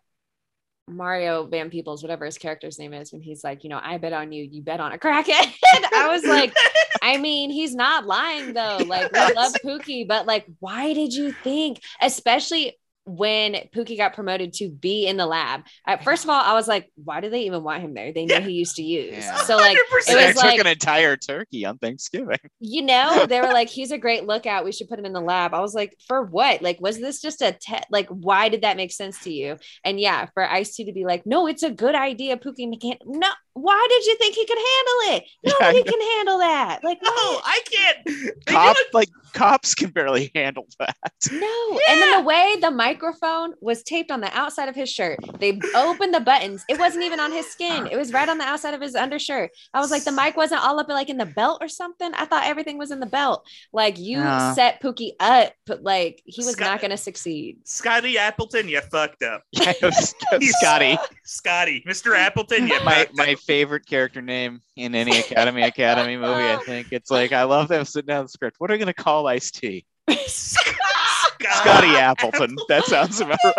Mario 0.88 1.48
Van 1.48 1.72
Peebles, 1.72 2.04
whatever 2.04 2.26
his 2.26 2.38
character's 2.38 2.78
name 2.78 2.94
is, 2.94 3.12
when 3.12 3.22
he's 3.22 3.44
like, 3.44 3.64
you 3.64 3.72
know, 3.72 3.80
I 3.82 3.98
bet 3.98 4.14
on 4.14 4.32
you, 4.32 4.44
you 4.44 4.62
bet 4.62 4.80
on 4.80 4.92
a 4.92 5.00
crackhead. 5.00 5.52
I 5.94 6.10
was 6.12 6.24
like, 6.24 6.56
I 7.02 7.18
mean, 7.18 7.50
he's 7.50 7.74
not 7.74 8.06
lying 8.06 8.54
though. 8.54 8.78
Like, 8.86 9.12
we 9.12 9.34
love 9.34 9.54
Pookie, 9.66 10.08
but 10.08 10.28
like, 10.28 10.46
why 10.60 10.94
did 10.94 11.12
you 11.12 11.32
think, 11.32 11.82
especially 12.02 12.78
when 13.06 13.56
Pookie 13.76 13.98
got 13.98 14.14
promoted 14.14 14.54
to 14.54 14.70
be 14.70 15.06
in 15.08 15.18
the 15.18 15.26
lab? 15.26 15.62
At 15.88 16.04
first 16.04 16.24
of 16.24 16.30
all, 16.30 16.42
I 16.42 16.54
was 16.54 16.68
like, 16.68 16.92
why 16.96 17.22
do 17.22 17.30
they 17.30 17.42
even 17.44 17.64
want 17.64 17.82
him 17.84 17.94
there? 17.94 18.12
They 18.12 18.26
know 18.26 18.36
Yeah. 18.36 18.42
he 18.42 18.54
used 18.54 18.76
to 18.78 18.84
use. 18.84 19.14
Yeah. 19.14 19.38
So 19.38 19.58
like, 19.58 19.78
100%. 19.78 19.80
it 20.10 20.16
was 20.28 20.36
took 20.36 20.44
like, 20.44 20.60
an 20.60 20.68
entire 20.68 21.16
turkey 21.18 21.66
on 21.66 21.78
Thanksgiving. 21.78 22.38
you 22.60 22.82
know, 22.82 23.26
they 23.28 23.40
were 23.42 23.54
like, 23.54 23.70
he's 23.70 23.92
a 23.92 23.98
great 23.98 24.26
lookout. 24.26 24.66
We 24.66 24.72
should 24.72 24.90
put 24.90 25.00
him 25.00 25.06
in 25.06 25.14
the 25.14 25.22
lab. 25.22 25.54
I 25.54 25.60
was 25.62 25.74
like, 25.76 25.96
for 26.08 26.24
what? 26.24 26.62
Like, 26.62 26.80
was 26.82 27.00
this 27.00 27.22
just 27.22 27.42
a 27.42 27.52
te- 27.60 27.78
like? 27.92 28.08
Why 28.10 28.50
did 28.50 28.62
that 28.64 28.78
make 28.78 28.92
sense 28.92 29.20
to 29.24 29.32
you? 29.32 29.58
And 29.84 30.00
yeah, 30.00 30.28
for 30.34 30.44
Ice 30.50 30.76
T 30.76 30.86
to 30.86 30.94
be 30.94 31.06
like, 31.06 31.26
no, 31.26 31.48
it's 31.48 31.64
a 31.64 31.72
good 31.72 31.96
idea. 31.96 32.38
Pookie 32.38 32.68
McCann. 32.72 32.98
No, 33.06 33.28
why 33.56 33.86
did 33.90 34.06
you 34.06 34.16
think 34.18 34.36
he 34.36 34.46
could 34.46 34.58
handle 34.58 35.16
it? 35.18 35.24
Yeah, 35.44 35.52
Nobody 35.60 35.78
I 35.80 35.82
know. 35.82 35.92
can 35.92 36.02
handle 36.18 36.38
that. 36.40 36.80
Like, 36.84 37.00
No, 37.04 37.10
what? 37.12 37.44
I 37.46 37.60
can't. 37.72 37.98
They 38.06 38.12
do 38.22 38.34
Cops, 38.46 38.80
like 38.94 39.10
cops, 39.34 39.76
can 39.76 39.90
barely 39.90 40.32
handle 40.36 40.68
that. 40.80 40.96
No. 41.32 41.80
And 41.90 42.02
then 42.02 42.20
the 42.20 42.24
way 42.26 42.56
the 42.62 42.70
microphone 42.72 43.54
was 43.62 43.82
taped 43.84 44.12
on 44.12 44.22
the 44.22 44.32
outside 44.38 44.70
of 44.70 44.76
his 44.76 44.90
shirt, 44.92 45.20
they 45.40 45.60
opened 45.76 46.14
the 46.14 46.20
buttons. 46.20 46.64
It 46.70 46.78
wasn't 46.80 47.04
even 47.04 47.20
on 47.20 47.32
his 47.32 47.48
skin. 47.52 47.88
It 47.92 47.98
was 47.98 48.14
right 48.14 48.30
on 48.30 48.38
the 48.38 48.44
outside 48.44 48.74
of 48.76 48.82
his 48.82 48.96
undershirt. 48.96 49.52
I 49.74 49.80
was 49.80 49.90
like, 49.92 50.04
the 50.04 50.12
mic 50.12 50.38
wasn't 50.38 50.62
all 50.64 50.80
up 50.80 50.88
like 50.88 51.10
in 51.10 51.18
the 51.18 51.26
belt 51.26 51.60
or 51.62 51.68
something. 51.68 52.12
I 52.14 52.26
thought 52.26 52.46
everything 52.46 52.78
was 52.78 52.92
in 52.92 53.00
the 53.00 53.06
belt. 53.08 53.46
Like 53.74 53.98
you 54.00 54.20
Yeah. 54.20 54.54
set 54.54 54.82
Pookie 54.82 55.12
up, 55.20 55.54
but 55.66 55.84
like 55.84 56.22
he 56.26 56.42
was 56.44 56.54
Scott- 56.54 56.66
not 56.68 56.82
going 56.82 56.92
to 56.92 56.98
succeed. 56.98 57.58
Scotty 57.66 58.18
Appleton, 58.18 58.68
you 58.70 58.82
fucked 58.82 59.24
up. 59.24 59.44
Yeah, 59.52 59.74
was- 59.82 60.14
it 60.32 60.32
was 60.32 60.42
He's- 60.44 60.56
Scotty, 60.60 60.98
Scotty, 61.24 61.84
Mr. 61.88 62.16
Appleton, 62.18 62.68
you 62.68 62.80
my 62.84 63.04
up. 63.04 63.10
my 63.14 63.36
favorite 63.46 63.86
character 63.86 64.22
name 64.22 64.62
in 64.76 64.96
any 64.96 65.18
Academy 65.20 65.62
Academy 65.64 66.18
movie. 66.18 66.44
I 66.44 66.58
think 66.66 66.88
it's 66.92 67.12
like 67.12 67.32
I 67.32 67.44
love 67.44 67.68
them 67.68 67.86
sitting 67.86 68.08
down 68.08 68.26
the 68.26 68.30
script. 68.30 68.56
What 68.60 68.70
are 68.70 68.74
we 68.74 68.80
gonna 68.80 68.94
call 68.94 69.28
Ice 69.28 69.52
T? 69.52 69.86
Scotty 70.28 71.96
Appleton. 71.96 72.56
That 72.70 72.86
sounds 72.86 73.20
about 73.22 73.38
right. 73.44 73.54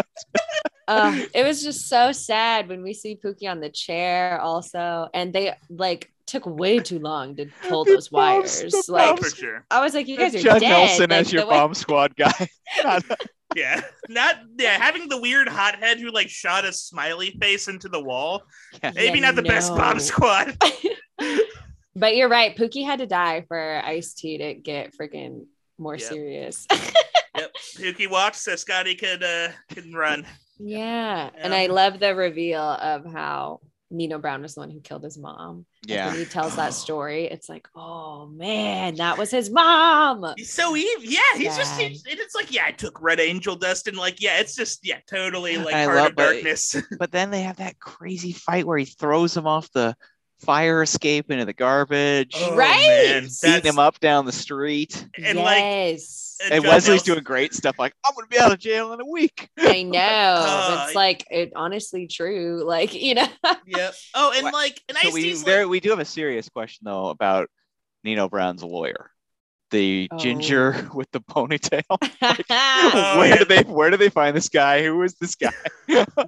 Uh, 0.88 1.18
it 1.34 1.44
was 1.44 1.64
just 1.64 1.88
so 1.88 2.12
sad 2.12 2.68
when 2.68 2.82
we 2.82 2.94
see 2.94 3.16
Pookie 3.16 3.50
on 3.50 3.58
the 3.60 3.70
chair 3.70 4.40
also. 4.40 5.08
And 5.12 5.32
they 5.32 5.52
like 5.68 6.12
took 6.26 6.46
way 6.46 6.78
too 6.78 6.98
long 7.00 7.34
to 7.36 7.46
pull 7.68 7.84
The 7.84 7.94
those 7.94 8.12
wires. 8.12 8.88
Like 8.88 9.24
sure. 9.34 9.64
I 9.70 9.80
was 9.80 9.94
like, 9.94 10.06
you 10.06 10.16
guys 10.16 10.34
are 10.34 10.38
Judd 10.38 10.60
dead. 10.60 10.68
Nelson 10.70 11.10
Like, 11.10 11.20
as 11.20 11.32
your 11.32 11.46
way- 11.46 11.56
bomb 11.56 11.74
squad 11.74 12.14
guy. 12.16 12.48
Not- 13.56 13.62
Yeah, 13.62 13.80
not 14.08 14.36
yeah. 14.58 14.78
Having 14.78 15.08
the 15.08 15.20
weird 15.20 15.48
hothead 15.48 15.98
who 15.98 16.10
like 16.10 16.28
shot 16.28 16.64
a 16.64 16.72
smiley 16.72 17.36
face 17.40 17.68
into 17.68 17.88
the 17.88 18.00
wall. 18.00 18.42
Yeah. 18.82 18.92
Maybe 18.94 19.18
Yeah, 19.18 19.26
not 19.26 19.34
the 19.36 19.42
best 19.42 19.74
bomb 19.74 19.98
squad. 20.10 20.56
But 21.98 22.14
you're 22.14 22.28
right. 22.28 22.54
Pookie 22.54 22.84
had 22.84 22.98
to 22.98 23.06
die 23.06 23.44
for 23.48 23.80
Ice 23.82 24.12
T 24.12 24.36
to 24.36 24.52
get 24.52 24.92
freaking 24.94 25.46
more 25.78 25.96
Yep. 25.96 26.08
serious. 26.08 26.66
Yep. 26.70 27.52
Pookie 27.78 28.10
walks 28.10 28.42
so 28.42 28.54
Scotty 28.54 28.94
could 28.94 29.22
uh 29.22 29.48
could 29.72 29.92
run. 29.94 30.26
yeah. 30.58 31.30
And 31.38 31.54
I 31.54 31.66
love 31.68 31.98
the 31.98 32.14
reveal 32.14 32.60
of 32.62 33.06
how 33.10 33.60
Nino 33.90 34.18
Brown 34.18 34.42
was 34.42 34.54
the 34.54 34.60
one 34.60 34.70
who 34.70 34.80
killed 34.80 35.04
his 35.04 35.16
mom. 35.16 35.64
Like, 35.86 35.96
Yeah. 35.96 36.08
when 36.08 36.16
he 36.16 36.24
tells 36.24 36.56
that 36.56 36.74
story, 36.84 37.26
it's 37.26 37.48
like, 37.48 37.68
oh 37.76 38.26
man, 38.26 38.96
that 38.96 39.16
was 39.18 39.30
his 39.30 39.48
mom. 39.50 40.34
He's 40.36 40.52
so 40.52 40.74
evil. 40.76 41.04
Yeah, 41.04 41.20
he's 41.36 41.56
just 41.56 41.76
Sad. 41.76 41.90
he's, 41.90 42.02
it's 42.06 42.34
like 42.34 42.52
yeah, 42.52 42.64
I 42.66 42.72
took 42.72 43.00
Red 43.00 43.20
Angel 43.20 43.54
dust 43.56 43.86
and 43.88 43.96
like 43.96 44.20
yeah, 44.20 44.38
it's 44.40 44.56
just 44.56 44.84
yeah, 44.86 44.98
totally 45.08 45.56
like 45.56 45.74
I 45.74 45.84
Heart 45.84 45.96
love 45.96 46.06
of 46.10 46.16
that- 46.16 46.32
Darkness. 46.32 46.76
But 46.98 47.12
then 47.12 47.30
they 47.30 47.42
have 47.42 47.56
that 47.58 47.78
crazy 47.78 48.32
fight 48.32 48.66
where 48.66 48.78
he 48.78 48.84
throws 48.86 49.36
him 49.36 49.46
off 49.46 49.70
the 49.72 49.94
fire 50.40 50.82
escape 50.82 51.30
into 51.30 51.44
the 51.46 51.52
garbage, 51.54 52.34
Oh, 52.36 52.56
Right? 52.56 53.06
man, 53.22 53.28
beating 53.42 53.70
him 53.72 53.78
up 53.78 54.00
down 54.00 54.26
the 54.26 54.32
street. 54.32 55.06
and 55.16 55.38
like 55.38 55.58
yes. 55.58 56.24
And 56.44 56.54
And 56.54 56.64
Wesley's 56.64 56.88
Nelson- 56.88 57.14
doing 57.14 57.24
great 57.24 57.54
stuff 57.54 57.78
like, 57.78 57.94
I'm 58.04 58.14
gonna 58.14 58.26
be 58.26 58.38
out 58.38 58.52
of 58.52 58.58
jail 58.58 58.92
in 58.92 59.00
a 59.00 59.06
week. 59.06 59.48
I 59.58 59.82
know. 59.82 59.98
Uh, 60.46 60.84
it's 60.86 60.94
like 60.94 61.24
it 61.30 61.52
honestly 61.56 62.06
true. 62.06 62.62
Like, 62.64 62.94
you 62.94 63.14
know. 63.14 63.26
Yep. 63.66 63.94
Oh, 64.14 64.32
and 64.36 64.44
like 64.52 64.80
and 64.88 64.96
So 64.98 65.08
Ice 65.08 65.14
we 65.14 65.22
T's 65.22 65.42
there 65.44 65.62
like, 65.62 65.70
we 65.70 65.80
do 65.80 65.90
have 65.90 65.98
a 65.98 66.04
serious 66.04 66.48
question 66.48 66.84
though 66.84 67.08
about 67.08 67.48
Nino 68.04 68.28
Brown's 68.28 68.62
lawyer. 68.62 69.10
The 69.72 70.08
Oh. 70.12 70.16
ginger 70.18 70.88
with 70.94 71.10
the 71.10 71.20
ponytail. 71.20 71.82
Oh, 71.90 73.18
where 73.18 73.28
yeah. 73.28 73.36
did 73.36 73.48
they 73.48 73.62
where 73.62 73.90
did 73.90 73.98
they 73.98 74.08
find 74.10 74.36
this 74.36 74.48
guy? 74.48 74.84
Who 74.84 75.02
is 75.02 75.14
this 75.14 75.34
guy? 75.34 75.52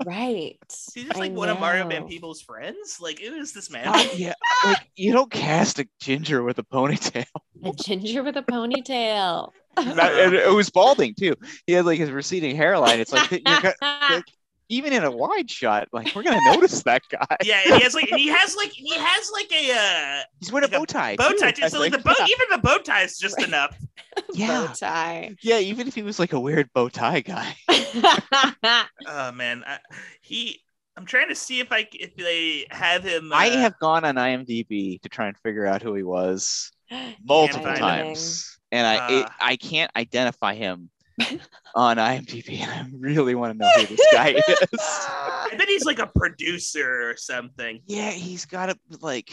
right. 0.04 0.56
he's 0.94 1.04
just 1.04 1.14
I 1.16 1.18
like 1.20 1.32
one 1.32 1.48
of 1.48 1.60
Mario 1.60 1.86
Van 1.86 2.02
know. 2.02 2.08
Peebles' 2.08 2.42
friends. 2.42 2.98
Like 3.00 3.20
who 3.20 3.34
is 3.36 3.52
this 3.52 3.70
man? 3.70 3.86
Uh, 3.86 4.04
yeah, 4.16 4.34
like 4.64 4.90
you 4.96 5.12
don't 5.12 5.30
cast 5.30 5.78
a 5.78 5.88
ginger 6.00 6.42
with 6.42 6.58
a 6.58 6.64
ponytail. 6.64 7.26
A 7.64 7.72
ginger 7.72 8.22
with 8.24 8.36
a 8.36 8.42
ponytail. 8.42 9.50
Not- 9.84 10.12
and 10.14 10.34
it 10.34 10.52
was 10.52 10.70
balding 10.70 11.14
too. 11.14 11.34
He 11.66 11.72
had 11.74 11.84
like 11.86 11.98
his 11.98 12.10
receding 12.10 12.56
hairline. 12.56 13.00
It's 13.00 13.12
like 13.12 13.30
you're 13.30 13.40
go- 13.60 13.72
like, 13.82 14.24
even 14.70 14.92
in 14.92 15.02
a 15.04 15.10
wide 15.10 15.50
shot, 15.50 15.88
like 15.92 16.14
we're 16.14 16.22
gonna 16.22 16.40
notice 16.52 16.82
that 16.82 17.02
guy. 17.10 17.36
yeah, 17.44 17.62
he 17.62 17.80
has 17.82 17.94
like 17.94 18.08
he 18.08 18.28
has 18.28 18.54
like 18.56 18.70
he 18.72 18.94
has 18.94 19.30
like 19.32 19.50
a 19.52 19.72
uh 19.72 20.22
He's 20.40 20.52
wearing 20.52 20.68
a 20.68 20.72
Like 20.72 20.76
a 20.76 20.80
bow 20.80 20.84
tie. 20.84 21.16
bow 21.16 21.32
tie. 21.32 21.50
Too. 21.52 21.68
So 21.68 21.78
like 21.78 21.92
the 21.92 21.98
bow, 21.98 22.14
yeah. 22.18 22.26
even 22.28 22.46
the 22.50 22.58
bow 22.58 22.78
tie 22.78 23.02
is 23.02 23.18
just 23.18 23.36
Right. 23.38 23.48
enough. 23.48 23.76
Yeah. 24.34 24.66
Bow 24.66 24.72
tie. 24.74 25.36
yeah, 25.42 25.58
even 25.60 25.86
if 25.86 25.94
he 25.94 26.02
was 26.02 26.18
like 26.18 26.32
a 26.32 26.40
weird 26.40 26.68
bow 26.74 26.88
tie 26.88 27.20
guy. 27.20 27.54
Oh 29.06 29.32
man, 29.32 29.62
I, 29.66 29.78
he. 30.22 30.60
I'm 30.96 31.06
trying 31.06 31.28
to 31.28 31.34
see 31.36 31.60
if 31.60 31.70
I 31.70 31.86
if 31.92 32.16
they 32.16 32.66
have 32.70 33.04
him. 33.04 33.32
Uh, 33.32 33.36
I 33.36 33.46
have 33.50 33.78
gone 33.78 34.04
on 34.04 34.16
IMDb 34.16 35.00
to 35.02 35.08
try 35.08 35.28
and 35.28 35.36
figure 35.38 35.64
out 35.64 35.80
who 35.82 35.94
he 35.94 36.02
was 36.02 36.72
multiple 37.24 37.62
find 37.62 37.76
him. 37.78 37.82
times, 37.84 38.57
and 38.72 38.86
I 38.86 39.10
it, 39.12 39.24
Uh. 39.26 39.30
I 39.40 39.56
can't 39.56 39.90
identify 39.96 40.54
him 40.54 40.90
on 41.74 41.96
IMDb, 41.96 42.60
and 42.60 42.70
I 42.72 42.86
really 42.98 43.34
want 43.34 43.52
to 43.54 43.58
know 43.58 43.70
who 43.76 43.86
this 43.86 44.06
guy 44.12 44.28
is. 44.48 44.68
I 44.80 45.54
bet 45.56 45.68
he's 45.68 45.84
like 45.84 45.98
a 45.98 46.06
producer 46.06 47.10
or 47.10 47.16
something. 47.16 47.80
yeah, 47.86 48.10
he's 48.10 48.44
got 48.44 48.70
a 48.70 48.78
like 49.00 49.30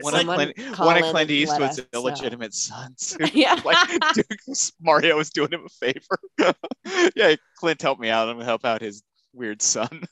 one 0.00 0.14
like- 0.14 0.22
of 0.22 0.26
Someone 0.26 0.52
Clint, 0.54 0.78
one 0.78 0.96
of 1.02 1.10
Clint 1.10 1.30
Eastwood's 1.30 1.78
us 1.78 1.86
know. 1.92 2.00
illegitimate 2.00 2.54
sons. 2.54 3.16
yeah. 3.32 3.60
like 3.64 3.76
dude, 4.14 4.26
Mario 4.80 5.16
was 5.16 5.30
doing 5.30 5.50
him 5.52 5.64
a 5.66 5.68
favor. 5.68 6.54
yeah, 7.14 7.34
Clint 7.56 7.80
helped 7.80 8.00
me 8.00 8.08
out. 8.08 8.28
I'm 8.28 8.34
gonna 8.36 8.44
help 8.44 8.64
out 8.64 8.80
his 8.80 9.02
weird 9.32 9.62
son. 9.62 10.02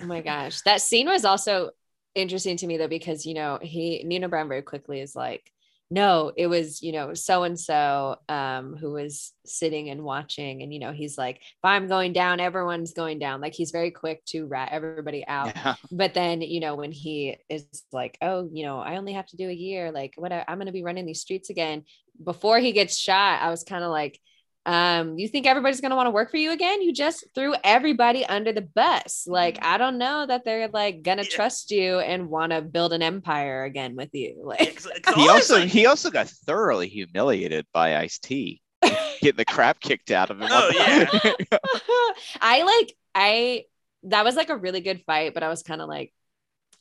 Oh 0.00 0.06
my 0.06 0.20
gosh. 0.20 0.60
That 0.62 0.80
scene 0.80 1.06
was 1.08 1.24
also 1.24 1.70
interesting 2.14 2.56
to 2.58 2.66
me 2.66 2.76
though, 2.78 2.88
because 2.88 3.26
you 3.26 3.34
know, 3.34 3.58
he 3.60 4.02
Nina 4.04 4.28
Brown 4.28 4.48
very 4.48 4.62
quickly 4.62 5.00
is 5.00 5.14
like, 5.16 5.50
no, 5.88 6.32
it 6.36 6.48
was, 6.48 6.82
you 6.82 6.90
know, 6.90 7.14
so 7.14 7.44
and 7.44 7.58
so 7.58 8.16
um 8.28 8.76
who 8.76 8.92
was 8.92 9.32
sitting 9.44 9.88
and 9.88 10.02
watching 10.02 10.62
and 10.62 10.72
you 10.74 10.80
know, 10.80 10.92
he's 10.92 11.16
like, 11.16 11.36
if 11.36 11.64
I'm 11.64 11.86
going 11.86 12.12
down, 12.12 12.40
everyone's 12.40 12.92
going 12.92 13.18
down. 13.18 13.40
Like 13.40 13.54
he's 13.54 13.70
very 13.70 13.92
quick 13.92 14.24
to 14.26 14.46
rat 14.46 14.70
everybody 14.72 15.24
out. 15.26 15.54
Yeah. 15.54 15.74
But 15.92 16.14
then, 16.14 16.40
you 16.40 16.60
know, 16.60 16.74
when 16.74 16.92
he 16.92 17.36
is 17.48 17.66
like, 17.92 18.18
oh, 18.20 18.48
you 18.52 18.64
know, 18.64 18.80
I 18.80 18.96
only 18.96 19.12
have 19.12 19.26
to 19.28 19.36
do 19.36 19.48
a 19.48 19.52
year, 19.52 19.92
like 19.92 20.14
what 20.16 20.32
I'm 20.32 20.56
going 20.56 20.66
to 20.66 20.72
be 20.72 20.82
running 20.82 21.06
these 21.06 21.20
streets 21.20 21.50
again. 21.50 21.84
Before 22.22 22.58
he 22.58 22.72
gets 22.72 22.96
shot, 22.96 23.42
I 23.42 23.50
was 23.50 23.62
kind 23.62 23.84
of 23.84 23.90
like, 23.90 24.18
um, 24.66 25.16
you 25.18 25.28
think 25.28 25.46
everybody's 25.46 25.80
going 25.80 25.90
to 25.90 25.96
want 25.96 26.08
to 26.08 26.10
work 26.10 26.30
for 26.30 26.36
you 26.36 26.50
again? 26.52 26.82
You 26.82 26.92
just 26.92 27.24
threw 27.34 27.54
everybody 27.64 28.26
under 28.26 28.52
the 28.52 28.62
bus. 28.62 29.24
Like, 29.26 29.58
I 29.64 29.78
don't 29.78 29.96
know 29.96 30.26
that 30.26 30.44
they're 30.44 30.68
like 30.68 31.02
going 31.02 31.18
to 31.18 31.24
Yeah. 31.24 31.30
trust 31.36 31.70
you 31.70 32.00
and 32.00 32.28
want 32.28 32.52
to 32.52 32.60
build 32.60 32.92
an 32.92 33.00
empire 33.02 33.64
again 33.64 33.94
with 33.96 34.10
you. 34.12 34.34
Yeah, 34.38 34.44
Like, 34.44 34.74
'cause- 34.76 34.88
'cause 35.02 35.14
He 35.14 35.28
also 35.28 35.58
like- 35.60 35.68
he 35.68 35.86
also 35.86 36.10
got 36.10 36.28
thoroughly 36.28 36.88
humiliated 36.88 37.64
by 37.72 37.96
Ice 37.96 38.18
T, 38.18 38.60
getting 39.22 39.36
the 39.36 39.44
crap 39.44 39.80
kicked 39.80 40.10
out 40.10 40.30
of 40.30 40.40
him. 40.40 40.48
Oh, 40.50 40.70
yeah. 40.74 41.08
I 42.40 42.62
like, 42.62 42.92
I, 43.14 43.64
that 44.04 44.24
was 44.24 44.36
like 44.36 44.50
a 44.50 44.56
really 44.56 44.80
good 44.80 45.02
fight, 45.06 45.32
but 45.32 45.42
I 45.42 45.48
was 45.48 45.62
kind 45.62 45.80
of 45.80 45.88
like, 45.88 46.12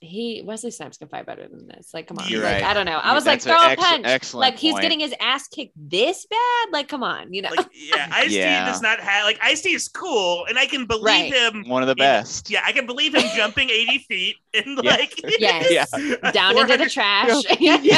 he 0.06 0.42
Wesley 0.46 0.72
Snipes 0.72 0.98
can 0.98 1.08
fight 1.08 1.26
better 1.26 1.48
than 1.48 1.68
this. 1.68 1.90
Like, 1.94 2.08
come 2.08 2.18
on. 2.20 2.28
You're 2.30 2.44
like, 2.44 2.62
right. 2.62 2.64
I 2.64 2.74
don't 2.74 2.86
know. 2.86 2.98
I 2.98 3.10
Yeah, 3.10 3.14
was 3.16 3.26
like, 3.26 3.42
throw 3.42 3.54
a 3.56 3.70
ex- 3.72 3.82
punch. 3.82 4.06
excellent 4.06 4.42
Like 4.42 4.60
he's 4.60 4.74
point. 4.74 4.84
getting 4.84 5.00
his 5.00 5.14
ass 5.20 5.48
kicked 5.48 5.74
this 5.76 6.26
bad. 6.30 6.68
Like, 6.72 6.88
come 6.88 7.04
on, 7.04 7.34
you 7.34 7.42
know. 7.42 7.50
like 7.56 7.68
yeah, 7.74 8.10
Ice 8.14 8.30
T 8.30 8.38
Yeah. 8.40 8.66
does 8.66 8.82
not 8.82 9.00
have 9.00 9.26
like 9.26 9.40
Ice 9.42 9.62
T 9.62 9.74
is 9.74 9.88
cool, 9.88 10.46
and 10.48 10.58
I 10.58 10.66
can 10.66 10.86
believe 10.86 11.04
Right. 11.06 11.34
him. 11.34 11.68
One 11.68 11.82
of 11.82 11.88
the 11.88 11.96
Yeah. 11.98 12.20
best. 12.22 12.50
Yeah, 12.50 12.62
I 12.66 12.72
can 12.72 12.86
believe 12.86 13.14
him 13.16 13.24
jumping 13.36 13.70
80 13.70 13.98
feet 14.08 14.36
and 14.54 14.80
Yeah. 14.84 14.92
like 14.92 15.20
Yes. 15.40 15.92
a 15.94 16.32
Down 16.32 16.58
into 16.58 16.78
the 16.78 16.90
trash. 16.90 17.44
Yeah. 17.60 17.78
he, 17.78 17.92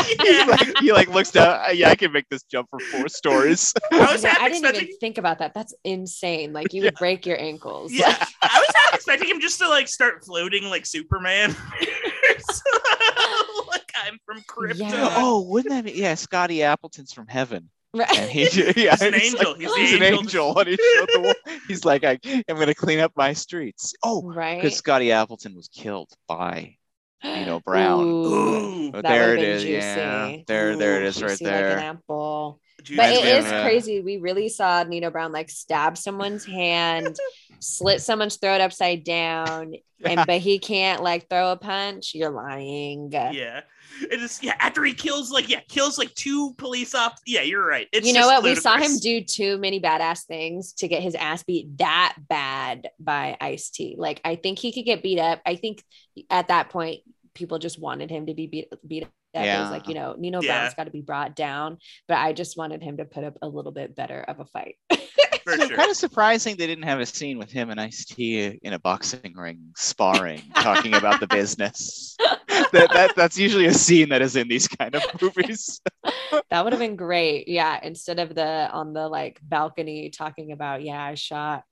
like, 0.45 0.77
he 0.79 0.91
like 0.93 1.09
looks 1.09 1.31
down. 1.31 1.59
"Uh, 1.67 1.71
Yeah, 1.71 1.89
I 1.89 1.95
can 1.95 2.11
make 2.11 2.27
this 2.29 2.43
jump 2.43 2.67
for 2.69 2.79
four 2.79 3.07
stories. 3.09 3.73
I 3.91 4.11
was 4.11 4.23
Yeah, 4.23 4.31
I 4.39 4.49
didn't 4.49 4.63
expecting. 4.65 4.83
even 4.83 4.97
think 4.99 5.17
about 5.17 5.39
that. 5.39 5.53
That's 5.53 5.73
insane. 5.83 6.53
Like 6.53 6.73
you 6.73 6.83
would 6.83 6.95
break 6.95 7.25
your 7.25 7.39
ankles. 7.39 7.91
Yeah, 7.91 8.07
I 8.41 8.59
was 8.59 8.75
half 8.75 8.93
expecting 8.95 9.29
him 9.29 9.39
just 9.39 9.59
to 9.59 9.67
like 9.69 9.87
start 9.87 10.23
floating 10.25 10.65
like 10.69 10.85
Superman. 10.85 11.55
So, 13.17 13.63
like 13.69 13.91
I'm 13.95 14.17
from 14.25 14.41
Krypton. 14.41 14.89
Yeah. 14.91 15.13
oh, 15.17 15.41
wouldn't 15.41 15.71
that 15.73 15.85
be? 15.85 15.91
Yeah, 15.99 16.15
Scotty 16.15 16.63
Appleton's 16.63 17.11
from 17.13 17.27
heaven, 17.27 17.69
Right. 17.93 18.09
and 18.17 18.29
he 18.29 18.41
yeah, 18.83 18.91
He's 18.91 19.01
an 19.01 19.13
he's 19.13 19.33
angel. 19.35 19.51
Like, 19.53 19.61
He's 19.61 19.71
the 19.73 19.77
he's 19.79 19.93
an 19.93 20.03
angel. 20.03 20.19
angel, 20.19 20.59
and 20.59 20.67
he 20.69 20.75
showed 20.95 21.09
the. 21.13 21.19
wall. 21.21 21.57
He's 21.67 21.85
like, 21.85 22.03
I, 22.03 22.19
I'm 22.47 22.57
gonna 22.57 22.75
clean 22.75 22.99
up 22.99 23.13
my 23.15 23.33
streets. 23.33 23.93
Oh, 24.03 24.21
right. 24.23 24.61
because 24.61 24.77
Scotty 24.77 25.11
Appleton 25.11 25.55
was 25.55 25.67
killed 25.69 26.09
by 26.27 26.75
you 27.23 27.45
know 27.45 27.59
Brown. 27.59 28.03
Ooh, 28.03 28.25
Ooh. 28.35 28.91
Oh, 28.93 29.01
there 29.01 29.35
it 29.35 29.43
is. 29.43 29.63
would've. 29.63 29.73
Yeah, 29.75 30.27
juicy. 30.29 30.43
there, 30.47 30.75
there 30.75 31.01
it 31.01 31.03
Ooh, 31.03 31.07
is, 31.07 31.21
right 31.21 31.29
juicy 31.31 31.45
like 31.45 31.53
there. 32.85 32.85
an 32.85 32.85
apple. 32.85 32.85
Dude, 32.85 32.97
But 32.97 33.09
Reminds 33.09 33.19
it 33.19 33.23
me 33.23 33.57
is 33.57 33.63
crazy. 33.63 34.01
We 34.01 34.17
really 34.17 34.49
saw 34.49 34.83
Nino 34.83 35.09
Brown 35.09 35.31
like 35.31 35.49
stab 35.49 35.97
someone's 35.97 36.45
hand, 36.45 37.17
slit 37.59 38.01
someone's 38.01 38.37
throat 38.37 38.61
upside 38.61 39.03
down, 39.03 39.75
and 40.03 40.23
but 40.25 40.39
he 40.39 40.59
can't 40.59 41.01
like 41.03 41.29
throw 41.29 41.51
a 41.51 41.57
punch. 41.57 42.13
You're 42.13 42.29
lying. 42.29 43.11
yeah. 43.11 43.61
It 44.11 44.21
is 44.21 44.43
yeah, 44.43 44.53
after 44.59 44.83
he 44.83 44.93
kills 44.93 45.31
like 45.31 45.49
yeah, 45.49 45.61
kills 45.67 45.97
like 45.97 46.13
two 46.13 46.53
police 46.57 46.93
ops. 46.93 47.21
Yeah, 47.25 47.41
you're 47.41 47.65
right. 47.65 47.87
It's 47.91 48.05
you 48.05 48.13
know 48.13 48.21
just 48.21 48.29
what? 48.29 48.43
We 48.43 48.55
saw 48.55 48.77
him 48.77 48.99
do 48.99 49.21
too 49.23 49.57
many 49.57 49.79
badass 49.81 50.25
things 50.25 50.73
to 50.73 50.87
get 50.87 51.01
his 51.01 51.15
ass 51.15 51.43
beat 51.43 51.77
that 51.79 52.15
bad 52.19 52.89
by 52.99 53.37
Ice 53.41 53.69
T. 53.71 53.95
Like 53.97 54.21
I 54.23 54.35
think 54.35 54.59
he 54.59 54.71
could 54.71 54.85
get 54.85 55.01
beat 55.01 55.19
up. 55.19 55.41
I 55.45 55.55
think 55.55 55.83
at 56.29 56.49
that 56.49 56.69
point 56.69 57.01
people 57.33 57.59
just 57.59 57.79
wanted 57.79 58.11
him 58.11 58.27
to 58.27 58.33
be 58.33 58.47
beat 58.47 58.71
beat 58.85 59.07
up. 59.35 59.41
It 59.41 59.45
Yeah. 59.45 59.61
was 59.61 59.71
like 59.71 59.87
you 59.87 59.95
know 59.95 60.15
Nino 60.17 60.41
Yeah. 60.41 60.59
Brown's 60.59 60.73
got 60.75 60.85
to 60.85 60.91
be 60.91 61.01
brought 61.01 61.35
down, 61.35 61.77
but 62.07 62.17
I 62.17 62.33
just 62.33 62.57
wanted 62.57 62.81
him 62.81 62.97
to 62.97 63.05
put 63.05 63.23
up 63.23 63.35
a 63.41 63.47
little 63.47 63.71
bit 63.71 63.95
better 63.95 64.21
of 64.21 64.39
a 64.39 64.45
fight. 64.45 64.75
So 65.47 65.55
sure. 65.65 65.77
kind 65.77 65.89
of 65.89 65.95
surprising 65.95 66.57
they 66.57 66.67
didn't 66.67 66.83
have 66.83 66.99
a 66.99 67.05
scene 67.05 67.37
with 67.37 67.49
him 67.49 67.69
and 67.69 67.79
Ice 67.79 68.03
T 68.03 68.59
in 68.61 68.73
a 68.73 68.79
boxing 68.79 69.33
ring 69.33 69.71
sparring, 69.77 70.41
talking 70.53 70.93
about 70.93 71.21
the 71.21 71.27
business. 71.27 72.17
that, 72.73 72.89
that 72.91 73.13
that's 73.15 73.37
usually 73.39 73.65
a 73.67 73.73
scene 73.73 74.09
that 74.09 74.21
is 74.21 74.35
in 74.35 74.49
these 74.49 74.67
kind 74.67 74.93
of 74.93 75.03
movies. 75.21 75.79
that 76.49 76.65
would 76.65 76.73
have 76.73 76.81
been 76.81 76.97
great. 76.97 77.47
Yeah, 77.47 77.79
instead 77.81 78.19
of 78.19 78.35
the 78.35 78.69
on 78.73 78.91
the 78.91 79.07
like 79.07 79.39
balcony 79.41 80.09
talking 80.09 80.51
about 80.51 80.83
yeah 80.83 81.01
I 81.01 81.15
shot 81.15 81.63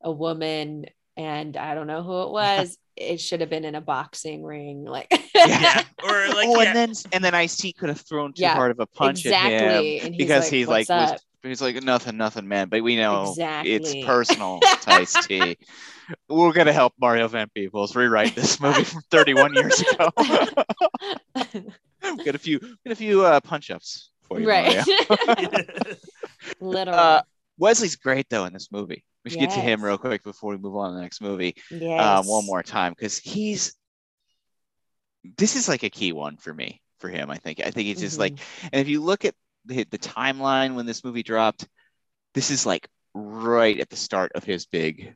a 0.00 0.12
woman 0.12 0.86
and 1.16 1.56
I 1.56 1.74
don't 1.74 1.88
know 1.88 2.04
who 2.04 2.22
it 2.22 2.30
was. 2.30 2.78
It 2.96 3.20
should 3.20 3.40
have 3.40 3.50
been 3.50 3.64
in 3.64 3.74
a 3.74 3.80
boxing 3.80 4.44
ring, 4.44 4.84
like 4.84 5.08
yeah. 5.34 5.82
Or 6.04 6.28
like 6.28 6.48
oh, 6.48 6.60
yeah. 6.60 6.68
and 6.68 6.76
then 6.76 6.92
and 7.12 7.24
then 7.24 7.34
Ice 7.34 7.56
T 7.56 7.72
could 7.72 7.88
have 7.88 8.00
thrown 8.00 8.32
too 8.32 8.42
Yeah, 8.42 8.54
hard 8.54 8.70
of 8.70 8.78
a 8.80 8.86
punch 8.86 9.26
at 9.26 9.32
him 9.32 9.52
exactly. 9.52 10.00
And 10.00 10.14
he's 10.14 10.18
because 10.18 10.44
like, 10.44 10.52
he 10.52 10.66
like 10.66 10.88
was 10.88 11.20
he's 11.42 11.62
like 11.62 11.82
nothing, 11.82 12.16
nothing, 12.16 12.46
man. 12.46 12.68
But 12.68 12.82
we 12.82 12.96
know 12.96 13.30
Exactly. 13.30 13.72
it's 13.72 14.06
personal 14.06 14.60
to 14.60 14.90
Ice 14.92 15.26
T. 15.26 15.56
We're 16.28 16.52
gonna 16.52 16.72
help 16.72 16.92
Mario 17.00 17.26
Van 17.28 17.48
Peebles 17.54 17.96
rewrite 17.96 18.34
this 18.34 18.60
movie 18.60 18.84
from 18.84 19.02
31 19.10 19.54
years 19.54 19.80
ago. 19.80 20.10
Get 22.22 22.34
a 22.34 22.38
few, 22.38 22.58
get 22.60 22.92
a 22.92 22.94
few 22.94 23.24
uh, 23.24 23.40
punch 23.40 23.70
ups 23.70 24.10
for 24.22 24.38
you, 24.38 24.48
right. 24.48 24.84
Mario. 24.86 25.96
Literally. 26.60 26.98
Uh, 26.98 27.22
Wesley's 27.58 27.96
great 27.96 28.28
though 28.28 28.44
in 28.44 28.52
this 28.52 28.70
movie. 28.70 29.04
We 29.24 29.30
should 29.30 29.40
get 29.40 29.50
to 29.52 29.60
him 29.60 29.82
real 29.82 29.96
quick 29.98 30.22
before 30.22 30.50
we 30.50 30.58
move 30.58 30.76
on 30.76 30.90
to 30.90 30.96
the 30.96 31.02
next 31.02 31.20
movie. 31.22 31.54
yes. 31.70 32.00
Um, 32.00 32.26
one 32.26 32.44
more 32.46 32.62
time 32.62 32.92
because 32.96 33.18
he's. 33.18 33.74
This 35.38 35.56
is 35.56 35.68
like 35.68 35.82
a 35.82 35.90
key 35.90 36.12
one 36.12 36.36
for 36.36 36.52
me 36.52 36.82
for 36.98 37.08
him. 37.08 37.30
I 37.30 37.36
think. 37.38 37.60
I 37.64 37.70
think 37.70 37.88
it's 37.88 38.00
just 38.00 38.18
like, 38.18 38.34
Mhm. 38.34 38.68
and 38.72 38.80
if 38.82 38.88
you 38.88 39.00
look 39.00 39.24
at 39.24 39.34
the, 39.64 39.84
the 39.90 39.98
timeline 39.98 40.74
when 40.74 40.84
this 40.84 41.02
movie 41.02 41.22
dropped, 41.22 41.66
this 42.34 42.50
is 42.50 42.66
like 42.66 42.86
right 43.14 43.78
at 43.80 43.88
the 43.88 43.96
start 43.96 44.32
of 44.34 44.44
his 44.44 44.66
big 44.66 45.14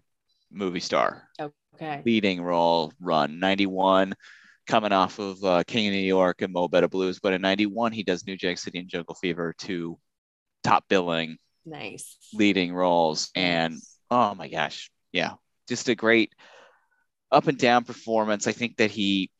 movie 0.50 0.80
star 0.80 1.28
okay. 1.74 2.02
leading 2.06 2.40
role 2.40 2.92
run. 3.00 3.38
Ninety 3.38 3.66
one, 3.66 4.14
coming 4.66 4.92
off 4.92 5.18
of 5.18 5.44
uh, 5.44 5.64
King 5.66 5.88
of 5.88 5.92
New 5.92 5.98
York 5.98 6.40
and 6.40 6.52
Mo 6.54 6.68
Better 6.68 6.88
Blues, 6.88 7.18
but 7.20 7.34
in 7.34 7.42
ninety 7.42 7.66
one 7.66 7.92
he 7.92 8.02
does 8.02 8.26
New 8.26 8.36
Jack 8.36 8.56
City 8.56 8.78
and 8.78 8.88
Jungle 8.88 9.14
Fever, 9.16 9.54
two 9.58 9.98
top 10.64 10.84
billing 10.88 11.36
Nice. 11.66 12.16
leading 12.32 12.72
roles, 12.72 13.30
and. 13.34 13.76
Oh 14.10 14.34
my 14.34 14.48
gosh, 14.48 14.90
yeah, 15.12 15.34
just 15.68 15.88
a 15.88 15.94
great 15.94 16.34
up 17.30 17.46
and 17.46 17.58
down 17.58 17.84
performance. 17.84 18.46
I 18.46 18.52
think 18.52 18.76
that 18.78 18.90
he, 18.90 19.30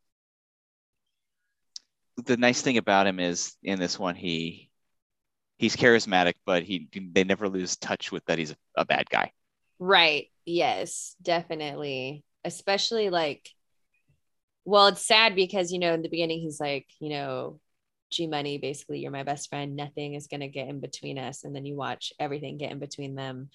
the 2.25 2.37
nice 2.37 2.61
thing 2.61 2.79
about 2.79 3.07
him 3.07 3.21
is 3.21 3.57
in 3.63 3.79
this 3.79 3.99
one, 3.99 4.15
he 4.15 4.69
he's 5.59 5.77
charismatic, 5.77 6.35
but 6.47 6.63
he 6.63 6.89
they 7.13 7.25
never 7.25 7.49
lose 7.49 7.77
touch 7.77 8.11
with 8.11 8.25
that 8.27 8.39
he's 8.39 8.55
a, 8.77 8.85
bad 8.85 9.09
guy. 9.11 9.33
Right. 9.79 10.29
Yes, 10.45 11.15
definitely. 11.21 12.25
Especially 12.45 13.11
like, 13.11 13.51
well, 14.65 14.89
it's 14.89 15.07
sad 15.07 15.35
because, 15.35 15.73
you 15.73 15.79
know, 15.79 15.95
in 15.95 16.03
the 16.03 16.09
beginning, 16.09 16.41
he's 16.41 16.61
like, 16.61 16.87
you 17.01 17.11
know, 17.11 17.61
G 18.11 18.27
Money, 18.27 18.59
basically, 18.59 19.01
you're 19.01 19.11
my 19.11 19.23
best 19.23 19.51
friend. 19.51 19.77
Nothing 19.77 20.15
is 20.15 20.27
going 20.27 20.41
to 20.41 20.49
get 20.49 20.69
in 20.69 20.81
between 20.81 21.19
us. 21.19 21.45
And 21.45 21.55
then 21.55 21.67
you 21.67 21.77
watch 21.77 22.13
everything 22.19 22.59
get 22.59 22.73
in 22.73 22.79
between 22.79 23.15
them. 23.15 23.51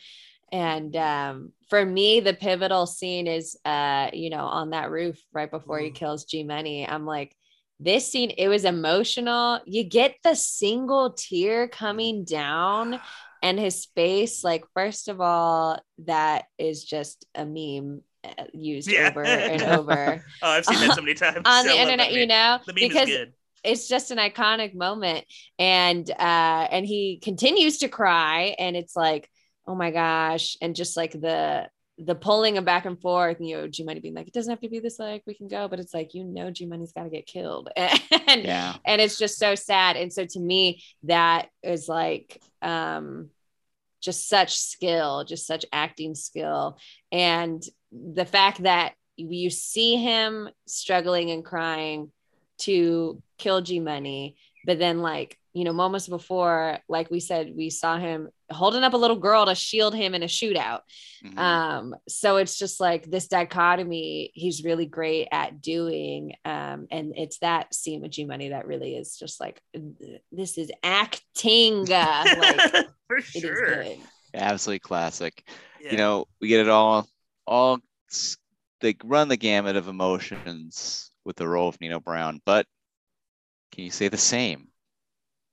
And 0.53 0.95
um, 0.95 1.51
for 1.69 1.83
me, 1.85 2.21
the 2.21 2.33
pivotal 2.33 2.85
scene 2.85 3.27
is, 3.27 3.57
uh, 3.65 4.11
you 4.13 4.29
know, 4.29 4.45
on 4.45 4.69
that 4.69 4.91
roof 4.91 5.19
right 5.33 5.51
before 5.51 5.79
he 5.79 5.89
Mm. 5.89 5.95
kills 5.95 6.25
G 6.25 6.43
Money. 6.43 6.87
I'm 6.87 7.05
like, 7.05 7.35
this 7.79 8.09
scene, 8.11 8.29
it 8.37 8.47
was 8.47 8.63
emotional. 8.63 9.59
You 9.65 9.83
get 9.83 10.15
the 10.23 10.35
single 10.35 11.13
tear 11.13 11.67
coming 11.67 12.23
down 12.23 12.99
and 13.41 13.59
his 13.59 13.85
face 13.93 14.43
like 14.43 14.63
first 14.73 15.09
of 15.09 15.19
all 15.19 15.77
that 16.05 16.45
is 16.57 16.83
just 16.83 17.25
a 17.35 17.45
meme 17.45 18.01
uh, 18.23 18.45
used 18.53 18.89
Yeah. 18.89 19.09
over 19.09 19.23
and 19.23 19.63
over 19.69 20.23
Oh, 20.41 20.49
I've 20.49 20.65
seen 20.65 20.79
that 20.79 20.93
so 20.93 21.01
many 21.01 21.13
times. 21.15 21.45
on 21.45 21.65
I 21.65 21.67
the 21.67 21.77
internet 21.77 22.13
you 22.13 22.25
know 22.27 22.59
The 22.65 22.73
meme 22.73 22.89
because 22.89 23.09
is 23.09 23.15
good. 23.17 23.33
it's 23.65 23.87
just 23.89 24.11
an 24.11 24.17
iconic 24.17 24.73
moment 24.75 25.25
and 25.59 26.09
uh 26.09 26.67
and 26.71 26.85
he 26.85 27.19
continues 27.21 27.79
to 27.79 27.89
cry 27.89 28.55
and 28.59 28.77
it's 28.77 28.95
like 28.95 29.29
oh 29.67 29.75
my 29.75 29.91
gosh. 29.91 30.57
And 30.61 30.75
just 30.75 30.97
like 30.97 31.11
the 31.11 31.69
the 31.99 32.15
pulling 32.15 32.55
him 32.55 32.65
back 32.65 32.85
and 32.85 32.99
forth 32.99 33.37
you 33.39 33.55
know 33.55 33.67
g 33.67 33.83
money 33.83 33.99
being 33.99 34.15
like 34.15 34.27
it 34.27 34.33
doesn't 34.33 34.49
have 34.49 34.59
to 34.59 34.67
be 34.67 34.79
this 34.79 34.99
like 34.99 35.23
we 35.25 35.33
can 35.33 35.47
go. 35.47 35.67
But 35.67 35.79
it's 35.79 35.93
like 35.93 36.13
you 36.13 36.23
know 36.23 36.51
g 36.51 36.65
money's 36.65 36.93
got 36.93 37.03
to 37.03 37.09
get 37.09 37.27
killed. 37.27 37.69
And 38.27 38.45
Yeah, 38.45 38.75
and 38.85 39.01
it's 39.01 39.17
just 39.17 39.37
so 39.37 39.55
sad. 39.55 39.95
And 39.95 40.11
so 40.11 40.25
to 40.25 40.39
me 40.39 40.81
that 41.03 41.49
is 41.61 41.87
like 41.87 42.41
um 42.61 43.29
just 44.01 44.27
such 44.27 44.57
skill 44.57 45.23
just 45.23 45.45
such 45.45 45.65
acting 45.71 46.15
skill. 46.15 46.77
And 47.11 47.61
the 47.91 48.25
fact 48.25 48.63
that 48.63 48.93
you 49.15 49.49
see 49.49 49.97
him 49.97 50.49
struggling 50.65 51.29
and 51.31 51.45
crying 51.45 52.11
to 52.59 53.21
kill 53.37 53.61
g 53.61 53.79
money 53.79 54.35
but 54.65 54.79
then 54.79 54.99
like 54.99 55.37
you 55.53 55.63
know, 55.63 55.73
moments 55.73 56.07
before, 56.07 56.79
like 56.89 57.11
we 57.11 57.19
said, 57.19 57.53
we 57.55 57.69
saw 57.69 57.97
him 57.97 58.29
holding 58.51 58.83
up 58.83 58.93
a 58.93 58.97
little 58.97 59.17
girl 59.17 59.45
to 59.45 59.53
shield 59.55 59.93
him 59.93 60.15
in 60.15 60.23
a 60.23 60.27
shootout. 60.27 60.79
Mhm. 61.23 61.37
Um, 61.37 61.95
so 62.07 62.37
it's 62.37 62.57
just 62.57 62.79
like 62.79 63.05
this 63.05 63.27
dichotomy 63.27 64.31
he's 64.33 64.63
really 64.63 64.87
great 64.87 65.27
at 65.31 65.61
doing. 65.61 66.33
Um, 66.43 66.87
and 66.89 67.13
it's 67.15 67.39
that 67.39 67.73
scene 67.73 68.01
with 68.01 68.11
G 68.11 68.25
Money 68.25 68.49
that 68.49 68.67
really 68.67 68.95
is 68.95 69.17
just 69.17 69.39
like 69.39 69.61
this 70.31 70.57
is 70.57 70.71
acting. 70.81 71.91
Uh, 71.91 72.25
like 72.37 72.87
For 73.07 73.21
sure. 73.21 73.83
good. 73.83 73.97
Absolutely 74.33 74.79
classic. 74.79 75.47
Yeah. 75.79 75.91
You 75.91 75.97
know, 75.97 76.25
we 76.41 76.47
get 76.47 76.61
it 76.61 76.69
all, 76.69 77.07
all 77.45 77.79
they 78.81 78.95
run 79.03 79.27
the 79.27 79.37
gamut 79.37 79.75
of 79.75 79.87
emotions 79.87 81.11
with 81.25 81.35
the 81.35 81.47
role 81.47 81.69
of 81.69 81.79
Nino 81.79 81.99
Brown, 81.99 82.41
but 82.45 82.65
can 83.71 83.83
you 83.83 83.91
say 83.91 84.07
the 84.07 84.17
same 84.17 84.67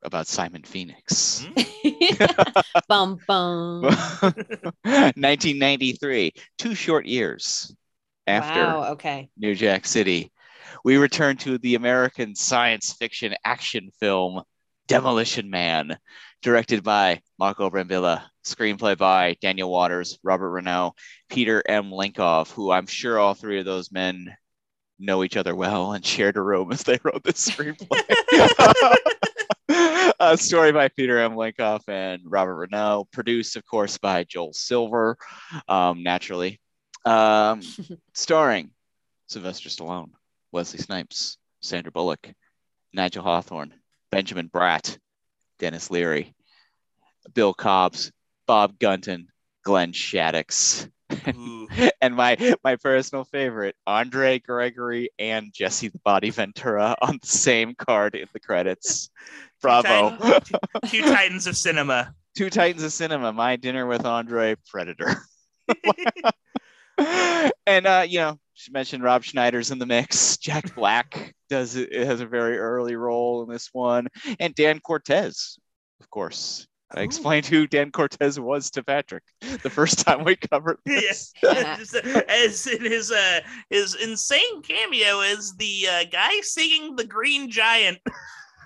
about 0.02 0.26
Simon 0.26 0.62
Phoenix? 0.62 1.46
Mm. 1.56 2.62
bum 2.88 3.18
bum. 3.26 3.82
1993, 4.82 6.32
two 6.58 6.74
short 6.74 7.06
years 7.06 7.74
after 8.26 8.60
Wow. 8.60 8.92
Okay. 8.92 9.28
New 9.36 9.54
Jack 9.54 9.86
City, 9.86 10.32
we 10.84 10.96
return 10.96 11.36
to 11.38 11.58
the 11.58 11.74
American 11.74 12.34
science 12.34 12.92
fiction 12.92 13.34
action 13.44 13.90
film 14.00 14.42
Demolition 14.88 15.50
Man, 15.50 15.96
directed 16.42 16.82
by 16.82 17.20
Marco 17.38 17.70
Brambilla, 17.70 18.22
screenplay 18.44 18.98
by 18.98 19.36
Daniel 19.40 19.70
Waters, 19.70 20.18
Robert 20.24 20.50
Reneau, 20.50 20.92
Peter 21.28 21.62
M. 21.68 21.90
Lenkov, 21.90 22.50
who 22.50 22.72
I'm 22.72 22.86
sure 22.86 23.18
all 23.18 23.34
three 23.34 23.60
of 23.60 23.64
those 23.64 23.92
men 23.92 24.34
know 24.98 25.22
each 25.24 25.36
other 25.36 25.54
well 25.54 25.92
and 25.92 26.04
shared 26.04 26.36
a 26.36 26.42
room 26.42 26.72
as 26.72 26.82
they 26.82 26.98
wrote 27.04 27.22
this 27.24 27.48
screenplay. 27.48 28.02
a 30.22 30.36
story 30.36 30.70
by 30.70 30.88
Peter 30.88 31.18
M. 31.18 31.32
Lenkov 31.32 31.80
and 31.88 32.20
Robert 32.26 32.68
Reneau, 32.68 33.10
produced, 33.10 33.56
of 33.56 33.64
course, 33.64 33.96
by 33.96 34.24
Joel 34.24 34.52
Silver, 34.52 35.16
um, 35.66 36.02
naturally. 36.02 36.60
Um, 37.06 37.62
starring 38.14 38.70
Sylvester 39.28 39.70
Stallone, 39.70 40.10
Wesley 40.52 40.78
Snipes, 40.78 41.38
Sandra 41.62 41.90
Bullock, 41.90 42.30
Nigel 42.92 43.22
Hawthorne, 43.22 43.72
Benjamin 44.12 44.50
Bratt, 44.50 44.98
Denis 45.58 45.90
Leary, 45.90 46.34
Bill 47.34 47.54
Cobbs, 47.54 48.12
Bob 48.46 48.78
Gunton, 48.78 49.28
Glenn 49.62 49.92
Shadix. 49.92 50.90
and 52.00 52.14
my 52.14 52.54
my 52.64 52.76
personal 52.76 53.24
favorite, 53.24 53.76
Andre 53.86 54.38
Gregory 54.38 55.10
and 55.18 55.52
Jesse 55.52 55.88
the 55.88 55.98
Body 55.98 56.30
Ventura 56.30 56.96
on 57.00 57.18
the 57.20 57.26
same 57.26 57.74
card 57.74 58.14
in 58.14 58.28
the 58.32 58.40
credits. 58.40 59.10
Bravo. 59.60 60.16
Two 60.86 61.02
titans 61.02 61.46
of 61.46 61.56
cinema. 61.56 62.14
Two 62.36 62.48
Titans 62.48 62.84
of 62.84 62.92
Cinema, 62.92 63.32
My 63.32 63.56
Dinner 63.56 63.86
with 63.86 64.06
Andre, 64.06 64.54
Predator. 64.68 65.16
and 67.66 67.86
uh, 67.86 68.04
you 68.08 68.20
know, 68.20 68.38
she 68.54 68.70
mentioned 68.70 69.02
Rob 69.02 69.24
Schneider's 69.24 69.70
in 69.70 69.78
the 69.78 69.86
mix. 69.86 70.36
Jack 70.36 70.74
Black 70.74 71.34
does 71.48 71.76
it 71.76 71.92
has 71.92 72.20
a 72.20 72.26
very 72.26 72.58
early 72.58 72.94
role 72.94 73.42
in 73.42 73.50
this 73.50 73.70
one, 73.72 74.08
and 74.38 74.54
Dan 74.54 74.78
Cortese, 74.78 75.58
of 76.00 76.08
course. 76.08 76.66
I 76.94 77.00
Ooh. 77.00 77.04
explained 77.04 77.46
who 77.46 77.66
Dan 77.66 77.90
Cortese 77.90 78.40
was 78.40 78.70
to 78.72 78.82
Patrick 78.82 79.22
the 79.62 79.70
first 79.70 79.98
time 80.06 80.24
we 80.24 80.36
covered 80.36 80.78
Yes, 80.86 81.32
this. 81.42 81.92
Just, 81.92 81.96
uh, 81.96 82.22
as 82.28 82.66
in 82.66 82.82
his 82.82 83.10
uh 83.10 83.40
his 83.68 83.94
insane 83.94 84.62
cameo 84.62 85.20
is 85.20 85.54
the 85.56 85.86
uh, 85.90 86.04
guy 86.10 86.40
singing 86.42 86.96
the 86.96 87.04
Green 87.04 87.50
Giant. 87.50 87.98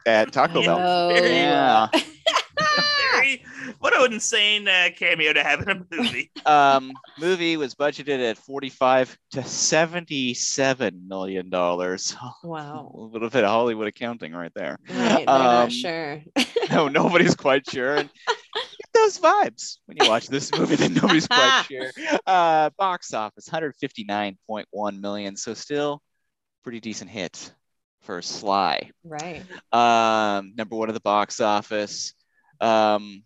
At 0.07 0.33
Taco 0.33 0.63
Bell. 0.63 0.79
Oh. 0.81 1.11
Yeah. 1.11 1.89
Very, 3.13 3.45
what 3.79 3.97
an 3.97 4.13
insane 4.13 4.67
uh, 4.69 4.89
cameo 4.97 5.33
to 5.33 5.43
have 5.43 5.61
in 5.63 5.71
a 5.71 5.85
movie. 5.91 6.31
Um, 6.47 6.93
movie 7.19 7.57
was 7.57 7.75
budgeted 7.75 8.21
at 8.21 8.37
45 8.37 9.17
to 9.31 9.43
77 9.43 11.09
million 11.09 11.49
dollars. 11.49 12.15
Wow. 12.45 12.93
A 12.95 13.01
little 13.01 13.31
bit 13.31 13.45
of 13.45 13.51
Hollywood 13.51 13.87
accounting 13.87 14.33
right 14.33 14.53
there. 14.55 14.79
Right, 14.91 15.27
Um, 15.27 15.43
not 15.43 15.73
sure. 15.73 16.23
no, 16.71 16.89
nobody's 16.89 17.35
quite 17.35 17.69
sure. 17.71 17.97
And 17.97 18.11
those 18.93 19.19
vibes 19.19 19.79
when 19.87 19.97
you 20.01 20.09
watch 20.09 20.27
this 20.27 20.53
movie 20.57 20.77
that 20.77 20.91
nobody's 20.91 21.27
quite 21.27 21.65
sure. 21.69 21.91
Uh, 22.27 22.69
box 22.79 23.15
office 23.15 23.49
159.1 23.49 25.01
million, 25.01 25.37
so 25.37 25.55
still 25.55 26.03
pretty 26.63 26.81
decent 26.81 27.11
hit 27.11 27.53
for 28.03 28.21
Sly. 28.21 28.91
right. 29.03 29.43
Um, 29.73 30.53
number 30.57 30.77
one 30.77 30.89
of 30.91 30.95
the 30.95 31.01
box 31.01 31.41
office. 31.41 32.13
Um, 32.61 33.25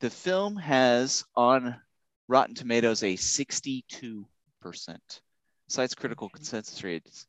the 0.00 0.10
film 0.10 0.56
has 0.56 1.24
on 1.34 1.76
Rotten 2.28 2.54
Tomatoes 2.54 3.02
a 3.02 3.16
62%. 3.16 4.24
Besides 5.66 5.94
critical 5.94 6.28
consensus 6.28 6.82
rates, 6.82 7.26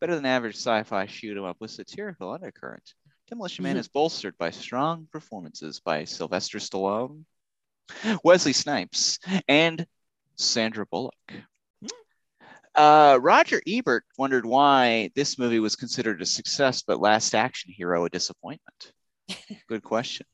better 0.00 0.14
than 0.14 0.26
average 0.26 0.56
sci-fi 0.56 1.06
shoot 1.06 1.36
'em 1.36 1.44
up 1.44 1.56
with 1.60 1.70
satirical 1.70 2.30
undercurrent. 2.32 2.94
Demolition 3.28 3.62
Man 3.62 3.76
Mhm. 3.76 3.80
is 3.80 3.88
bolstered 3.88 4.36
by 4.38 4.50
strong 4.50 5.06
performances 5.12 5.80
by 5.80 6.04
Sylvester 6.04 6.58
Stallone, 6.58 7.24
Wesley 8.24 8.52
Snipes, 8.52 9.18
and 9.48 9.86
Sandra 10.36 10.86
Bullock. 10.86 11.32
Uh, 12.74 13.18
Roger 13.20 13.60
Ebert 13.66 14.04
wondered 14.16 14.46
why 14.46 15.10
this 15.14 15.38
movie 15.38 15.58
was 15.58 15.74
considered 15.76 16.22
a 16.22 16.26
success, 16.26 16.82
but 16.82 17.00
Last 17.00 17.34
Action 17.34 17.72
Hero 17.72 18.04
a 18.04 18.10
disappointment. 18.10 18.92
Good 19.68 19.82
question. 19.82 20.26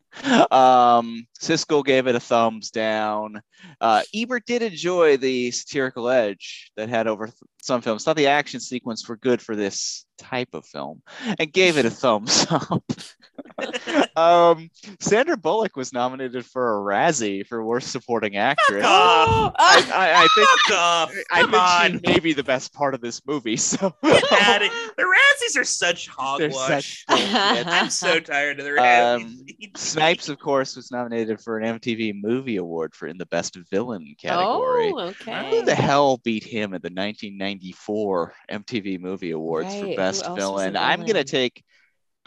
Um, 0.51 1.27
Siskel 1.39 1.85
gave 1.85 2.07
it 2.07 2.15
a 2.15 2.21
thumbs 2.21 2.71
down. 2.71 3.43
Uh, 3.81 4.03
Ebert 4.15 4.47
did 4.47 4.63
enjoy 4.63 5.17
the 5.17 5.51
satirical 5.51 6.09
edge 6.09 6.71
that 6.77 6.89
had 6.89 7.07
over 7.07 7.27
th- 7.27 7.37
some 7.61 7.83
films. 7.83 8.05
Thought 8.05 8.17
the 8.17 8.29
action 8.29 8.61
sequence 8.61 9.07
were 9.07 9.17
good 9.17 9.43
for 9.43 9.55
this 9.55 10.07
type 10.19 10.55
of 10.55 10.67
film, 10.67 11.03
and 11.39 11.53
gave 11.53 11.77
it 11.77 11.85
a 11.85 11.91
thumbs 11.91 12.47
up. 12.51 12.83
um, 14.17 14.71
Sandra 15.01 15.37
Bullock 15.37 15.77
was 15.77 15.93
nominated 15.93 16.45
for 16.45 16.77
a 16.77 16.81
Razzie 16.81 17.47
for 17.47 17.65
Worst 17.65 17.91
Supporting 17.91 18.37
Actress. 18.37 18.85
I, 18.87 19.53
I, 19.59 20.25
I 20.25 20.29
think 20.35 20.49
Fuck 20.49 20.79
off! 20.79 21.13
I 21.33 21.41
think 21.43 21.55
on, 21.55 21.93
she 21.93 22.13
may 22.13 22.21
be 22.21 22.33
the 22.33 22.45
best 22.45 22.73
part 22.73 22.95
of 22.95 23.01
this 23.01 23.23
movie. 23.27 23.57
So 23.57 23.95
Get 24.03 24.33
at 24.33 24.63
it. 24.63 24.73
The 24.97 25.03
Razzies 25.03 25.61
are 25.61 25.65
such 25.65 26.09
hogwash. 26.09 27.05
such. 27.09 27.67
I'm 27.67 27.91
so 27.91 28.19
tired 28.21 28.59
of 28.61 28.65
the 28.65 28.73
Um, 28.73 29.45
Razzies. 29.47 29.77
Snipes, 29.77 30.29
of 30.29 30.39
course, 30.39 30.77
was 30.77 30.91
nominated 30.91 31.41
for 31.41 31.59
an 31.59 31.79
MTV 31.79 32.15
Movie 32.23 32.57
Award 32.57 32.95
for 32.95 33.07
in 33.07 33.19
the 33.19 33.27
Best 33.27 33.57
Villain 33.71 34.15
category. 34.21 34.93
Oh, 34.95 35.11
Who 35.11 35.65
the 35.65 35.75
hell 35.75 36.19
beat 36.19 36.45
him 36.45 36.75
at 36.75 36.83
the 36.83 36.89
1994 36.89 38.35
MTV 38.51 39.01
Movie 39.01 39.31
Awards 39.33 39.75
Right, 39.75 39.81
for 39.81 39.97
Best 39.97 40.25
else 40.25 40.31
was 40.31 40.39
a 40.39 40.41
Villain? 40.41 40.77
I'm 40.77 41.05
gonna 41.05 41.25
take 41.25 41.59
a 41.59 41.63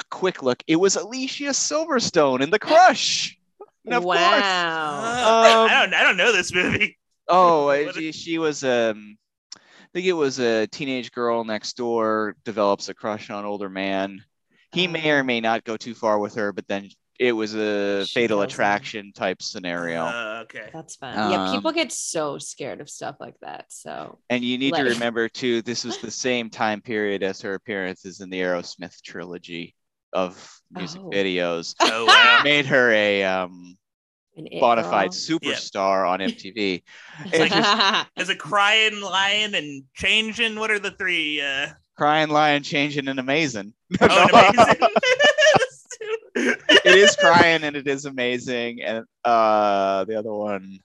quick 0.10 0.42
look. 0.44 0.64
It 0.68 0.76
was 0.78 0.96
Alicia 0.96 1.46
Silverstone 1.54 2.42
in 2.42 2.50
The 2.50 2.60
Crush. 2.60 3.38
And 3.86 3.96
of 3.96 4.04
wow. 4.04 4.16
Um, 4.16 5.70
I 5.70 5.70
don't. 5.82 5.94
I 5.94 6.04
don't 6.04 6.18
know 6.18 6.32
this 6.32 6.54
movie. 6.54 6.98
Oh, 7.32 7.92
she, 7.94 8.12
she 8.12 8.38
was 8.40 8.64
um 8.64 9.16
I 9.56 9.60
think 9.94 10.08
it 10.08 10.14
was 10.14 10.40
a 10.40 10.66
teenage 10.66 11.12
girl 11.12 11.44
next 11.44 11.78
door 11.78 12.36
develops 12.44 12.90
a 12.90 12.96
crush 12.96 13.30
on 13.30 13.46
older 13.46 13.70
man. 13.70 14.24
He 14.72 14.88
may 14.88 15.12
or 15.12 15.20
Oh. 15.20 15.24
may 15.24 15.40
not 15.40 15.64
go 15.64 15.78
too 15.78 15.94
far 15.94 16.18
with 16.18 16.34
her, 16.36 16.52
but 16.52 16.68
then 16.68 16.90
it 17.20 17.34
was 17.34 17.54
a 17.54 18.06
She 18.08 18.14
fatal 18.16 18.38
kills 18.40 18.46
him. 18.46 18.50
attraction 18.50 19.14
type 19.14 19.44
scenario. 19.44 20.06
Uh, 20.06 20.40
okay. 20.46 20.70
That's 20.74 20.96
fun. 20.96 21.14
yeah, 21.32 21.50
Um, 21.50 21.56
people 21.56 21.72
get 21.72 21.92
so 21.92 22.40
scared 22.40 22.82
of 22.82 22.90
stuff 22.90 23.18
like 23.20 23.36
that. 23.42 23.66
So 23.70 24.18
and 24.32 24.44
you 24.44 24.58
need 24.58 24.74
to 24.74 24.82
remember 24.84 25.30
too, 25.30 25.62
this 25.62 25.84
was 25.84 26.00
the 26.00 26.10
same 26.28 26.50
time 26.50 26.82
period 26.82 27.22
as 27.22 27.42
her 27.42 27.54
appearances 27.54 28.22
in 28.22 28.32
the 28.32 28.40
Aerosmith 28.40 29.02
trilogy 29.04 29.76
of 30.14 30.60
music 30.72 31.02
Oh. 31.04 31.10
videos. 31.10 31.76
Oh 31.80 32.06
wow. 32.06 32.42
Made 32.44 32.66
her 32.68 32.92
a 32.92 33.24
um 33.24 33.78
an 34.38 34.48
bona 34.60 34.84
fide 34.84 35.12
superstar 35.12 36.08
on 36.10 36.20
MTV. 36.20 36.84
It's 37.26 37.34
It 37.34 37.40
like- 37.40 37.52
just- 37.52 38.08
Is 38.18 38.30
it 38.30 38.40
crying, 38.40 39.02
lying, 39.02 39.54
and 39.56 39.84
changing? 39.94 40.58
What 40.60 40.72
are 40.72 40.80
the 40.80 40.92
three? 40.92 41.42
Uh, 41.42 41.68
crying, 41.98 42.30
lying, 42.30 42.64
changing, 42.64 43.08
and 43.08 43.20
amazing. 43.20 43.74
oh, 44.02 44.08
and 44.08 44.32
amazing. 44.58 44.90
it 46.36 46.96
is 46.96 47.16
crying 47.16 47.64
and 47.64 47.76
it 47.76 47.88
is 47.88 48.06
amazing 48.06 48.82
and 48.82 49.04
uh 49.26 50.06
the 50.06 50.16
other 50.18 50.32
one 50.32 50.80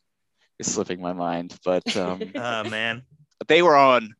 is 0.58 0.72
slipping 0.72 1.00
my 1.00 1.12
mind 1.12 1.56
but 1.64 1.96
um 1.96 2.20
oh 2.34 2.64
man. 2.64 3.02
they 3.46 3.62
were 3.62 3.76
on 3.76 4.14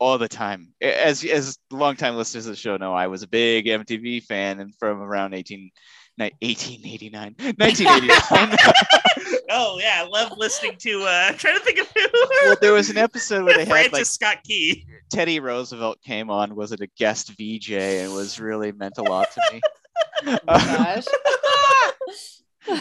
all 0.00 0.18
the 0.18 0.28
time 0.28 0.72
as 0.80 1.24
as 1.24 1.58
longtime 1.70 2.14
listeners 2.16 2.46
of 2.46 2.52
the 2.52 2.56
show 2.56 2.76
know 2.76 2.92
i 2.94 3.06
was 3.08 3.22
a 3.22 3.28
big 3.28 3.66
mtv 3.66 4.22
fan 4.24 4.60
and 4.60 4.74
from 4.76 5.00
around 5.02 5.34
18 5.34 5.70
ni- 6.18 6.32
1889 6.40 7.34
1989 7.38 8.56
Oh 9.50 9.78
yeah, 9.80 10.02
I 10.04 10.06
love 10.06 10.34
listening 10.36 10.76
to. 10.80 11.04
uh 11.04 11.28
I'm 11.30 11.36
Trying 11.38 11.56
to 11.58 11.64
think 11.64 11.78
of 11.78 11.88
who. 11.96 12.06
well 12.44 12.56
there 12.60 12.72
was 12.74 12.90
an 12.90 12.98
episode 12.98 13.44
where 13.44 13.54
they 13.56 13.64
had 13.64 13.68
Francis 13.90 13.92
like 13.92 14.04
Scott 14.06 14.44
Key. 14.44 14.86
teddy 15.10 15.40
roosevelt 15.40 16.02
came 16.02 16.28
on 16.30 16.54
was 16.54 16.70
it 16.72 16.80
a 16.82 16.86
guest 16.98 17.34
vj 17.38 18.04
and 18.04 18.12
was 18.14 18.38
really 18.38 18.72
meant 18.72 18.98
a 18.98 19.02
lot 19.02 19.28
to 19.32 19.40
me 19.52 19.60
Oh 20.26 20.38
gosh. 20.46 21.06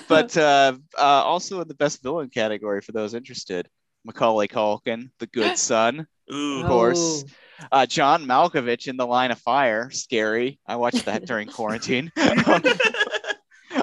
but 0.09 0.35
uh, 0.37 0.73
uh, 0.97 1.01
also 1.01 1.61
in 1.61 1.67
the 1.67 1.73
best 1.73 2.03
villain 2.03 2.29
category 2.29 2.81
for 2.81 2.91
those 2.91 3.13
interested, 3.13 3.69
Macaulay 4.05 4.47
Culkin, 4.47 5.09
the 5.19 5.27
good 5.27 5.57
son, 5.57 6.07
Ooh. 6.33 6.61
of 6.61 6.67
course. 6.67 7.25
uh, 7.71 7.85
John 7.85 8.25
Malkovich 8.25 8.87
in 8.87 8.97
The 8.97 9.07
Line 9.07 9.31
of 9.31 9.39
Fire, 9.39 9.89
scary. 9.91 10.59
I 10.67 10.75
watched 10.75 11.05
that 11.05 11.25
during 11.25 11.47
quarantine. 11.47 12.11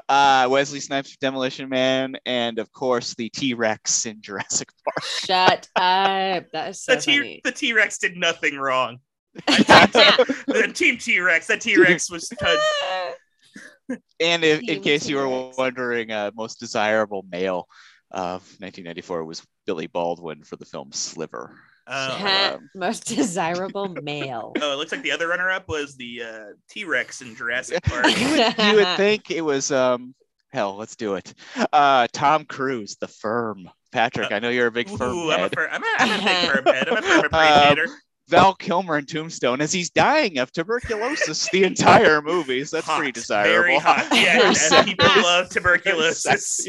uh, 0.09 0.47
Wesley 0.49 0.79
Snipes, 0.79 1.17
Demolition 1.17 1.69
Man, 1.69 2.15
and 2.25 2.59
of 2.59 2.71
course 2.71 3.15
the 3.15 3.29
T 3.29 3.53
Rex 3.53 4.05
in 4.05 4.21
Jurassic 4.21 4.69
Park. 4.83 5.03
Shut 5.03 5.67
up. 5.75 6.45
That 6.51 6.69
is 6.69 6.83
so 6.83 6.95
the 6.95 7.01
T 7.01 7.17
funny. 7.17 7.41
the 7.43 7.51
T 7.51 7.73
Rex 7.73 7.97
did 7.97 8.15
nothing 8.17 8.57
wrong. 8.57 8.99
the 9.47 10.71
Team 10.73 10.97
T 10.97 11.19
Rex, 11.19 11.47
that 11.47 11.61
T 11.61 11.77
Rex 11.77 12.09
was 12.09 12.29
touched. 12.39 13.99
And 14.19 14.43
if, 14.43 14.61
in 14.61 14.65
Team 14.65 14.83
case 14.83 15.07
you 15.07 15.17
were 15.17 15.51
wondering, 15.57 16.11
uh, 16.11 16.31
most 16.35 16.59
desirable 16.59 17.25
male 17.29 17.67
of 18.11 18.41
1994 18.59 19.25
was 19.25 19.45
Billy 19.65 19.87
Baldwin 19.87 20.43
for 20.43 20.55
the 20.55 20.65
film 20.65 20.91
Sliver. 20.91 21.55
Oh. 21.87 22.51
um, 22.55 22.69
Most 22.73 23.05
desirable 23.05 23.89
male. 23.89 24.53
oh, 24.61 24.73
it 24.73 24.75
looks 24.77 24.91
like 24.91 25.03
the 25.03 25.11
other 25.11 25.27
runner-up 25.27 25.67
was 25.67 25.95
the 25.95 26.23
uh, 26.23 26.45
T 26.69 26.83
Rex 26.83 27.21
in 27.21 27.35
Jurassic 27.35 27.83
Park. 27.83 28.05
you 28.17 28.29
would 28.31 28.57
you 28.57 28.75
would 28.75 28.97
think 28.97 29.29
it 29.29 29.41
was 29.41 29.71
um 29.71 30.15
hell 30.53 30.77
let's 30.77 30.95
do 30.95 31.15
it 31.15 31.33
uh 31.73 32.07
tom 32.13 32.45
cruise 32.45 32.95
the 33.01 33.07
firm 33.09 33.69
patrick 33.91 34.31
i 34.31 34.39
know 34.39 34.47
you're 34.47 34.67
a 34.67 34.71
big 34.71 34.87
firm 34.89 35.13
Ooh, 35.13 35.29
I'm 35.29 35.39
a, 35.39 35.41
head. 35.43 35.53
fir- 35.53 35.67
I'm, 35.69 35.83
a, 35.83 35.85
I'm 35.99 36.19
a 36.21 36.23
big 36.23 36.49
firm 36.63 36.65
head. 36.73 36.87
I'm 36.89 36.97
a 36.97 37.01
firm 37.01 37.19
Um, 37.19 37.25
appreciator. 37.25 37.87
Val 38.27 38.55
kilmer 38.55 38.97
in 38.97 39.05
tombstone 39.05 39.61
as 39.61 39.71
he's 39.71 39.89
dying 39.91 40.39
of 40.39 40.51
tuberculosis 40.51 41.47
the 41.51 41.63
entire 41.63 42.21
movie 42.21 42.63
so 42.65 42.77
that's 42.77 42.87
Hot, 42.87 42.97
pretty 42.97 43.11
desirable 43.11 43.51
Very 43.51 43.77
hot. 43.77 44.07
Yeah, 44.13 44.37
Very 44.37 44.47
and 44.47 44.57
sexy. 44.57 44.89
people 44.95 45.21
love 45.21 45.49
tuberculosis. 45.49 46.67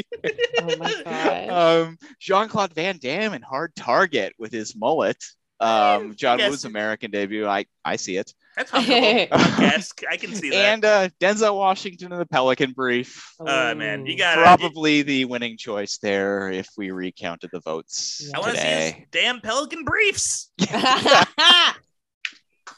oh 0.62 0.76
my 0.76 1.02
god. 1.04 1.48
um 1.86 1.98
jean-claude 2.20 2.74
van 2.74 2.98
damme 2.98 3.32
in 3.34 3.42
hard 3.42 3.74
target 3.74 4.34
with 4.38 4.52
his 4.52 4.76
mullet 4.76 5.22
um 5.60 6.14
john 6.14 6.38
guess- 6.38 6.50
woo's 6.50 6.64
american 6.66 7.10
debut 7.10 7.46
i 7.46 7.64
i 7.84 7.96
see 7.96 8.16
it 8.18 8.32
That's 8.56 8.70
huggable. 8.70 10.06
I 10.10 10.16
can 10.16 10.34
see 10.34 10.48
that. 10.50 10.56
and 10.56 10.84
uh 10.84 11.08
denzel 11.20 11.56
washington 11.56 12.12
in 12.12 12.18
the 12.18 12.24
pelican 12.26 12.72
brief 12.72 13.34
uh, 13.40 13.74
man, 13.76 14.06
you 14.06 14.14
Ooh. 14.14 14.18
got 14.18 14.38
probably 14.38 15.02
the 15.02 15.26
winning 15.26 15.58
choice 15.58 15.98
there 15.98 16.50
if 16.50 16.68
we 16.76 16.90
recounted 16.90 17.50
the 17.52 17.60
votes 17.60 18.30
I 18.34 18.38
want 18.40 18.54
to 18.54 18.60
see 18.60 18.66
his 18.66 18.94
damn 19.12 19.40
Pelican 19.40 19.84
briefs. 19.84 20.50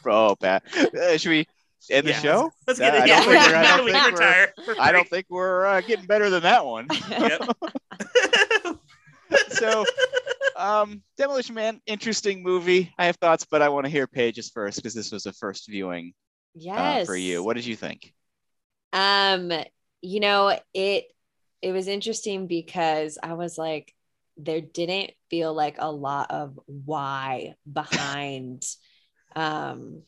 Oh, 0.06 0.36
Pat. 0.40 0.62
Uh, 0.76 1.16
should 1.18 1.30
we 1.30 1.46
end 1.90 2.06
the 2.06 2.12
show? 2.14 2.50
Let's 2.66 2.78
Yeah, 2.80 3.04
get 3.04 3.26
it. 3.26 3.26
I 3.26 3.26
don't 3.26 3.28
we 3.28 3.32
think 3.42 3.46
we're- 3.48 3.56
I 3.66 3.76
don't 3.76 3.84
we 3.84 3.92
think 3.92 4.04
we're- 4.04 4.12
retire. 4.12 4.52
We're 4.66 4.76
I 4.80 4.92
don't 4.92 5.08
think 5.08 5.26
we're 5.28 5.66
uh, 5.66 5.80
getting 5.82 6.06
better 6.06 6.30
than 6.30 6.42
that 6.44 6.64
one. 6.64 6.86
Yep. 7.10 7.42
so, 9.48 9.84
um, 10.58 11.02
Demolition 11.16 11.54
Man, 11.54 11.80
interesting 11.86 12.42
movie. 12.42 12.92
I 12.98 13.06
have 13.06 13.16
thoughts, 13.16 13.46
but 13.50 13.62
I 13.62 13.68
want 13.68 13.86
to 13.86 13.90
hear 13.90 14.06
Paige's 14.06 14.50
first 14.50 14.76
because 14.76 14.94
this 14.94 15.12
was 15.12 15.26
a 15.26 15.32
first 15.32 15.68
viewing 15.68 16.12
uh, 16.56 16.60
yes. 16.60 17.06
for 17.06 17.16
you. 17.16 17.42
What 17.42 17.56
did 17.56 17.64
you 17.64 17.76
think? 17.76 18.12
Um, 18.92 19.52
you 20.02 20.20
know, 20.20 20.58
it 20.74 21.04
it 21.62 21.72
was 21.72 21.88
interesting 21.88 22.46
because 22.46 23.18
I 23.22 23.34
was 23.34 23.58
like, 23.58 23.94
there 24.36 24.60
didn't 24.60 25.12
feel 25.30 25.54
like 25.54 25.76
a 25.78 25.90
lot 25.90 26.30
of 26.30 26.58
why 26.66 27.54
behind 27.70 28.62
um 29.36 30.02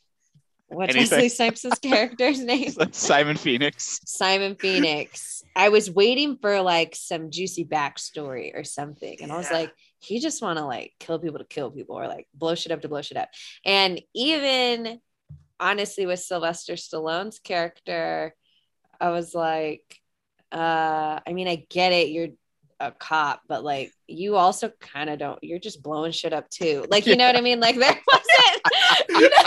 what's 0.71 0.95
Anything. 0.95 1.17
Wesley 1.17 1.29
Snipes' 1.29 1.79
character's 1.83 2.41
name? 2.41 2.73
Simon 2.93 3.37
Phoenix. 3.37 4.01
Simon 4.07 4.55
Phoenix. 4.55 5.43
I 5.57 5.69
was 5.69 5.91
waiting 5.91 6.39
for 6.41 6.61
like 6.63 6.95
some 6.95 7.31
juicy 7.31 7.65
backstory 7.65 8.53
or 8.55 8.65
something. 8.65 9.19
And 9.21 9.33
I 9.33 9.37
was 9.37 9.51
like, 9.51 9.73
he 10.01 10.19
just 10.19 10.43
want 10.43 10.59
to 10.59 10.65
like 10.65 10.93
kill 10.99 11.19
people 11.19 11.39
to 11.39 11.45
kill 11.45 11.71
people 11.71 11.97
or 11.97 12.09
like 12.09 12.27
blow 12.35 12.55
shit 12.55 12.73
up 12.73 12.83
to 12.83 12.89
blow 12.89 13.03
shit 13.03 13.19
up. 13.19 13.29
And 13.65 14.01
even 14.15 15.01
honestly, 15.61 16.07
with 16.07 16.21
Sylvester 16.21 16.73
Stallone's 16.75 17.39
character, 17.39 18.35
I 18.99 19.11
was 19.11 19.35
like, 19.35 20.01
uh, 20.51 21.21
I 21.27 21.33
mean, 21.33 21.49
I 21.49 21.67
get 21.69 21.93
it. 21.93 22.09
You're 22.09 22.29
a 22.81 22.91
cop, 22.91 23.43
but 23.47 23.63
like 23.63 23.93
you 24.09 24.37
also 24.37 24.73
kind 24.81 25.11
of 25.11 25.19
don't, 25.19 25.39
you're 25.45 25.59
just 25.59 25.83
blowing 25.83 26.13
shit 26.13 26.33
up 26.33 26.49
too. 26.49 26.87
Like, 26.89 27.07
you 27.07 27.15
know 27.15 27.27
what 27.27 27.37
I 27.37 27.43
mean? 27.43 27.61
Like 27.61 27.77
there 27.77 28.01
wasn't, 28.07 28.63
you 29.11 29.21
know, 29.21 29.29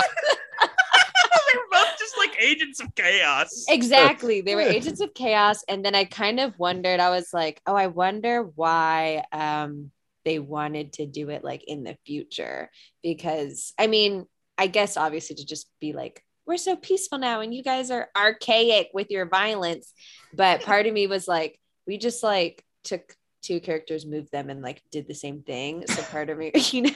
they 1.53 1.57
were 1.57 1.67
both 1.71 1.97
just 1.97 2.15
like 2.17 2.35
agents 2.39 2.79
of 2.79 2.93
chaos. 2.95 3.65
exactly 3.69 4.41
they 4.41 4.55
were 4.55 4.61
agents 4.77 5.01
of 5.01 5.13
chaos 5.13 5.63
and 5.67 5.83
then 5.83 5.95
i 5.95 6.03
kind 6.03 6.39
of 6.39 6.57
wondered 6.57 6.99
i 6.99 7.09
was 7.09 7.33
like 7.33 7.61
oh 7.65 7.75
i 7.75 7.87
wonder 7.87 8.43
why 8.55 9.23
um 9.31 9.91
they 10.25 10.39
wanted 10.39 10.93
to 10.93 11.05
do 11.05 11.29
it 11.29 11.43
like 11.43 11.63
in 11.65 11.83
the 11.83 11.97
future. 12.05 12.69
Because 13.01 13.73
i 13.77 13.87
mean 13.87 14.25
i 14.57 14.67
guess 14.67 14.97
obviously 14.97 15.35
to 15.35 15.45
just 15.45 15.67
be 15.81 15.93
like 15.93 16.23
we're 16.45 16.57
so 16.57 16.75
peaceful 16.75 17.17
now 17.17 17.41
and 17.41 17.53
you 17.53 17.63
guys 17.63 17.89
are 17.91 18.09
archaic 18.15 18.89
with 18.93 19.09
your 19.09 19.25
violence. 19.25 19.93
But 20.33 20.61
part 20.63 20.87
of 20.87 20.93
me 20.93 21.07
was 21.07 21.27
like 21.27 21.59
we 21.87 21.97
just 21.97 22.23
like 22.23 22.63
took 22.83 23.15
two 23.41 23.59
characters 23.59 24.05
moved 24.05 24.31
them 24.31 24.49
and 24.49 24.61
like 24.61 24.81
did 24.91 25.07
the 25.07 25.13
same 25.13 25.41
thing. 25.41 25.85
So 25.87 26.01
part 26.03 26.29
of 26.29 26.37
me 26.37 26.51
you 26.71 26.83
know? 26.83 26.91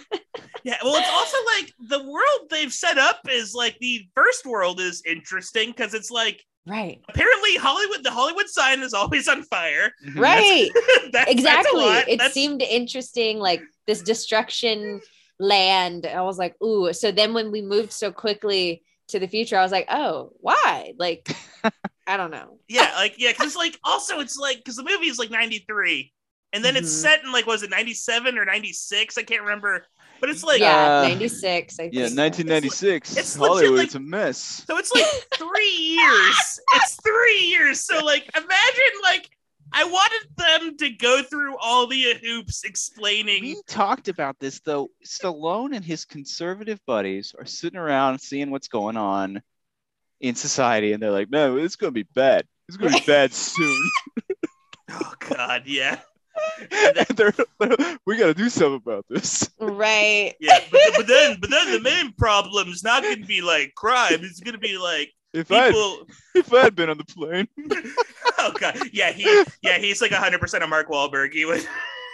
Yeah, 0.64 0.78
well, 0.84 0.96
it's 0.96 1.10
also 1.10 1.38
like 1.58 1.74
the 1.90 2.10
world 2.10 2.50
they've 2.50 2.74
set 2.74 2.98
up 2.98 3.22
is 3.30 3.54
like 3.54 3.78
the 3.80 4.08
first 4.16 4.46
world 4.46 4.80
is 4.82 5.02
interesting 5.06 5.70
because 5.70 5.94
it's 5.94 6.12
like 6.12 6.44
right 6.68 7.02
apparently 7.10 7.56
Hollywood, 7.56 8.04
the 8.04 8.12
Hollywood 8.12 8.48
sign 8.50 8.82
is 8.82 8.94
always 8.94 9.28
on 9.28 9.44
fire. 9.44 9.92
Mhm. 10.06 10.20
right 10.20 10.70
That's- 10.76 11.12
that's 11.14 11.32
exactly 11.32 11.82
lot. 11.82 12.08
it 12.08 12.18
That's- 12.18 12.34
seemed 12.34 12.62
interesting 12.62 13.40
like 13.40 13.62
this 13.88 14.02
destruction 14.02 15.02
land 15.40 16.06
i 16.08 16.22
was 16.22 16.38
like 16.40 16.56
ooh 16.64 16.92
so 16.94 17.12
then 17.12 17.34
when 17.34 17.52
we 17.52 17.62
moved 17.62 17.92
so 17.92 18.12
quickly 18.12 18.82
to 19.08 19.20
the 19.20 19.28
future 19.28 19.56
i 19.56 19.62
was 19.62 19.72
like 19.72 19.86
oh 19.92 20.32
why 20.40 20.94
like 20.98 21.30
i 22.08 22.18
don't 22.18 22.32
know 22.32 22.58
yeah, 22.68 22.92
like 22.98 23.14
yeah, 23.20 23.32
because 23.32 23.48
it's 23.48 23.56
like 23.56 23.80
also 23.84 24.20
it's 24.20 24.36
like 24.38 24.58
because 24.58 24.76
the 24.78 24.84
movie 24.84 25.06
is 25.08 25.18
like 25.20 25.30
'93, 25.32 26.12
and 26.54 26.66
then 26.66 26.76
it's 26.76 26.90
Mhm. 26.90 27.02
set 27.02 27.24
in 27.24 27.32
like 27.32 27.46
was 27.48 27.64
it 27.64 27.70
'97 27.70 28.38
or 28.38 28.44
'96? 28.46 29.18
I 29.18 29.24
can't 29.24 29.42
remember, 29.44 29.86
but 30.20 30.30
it's 30.30 30.44
like 30.44 30.60
yeah 30.60 31.00
Uh, 31.04 31.08
96 31.10 31.80
I 31.80 31.84
Yeah, 31.84 32.08
think. 32.08 32.18
1996. 32.18 33.18
It's 33.18 33.38
legit, 33.38 33.50
Hollywood's 33.68 33.94
like- 33.96 34.02
a 34.02 34.06
mess. 34.06 34.38
So 34.68 34.78
it's 34.78 34.94
like 34.94 35.06
three 35.36 35.76
years. 35.78 36.60
It's 36.76 36.96
three 37.02 37.40
years. 37.50 37.80
So 37.86 38.04
like 38.04 38.30
imagine 38.36 38.94
like 39.04 39.30
I 39.74 39.84
wanted 39.84 40.28
them 40.38 40.78
to 40.78 40.90
go 40.92 41.22
through 41.24 41.58
all 41.58 41.88
the 41.88 42.16
hoops 42.24 42.64
explaining 42.64 43.44
We 43.44 43.62
talked 43.68 44.08
about 44.08 44.40
this 44.40 44.62
though. 44.62 44.90
Stallone 45.06 45.76
and 45.76 45.84
his 45.84 46.06
conservative 46.06 46.80
buddies 46.86 47.36
are 47.38 47.46
sitting 47.46 47.78
around 47.78 48.20
seeing 48.20 48.50
what's 48.50 48.70
going 48.70 48.96
on 48.96 49.42
in 50.22 50.36
society, 50.36 50.94
and 50.94 51.04
they're 51.04 51.12
like, 51.12 51.30
"Man, 51.30 51.60
it's 51.60 51.76
gonna 51.76 51.92
be 51.92 52.08
bad. 52.16 52.48
It's 52.70 52.78
gonna 52.78 52.98
be 52.98 53.04
bad 53.06 53.34
soon." 53.34 53.90
Oh 54.90 55.14
god, 55.20 55.64
yeah. 55.66 56.00
And 56.72 57.08
they're, 57.18 57.34
they're- 57.60 57.98
we 58.06 58.18
gotta 58.18 58.34
do 58.34 58.50
something 58.50 58.76
about 58.76 59.06
this. 59.10 59.50
right 59.60 60.36
Yeah. 60.40 60.60
But, 60.72 60.82
but 60.96 61.08
then 61.08 61.38
but 61.40 61.50
then 61.50 61.72
the 61.72 61.80
main 61.82 62.14
problem 62.14 62.70
is 62.70 62.84
not 62.84 63.04
gonna 63.04 63.18
be 63.26 63.42
like 63.42 63.74
crime, 63.76 64.20
it's 64.22 64.40
gonna 64.40 64.58
be 64.58 64.78
like 64.78 65.12
If 65.34 65.52
I 65.52 65.72
people 65.72 66.08
if 66.36 66.54
I 66.54 66.64
had 66.64 66.76
been 66.76 66.90
on 66.90 66.98
the 66.98 67.06
plane, 67.06 67.48
Oh 68.40 68.54
god. 68.60 68.78
Yeah, 68.94 69.12
he 69.12 69.44
yeah, 69.62 69.78
he's 69.78 70.02
like 70.02 70.12
hundred 70.12 70.40
percent 70.42 70.64
of 70.64 70.70
Mark 70.70 70.90
Wahlberg. 70.90 71.34
He 71.34 71.46
would 71.46 71.68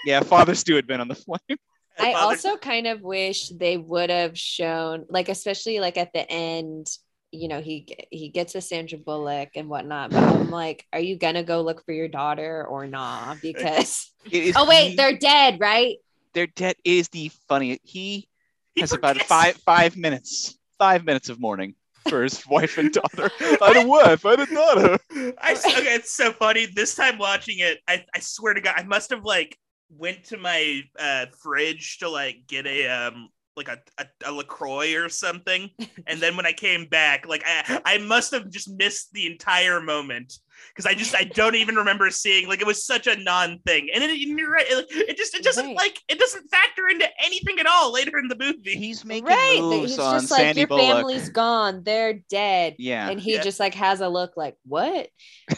yeah, 0.06 0.20
Father 0.22 0.56
Stu 0.56 0.76
had 0.76 0.88
been 0.88 1.00
on 1.02 1.08
the 1.08 1.16
plane. 1.16 1.58
i 2.00 2.14
also 2.14 2.58
kind 2.58 2.88
of 2.88 3.02
wish 3.02 3.50
they 3.50 3.78
would 3.78 4.10
have 4.10 4.38
shown 4.38 5.06
like 5.10 5.30
especially 5.30 5.80
like 5.80 5.96
at 5.98 6.12
the 6.14 6.30
end 6.32 6.88
you 7.34 7.48
know 7.48 7.60
he 7.62 7.86
he 8.12 8.30
gets 8.30 8.56
a 8.56 8.62
sandra 8.62 8.98
bullock 8.98 9.50
and 9.56 9.68
whatnot 9.68 10.12
but 10.12 10.24
i'm 10.24 10.50
like 10.50 10.86
are 10.94 11.00
you 11.00 11.18
gonna 11.18 11.44
go 11.44 11.62
look 11.62 11.84
for 11.86 11.92
your 11.92 12.08
daughter 12.08 12.66
or 12.66 12.86
nah 12.88 13.36
because 13.42 14.12
It 14.26 14.44
is 14.44 14.56
oh 14.56 14.68
wait 14.68 14.92
the- 14.92 14.98
they're 14.98 15.18
dead 15.18 15.60
right 15.60 15.98
their 16.34 16.48
debt 16.48 16.78
is 16.84 17.10
the 17.10 17.30
funny. 17.48 17.80
He 17.84 18.28
he 18.74 18.82
has 18.82 18.94
about 18.94 19.18
five 19.18 19.56
five 19.58 19.96
minutes, 19.96 20.58
five 20.80 21.06
minutes 21.06 21.30
of 21.30 21.40
mourning 21.40 21.76
for 22.08 22.24
his 22.24 22.44
wife 22.50 22.78
and 22.80 22.92
daughter. 22.92 23.30
I 23.62 23.68
had 23.68 23.78
a 23.78 23.88
wife, 23.88 24.26
I 24.26 24.32
had 24.32 24.40
a 24.40 24.46
daughter. 24.48 24.98
I 25.40 25.52
s- 25.52 25.66
okay, 25.66 25.94
it's 25.96 26.12
so 26.12 26.32
funny. 26.32 26.66
This 26.66 26.96
time 26.96 27.20
watching 27.20 27.60
it, 27.60 27.80
I, 27.88 28.04
I 28.16 28.20
swear 28.20 28.56
to 28.56 28.62
God, 28.62 28.74
I 28.78 28.84
must 28.84 29.12
have 29.12 29.24
like 29.24 29.58
went 29.92 30.24
to 30.26 30.38
my 30.38 30.82
uh, 30.98 31.28
fridge 31.44 32.00
to 32.00 32.10
like 32.10 32.38
get 32.48 32.66
a 32.66 32.88
um 32.88 33.30
like 33.56 33.68
a, 33.68 33.80
a, 33.98 34.06
a 34.26 34.32
Lacroix 34.32 34.96
or 34.96 35.10
something, 35.10 35.70
and 36.08 36.20
then 36.20 36.36
when 36.36 36.46
I 36.46 36.54
came 36.54 36.86
back, 36.86 37.28
like 37.28 37.44
I 37.46 37.82
I 37.86 37.98
must 38.00 38.32
have 38.32 38.50
just 38.50 38.70
missed 38.70 39.14
the 39.14 39.28
entire 39.28 39.82
moment 39.82 40.40
because 40.76 40.86
I 40.86 40.94
just 40.94 41.16
I 41.16 41.24
don't 41.24 41.56
even 41.56 41.76
remember 41.76 42.10
seeing 42.10 42.48
like 42.48 42.62
it 42.62 42.68
was 42.68 42.86
such 42.86 43.08
a 43.08 43.16
non 43.16 43.60
thing, 43.66 43.90
and, 43.94 44.04
it, 44.04 44.18
you're 44.18 44.52
right, 44.52 44.66
it, 44.68 44.86
it 45.10 45.18
just 45.18 45.36
it 45.36 45.44
doesn't 45.44 45.66
Right. 45.68 45.76
like 45.76 46.00
it 46.10 46.20
doesn't 46.20 46.48
factor 46.50 46.88
into 46.90 47.08
anything 47.24 47.60
at 47.60 47.66
all 47.66 47.92
later 47.94 48.18
in 48.20 48.28
the 48.28 48.36
movie. 48.38 48.76
He's 48.76 49.06
making 49.06 49.26
right. 49.26 49.58
that 49.60 49.62
moves 49.62 49.92
He's 49.92 50.00
on 50.00 50.20
just 50.22 50.32
like, 50.32 50.42
Sandy 50.42 50.62
your 50.62 50.68
Bullock. 50.68 50.84
family's 50.98 51.30
gone. 51.30 51.84
They're 51.84 52.14
dead. 52.30 52.76
Yeah. 52.80 53.10
and 53.10 53.20
he 53.20 53.34
Yeah. 53.36 53.42
just 53.44 53.60
like 53.60 53.74
has 53.76 54.02
a 54.02 54.10
look 54.10 54.36
like 54.36 54.56
what 54.66 55.08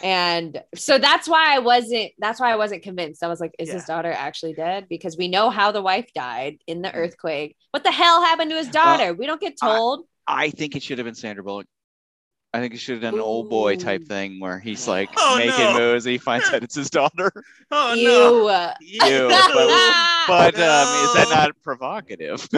and 0.03 0.61
so 0.75 0.97
that's 0.97 1.27
why 1.27 1.55
i 1.55 1.59
wasn't 1.59 2.11
that's 2.19 2.39
why 2.39 2.51
i 2.51 2.55
wasn't 2.55 2.81
convinced 2.83 3.23
i 3.23 3.27
was 3.27 3.39
like 3.39 3.53
is 3.59 3.71
his 3.71 3.85
daughter 3.85 4.11
actually 4.11 4.53
dead 4.53 4.87
because 4.89 5.15
we 5.17 5.27
know 5.27 5.49
how 5.49 5.71
the 5.71 5.81
wife 5.81 6.09
died 6.13 6.57
in 6.67 6.81
the 6.81 6.93
earthquake 6.93 7.55
what 7.71 7.83
the 7.83 7.91
hell 7.91 8.21
happened 8.23 8.49
to 8.51 8.57
his 8.57 8.67
daughter 8.69 9.13
we 9.13 9.25
don't 9.25 9.39
get 9.41 9.53
Mm. 9.61 9.67
I- 9.69 9.75
told 9.77 10.05
I 10.27 10.49
think 10.49 10.75
it 10.75 10.81
should 10.81 10.97
have 10.97 11.05
been 11.05 11.13
Sandra 11.13 11.43
Bullock. 11.43 11.67
I 12.55 12.59
think 12.61 12.73
it 12.73 12.77
should 12.79 12.93
have 12.93 13.01
done 13.01 13.15
an 13.15 13.19
old 13.19 13.49
boy 13.49 13.75
type 13.75 14.05
thing 14.05 14.39
where 14.39 14.59
he's 14.59 14.87
like 14.87 15.09
Oh, 15.17 15.37
making 15.37 15.59
no. 15.59 15.77
moves 15.77 16.05
and 16.05 16.11
he 16.13 16.17
finds 16.17 16.47
out 16.49 16.63
it's 16.63 16.75
his 16.75 16.89
daughter. 16.89 17.31
oh 17.71 17.93
you 17.93 18.07
no, 18.07 18.73
Ew, 18.81 19.27
but, 20.27 20.27
but 20.27 20.55
um, 20.55 21.05
is 21.05 21.13
that 21.15 21.27
not 21.29 21.51
provocative? 21.63 22.47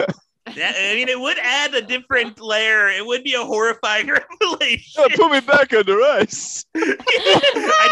That- 0.56 0.76
I 0.78 0.94
mean, 0.94 1.10
it 1.10 1.20
would 1.20 1.36
add 1.38 1.74
a 1.74 1.82
different 1.82 2.40
layer. 2.40 2.88
It 2.88 3.04
would 3.04 3.22
be 3.22 3.34
a 3.34 3.44
horrifying 3.44 4.06
revelation. 4.08 5.04
Put 5.14 5.30
me 5.30 5.40
back 5.40 5.74
under 5.74 6.00
ice. 6.00 6.64
I 6.74 7.88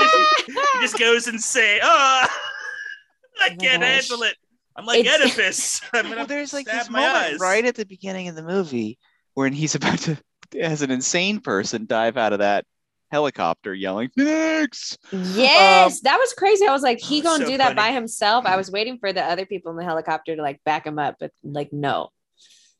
just 0.47 0.47
he 0.75 0.81
just 0.81 0.99
goes 0.99 1.27
and 1.27 1.39
say, 1.39 1.79
"Oh, 1.83 1.87
I 1.87 2.29
Oh 3.53 3.57
can't 3.61 3.83
gosh. 3.83 4.09
handle 4.09 4.23
it." 4.23 4.37
I'm 4.75 4.87
like 4.87 5.01
It's- 5.01 5.21
Oedipus. 5.21 5.83
I'm 5.93 6.11
Well, 6.11 6.27
there's 6.27 6.55
like 6.55 6.65
this 6.65 6.89
moment 6.89 7.15
eyes. 7.15 7.39
right 7.41 7.65
at 7.65 7.75
the 7.75 7.85
beginning 7.85 8.29
of 8.29 8.37
the 8.37 8.43
movie 8.43 8.99
when 9.35 9.53
he's 9.53 9.75
about 9.75 9.99
to, 10.01 10.17
as 10.55 10.83
an 10.83 10.91
insane 10.91 11.41
person, 11.41 11.87
dive 11.87 12.17
out 12.17 12.33
of 12.33 12.41
that 12.41 12.65
helicopter 13.11 13.75
yelling, 13.75 14.11
Phoenix! 14.11 14.97
yes 15.13 16.01
um, 16.01 16.01
that 16.03 16.19
was 16.19 16.33
crazy 16.35 16.67
i 16.67 16.73
was 16.73 16.83
like 16.83 16.99
he 16.99 17.21
Oh, 17.21 17.23
gonna 17.23 17.45
so 17.45 17.45
do 17.45 17.57
that 17.59 17.75
funny. 17.75 17.77
by 17.77 17.93
himself 17.93 18.45
i 18.45 18.57
was 18.57 18.71
waiting 18.71 18.99
for 18.99 19.13
the 19.13 19.23
other 19.23 19.47
people 19.47 19.71
in 19.71 19.77
the 19.79 19.85
helicopter 19.85 20.35
to 20.35 20.43
like 20.43 20.63
back 20.65 20.85
him 20.87 20.99
up 20.99 21.17
but 21.21 21.31
like 21.45 21.73
no 21.73 22.09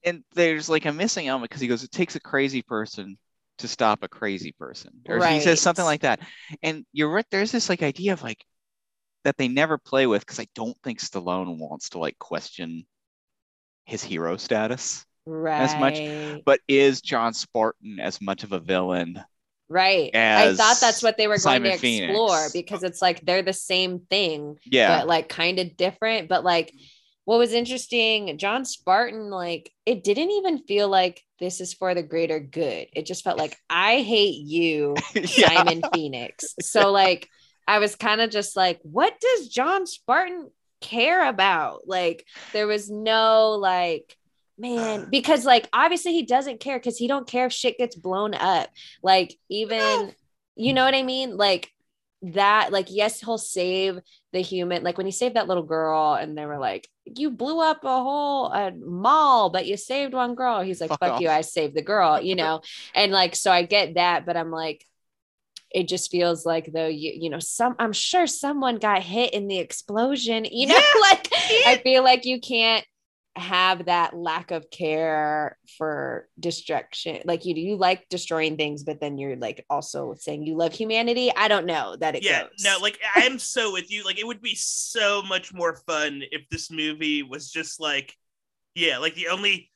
And 0.05 0.23
there's 0.35 0.69
like 0.69 0.87
a 0.87 0.93
missing 0.93 1.27
element 1.29 1.51
because 1.51 1.61
he 1.61 1.69
goes, 1.69 1.83
It 1.83 1.91
takes 1.93 2.14
a 2.17 2.21
crazy 2.21 2.62
person 2.62 3.19
to 3.59 3.69
stop 3.69 4.03
a 4.03 4.09
crazy 4.09 4.53
person. 4.53 4.93
Or 5.09 5.21
he 5.21 5.41
says 5.41 5.61
something 5.61 5.85
like 5.85 6.03
that. 6.03 6.21
And 6.62 6.85
you're 6.93 7.11
right, 7.11 7.27
there's 7.31 7.53
this 7.53 7.69
like 7.69 7.83
idea 7.83 8.12
of 8.12 8.23
like 8.23 8.45
that 9.25 9.37
they 9.39 9.49
never 9.49 9.79
play 9.79 10.07
with 10.07 10.23
because 10.23 10.41
I 10.41 10.49
don't 10.55 10.79
think 10.85 11.01
Stallone 11.01 11.59
wants 11.59 11.91
to 11.91 11.99
like 11.99 12.19
question 12.19 12.87
his 13.87 14.03
hero 14.05 14.37
status. 14.37 15.07
Right 15.27 15.61
As 15.62 15.74
much- 15.81 16.43
But 16.45 16.61
is 16.68 17.01
John 17.01 17.35
Spartan 17.35 18.01
as 18.01 18.20
much 18.20 18.45
of 18.45 18.53
a 18.53 18.61
villain? 18.61 19.22
right 19.68 20.14
i 20.14 20.55
thought 20.55 20.77
that's 20.81 21.03
what 21.03 21.16
they 21.16 21.27
were 21.27 21.39
Simon 21.39 21.70
going 21.70 21.74
to 21.74 21.81
Phoenix. 21.81 22.11
explore 22.12 22.47
because 22.53 22.85
it's 22.85 23.03
like 23.03 23.20
they're 23.22 23.43
the 23.43 23.53
same 23.53 23.99
thing 24.09 24.57
Yeah. 24.64 24.99
but 25.01 25.09
like 25.09 25.29
kind 25.29 25.59
of 25.59 25.77
different. 25.77 26.29
But 26.29 26.45
like 26.45 26.72
what 27.24 27.39
was 27.41 27.53
interesting, 27.53 28.39
John 28.39 28.64
Spartan, 28.64 29.29
like 29.31 29.72
it 29.85 30.05
didn't 30.05 30.31
even 30.31 30.59
feel 30.68 30.87
like 30.89 31.20
this 31.41 31.61
is 31.61 31.74
for 31.74 31.93
the 31.97 32.05
greater 32.05 32.39
good. 32.39 32.87
It 32.95 33.07
just 33.07 33.24
felt 33.24 33.39
like 33.39 33.57
I 33.68 34.03
hate 34.03 34.37
you, 34.47 34.95
Yeah. 35.16 35.27
Simon 35.27 35.83
Phoenix. 35.93 36.55
So 36.61 36.93
like 37.03 37.29
I 37.66 37.81
was 37.81 37.97
kind 37.97 38.20
of 38.20 38.31
just 38.31 38.55
like, 38.55 38.79
what 38.85 39.14
does 39.20 39.49
John 39.49 39.89
Spartan 39.89 40.49
care 40.81 41.29
about? 41.29 41.89
Like 41.89 42.24
there 42.53 42.68
was 42.68 42.89
no 42.89 43.59
like 43.61 44.16
man 44.59 45.07
because 45.11 45.44
like 45.44 45.68
obviously 45.72 46.12
he 46.12 46.22
doesn't 46.24 46.61
care 46.61 46.78
because 46.78 46.96
he 46.98 47.09
don't 47.09 47.28
care 47.28 47.46
if 47.46 47.52
shit 47.52 47.78
gets 47.78 47.96
blown 47.96 48.34
up. 48.34 48.68
Like 49.02 49.34
even 49.48 49.78
No. 49.78 50.11
you 50.57 50.72
know 50.72 50.84
what 50.84 50.94
i 50.94 51.02
mean? 51.02 51.36
Like 51.36 51.70
that 52.22 52.72
like 52.72 52.86
yes 52.88 53.20
he'll 53.20 53.36
save 53.38 53.98
the 54.32 54.40
human 54.40 54.82
like 54.82 54.96
when 54.96 55.07
he 55.07 55.12
saved 55.12 55.36
that 55.36 55.46
little 55.46 55.62
girl 55.62 56.14
and 56.14 56.36
they 56.36 56.46
were 56.46 56.59
like 56.59 56.88
you 57.04 57.30
blew 57.30 57.61
up 57.61 57.84
a 57.84 57.88
whole 58.02 58.50
uh, 58.52 58.70
mall 58.80 59.50
but 59.50 59.66
you 59.66 59.76
saved 59.76 60.14
one 60.14 60.34
girl. 60.34 60.62
He's 60.62 60.80
like 60.80 60.90
Fuck 60.90 61.00
fuck, 61.00 61.20
you 61.20 61.28
i 61.28 61.42
saved 61.42 61.74
the 61.76 61.82
girl 61.82 62.20
you 62.20 62.34
know? 62.42 62.62
And 62.94 63.12
like 63.12 63.36
so 63.36 63.52
i 63.52 63.62
get 63.64 63.94
that 63.94 64.24
but 64.26 64.36
i'm 64.36 64.50
like 64.50 64.84
it 65.70 65.88
just 65.88 66.11
feels 66.11 66.46
like 66.46 66.72
though 66.72 66.86
you 66.86 67.12
you 67.14 67.28
know 67.28 67.38
some 67.38 67.76
i'm 67.78 67.92
sure 67.92 68.26
someone 68.26 68.76
got 68.76 69.02
hit 69.02 69.34
in 69.34 69.46
the 69.46 69.59
explosion 69.59 70.46
you 70.50 70.66
know? 70.68 70.74
Yeah. 70.74 71.00
like 71.11 71.28
i 71.66 71.80
feel 71.82 72.02
like 72.02 72.24
you 72.24 72.40
can't 72.40 72.84
have 73.37 73.87
that 73.87 74.16
lack 74.16 74.51
of 74.51 74.70
care 74.70 75.59
for 75.78 76.28
destruction 76.41 77.20
like 77.26 77.45
you 77.45 77.55
do 77.55 77.61
you 77.61 77.76
like 77.76 78.09
destroying 78.09 78.57
things 78.57 78.82
but 78.82 79.01
then 79.01 79.18
you're 79.18 79.37
like 79.37 79.64
also 79.68 80.14
saying 80.18 80.43
you 80.43 80.57
love 80.57 80.72
humanity 80.72 81.30
i 81.37 81.47
don't 81.49 81.66
know 81.66 81.97
that 81.97 82.16
it 82.16 82.22
yeah, 82.22 82.45
goes 82.49 82.49
no, 82.59 82.78
like 82.80 82.99
I'm 83.14 83.39
so 83.39 83.72
with 83.72 83.91
you. 83.91 84.05
Like 84.05 84.18
it 84.18 84.26
would 84.26 84.41
be 84.41 84.55
so 84.55 85.22
much 85.22 85.53
more 85.53 85.76
fun 85.87 86.22
if 86.32 86.49
this 86.51 86.70
movie 86.70 87.22
was 87.22 87.51
just 87.51 87.78
like, 87.80 88.14
yeah, 88.74 88.99
like 88.99 89.14
the 89.14 89.28
only 89.28 89.70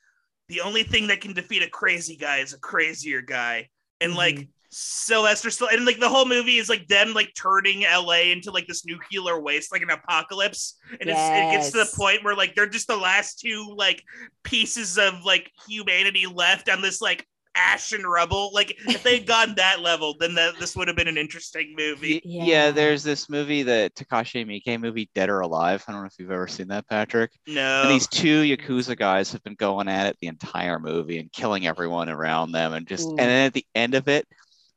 the 0.48 0.62
only 0.62 0.82
thing 0.82 1.08
that 1.08 1.20
can 1.20 1.34
defeat 1.34 1.62
a 1.62 1.68
crazy 1.68 2.16
guy 2.16 2.38
is 2.38 2.54
a 2.54 2.58
crazier 2.58 3.20
guy, 3.22 3.68
and 4.00 4.14
like 4.14 4.36
Mhm. 4.36 4.48
Sylvester 4.70 5.50
still, 5.50 5.68
and 5.68 5.84
like 5.84 5.98
the 5.98 6.08
whole 6.08 6.26
movie 6.26 6.58
is 6.58 6.68
like 6.68 6.86
them 6.86 7.12
like 7.12 7.32
turning 7.36 7.82
LA 7.82 8.30
into 8.32 8.50
like 8.50 8.66
this 8.66 8.86
nuclear 8.86 9.40
waste, 9.40 9.72
like 9.72 9.82
an 9.82 9.90
apocalypse, 9.90 10.78
and 10.92 11.10
it's, 11.10 11.18
it 11.18 11.52
gets 11.52 11.70
to 11.72 11.78
the 11.78 11.92
point 11.96 12.22
where 12.24 12.36
like 12.36 12.54
they're 12.54 12.68
just 12.68 12.86
the 12.86 12.96
last 12.96 13.40
two 13.40 13.74
like 13.76 14.02
pieces 14.44 14.96
of 14.98 15.24
like 15.24 15.50
humanity 15.68 16.26
left 16.26 16.68
on 16.68 16.82
this 16.82 17.00
like 17.00 17.26
ash 17.54 17.92
and 17.92 18.04
rubble. 18.04 18.50
Like 18.52 18.76
if 18.86 19.02
they'd 19.02 19.26
gone 19.26 19.54
that 19.56 19.80
level, 19.80 20.14
then 20.18 20.34
that 20.34 20.58
this 20.58 20.76
would 20.76 20.88
have 20.88 20.96
been 20.96 21.08
an 21.08 21.18
interesting 21.18 21.74
movie. 21.76 22.20
Yeah. 22.24 22.44
Yeah. 22.44 22.70
there's 22.70 23.02
this 23.02 23.28
movie, 23.28 23.62
the 23.62 23.90
Takashi 23.96 24.46
Miike 24.46 24.80
movie, 24.80 25.10
Dead 25.14 25.28
or 25.28 25.40
Alive. 25.40 25.84
I 25.86 25.92
don't 25.92 26.02
know 26.02 26.06
if 26.06 26.14
you've 26.18 26.30
ever 26.30 26.46
seen 26.46 26.68
that, 26.68 26.88
Patrick. 26.88 27.32
No. 27.46 27.82
And 27.82 27.90
these 27.90 28.06
two 28.06 28.42
Yakuza 28.42 28.96
guys 28.96 29.32
have 29.32 29.42
been 29.42 29.54
going 29.54 29.88
at 29.88 30.06
it 30.06 30.16
the 30.20 30.28
entire 30.28 30.78
movie 30.78 31.18
and 31.18 31.32
killing 31.32 31.66
everyone 31.66 32.08
around 32.08 32.52
them. 32.52 32.72
And 32.72 32.86
just, 32.86 33.08
Ooh. 33.08 33.10
and 33.10 33.18
then 33.18 33.46
at 33.46 33.52
the 33.52 33.66
end 33.74 33.94
of 33.94 34.08
it, 34.08 34.26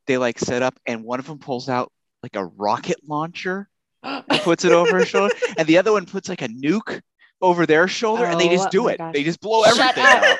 they 0.07 0.17
like 0.17 0.39
set 0.39 0.61
up 0.61 0.77
and 0.85 1.03
one 1.03 1.19
of 1.19 1.25
them 1.27 1.39
pulls 1.39 1.69
out 1.69 1.91
like 2.21 2.35
a 2.35 2.45
rocket 2.45 2.97
launcher 3.07 3.69
and 4.03 4.23
puts 4.41 4.65
it 4.65 4.71
over 4.71 4.97
his 4.99 5.07
shoulder. 5.09 5.33
And 5.57 5.67
the 5.67 5.77
other 5.77 5.91
one 5.91 6.05
puts 6.05 6.29
like 6.29 6.41
a 6.41 6.47
nuke 6.47 7.01
over 7.41 7.65
their 7.65 7.87
shoulder 7.87 8.25
and 8.25 8.39
they 8.39 8.47
Oh 8.49 8.51
just 8.53 8.71
do 8.71 8.83
my 8.83 8.93
it. 8.93 8.97
gosh. 8.97 9.13
They 9.13 9.23
just 9.23 9.41
blow 9.41 9.63
Shut 9.63 9.97
everything 9.97 10.03
up. 10.05 10.39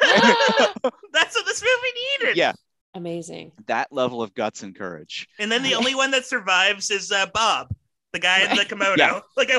out. 0.84 0.94
That's 1.14 1.36
what 1.36 1.46
this 1.46 1.62
movie 1.62 2.26
needed. 2.26 2.38
yeah, 2.38 2.54
amazing 2.94 3.52
that 3.68 3.92
level 3.92 4.22
of 4.22 4.34
guts 4.34 4.64
and 4.64 4.76
courage. 4.76 5.28
And 5.40 5.52
then 5.52 5.64
the 5.64 5.76
only 5.76 5.96
one 5.96 6.12
that 6.12 6.26
survives 6.26 6.90
is 6.92 7.12
uh, 7.12 7.26
Bob, 7.34 7.70
the 8.14 8.20
guy 8.20 8.50
in 8.50 8.56
the 8.56 8.66
kimono. 8.66 8.96
Yeah. 8.98 9.20
Like 9.38 9.50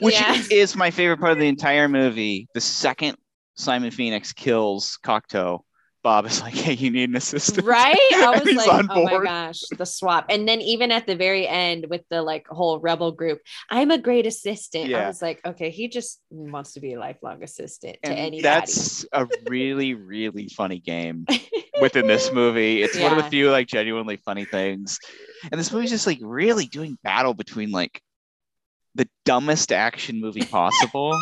which 0.00 0.14
Yeah. 0.14 0.40
is 0.50 0.76
my 0.76 0.90
favorite 0.90 1.18
part 1.18 1.32
of 1.32 1.38
the 1.38 1.48
entire 1.48 1.88
movie. 1.88 2.48
The 2.54 2.60
second 2.60 3.16
Simon 3.56 3.90
Phoenix 3.90 4.32
kills 4.32 4.98
Cocteau, 5.04 5.60
Bob 6.06 6.24
is 6.24 6.40
like, 6.40 6.54
"Hey, 6.54 6.74
you 6.74 6.92
need 6.92 7.08
an 7.08 7.16
assistant." 7.16 7.66
right? 7.66 7.96
I 8.14 8.40
was 8.44 8.54
like 8.54 8.72
on 8.72 8.86
oh 8.92 9.02
my 9.02 9.24
gosh 9.24 9.62
the 9.76 9.84
swap. 9.84 10.26
And 10.28 10.46
then 10.46 10.60
even 10.60 10.92
at 10.92 11.04
the 11.04 11.16
very 11.16 11.48
end 11.48 11.86
with 11.90 12.02
the 12.10 12.22
like 12.22 12.46
whole 12.46 12.78
rebel 12.78 13.10
group 13.10 13.40
i'm 13.70 13.90
a 13.90 13.98
great 13.98 14.24
assistant. 14.24 14.94
I 14.94 15.08
was 15.08 15.20
like 15.20 15.44
okay 15.44 15.70
he 15.70 15.88
just 15.88 16.20
wants 16.30 16.74
to 16.74 16.80
be 16.80 16.92
a 16.92 17.00
lifelong 17.00 17.42
assistant 17.42 17.96
to 18.04 18.12
anybody. 18.12 18.42
that's 18.42 19.04
a 19.12 19.26
really, 19.48 19.94
really 19.94 20.46
funny 20.46 20.78
game 20.78 21.26
within 21.80 22.06
this 22.06 22.32
movie. 22.32 22.84
It's 22.84 22.96
one 22.96 23.10
of 23.10 23.24
the 23.24 23.28
few 23.28 23.50
like 23.50 23.66
genuinely 23.66 24.18
funny 24.18 24.44
things. 24.44 25.00
And 25.50 25.58
this 25.58 25.72
movie's 25.72 25.90
just 25.90 26.06
like 26.06 26.20
really 26.22 26.66
doing 26.66 26.96
battle 27.02 27.34
between 27.34 27.72
like 27.72 28.00
the 28.94 29.08
dumbest 29.24 29.72
action 29.72 30.20
movie 30.20 30.46
possible 30.46 31.18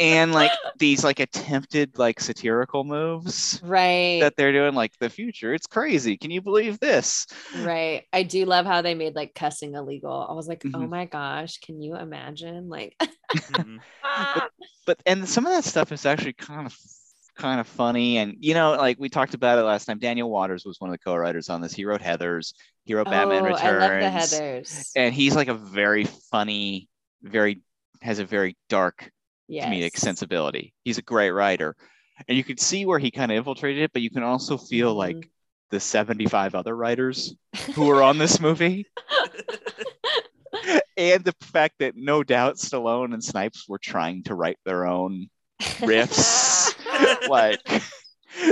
and 0.00 0.32
like 0.32 0.50
these 0.78 1.04
like 1.04 1.20
attempted 1.20 1.98
like 1.98 2.20
satirical 2.20 2.84
moves 2.84 3.60
right 3.64 4.20
that 4.20 4.34
they're 4.36 4.52
doing 4.52 4.74
like 4.74 4.92
the 5.00 5.10
future. 5.10 5.54
It's 5.54 5.66
crazy. 5.66 6.16
Can 6.16 6.30
you 6.30 6.40
believe 6.42 6.78
this? 6.80 7.26
right 7.64 8.04
i 8.12 8.22
do 8.22 8.44
love 8.44 8.66
how 8.66 8.82
they 8.82 8.94
made 8.94 9.14
like 9.14 9.34
cussing 9.34 9.74
illegal 9.74 10.26
i 10.28 10.32
was 10.32 10.48
like 10.48 10.64
oh 10.74 10.78
Mhm. 10.80 10.90
my 10.90 11.04
gosh 11.06 11.58
can 11.58 11.80
you 11.80 11.96
imagine 11.96 12.68
like 12.68 12.96
Mhm. 13.34 13.80
but 14.86 14.98
and 15.06 15.28
some 15.28 15.46
of 15.46 15.52
that 15.52 15.64
stuff 15.64 15.92
is 15.92 16.06
actually 16.06 16.32
kind 16.34 16.66
of 16.66 16.76
kind 17.36 17.60
of 17.60 17.66
funny 17.66 18.18
and 18.18 18.36
you 18.40 18.52
know 18.52 18.72
like 18.72 18.98
we 18.98 19.08
talked 19.08 19.32
about 19.34 19.58
it 19.58 19.62
last 19.62 19.86
time 19.86 19.98
daniel 19.98 20.30
waters 20.30 20.64
was 20.66 20.80
one 20.80 20.90
of 20.90 20.94
the 20.94 20.98
co-writers 20.98 21.48
on 21.48 21.62
this 21.62 21.72
he 21.72 21.84
wrote 21.86 22.02
heathers 22.02 22.52
he 22.84 22.94
wrote 22.94 23.06
batman 23.08 23.42
oh, 23.42 23.46
returns 23.46 23.62
i 23.62 23.70
love 23.70 23.92
the 24.00 24.36
heathers 24.46 24.92
and 24.96 25.14
he's 25.14 25.34
like 25.34 25.48
a 25.48 25.54
very 25.54 26.04
funny 26.30 26.88
very 27.22 27.62
has 28.02 28.18
a 28.18 28.24
very 28.24 28.56
dark 28.68 29.10
comedic 29.50 29.90
yes. 29.92 30.00
sensibility 30.00 30.72
he's 30.84 30.98
a 30.98 31.02
great 31.02 31.30
writer 31.30 31.76
and 32.28 32.36
you 32.36 32.44
could 32.44 32.60
see 32.60 32.86
where 32.86 32.98
he 32.98 33.10
kind 33.10 33.30
of 33.32 33.36
infiltrated 33.38 33.82
it 33.82 33.92
but 33.92 34.02
you 34.02 34.10
can 34.10 34.22
also 34.22 34.56
feel 34.56 34.94
Mhm. 34.94 34.98
like 34.98 35.30
the 35.70 35.80
75 35.80 36.54
other 36.54 36.76
writers 36.76 37.34
who 37.74 37.86
were 37.86 38.02
on 38.02 38.18
this 38.18 38.40
movie 38.40 38.86
and 40.96 41.24
the 41.24 41.34
fact 41.40 41.76
that 41.78 41.94
no 41.96 42.22
doubt 42.22 42.56
Stallone 42.56 43.14
and 43.14 43.24
Snipes 43.24 43.68
were 43.68 43.78
trying 43.78 44.22
to 44.24 44.34
write 44.34 44.58
their 44.64 44.86
own 44.86 45.28
riffs. 45.60 46.74
like 47.28 47.60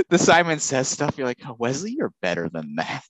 the 0.09 0.18
Simon 0.18 0.59
says 0.59 0.88
stuff, 0.88 1.16
you're 1.16 1.26
like, 1.26 1.41
oh, 1.47 1.57
Wesley, 1.59 1.95
you're 1.97 2.12
better 2.22 2.49
than 2.49 2.76
that. 2.76 3.05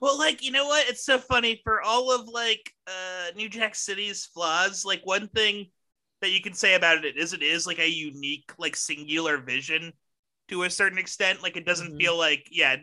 Well, 0.00 0.18
like 0.18 0.42
you 0.42 0.50
know 0.52 0.66
what? 0.66 0.88
It's 0.88 1.04
so 1.04 1.18
funny 1.18 1.60
for 1.64 1.82
all 1.82 2.12
of 2.12 2.28
like 2.28 2.72
uh 2.86 3.30
New 3.36 3.48
Jack 3.48 3.74
City's 3.74 4.24
flaws. 4.26 4.84
Like 4.84 5.02
one 5.04 5.28
thing 5.28 5.66
that 6.20 6.30
you 6.30 6.40
can 6.40 6.54
say 6.54 6.74
about 6.74 7.04
it 7.04 7.16
is 7.16 7.32
it 7.32 7.42
is 7.42 7.66
like 7.66 7.78
a 7.78 7.88
unique, 7.90 8.52
like 8.58 8.76
singular 8.76 9.38
vision 9.38 9.92
to 10.48 10.64
a 10.64 10.70
certain 10.70 10.98
extent. 10.98 11.42
Like 11.42 11.56
it 11.56 11.66
doesn't 11.66 11.92
Mhm. 11.92 11.98
feel 11.98 12.16
like 12.18 12.48
yeah. 12.50 12.76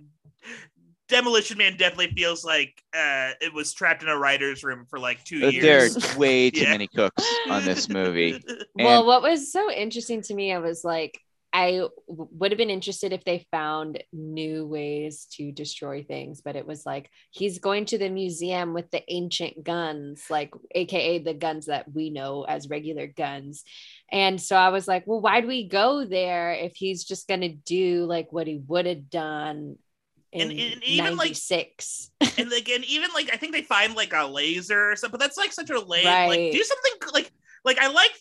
Demolition 1.07 1.57
Man 1.57 1.77
definitely 1.77 2.11
feels 2.11 2.43
like 2.43 2.83
uh 2.93 3.31
it 3.39 3.53
was 3.53 3.73
trapped 3.73 4.03
in 4.03 4.09
a 4.09 4.17
writer's 4.17 4.63
room 4.63 4.85
for 4.89 4.99
like 4.99 5.23
two 5.23 5.39
Uh, 5.41 5.51
There 5.55 5.85
years. 5.85 5.97
are 6.03 6.17
way 6.17 6.49
too 6.51 6.65
Yeah. 6.65 6.65
many 6.67 6.87
cooks 6.87 7.41
on 7.49 7.65
this 7.65 7.89
movie. 7.89 8.37
well, 8.75 9.05
what 9.05 9.21
was 9.21 9.51
so 9.51 9.71
interesting 9.71 10.21
to 10.23 10.33
me, 10.33 10.53
I 10.53 10.59
was 10.59 10.83
like, 10.83 11.19
I 11.53 11.87
would 12.07 12.51
have 12.51 12.57
been 12.57 12.69
interested 12.69 13.13
if 13.13 13.23
they 13.23 13.47
found 13.51 14.03
new 14.11 14.67
ways 14.67 15.27
to 15.33 15.51
destroy 15.51 16.03
things, 16.03 16.41
but 16.41 16.55
it 16.55 16.67
was 16.67 16.85
like 16.85 17.09
he's 17.31 17.59
going 17.59 17.85
to 17.85 17.97
the 17.97 18.09
museum 18.09 18.73
with 18.73 18.91
the 18.91 19.03
ancient 19.11 19.63
guns, 19.63 20.25
like 20.29 20.53
AKA 20.75 21.19
the 21.19 21.33
guns 21.33 21.67
that 21.67 21.91
we 21.91 22.09
know 22.09 22.43
as 22.43 22.69
regular 22.69 23.07
guns. 23.07 23.63
And 24.11 24.39
so 24.39 24.55
I 24.55 24.69
was 24.69 24.87
like, 24.87 25.07
well, 25.07 25.21
why 25.21 25.41
do 25.41 25.47
we 25.47 25.67
go 25.67 26.05
there 26.05 26.53
if 26.53 26.75
he's 26.75 27.03
just 27.05 27.27
going 27.27 27.41
to 27.41 27.49
do 27.49 28.05
like 28.05 28.31
what 28.31 28.47
he 28.47 28.61
would 28.67 28.85
have 28.85 29.09
done 29.09 29.77
in 30.31 30.51
And- 30.51 30.59
and 30.59 30.83
even, 30.83 31.15
like- 31.15 31.29
96? 31.29 32.11
and 32.37 32.51
like 32.51 32.69
and 32.69 32.85
even 32.85 33.09
like 33.15 33.29
I 33.33 33.37
think 33.37 33.53
they 33.53 33.63
find 33.63 33.95
like 33.95 34.13
a 34.13 34.25
laser 34.27 34.91
or 34.91 34.95
something, 34.95 35.17
but 35.17 35.23
that's 35.23 35.37
like 35.37 35.53
such 35.53 35.69
a 35.69 35.79
lame 35.79 36.05
like 36.05 36.51
do 36.51 36.63
something 36.63 36.91
like 37.13 37.31
like 37.65 37.79
I 37.79 37.87
like 37.87 38.11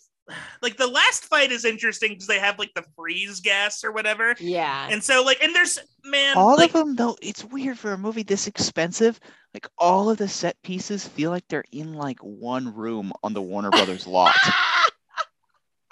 like 0.62 0.76
the 0.76 0.86
last 0.86 1.24
fight 1.26 1.52
is 1.52 1.64
interesting 1.64 2.10
because 2.12 2.26
they 2.26 2.38
have 2.38 2.58
like 2.58 2.72
the 2.74 2.84
freeze 2.96 3.40
gas 3.40 3.84
or 3.84 3.92
whatever. 3.92 4.34
yeah. 4.40 4.88
And 4.90 5.02
so 5.02 5.22
like 5.22 5.42
and 5.42 5.54
there's 5.54 5.78
man 6.04 6.36
all 6.36 6.56
like, 6.56 6.70
of 6.74 6.80
them 6.84 6.96
though 6.96 7.16
it's 7.22 7.44
weird 7.44 7.78
for 7.78 7.92
a 7.92 7.98
movie 7.98 8.22
this 8.22 8.46
expensive 8.46 9.18
like 9.54 9.66
all 9.78 10.08
of 10.10 10.18
the 10.18 10.28
set 10.28 10.60
pieces 10.62 11.06
feel 11.06 11.30
like 11.30 11.44
they're 11.48 11.64
in 11.72 11.94
like 11.94 12.18
one 12.20 12.74
room 12.74 13.12
on 13.22 13.32
the 13.32 13.42
warner 13.42 13.70
brothers 13.70 14.06
lot 14.06 14.34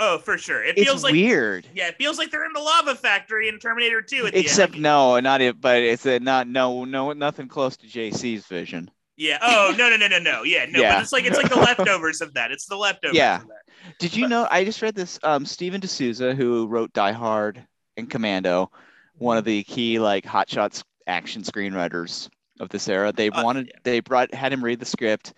Oh, 0.01 0.19
for 0.19 0.37
sure. 0.39 0.63
It 0.65 0.77
it's 0.77 0.89
feels 0.89 1.05
like 1.05 1.13
weird 1.13 1.69
yeah, 1.73 1.87
it 1.89 1.97
feels 1.97 2.19
like 2.19 2.31
they're 2.33 2.45
in 2.45 2.53
the 2.53 2.61
lava 2.61 2.97
factory 2.97 3.49
in 3.49 3.59
Terminator 3.61 4.03
2 4.03 4.27
at 4.27 4.33
the 4.33 4.41
except 4.41 4.75
end. 4.75 4.83
no 4.83 5.19
not 5.21 5.41
it 5.41 5.61
but 5.61 5.83
it's 5.83 6.05
a 6.07 6.19
not 6.19 6.49
no 6.49 6.85
no 6.85 7.13
nothing 7.13 7.47
close 7.49 7.77
to 7.77 7.87
jc's 7.87 8.45
vision 8.47 8.91
Yeah. 9.17 9.39
Oh 9.43 9.75
no 9.79 9.89
no 9.91 9.97
no 9.97 10.09
no 10.09 10.19
no. 10.19 10.43
Yeah, 10.43 10.67
no, 10.69 10.81
Yeah. 10.81 10.95
but 10.97 11.03
it's 11.03 11.13
like 11.13 11.25
it's 11.25 11.37
like 11.37 11.49
the 11.49 11.57
leftovers 11.57 12.21
of 12.21 12.35
that. 12.35 12.51
It's 12.51 12.67
the 12.67 12.77
leftovers 12.77 13.17
Yeah. 13.17 13.43
of 13.43 13.49
that. 13.49 13.63
did 13.99 14.17
you 14.17 14.27
know 14.29 14.49
i 14.51 14.65
just 14.65 14.81
read 14.81 14.95
this 14.95 15.19
um 15.23 15.45
steven 15.45 15.79
de 15.81 15.87
souza 15.87 16.35
who 16.35 16.67
wrote 16.67 16.91
die 16.95 17.13
hard 17.13 17.63
and 17.99 18.09
commando 18.09 18.71
one 19.19 19.37
of 19.37 19.45
the 19.45 19.63
key 19.65 19.99
like 19.99 20.25
hotshots 20.25 20.83
action 21.07 21.43
screenwriters 21.43 22.31
of 22.61 22.71
this 22.71 22.89
era 22.89 23.13
they 23.13 23.29
Uh, 23.29 23.45
wanted 23.45 23.67
yeah. 23.67 23.79
they 23.83 24.01
brought 24.01 24.33
had 24.33 24.53
him 24.55 24.65
read 24.65 24.79
the 24.81 24.87
script 24.87 25.35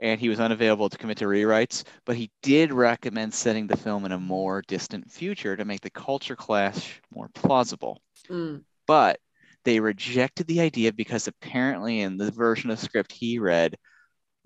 and 0.00 0.18
he 0.18 0.30
was 0.30 0.40
unavailable 0.40 0.88
to 0.88 0.96
commit 0.96 1.18
to 1.18 1.26
rewrites 1.26 1.84
but 2.06 2.16
he 2.16 2.30
did 2.42 2.72
recommend 2.72 3.34
setting 3.34 3.66
the 3.66 3.76
film 3.76 4.06
in 4.06 4.12
a 4.12 4.18
more 4.18 4.62
distant 4.66 5.10
future 5.10 5.54
to 5.56 5.64
make 5.66 5.82
the 5.82 5.90
culture 5.90 6.36
clash 6.36 7.00
more 7.14 7.28
plausible 7.34 8.00
Mm. 8.30 8.62
but 8.86 9.20
they 9.64 9.80
rejected 9.80 10.46
the 10.46 10.60
idea 10.60 10.92
because 10.92 11.28
apparently 11.28 12.00
in 12.00 12.16
the 12.16 12.30
version 12.30 12.70
of 12.70 12.78
script 12.78 13.12
he 13.12 13.38
read 13.38 13.76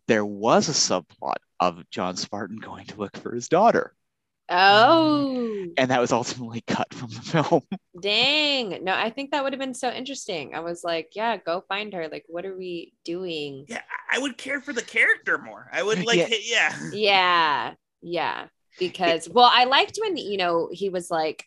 there 0.07 0.25
was 0.27 0.69
a 0.69 0.73
subplot 0.73 1.37
of 1.61 1.89
john 1.91 2.17
spartan 2.17 2.57
going 2.57 2.85
to 2.87 2.99
look 2.99 3.17
for 3.17 3.35
his 3.35 3.49
daughter 3.49 3.95
Oh. 4.47 5.67
and 5.79 5.91
that 5.91 6.01
was 6.03 6.13
ultimately 6.13 6.63
cut 6.67 6.93
from 6.93 7.09
the 7.09 7.21
film 7.23 7.63
Dang. 7.99 8.85
No, 8.85 8.93
I 8.95 9.09
think 9.09 9.31
that 9.31 9.43
would 9.43 9.53
have 9.53 9.61
been 9.61 9.73
so 9.73 9.89
interesting. 9.91 10.55
I 10.55 10.61
was 10.61 10.83
like, 10.85 11.13
yeah, 11.15 11.37
go 11.39 11.63
find 11.69 11.93
her. 11.95 12.09
Like, 12.09 12.25
what 12.29 12.45
are 12.45 12.57
we 12.57 12.93
doing? 13.05 13.65
Yeah, 13.69 13.81
I- 14.11 14.17
I 14.17 14.19
would 14.19 14.37
care 14.37 14.61
for 14.61 14.73
the 14.73 14.83
character 14.83 15.39
more. 15.39 15.71
I 15.73 15.83
would 15.83 16.05
like 16.05 16.19
Yeah. 16.19 16.27
yeah. 16.31 16.39
yeah. 16.43 16.91
Yeah. 16.93 17.75
Yeah. 18.03 18.47
Because, 18.79 19.29
well, 19.29 19.49
I 19.51 19.65
liked 19.65 19.97
when, 20.03 20.17
you 20.17 20.37
know, 20.37 20.69
he 20.73 20.89
was 20.91 21.09
like, 21.11 21.45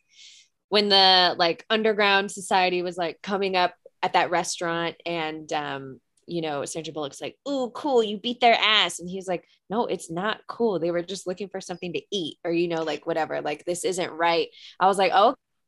when 0.69 0.89
the 0.89 1.35
like 1.37 1.65
underground 1.69 2.31
society 2.31 2.81
was 2.81 2.97
like 2.97 3.21
coming 3.21 3.55
up 3.55 3.73
at 4.03 4.13
that 4.13 4.31
restaurant 4.31 4.95
and, 5.05 5.51
um, 5.53 5.99
you 6.29 6.41
know, 6.41 6.65
Sandra 6.65 6.93
Bullock's 6.93 7.21
like, 7.21 7.37
"Ooh, 7.47 7.71
cool! 7.73 8.03
You 8.03 8.17
beat 8.19 8.41
their 8.41 8.57
ass," 8.59 8.99
and 8.99 9.09
he's 9.09 9.29
like, 9.29 9.45
"No, 9.69 9.85
it's 9.85 10.11
not 10.11 10.41
cool. 10.45 10.77
They 10.77 10.91
were 10.91 11.01
just 11.01 11.25
looking 11.25 11.47
for 11.47 11.61
something 11.61 11.93
to 11.93 12.01
eat, 12.11 12.37
or 12.43 12.51
you 12.51 12.67
know, 12.67 12.83
like 12.83 13.05
whatever. 13.07 13.41
Like 13.41 13.63
this 13.63 13.85
isn't 13.85 14.11
right." 14.11 14.49
I 14.77 14.87
was 14.87 14.97
like, 14.97 15.13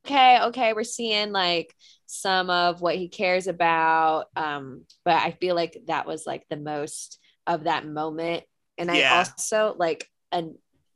"Okay, 0.06 0.39
okay, 0.41 0.74
we're 0.74 0.84
seeing 0.84 1.32
like 1.32 1.74
some 2.08 2.50
of 2.50 2.82
what 2.82 2.95
he 2.97 3.08
cares 3.08 3.47
about." 3.47 4.26
Um, 4.36 4.84
but 5.06 5.16
I 5.16 5.32
feel 5.32 5.56
like 5.56 5.78
that 5.88 6.06
was 6.06 6.26
like 6.28 6.43
the 6.50 6.58
most 6.58 7.20
of 7.47 7.64
that 7.64 7.88
moment, 7.88 8.43
and 8.78 8.91
I 8.91 9.04
also 9.20 9.76
like 9.80 10.10
a 10.34 10.43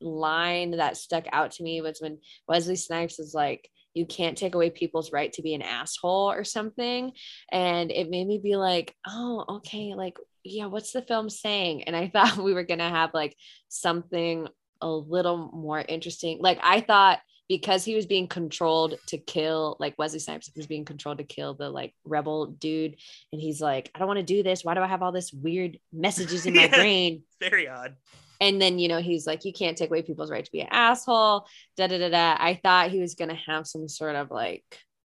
line 0.02 0.72
that 0.72 0.98
stuck 0.98 1.24
out 1.32 1.52
to 1.52 1.64
me 1.64 1.80
was 1.82 2.00
when 2.02 2.20
Wesley 2.50 2.76
Snipes 2.76 3.18
was 3.18 3.34
like. 3.34 3.70
You 3.94 4.06
can't 4.06 4.38
take 4.38 4.56
away 4.56 4.70
people's 4.70 5.12
right 5.12 5.32
to 5.34 5.42
be 5.42 5.54
an 5.54 5.62
asshole 5.62 6.32
or 6.32 6.44
something. 6.44 7.12
And 7.52 7.92
it 7.92 8.10
made 8.10 8.28
me 8.28 8.40
be 8.42 8.56
like 8.56 8.96
oh 9.08 9.46
okay 9.58 9.94
like 9.96 10.18
yeah 10.44 10.66
what's 10.66 10.92
the 10.92 11.02
film 11.02 11.30
saying? 11.30 11.84
And 11.84 11.96
i 11.96 12.08
thought 12.14 12.38
we 12.38 12.54
were 12.54 12.64
gonna 12.64 12.90
have 12.90 13.14
like 13.14 13.36
something 13.70 14.48
a 14.82 14.90
little 14.90 15.38
more 15.54 15.80
interesting. 15.80 16.40
Like 16.42 16.60
i 16.62 16.82
thought 16.82 17.20
because 17.50 17.84
he 17.84 17.94
was 17.94 18.06
being 18.06 18.28
controlled 18.28 18.96
to 19.08 19.18
kill 19.18 19.76
like 19.80 19.94
wesley 19.98 20.18
snipes 20.20 20.50
was 20.56 20.66
being 20.66 20.86
controlled 20.86 21.18
to 21.18 21.24
kill 21.26 21.54
the 21.54 21.70
like 21.70 21.94
rebel 22.06 22.48
dude. 22.48 22.96
And 23.32 23.42
he's 23.42 23.62
like 23.62 23.92
i 23.94 24.00
don't 24.00 24.08
want 24.08 24.20
to 24.20 24.24
do 24.24 24.44
this. 24.44 24.64
Why 24.64 24.74
do 24.74 24.82
i 24.82 24.88
have 24.88 25.04
all 25.04 25.12
this 25.12 25.32
weird 25.34 25.78
messages 25.92 26.46
in 26.46 26.56
my 26.56 26.64
Yeah. 26.72 26.76
brain? 26.76 27.24
Very 27.40 27.68
odd. 27.68 27.96
And 28.44 28.62
then 28.62 28.78
you 28.80 28.88
know 28.88 29.00
he's 29.02 29.26
like 29.26 29.46
you 29.46 29.54
can't 29.54 29.78
take 29.78 29.90
away 29.90 30.02
people's 30.02 30.30
right 30.30 30.46
to 30.46 30.52
be 30.52 30.62
an 30.62 30.68
asshole 30.72 31.48
da 31.78 31.88
da 31.88 31.98
da 31.98 32.10
da 32.10 32.36
i 32.40 32.60
thought 32.62 32.92
he 32.92 33.00
was 33.00 33.16
gonna 33.16 33.40
have 33.48 33.66
some 33.66 33.88
sort 33.88 34.16
of 34.16 34.30
like 34.30 34.64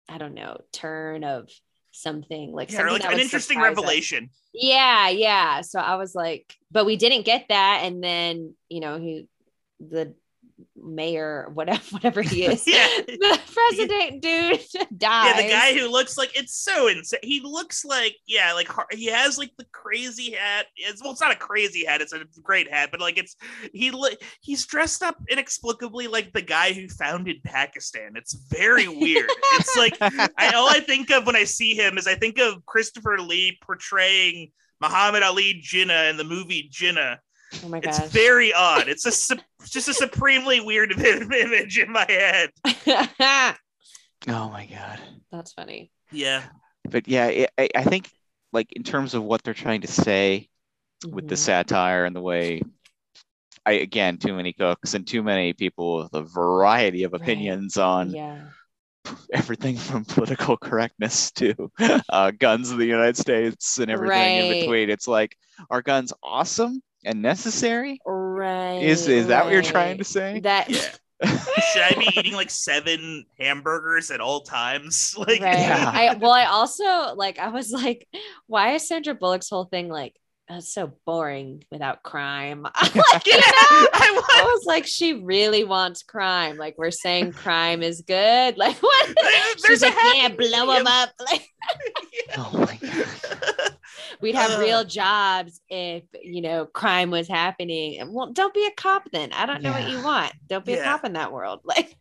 i 0.09 0.17
don't 0.17 0.33
know 0.33 0.57
turn 0.71 1.23
of 1.23 1.49
something 1.91 2.51
like 2.51 2.71
Yeah, 2.71 2.77
something 2.77 2.93
like 2.93 3.01
that 3.03 3.13
an 3.13 3.19
interesting 3.19 3.57
surprise 3.57 3.71
us. 3.71 3.77
revelation. 3.77 4.29
yeah 4.53 5.09
yeah 5.09 5.61
so 5.61 5.79
i 5.79 5.95
was 5.95 6.15
like 6.15 6.53
but 6.71 6.85
we 6.85 6.95
didn't 6.95 7.25
get 7.25 7.45
that 7.49 7.81
and 7.83 8.03
then 8.03 8.53
you 8.69 8.79
know 8.79 8.97
he 8.99 9.27
the 9.79 10.13
mayor 10.75 11.49
whatever 11.53 11.83
whatever 11.91 12.21
he 12.21 12.43
is 12.45 12.65
Yeah. 12.67 12.87
the 13.07 13.39
president 13.53 14.21
dude 14.21 14.61
dies 14.97 15.35
Yeah, 15.35 15.41
the 15.41 15.49
guy 15.49 15.77
who 15.77 15.87
looks 15.87 16.17
like 16.17 16.37
it's 16.37 16.57
so 16.57 16.87
insane. 16.87 17.19
He 17.23 17.41
looks 17.41 17.85
like 17.85 18.15
yeah, 18.25 18.53
like 18.53 18.69
he 18.91 19.07
has 19.07 19.37
like 19.37 19.51
the 19.57 19.65
crazy 19.71 20.31
hat. 20.31 20.67
It's 20.75 21.01
well, 21.01 21.11
it's 21.11 21.21
not 21.21 21.31
a 21.31 21.37
crazy 21.37 21.85
hat. 21.85 22.01
It's 22.01 22.13
a 22.13 22.25
great 22.41 22.71
hat, 22.71 22.89
but 22.91 22.99
like 22.99 23.17
it's 23.17 23.35
he 23.73 23.91
he's 24.41 24.65
dressed 24.65 25.03
up 25.03 25.17
inexplicably 25.29 26.07
like 26.07 26.33
the 26.33 26.41
guy 26.41 26.73
who 26.73 26.87
founded 26.87 27.43
Pakistan. 27.43 28.13
It's 28.15 28.33
very 28.33 28.87
weird. 28.87 29.29
it's 29.53 29.75
like 29.77 29.97
I 30.01 30.51
all 30.55 30.69
I 30.69 30.79
think 30.79 31.11
of 31.11 31.25
when 31.25 31.35
I 31.35 31.43
see 31.43 31.75
him 31.75 31.97
is 31.97 32.07
I 32.07 32.15
think 32.15 32.39
of 32.39 32.65
Christopher 32.65 33.17
Lee 33.19 33.57
portraying 33.61 34.51
Muhammad 34.81 35.23
Ali 35.23 35.61
Jinnah 35.63 36.09
in 36.09 36.17
the 36.17 36.23
movie 36.23 36.69
Jinnah. 36.71 37.17
oh 37.63 37.69
my 37.69 37.79
God. 37.79 37.89
It's 37.89 38.11
very 38.11 38.53
odd. 38.53 38.87
It's 38.87 39.05
a 39.05 39.37
just 39.69 39.87
a 39.87 39.93
supremely 39.93 40.59
weird 40.61 40.91
image 40.99 41.77
in 41.77 41.91
my 41.91 42.05
head. 42.09 42.49
oh 44.27 44.49
my 44.49 44.65
god 44.65 44.99
that's 45.31 45.53
funny 45.53 45.91
Yeah. 46.11 46.43
but 46.89 47.07
yeah 47.07 47.27
it, 47.27 47.49
I, 47.57 47.69
I 47.75 47.83
think 47.83 48.09
like 48.53 48.71
in 48.73 48.83
terms 48.83 49.13
of 49.13 49.23
what 49.23 49.43
they're 49.43 49.53
trying 49.53 49.81
to 49.81 49.87
say 49.87 50.49
with 51.11 51.27
the 51.27 51.35
Mhm. 51.35 51.39
satire 51.39 52.05
and 52.05 52.15
the 52.15 52.21
way 52.21 52.61
I 53.65 53.73
again 53.73 54.17
too 54.17 54.33
many 54.33 54.53
cooks 54.53 54.93
and 54.93 55.05
too 55.05 55.21
many 55.21 55.53
people 55.53 55.97
with 55.97 56.13
a 56.13 56.23
variety 56.23 57.03
of 57.03 57.13
Right. 57.13 57.21
opinions 57.21 57.77
on 57.77 58.11
yeah 58.11 58.49
everything 59.33 59.77
from 59.77 60.05
political 60.05 60.57
correctness 60.57 61.31
to 61.31 61.71
uh, 62.09 62.31
guns 62.31 62.71
in 62.71 62.77
the 62.77 62.85
United 62.85 63.17
States 63.17 63.77
and 63.79 63.89
everything 63.91 64.37
in 64.37 64.47
between. 64.47 64.89
It's 64.89 65.07
like 65.07 65.37
are 65.69 65.81
guns 65.81 66.13
awesome 66.23 66.81
and 67.05 67.21
necessary? 67.21 67.91
right 67.91 67.99
Is 68.81 69.07
is 69.07 69.27
that 69.27 69.43
what 69.45 69.53
you're 69.53 69.61
trying 69.61 69.97
to 69.97 70.03
say? 70.03 70.39
that 70.41 70.69
Yeah. 70.69 70.81
Should 71.25 71.81
I 71.81 71.93
be 71.97 72.09
eating 72.19 72.33
like 72.33 72.51
seven 72.51 73.25
hamburgers 73.39 74.11
at 74.11 74.21
all 74.21 74.41
times? 74.41 75.15
Like, 75.17 75.41
right 75.41 75.57
Yeah. 75.57 75.91
i 75.93 76.15
well 76.15 76.31
i 76.31 76.45
also 76.45 77.15
like 77.15 77.39
i 77.39 77.47
was 77.49 77.71
like 77.71 78.07
why 78.45 78.73
is 78.75 78.87
sandra 78.87 79.15
bullock's 79.15 79.49
whole 79.49 79.65
thing 79.65 79.89
like 79.89 80.15
that's 80.47 80.73
so 80.73 80.93
boring 81.05 81.63
without 81.71 82.03
crime 82.03 82.63
like, 82.81 83.25
you 83.25 83.37
know? 83.37 83.41
I 83.41 84.21
I 84.37 84.43
was 84.43 84.65
like, 84.65 84.85
she 84.85 85.13
really 85.13 85.63
wants 85.63 86.03
crime. 86.03 86.57
Like 86.57 86.77
we're 86.77 86.91
saying 86.91 87.33
crime 87.33 87.83
is 87.83 88.01
good. 88.01 88.55
Like 88.67 88.77
what? 88.77 89.15
There's 89.21 89.65
She's 89.65 89.83
a 89.83 89.87
like, 89.87 89.95
yeah, 90.15 90.29
blow 90.29 90.73
them 90.73 90.87
up. 90.87 91.09
Like 91.19 91.47
oh 92.37 92.51
my 92.53 92.77
god. 92.81 93.77
we'd 94.21 94.35
have 94.35 94.51
Ugh. 94.51 94.59
real 94.61 94.77
uh. 94.79 94.83
jobs 94.83 95.61
if 95.69 96.03
you 96.21 96.41
know 96.41 96.65
crime 96.65 97.11
was 97.11 97.27
happening. 97.27 97.99
And 97.99 98.13
well, 98.13 98.31
don't 98.31 98.53
be 98.53 98.65
a 98.65 98.71
cop 98.71 99.09
then. 99.11 99.31
I 99.33 99.45
don't 99.45 99.61
know 99.61 99.71
what 99.71 99.89
you 99.89 100.01
want. 100.03 100.33
Don't 100.47 100.65
be 100.65 100.73
a 100.73 100.83
cop 100.83 101.05
in 101.05 101.13
that 101.13 101.31
world. 101.31 101.61
Like 101.63 101.95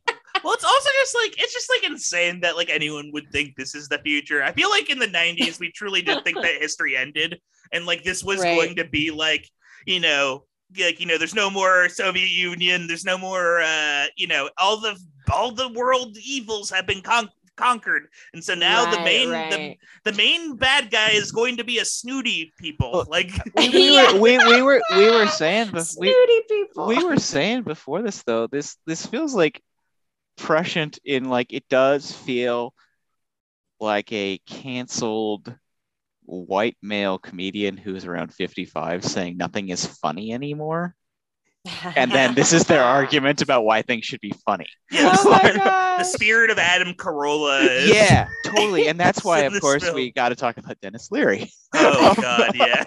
Well, 0.45 0.55
it's 0.55 0.65
also 0.65 0.89
just 1.01 1.15
like 1.15 1.35
it's 1.43 1.53
just 1.53 1.71
like 1.71 1.91
insane 1.91 2.41
that 2.41 2.57
like 2.57 2.71
anyone 2.71 3.11
would 3.13 3.31
think 3.33 3.57
this 3.57 3.75
is 3.75 3.89
the 3.89 3.99
future. 3.99 4.43
I 4.43 4.53
feel 4.53 4.71
like 4.71 4.91
in 4.91 4.99
the 4.99 5.07
'90s 5.07 5.59
we 5.61 5.71
truly 5.73 6.03
did 6.03 6.25
think 6.25 6.37
that 6.41 6.55
history 6.61 6.97
ended, 6.97 7.41
and 7.73 7.87
like 7.87 8.03
this 8.05 8.23
was 8.25 8.41
Right. 8.41 8.55
going 8.57 8.77
to 8.77 8.85
be 8.85 9.11
like 9.11 9.49
you 9.87 10.01
know 10.01 10.45
like 10.79 10.99
you 11.01 11.07
know 11.07 11.17
there's 11.19 11.35
no 11.35 11.49
more 11.51 11.89
Soviet 11.89 12.29
Union, 12.29 12.87
there's 12.87 13.05
no 13.05 13.17
more 13.19 13.61
uh 13.61 14.07
you 14.17 14.27
know 14.27 14.51
all 14.59 14.79
the 14.81 14.97
all 15.33 15.53
the 15.53 15.69
world 15.69 16.17
evils 16.25 16.71
have 16.71 16.87
been 16.87 17.03
con- 17.03 17.31
conquered, 17.57 18.09
and 18.35 18.45
so 18.45 18.55
now 18.55 18.91
the 18.91 19.01
main 19.01 19.31
right. 19.31 19.51
the 20.05 20.11
the 20.11 20.17
main 20.17 20.57
bad 20.57 20.91
guy 20.91 21.11
is 21.11 21.33
going 21.33 21.57
to 21.57 21.65
be 21.65 21.79
a 21.79 21.85
snooty 21.85 22.53
people 22.59 23.05
like 23.09 23.31
we, 23.57 23.69
we 23.71 23.95
Yeah. 23.95 24.13
were 24.13 24.21
we, 24.21 24.39
we 24.39 24.63
were 24.63 24.83
we 24.95 25.11
were 25.11 25.27
saying 25.27 25.69
bef- 25.69 25.97
we, 25.99 26.13
Snooty 26.13 26.41
people. 26.49 26.87
we 26.87 27.03
were 27.03 27.17
saying 27.19 27.63
before 27.63 28.03
this 28.03 28.23
though 28.25 28.47
this 28.47 28.77
this 28.87 29.07
feels 29.07 29.35
like 29.35 29.63
prescient 30.37 30.99
in 31.05 31.25
like 31.29 31.53
it 31.53 31.69
does 31.69 32.13
feel 32.13 32.75
like 33.81 34.13
a 34.13 34.39
canceled 34.47 35.55
white 36.25 36.77
male 36.83 37.19
comedian 37.19 37.77
who's 37.77 38.05
around 38.05 38.33
55 38.35 39.05
saying 39.05 39.37
nothing 39.37 39.69
is 39.69 39.87
funny 39.87 40.33
anymore. 40.33 40.95
And 41.97 42.13
then 42.13 42.35
this 42.35 42.53
is 42.53 42.65
their 42.65 42.83
argument 42.85 43.43
about 43.43 43.65
why 43.65 43.83
things 43.83 44.05
should 44.05 44.21
be 44.21 44.33
funny. 44.45 44.67
Yes, 44.91 45.21
Oh 45.25 45.31
my 45.31 45.53
the 45.99 46.05
spirit 46.05 46.51
of 46.51 46.59
Adam 46.59 46.95
Carolla 46.95 47.69
is 47.69 47.91
yeah 47.93 48.29
totally. 48.45 48.89
And 48.89 48.99
that's 48.99 49.25
why 49.25 49.41
of 49.41 49.61
course 49.61 49.83
film. 49.85 49.97
we 49.97 50.13
got 50.13 50.29
to 50.29 50.37
talk 50.37 50.59
about 50.59 50.81
denis 50.81 51.11
leary. 51.11 51.51
Oh 51.75 52.15
god 52.21 52.53
yeah 52.55 52.85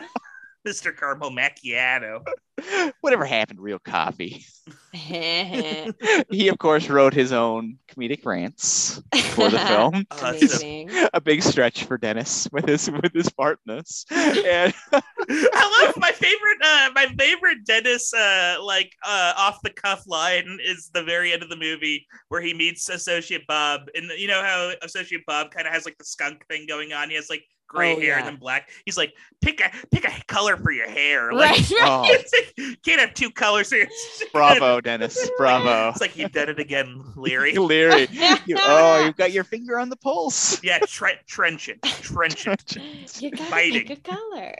Mr. 0.68 0.96
Carmel 0.96 1.32
Macchiato. 1.32 2.26
whatever 3.02 3.26
happened 3.26 3.58
to 3.58 3.64
real 3.64 3.80
coffee 3.80 4.46
he 4.92 6.48
of 6.50 6.58
course 6.58 6.90
wrote 6.90 7.14
his 7.14 7.32
own 7.32 7.78
comedic 7.90 8.26
rants 8.26 9.02
for 9.32 9.50
the 9.50 9.60
film 9.60 10.06
that's 10.20 10.62
Amazing. 10.62 10.90
a 11.14 11.22
big 11.22 11.42
stretch 11.42 11.84
for 11.84 11.98
Denis 11.98 12.48
with 12.52 12.68
his 12.68 12.90
with 12.90 13.14
his 13.14 13.30
partness. 13.30 14.06
And 14.12 14.74
I 14.92 15.84
love 15.86 15.96
my 15.98 16.12
favorite 16.12 16.58
uh 16.64 16.90
my 16.94 17.08
favorite 17.18 17.66
Denis 17.66 18.14
uh 18.14 18.58
like 18.64 18.94
uh 19.06 19.34
off 19.38 19.60
the 19.64 19.70
cuff 19.70 20.04
line 20.08 20.60
is 20.64 20.90
the 20.94 21.04
very 21.04 21.32
end 21.34 21.44
of 21.44 21.50
the 21.50 21.56
movie 21.56 22.08
where 22.30 22.42
he 22.42 22.54
meets 22.54 22.90
associate 22.90 23.46
Bob 23.48 23.82
and 23.96 24.12
you 24.18 24.28
know 24.28 24.42
how 24.44 24.72
associate 24.82 25.26
Bob 25.26 25.52
kind 25.52 25.68
of 25.68 25.74
has 25.74 25.86
like 25.86 25.98
the 25.98 26.06
skunk 26.06 26.46
thing 26.48 26.66
going 26.68 26.94
on 26.94 27.10
he 27.10 27.16
has 27.16 27.30
like 27.30 27.44
gray 27.70 27.96
Oh, 27.96 28.00
hair 28.00 28.08
yeah. 28.10 28.18
and 28.20 28.28
then 28.28 28.36
black 28.36 28.70
he's 28.84 28.98
like 28.98 29.14
pick 29.42 29.62
a 29.62 29.70
pick 29.92 30.04
a 30.06 30.12
color 30.26 30.58
for 30.58 30.72
your 30.72 30.90
hair 30.90 31.32
like 31.32 31.52
Right, 31.52 31.72
right. 31.72 31.82
oh, 31.86 32.04
it's 32.08 32.34
like, 32.58 32.82
can't 32.84 33.00
have 33.00 33.14
two 33.14 33.30
colors 33.32 33.70
here 33.72 33.88
bravo, 34.34 34.82
Denis, 34.82 35.30
bravo, 35.38 35.90
it's 35.92 36.02
like 36.02 36.18
you 36.18 36.28
did 36.28 36.50
it 36.50 36.60
again 36.60 37.02
Leary 37.16 37.54
Leary. 37.56 38.08
You, 38.12 38.58
oh, 38.60 39.06
you've 39.06 39.16
got 39.16 39.32
your 39.32 39.44
finger 39.46 39.80
on 39.80 39.88
the 39.90 39.96
pulse. 39.96 40.62
yeah 40.64 40.80
tre- 40.88 41.20
trench 41.28 41.70
it 41.70 41.82
trench 41.84 42.48
it 42.48 42.76
You 43.22 43.32
gotta 43.32 43.44
Fighting. 43.50 43.88
pick 43.88 44.08
a 44.08 44.16
color. 44.16 44.56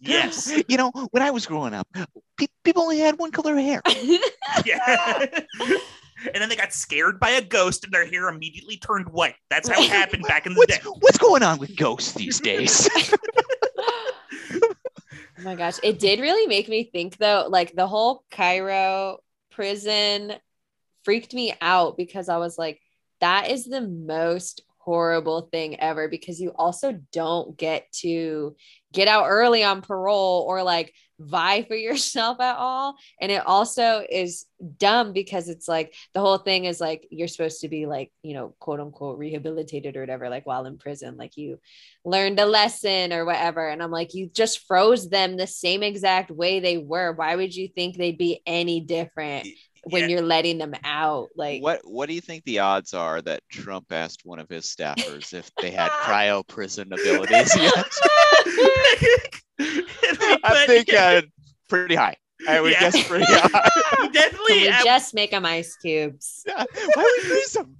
yes 0.00 0.52
You 0.68 0.76
know, 0.76 0.90
when 1.12 1.22
I 1.22 1.30
was 1.30 1.46
growing 1.46 1.74
up, 1.74 1.88
pe- 2.36 2.46
people 2.64 2.82
only 2.82 2.98
had 2.98 3.18
one 3.18 3.30
color 3.30 3.52
of 3.56 3.58
hair. 3.64 3.82
Yeah. 4.64 5.26
And 6.24 6.34
then 6.36 6.48
they 6.48 6.56
got 6.56 6.72
scared 6.72 7.20
by 7.20 7.30
a 7.30 7.42
ghost 7.42 7.84
and 7.84 7.92
their 7.92 8.06
hair 8.06 8.28
immediately 8.28 8.76
turned 8.78 9.08
white. 9.10 9.34
That's 9.50 9.68
how 9.68 9.80
it 9.80 9.90
happened 9.90 10.24
back 10.26 10.46
in 10.46 10.54
the 10.54 10.58
What's 10.58 10.78
day. 10.78 10.84
what's 11.00 11.18
going 11.18 11.42
on 11.42 11.58
with 11.58 11.76
ghosts 11.76 12.12
these 12.14 12.40
days? 12.40 12.88
oh 14.50 14.74
my 15.38 15.54
gosh. 15.54 15.78
It 15.82 15.98
did 15.98 16.20
really 16.20 16.46
make 16.46 16.68
me 16.68 16.84
think 16.84 17.18
though, 17.18 17.46
like 17.48 17.74
the 17.74 17.86
whole 17.86 18.24
cryo 18.30 19.18
prison 19.50 20.34
freaked 21.04 21.34
me 21.34 21.54
out 21.60 21.96
because 21.96 22.28
I 22.28 22.38
was 22.38 22.58
like, 22.58 22.80
that 23.20 23.50
is 23.50 23.64
the 23.64 23.80
most 23.80 24.62
horrible 24.78 25.42
thing 25.52 25.80
ever 25.80 26.08
because 26.08 26.40
you 26.40 26.52
also 26.54 26.98
don't 27.12 27.56
get 27.56 27.90
to 27.92 28.54
get 28.92 29.08
out 29.08 29.26
early 29.26 29.64
on 29.64 29.82
parole 29.82 30.44
or 30.48 30.62
like 30.62 30.94
vie 31.18 31.62
for 31.62 31.74
yourself 31.74 32.40
at 32.40 32.56
all. 32.56 32.96
And 33.20 33.32
it 33.32 33.46
also 33.46 34.04
is 34.08 34.46
dumb 34.78 35.12
because 35.12 35.48
it's 35.48 35.68
like 35.68 35.94
the 36.14 36.20
whole 36.20 36.38
thing 36.38 36.64
is 36.64 36.80
like 36.80 37.06
you're 37.10 37.28
supposed 37.28 37.60
to 37.60 37.68
be 37.68 37.86
like, 37.86 38.10
you 38.22 38.34
know, 38.34 38.54
quote 38.58 38.80
unquote 38.80 39.18
rehabilitated 39.18 39.96
or 39.96 40.00
whatever, 40.00 40.28
like 40.28 40.46
while 40.46 40.66
in 40.66 40.78
prison, 40.78 41.16
like 41.16 41.36
you 41.36 41.58
learned 42.04 42.40
a 42.40 42.46
lesson 42.46 43.12
or 43.12 43.24
whatever. 43.24 43.68
And 43.68 43.82
I'm 43.82 43.90
like, 43.90 44.14
you 44.14 44.28
just 44.28 44.66
froze 44.66 45.08
them 45.08 45.36
the 45.36 45.46
same 45.46 45.82
exact 45.82 46.30
way 46.30 46.60
they 46.60 46.78
were. 46.78 47.12
Why 47.12 47.36
would 47.36 47.54
you 47.54 47.68
think 47.68 47.96
they'd 47.96 48.18
be 48.18 48.42
any 48.46 48.80
different 48.80 49.48
when 49.88 50.02
Yeah. 50.02 50.08
you're 50.16 50.22
letting 50.26 50.58
them 50.58 50.74
out? 50.84 51.28
Like, 51.36 51.62
what 51.62 51.80
what 51.84 52.08
do 52.08 52.14
you 52.14 52.20
think 52.20 52.44
the 52.44 52.58
odds 52.60 52.92
are 52.94 53.22
that 53.22 53.40
Trump 53.50 53.92
asked 53.92 54.22
one 54.24 54.38
of 54.38 54.48
his 54.48 54.66
staffers 54.66 55.32
if 55.32 55.50
they 55.60 55.70
had 55.70 55.90
cryo 56.02 56.46
prison 56.46 56.92
abilities 56.92 57.54
yet? 57.56 57.86
I 59.58 60.64
think 60.66 60.92
uh, 60.98 61.22
pretty 61.68 61.94
high. 61.94 62.16
I 62.48 62.60
would 62.60 62.72
Yeah. 62.72 62.80
guess 62.80 63.08
pretty 63.08 63.24
high. 63.28 63.70
he 63.90 63.96
can 63.96 64.12
definitely 64.12 64.52
we 64.54 64.68
at, 64.68 64.84
just 64.84 65.14
make 65.14 65.30
them 65.30 65.46
ice 65.46 65.74
cubes? 65.76 66.42
Yeah, 66.46 66.64
Why 66.94 67.02
would 67.02 67.22
we 67.22 67.28
freeze 67.30 67.52
them? 67.52 67.76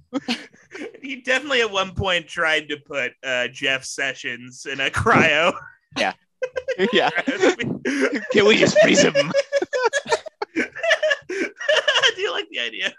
he 1.01 1.17
definitely 1.17 1.61
at 1.61 1.69
one 1.71 1.93
point 1.93 2.27
tried 2.27 2.67
to 2.69 2.77
put 2.77 3.11
uh, 3.23 3.47
Jeff 3.49 3.83
Sessions 3.85 4.65
in 4.65 4.79
a 4.79 4.89
cryo. 4.89 5.53
Yeah. 5.97 6.13
Yeah. 6.91 7.09
Can 8.31 8.45
we 8.47 8.55
just 8.57 8.77
freeze 8.79 9.03
them? 9.03 9.31
You 12.21 12.31
like 12.31 12.47
the 12.49 12.59
idea? 12.59 12.93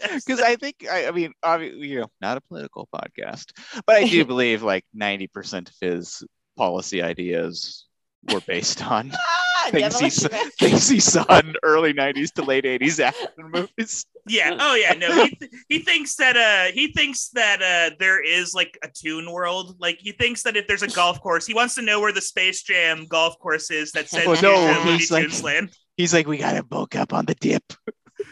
because 0.12 0.40
I 0.40 0.56
think 0.56 0.86
I, 0.90 1.06
I 1.08 1.10
mean 1.12 1.32
obviously 1.42 1.88
you 1.88 2.00
know 2.00 2.10
not 2.20 2.36
a 2.36 2.40
political 2.40 2.88
podcast, 2.94 3.52
but 3.86 3.96
I 3.96 4.06
do 4.06 4.24
believe 4.26 4.62
like 4.62 4.84
ninety 4.92 5.26
percent 5.28 5.70
of 5.70 5.74
his 5.80 6.22
policy 6.56 7.02
ideas 7.02 7.86
were 8.32 8.40
based 8.40 8.84
on 8.84 9.12
Ah, 9.60 9.70
Things 9.70 9.98
he 9.98 10.28
Wears 10.28 10.54
things 10.58 10.88
he 10.88 11.00
saw 11.00 11.24
in 11.40 11.54
early 11.62 11.92
'90s 11.92 12.32
to 12.34 12.42
late 12.42 12.64
'80s 12.64 13.00
action 13.00 13.28
movies. 13.38 14.06
Yeah. 14.26 14.56
Oh 14.58 14.74
yeah. 14.74 14.92
No. 14.94 15.24
He 15.24 15.30
th- 15.30 15.50
he 15.68 15.78
thinks 15.80 16.14
that 16.16 16.36
uh 16.36 16.72
he 16.72 16.92
thinks 16.92 17.28
that 17.30 17.60
uh 17.60 17.94
there 17.98 18.22
is 18.22 18.54
like 18.54 18.78
a 18.82 18.88
tune 18.88 19.30
world. 19.30 19.76
Like 19.78 19.98
he 20.00 20.12
thinks 20.12 20.42
that 20.44 20.56
if 20.56 20.66
there's 20.66 20.82
a 20.82 20.88
golf 20.88 21.20
course, 21.20 21.46
he 21.46 21.54
wants 21.54 21.74
to 21.74 21.82
know 21.82 22.00
where 22.00 22.12
the 22.12 22.20
Space 22.20 22.62
Jam 22.62 23.06
golf 23.06 23.38
course 23.40 23.70
is 23.70 23.92
that 23.92 24.08
sends 24.08 24.42
Oh, 24.42 24.42
no, 24.42 24.82
he's 24.96 25.10
like- 25.10 25.42
land. 25.42 25.70
He's 25.96 26.14
like, 26.14 26.28
we 26.28 26.38
gotta 26.38 26.62
bulk 26.62 26.94
up 26.94 27.12
on 27.12 27.26
the 27.26 27.34
dip. 27.34 27.64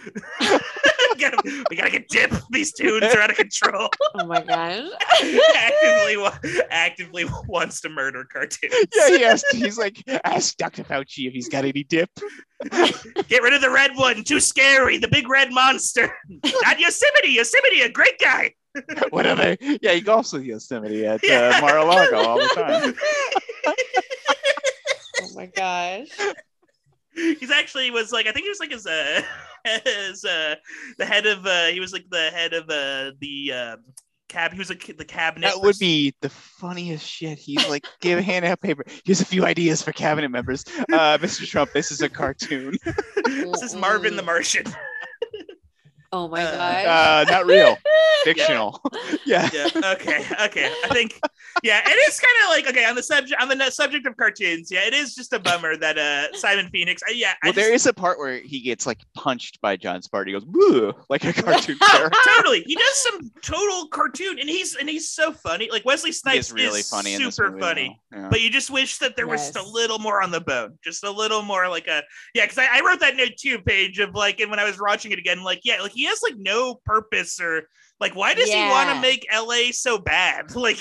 Gotta- 1.19 1.65
we 1.71 1.77
gotta 1.77 1.91
get 1.91 2.09
dip. 2.09 2.31
These 2.51 2.75
tunes 2.75 3.03
are 3.05 3.21
out 3.21 3.31
of 3.31 3.37
control. 3.37 3.89
Oh 4.19 4.27
my 4.27 4.43
gosh. 4.43 4.85
actively, 5.57 6.63
actively 6.71 7.25
wants 7.49 7.81
to 7.83 7.89
murder 7.89 8.27
cartoons. 8.31 8.75
Yeah, 8.95 9.09
he 9.17 9.25
asked. 9.25 9.47
He's 9.53 9.79
like, 9.79 10.03
ask 10.25 10.57
Dr. 10.59 10.85
Fauci 10.85 11.27
if 11.27 11.33
he's 11.33 11.49
got 11.49 11.65
any 11.65 11.83
dip. 11.85 12.11
Get 13.29 13.43
rid 13.43 13.53
of 13.55 13.61
the 13.63 13.71
red 13.71 13.93
one. 13.97 14.25
Too 14.25 14.41
scary. 14.41 14.99
The 14.99 15.09
big 15.09 15.29
red 15.29 15.53
monster. 15.53 16.15
Not 16.45 16.79
Yosemite. 16.81 17.29
Yosemite, 17.29 17.81
a 17.83 17.91
great 17.91 18.19
guy. 18.19 18.53
Whatever. 19.11 19.57
Yeah, 19.61 19.93
he 19.93 20.03
golfs 20.03 20.33
with 20.35 20.45
Yosemite 20.45 21.07
at 21.07 21.17
uh, 21.17 21.27
Yeah. 21.27 21.59
Mar-a-Lago 21.61 22.17
all 22.17 22.39
the 22.39 22.49
time. 22.55 22.95
Oh 25.23 25.29
my 25.35 25.47
gosh. 25.47 26.09
He's 27.15 27.51
actually 27.51 27.91
was 27.91 28.13
like 28.13 28.27
I 28.27 28.33
think 28.33 28.45
he 28.45 28.51
was 28.51 28.61
like 28.61 28.71
his 28.71 28.87
uh 28.87 29.23
his 29.85 30.25
uh 30.25 30.55
the 30.99 31.05
head 31.07 31.27
of 31.27 31.47
uh 31.47 31.67
he 31.67 31.81
was 31.81 31.93
like 31.93 32.05
the 32.11 32.31
head 32.31 32.53
of 32.53 32.65
uh 32.71 33.13
the 33.21 33.53
um 33.53 33.85
cab 34.29 34.53
he 34.53 34.59
was 34.59 34.69
like 34.71 34.97
the 34.99 35.05
cabinet 35.05 35.47
That 35.55 35.61
would 35.63 35.79
be 35.79 36.13
the 36.21 36.29
funniest 36.31 37.07
shit. 37.07 37.39
He's 37.39 37.69
like, 37.69 37.87
give 38.01 38.19
a 38.19 38.23
hand 38.23 38.45
out 38.45 38.61
paper. 38.61 38.85
Here's 39.05 39.21
a 39.21 39.25
few 39.25 39.45
ideas 39.45 39.83
for 39.83 39.93
cabinet 39.93 40.31
members. 40.31 40.65
Uh, 40.93 41.17
Mr. 41.23 41.47
Trump, 41.47 41.73
this 41.73 41.93
is 41.93 42.03
a 42.03 42.09
cartoon. 42.09 42.77
this 43.25 43.63
is 43.63 43.77
Marvin 43.77 44.17
the 44.17 44.23
Martian. 44.25 44.65
Oh 46.13 46.29
my 46.29 46.43
Uh, 46.43 46.57
gosh. 46.57 47.29
Uh, 47.29 47.31
not 47.31 47.47
real, 47.47 47.77
fictional. 48.25 48.81
Yeah. 49.27 49.49
yeah. 49.53 49.69
Okay. 49.93 50.25
Okay. 50.47 50.73
I 50.85 50.89
think. 50.93 51.21
Yeah. 51.63 51.81
It 51.85 51.93
is 52.09 52.21
kind 52.21 52.35
of 52.45 52.49
like 52.51 52.69
okay 52.77 52.85
on 52.89 52.95
the 52.95 53.03
subject 53.03 53.41
on 53.41 53.49
the 53.49 53.71
subject 53.71 54.07
of 54.07 54.17
cartoons. 54.17 54.71
Yeah. 54.71 54.87
It 54.87 54.95
is 54.95 55.15
just 55.15 55.33
a 55.33 55.39
bummer 55.39 55.77
that 55.77 55.99
uh 55.99 56.33
Simon 56.37 56.69
Phoenix. 56.71 57.03
Uh, 57.09 57.13
yeah. 57.13 57.33
I 57.43 57.49
Well, 57.49 57.53
there 57.55 57.73
just- 57.73 57.87
is 57.87 57.91
a 57.91 57.95
part 57.95 58.19
where 58.19 58.39
he 58.39 58.61
gets 58.61 58.87
like 58.87 58.99
punched 59.15 59.61
by 59.61 59.77
John 59.77 60.03
Spartan. 60.03 60.35
He 60.35 60.39
goes, 60.41 60.45
"Boo," 60.45 60.93
like 61.09 61.25
a 61.25 61.33
cartoon 61.33 61.79
character. 61.91 62.19
totally. 62.37 62.63
He 62.67 62.75
does 62.75 62.97
some 62.99 63.31
total 63.43 63.89
cartoon, 63.89 64.39
and 64.39 64.49
he's 64.49 64.77
and 64.77 64.89
he's 64.89 65.11
so 65.11 65.33
funny. 65.33 65.69
Like 65.71 65.85
Wesley 65.85 66.11
He 66.11 66.15
Snipes 66.15 66.47
is 66.47 66.53
really 66.53 66.81
is 66.81 66.91
funny 66.91 67.15
in 67.15 67.31
super 67.31 67.51
movie, 67.51 67.61
funny. 67.61 68.01
Yeah. 68.13 68.29
But 68.31 68.41
you 68.41 68.51
just 68.51 68.71
wish 68.71 68.99
that 68.99 69.17
there 69.17 69.27
was 69.27 69.41
just 69.41 69.57
a 69.57 69.63
little 69.71 69.99
more 69.99 70.23
on 70.23 70.31
the 70.31 70.41
bone, 70.41 70.79
just 70.85 71.05
a 71.05 71.11
little 71.11 71.43
more 71.43 71.69
like 71.69 71.87
a 71.87 72.03
yeah. 72.35 72.45
Because 72.45 72.59
I, 72.59 72.67
I 72.79 72.81
wrote 72.87 73.01
that 73.01 73.17
note 73.17 73.37
too, 73.39 73.59
Paige 73.61 73.99
of 73.99 74.15
like, 74.15 74.41
and 74.41 74.51
when 74.51 74.59
I 74.61 74.65
was 74.65 74.79
watching 74.81 75.13
it 75.13 75.19
again, 75.19 75.43
like 75.43 75.61
yeah, 75.65 75.81
like 75.81 75.93
he 75.93 76.05
has 76.05 76.21
like 76.23 76.37
no 76.37 76.75
purpose 76.85 77.41
or 77.41 77.69
Like, 77.99 78.15
why 78.15 78.35
does 78.35 78.49
he 78.49 78.55
want 78.57 78.91
to 78.91 79.01
make 79.01 79.27
LA 79.35 79.73
so 79.73 79.99
bad? 79.99 80.47
Like, 80.55 80.79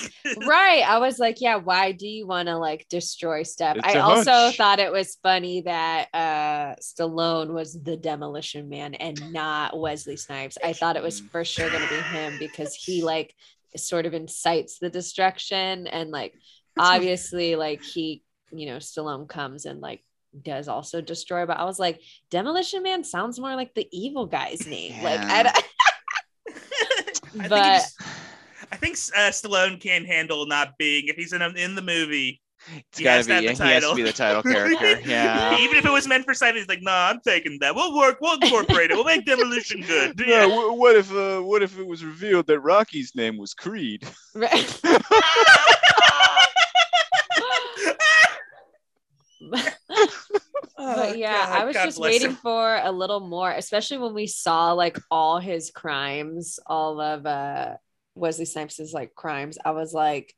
right 0.48 0.84
i 0.88 0.98
was 1.00 1.20
like 1.20 1.40
yeah 1.42 1.56
why 1.58 1.92
do 1.92 2.08
you 2.08 2.26
want 2.26 2.48
to 2.48 2.58
like 2.58 2.88
destroy 2.90 3.44
stuff? 3.44 3.78
It's 3.78 3.88
i 3.88 3.94
a 3.94 4.02
also 4.02 4.32
hunch. 4.32 4.58
thought 4.58 4.80
it 4.80 4.92
was 4.92 5.18
funny 5.22 5.62
that 5.62 6.08
uh 6.14 6.76
stallone 6.82 7.54
was 7.54 7.82
the 7.82 7.98
demolition 7.98 8.68
man 8.70 8.96
and 8.96 9.32
not 9.32 9.78
wesley 9.80 10.18
snipes. 10.18 10.58
I 10.64 10.74
thought 10.74 10.96
it 10.98 11.04
was 11.04 11.20
for 11.20 11.46
sure 11.46 11.70
going 11.70 11.84
to 11.84 11.90
be 11.90 12.02
him 12.02 12.38
because 12.40 12.74
he 12.74 13.04
like 13.04 13.34
sort 13.78 14.06
of 14.06 14.14
incites 14.14 14.80
the 14.80 14.90
destruction 14.90 15.88
and 15.88 16.12
like 16.12 16.34
obviously 16.80 17.56
like 17.56 17.84
he 17.84 18.24
you 18.52 18.66
know 18.68 18.78
stallone 18.78 19.28
comes 19.28 19.66
and 19.66 19.80
like 19.82 20.04
does 20.42 20.68
also 20.68 21.00
destroy 21.02 21.46
but 21.46 21.58
i 21.58 21.64
was 21.64 21.80
like 21.80 22.02
demolition 22.30 22.84
man 22.84 23.04
sounds 23.04 23.40
more 23.40 23.56
like 23.56 23.74
the 23.74 23.88
evil 23.92 24.26
guy's 24.26 24.66
name. 24.68 25.02
Like 25.04 25.20
I, 25.22 25.54
Yeah. 27.36 27.48
don't- 27.48 27.54
I 27.54 27.62
think, 27.62 27.82
just- 27.82 28.02
I 28.72 28.76
think 28.78 28.96
uh, 29.16 29.30
Stallone 29.32 29.82
can 29.82 30.06
handle 30.06 30.46
not 30.48 30.78
being 30.78 31.08
if 31.08 31.16
he's 31.16 31.34
in 31.34 31.42
a, 31.42 31.50
in 31.50 31.76
the 31.76 31.82
movie. 31.82 32.42
It's 32.90 32.98
He 32.98 33.04
gotta 33.04 33.18
has 33.18 33.28
be. 33.28 33.30
to 33.30 33.34
have 33.36 33.44
He 33.44 33.48
the 33.50 33.64
has 33.66 33.84
to 33.84 33.96
be 33.96 34.02
the 34.02 34.12
title 34.14 34.42
character. 34.42 35.00
Yeah. 35.08 35.56
Even 35.60 35.78
if 35.78 35.86
it 35.86 35.92
was 35.92 36.08
meant 36.08 36.26
for 36.26 36.34
Simon, 36.34 36.56
he's 36.56 36.68
like, 36.68 36.82
"Nah, 36.82 37.10
I'm 37.10 37.20
taking 37.20 37.60
that. 37.62 37.76
We'll 37.76 37.96
work. 37.96 38.18
We'll 38.22 38.40
incorporate 38.42 38.90
it. 38.90 38.96
We'll 38.96 39.04
make 39.04 39.24
Demolition 39.26 39.82
good." 39.82 40.20
Yeah, 40.26 40.48
wh- 40.48 40.76
what 40.76 40.96
if 40.96 41.12
uh, 41.14 41.42
what 41.42 41.62
if 41.62 41.78
it 41.78 41.86
was 41.86 42.04
revealed 42.04 42.48
that 42.48 42.60
Rocky's 42.62 43.14
name 43.14 43.38
was 43.38 43.54
Creed? 43.54 44.08
Right. 44.34 44.82
but 50.78 51.18
yeah, 51.18 51.48
I 51.50 51.66
was 51.66 51.76
just 51.76 52.00
waiting 52.00 52.36
for 52.36 52.80
a 52.82 52.92
little 52.92 53.20
more, 53.20 53.52
especially 53.52 53.98
when 53.98 54.14
we 54.14 54.28
saw 54.28 54.72
like 54.74 54.98
all 55.10 55.40
his 55.40 55.72
crimes, 55.72 56.60
all 56.66 57.00
of 57.02 57.26
uh 57.26 57.76
Wesley 58.16 58.46
Snipes' 58.46 58.94
like 58.94 59.14
crimes. 59.16 59.58
I 59.64 59.72
was 59.72 59.94
like, 59.94 60.34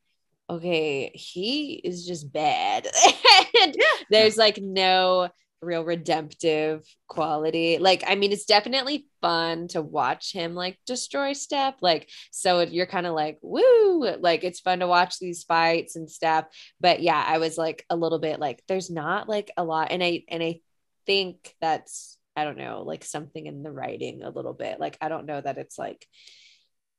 okay, 0.49 1.11
he 1.13 1.73
is 1.73 2.05
just 2.05 2.31
bad. 2.31 2.87
and 3.61 3.75
there's 4.09 4.37
like 4.37 4.59
no 4.61 5.29
real 5.61 5.83
redemptive 5.83 6.83
quality. 7.07 7.77
Like, 7.79 8.03
I 8.05 8.15
mean, 8.15 8.31
it's 8.31 8.45
definitely 8.45 9.07
fun 9.21 9.67
to 9.69 9.81
watch 9.81 10.31
him 10.33 10.53
like 10.53 10.77
destroy 10.85 11.33
stuff. 11.33 11.75
Like, 11.81 12.09
so 12.31 12.59
if 12.59 12.71
you're 12.71 12.85
kind 12.85 13.07
of 13.07 13.13
like, 13.15 13.39
woo, 13.41 14.05
like 14.19 14.43
it's 14.43 14.59
fun 14.59 14.79
to 14.79 14.87
watch 14.87 15.19
these 15.19 15.43
fights 15.43 15.95
and 15.95 16.09
stuff. 16.09 16.45
But 16.79 17.01
yeah, 17.01 17.23
I 17.25 17.39
was 17.39 17.57
like 17.57 17.85
a 17.89 17.95
little 17.95 18.19
bit 18.19 18.39
like, 18.39 18.61
there's 18.67 18.89
not 18.89 19.27
like 19.27 19.51
a 19.57 19.63
lot. 19.63 19.91
And 19.91 20.03
I, 20.03 20.23
and 20.29 20.43
I 20.43 20.61
think 21.05 21.55
that's, 21.61 22.17
I 22.35 22.43
don't 22.43 22.57
know, 22.57 22.83
like 22.83 23.03
something 23.03 23.45
in 23.45 23.63
the 23.63 23.71
writing 23.71 24.21
a 24.23 24.29
little 24.29 24.53
bit. 24.53 24.79
Like, 24.79 24.97
I 25.01 25.09
don't 25.09 25.25
know 25.25 25.41
that 25.41 25.57
it's 25.57 25.77
like, 25.77 26.05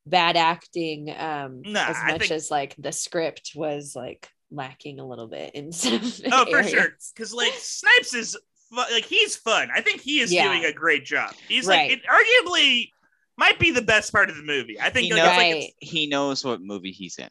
bad 0.06 0.38
acting 0.38 1.10
um 1.14 1.60
Nah, 1.66 1.84
as 1.88 1.96
much 2.10 2.20
think- 2.20 2.30
as 2.32 2.50
like 2.50 2.74
the 2.78 2.92
script 2.92 3.52
was 3.54 3.94
like 3.94 4.26
lacking 4.50 5.00
a 5.00 5.06
little 5.06 5.26
bit 5.26 5.54
in 5.54 5.70
some 5.72 6.00
Oh, 6.32 6.46
for 6.50 6.62
sure. 6.62 6.88
Because 7.14 7.34
like 7.34 7.52
Snipes 7.52 8.14
is 8.14 8.34
fu- 8.70 8.76
like 8.76 9.04
he's 9.04 9.36
fun. 9.36 9.70
I 9.74 9.80
think 9.80 10.00
he 10.00 10.20
is 10.20 10.32
Yeah. 10.32 10.44
doing 10.48 10.64
a 10.64 10.72
great 10.72 11.04
job. 11.04 11.34
He's 11.48 11.66
Right. 11.66 11.90
like 11.90 11.98
it 11.98 12.04
arguably 12.06 12.90
might 13.36 13.58
be 13.58 13.70
the 13.70 13.82
best 13.82 14.12
part 14.12 14.30
of 14.30 14.36
the 14.36 14.42
movie. 14.42 14.80
I 14.80 14.90
think 14.90 15.06
He 15.06 15.12
like, 15.12 15.22
knows, 15.22 15.28
it's 15.28 15.36
like 15.36 15.56
it's- 15.56 15.72
he 15.80 16.06
knows 16.06 16.44
what 16.44 16.60
movie 16.60 16.92
he's 16.92 17.18
in. 17.18 17.28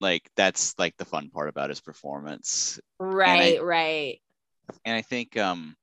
Like 0.00 0.28
that's 0.36 0.74
like 0.78 0.96
the 0.96 1.04
fun 1.04 1.30
part 1.30 1.48
about 1.48 1.70
his 1.70 1.80
performance. 1.80 2.78
right 2.98 3.62
right 3.62 4.20
And 4.84 4.94
I 4.96 5.02
think 5.02 5.36
um 5.36 5.76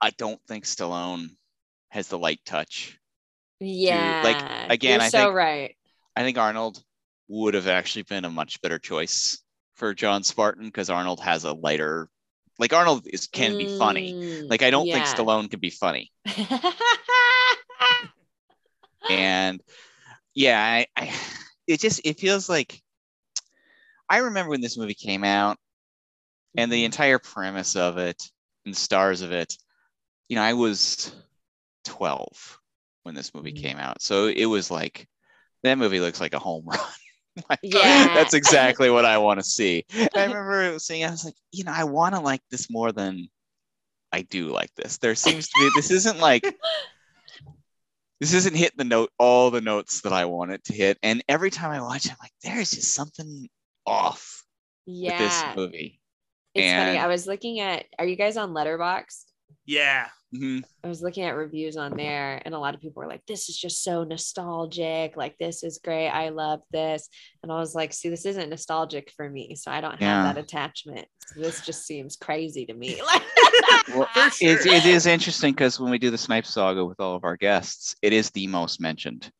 I 0.00 0.10
don't 0.10 0.40
think 0.46 0.64
Stallone 0.64 1.30
has 1.90 2.08
the 2.08 2.18
light 2.18 2.40
touch. 2.44 2.98
yeah 3.60 4.22
Like 4.22 4.70
again, 4.70 5.00
you're 5.00 5.06
I 5.06 5.08
so 5.08 5.18
think- 5.24 5.34
right 5.34 5.76
I 6.16 6.22
think 6.22 6.38
Arnold 6.38 6.82
would 7.28 7.54
have 7.54 7.66
actually 7.68 8.02
been 8.02 8.24
a 8.24 8.30
much 8.30 8.60
better 8.62 8.78
choice 8.78 9.42
for 9.74 9.92
John 9.94 10.22
Spartan 10.22 10.64
because 10.66 10.88
Arnold 10.90 11.20
has 11.20 11.44
a 11.44 11.52
lighter 11.52 12.08
like 12.58 12.72
Arnold 12.72 13.06
is 13.06 13.26
can 13.26 13.54
be 13.56 13.66
funny. 13.66 14.14
Mm, 14.14 14.50
Like 14.50 14.62
I 14.62 14.70
don't 14.70 14.90
think. 14.90 15.06
Stallone 15.06 15.50
can 15.50 15.60
be 15.60 15.70
funny. 15.70 16.12
and 19.08 19.62
yeah 20.34 20.60
I, 20.60 20.86
I 20.96 21.14
it 21.66 21.80
just 21.80 22.00
it 22.04 22.18
feels 22.18 22.48
like 22.48 22.82
i 24.08 24.18
remember 24.18 24.50
when 24.50 24.60
this 24.60 24.76
movie 24.76 24.94
came 24.94 25.24
out 25.24 25.58
and 26.56 26.70
the 26.70 26.84
entire 26.84 27.18
premise 27.18 27.76
of 27.76 27.98
it 27.98 28.22
and 28.64 28.74
the 28.74 28.78
stars 28.78 29.22
of 29.22 29.32
it 29.32 29.56
you 30.28 30.36
know 30.36 30.42
i 30.42 30.54
was 30.54 31.12
12 31.84 32.58
when 33.04 33.14
this 33.14 33.34
movie 33.34 33.52
Mhm. 33.52 33.62
came 33.62 33.78
out 33.78 34.02
so 34.02 34.26
it 34.26 34.46
was 34.46 34.70
like 34.70 35.08
that 35.62 35.78
movie 35.78 36.00
looks 36.00 36.20
like 36.20 36.34
a 36.34 36.38
home 36.38 36.64
run 36.66 36.80
Like, 37.50 37.60
Yeah. 37.62 38.14
that's 38.14 38.34
exactly 38.40 38.88
what 38.90 39.04
i 39.04 39.18
want 39.18 39.40
to 39.40 39.44
see 39.44 39.84
And 39.92 40.08
i 40.16 40.24
remember 40.24 40.78
seeing 40.78 41.02
it, 41.02 41.08
i 41.08 41.10
was 41.10 41.24
like 41.24 41.34
you 41.52 41.64
know 41.64 41.72
i 41.74 41.84
want 41.84 42.14
to 42.14 42.20
like 42.20 42.40
this 42.50 42.70
more 42.70 42.92
than 42.92 43.28
i 44.12 44.22
do 44.22 44.48
like 44.48 44.74
this 44.74 44.96
there 44.98 45.14
seems 45.14 45.46
to 45.48 45.52
be 45.60 45.70
this 45.76 45.90
isn't 45.90 46.18
like 46.18 46.42
this 48.20 48.32
isn't 48.32 48.56
hitting 48.56 48.78
the 48.78 48.84
note 48.84 49.10
all 49.18 49.50
the 49.50 49.60
notes 49.60 50.00
that 50.00 50.12
I 50.12 50.24
want 50.24 50.50
it 50.50 50.64
to 50.64 50.72
hit. 50.72 50.96
And 51.02 51.22
every 51.28 51.50
time 51.50 51.70
I 51.70 51.82
watch 51.82 52.06
it, 52.06 52.12
I'm 52.12 52.16
like, 52.22 52.32
there's 52.42 52.70
just 52.70 52.94
something 52.94 53.46
off 53.86 54.42
with 54.86 55.18
this 55.18 55.44
movie. 55.54 56.00
it's 56.54 56.72
funny 56.72 56.98
i 56.98 57.06
was 57.06 57.26
looking 57.26 57.60
at 57.60 57.84
are 57.98 58.06
you 58.06 58.16
guys 58.16 58.36
on 58.38 58.52
letterboxd 58.52 59.24
yeah. 59.64 60.08
Mhm. 60.34 60.64
I 60.82 60.88
was 60.88 61.02
looking 61.02 61.22
at 61.24 61.36
reviews 61.36 61.76
on 61.76 61.96
there, 61.96 62.42
and 62.44 62.52
a 62.54 62.58
lot 62.58 62.74
of 62.74 62.80
people 62.80 63.00
were 63.00 63.08
like, 63.08 63.24
"This 63.26 63.48
is 63.48 63.56
just 63.56 63.84
so 63.84 64.02
nostalgic. 64.04 65.16
Like, 65.16 65.36
this 65.38 65.62
is 65.62 65.78
great. 65.78 66.08
I 66.08 66.30
love 66.30 66.60
this." 66.72 67.08
And 67.42 67.50
I 67.52 67.56
was 67.58 67.74
like, 67.74 67.92
"See, 67.92 68.08
this 68.08 68.26
isn't 68.26 68.50
nostalgic 68.50 69.10
for 69.16 69.30
me, 69.30 69.54
so 69.54 69.70
I 69.70 69.80
don't 69.80 69.92
have 69.92 70.00
Yeah. 70.00 70.22
that 70.32 70.38
attachment. 70.38 71.06
So 71.28 71.40
this 71.40 71.60
just 71.60 71.86
seems 71.86 72.16
crazy 72.16 72.66
to 72.66 72.74
me." 72.74 73.00
Well, 73.88 74.08
It, 74.40 74.66
it 74.66 74.84
is 74.84 75.06
interesting 75.06 75.52
because 75.52 75.78
when 75.78 75.90
we 75.90 75.98
do 75.98 76.10
the 76.10 76.18
Snipe 76.18 76.44
Saga 76.46 76.84
with 76.84 76.98
all 77.00 77.14
of 77.14 77.24
our 77.24 77.36
guests, 77.36 77.94
it 78.02 78.12
is 78.12 78.30
the 78.30 78.46
most 78.48 78.80
mentioned 78.80 79.22
movie 79.22 79.32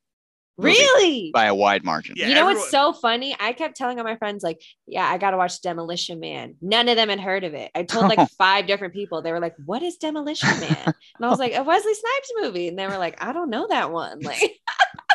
really? 0.56 1.30
by 1.32 1.46
a 1.46 1.54
wide 1.54 1.84
margin. 1.84 2.14
Yeah, 2.16 2.28
you 2.28 2.34
know 2.34 2.40
everyone- 2.40 2.60
what's 2.60 2.70
so 2.70 2.92
funny? 2.92 3.36
I 3.38 3.52
kept 3.52 3.76
telling 3.76 3.98
all 3.98 4.04
my 4.04 4.16
friends, 4.16 4.42
like, 4.42 4.60
yeah, 4.86 5.06
I 5.06 5.18
gotta 5.18 5.36
watch 5.36 5.60
Demolition 5.62 6.20
Man. 6.20 6.54
None 6.60 6.88
of 6.88 6.96
them 6.96 7.08
had 7.08 7.20
heard 7.20 7.44
of 7.44 7.54
it. 7.54 7.70
I 7.74 7.82
told 7.82 8.08
like 8.08 8.28
five 8.38 8.66
different 8.66 8.94
people. 8.94 9.22
They 9.22 9.32
were 9.32 9.40
like, 9.40 9.54
What 9.64 9.82
is 9.82 9.96
Demolition 9.96 10.48
Man? 10.60 10.82
And 10.86 11.24
I 11.24 11.28
was 11.28 11.38
like, 11.38 11.54
a 11.54 11.62
Wesley 11.62 11.94
Snipes 11.94 12.32
movie. 12.40 12.68
And 12.68 12.78
they 12.78 12.86
were 12.86 12.98
like, 12.98 13.22
I 13.22 13.32
don't 13.32 13.50
know 13.50 13.66
that 13.68 13.92
one. 13.92 14.20
Like, 14.20 14.60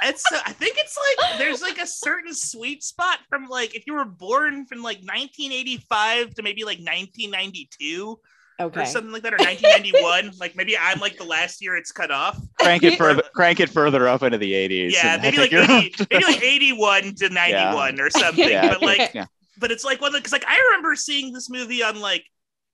It's 0.04 0.26
uh, 0.32 0.40
I 0.46 0.54
think 0.54 0.78
it's 0.78 0.98
like 1.20 1.38
there's 1.40 1.62
like 1.62 1.80
a 1.80 1.88
certain 1.88 2.34
sweet 2.34 2.84
spot 2.84 3.20
from 3.30 3.48
like 3.48 3.76
if 3.76 3.86
you 3.88 3.94
were 3.94 4.06
born 4.06 4.66
from 4.66 4.80
like 4.80 4.98
1985 4.98 6.36
to 6.36 6.44
maybe 6.44 6.64
like 6.64 6.80
1992 6.80 8.20
or 8.64 8.82
okay. 8.82 8.86
something 8.86 9.12
like 9.12 9.24
that 9.24 9.34
or 9.34 9.38
1991 9.38 10.32
like 10.40 10.56
maybe 10.56 10.78
I'm 10.78 11.00
like 11.00 11.18
the 11.18 11.24
last 11.24 11.62
year 11.62 11.76
it's 11.76 11.92
cut 11.92 12.12
off 12.12 12.40
Crank 12.60 12.84
it 12.84 12.98
further, 12.98 13.24
crank 13.34 13.60
it 13.60 13.70
further 13.70 14.08
up 14.08 14.24
into 14.24 14.38
the 14.38 14.52
80s. 14.54 14.92
yeah 14.92 15.18
maybe 15.22 15.38
like 15.38 15.54
80, 15.54 16.06
maybe 16.12 16.26
like 16.26 16.44
81 16.44 17.16
to 17.16 17.30
91 17.30 18.00
or 18.00 18.10
something 18.10 18.50
yeah, 18.50 18.70
but 18.70 18.82
like 18.82 19.14
yeah. 19.14 19.26
but 19.60 19.72
it's 19.72 19.84
like 19.84 20.02
one 20.02 20.14
because 20.14 20.32
like 20.32 20.46
I 20.48 20.58
remember 20.70 20.96
seeing 20.96 21.34
this 21.34 21.50
movie 21.50 21.84
on 21.84 22.00
like 22.00 22.26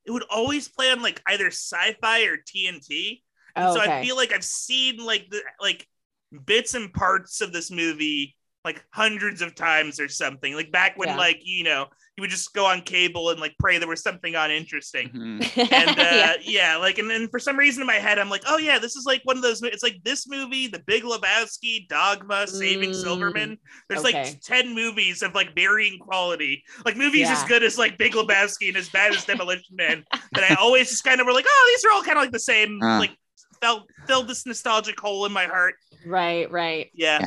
it 0.05 0.11
would 0.11 0.23
always 0.29 0.67
play 0.69 0.91
on 0.91 1.01
like 1.01 1.21
either 1.27 1.47
sci-fi 1.47 2.23
or 2.23 2.37
TNT 2.37 3.21
and 3.57 3.65
Oh, 3.69 3.73
so 3.73 3.81
I 3.81 4.03
feel 4.03 4.15
like 4.15 4.31
I've 4.31 4.43
seen 4.43 4.97
like 5.03 5.29
the 5.31 5.41
like 5.59 5.87
bits 6.45 6.75
and 6.75 6.93
parts 6.93 7.41
of 7.41 7.51
this 7.51 7.71
movie 7.71 8.35
like 8.63 8.83
hundreds 8.91 9.41
of 9.41 9.55
times 9.55 9.99
or 9.99 10.07
something. 10.07 10.53
Like 10.53 10.71
back 10.71 10.97
when 10.97 11.09
Yeah. 11.09 11.17
like 11.17 11.41
you 11.43 11.63
know 11.63 11.87
you 12.17 12.21
would 12.21 12.31
just 12.31 12.51
go 12.53 12.65
on 12.65 12.81
cable 12.81 13.29
and 13.29 13.39
like 13.39 13.53
pray 13.59 13.77
there 13.77 13.87
was 13.87 14.01
something 14.01 14.35
on 14.35 14.49
interesting. 14.49 15.09
Mhm. 15.09 15.71
And 15.71 15.89
uh, 15.91 16.03
Yeah. 16.03 16.33
yeah. 16.41 16.75
like 16.77 16.97
and 16.97 17.07
then 17.09 17.27
for 17.29 17.39
some 17.39 17.55
reason 17.57 17.81
in 17.81 17.87
my 17.87 17.93
head 17.95 18.17
I'm 18.17 18.29
like, 18.29 18.41
oh 18.47 18.57
yeah, 18.57 18.79
this 18.79 18.95
is 18.95 19.05
like 19.05 19.21
one 19.23 19.37
of 19.37 19.43
those. 19.43 19.61
It's 19.61 19.83
like 19.83 20.01
this 20.03 20.27
movie, 20.27 20.65
The 20.67 20.79
Big 20.87 21.03
Lebowski, 21.03 21.87
Dogma, 21.87 22.47
Saving 22.47 22.89
Mm, 22.91 22.95
Silverman. 23.01 23.57
There's 23.87 24.03
okay. 24.03 24.23
like 24.23 24.41
ten 24.41 24.73
movies 24.73 25.21
of 25.21 25.35
like 25.35 25.53
varying 25.53 25.99
quality, 25.99 26.63
like 26.85 26.97
movies 26.97 27.29
as 27.29 27.43
good 27.43 27.61
as 27.61 27.77
like 27.77 27.99
Big 27.99 28.13
Lebowski 28.13 28.69
and 28.69 28.77
as 28.77 28.89
bad 28.89 29.13
as 29.13 29.23
Demolition 29.23 29.75
Man. 29.75 30.03
That 30.33 30.49
I 30.51 30.55
always 30.55 30.89
just 30.89 31.03
kind 31.03 31.21
of 31.21 31.27
were 31.27 31.33
like, 31.33 31.45
oh, 31.47 31.73
these 31.75 31.85
are 31.85 31.91
all 31.93 32.03
kind 32.03 32.17
of 32.17 32.23
like 32.23 32.31
the 32.31 32.39
same. 32.39 32.79
Huh. 32.81 32.97
Like 32.99 33.11
felt 33.61 33.83
filled 34.07 34.27
this 34.27 34.45
nostalgic 34.45 34.99
hole 34.99 35.25
in 35.25 35.31
my 35.31 35.45
heart. 35.45 35.75
right, 36.05 36.49
right. 36.51 36.89
Yeah. 36.93 37.19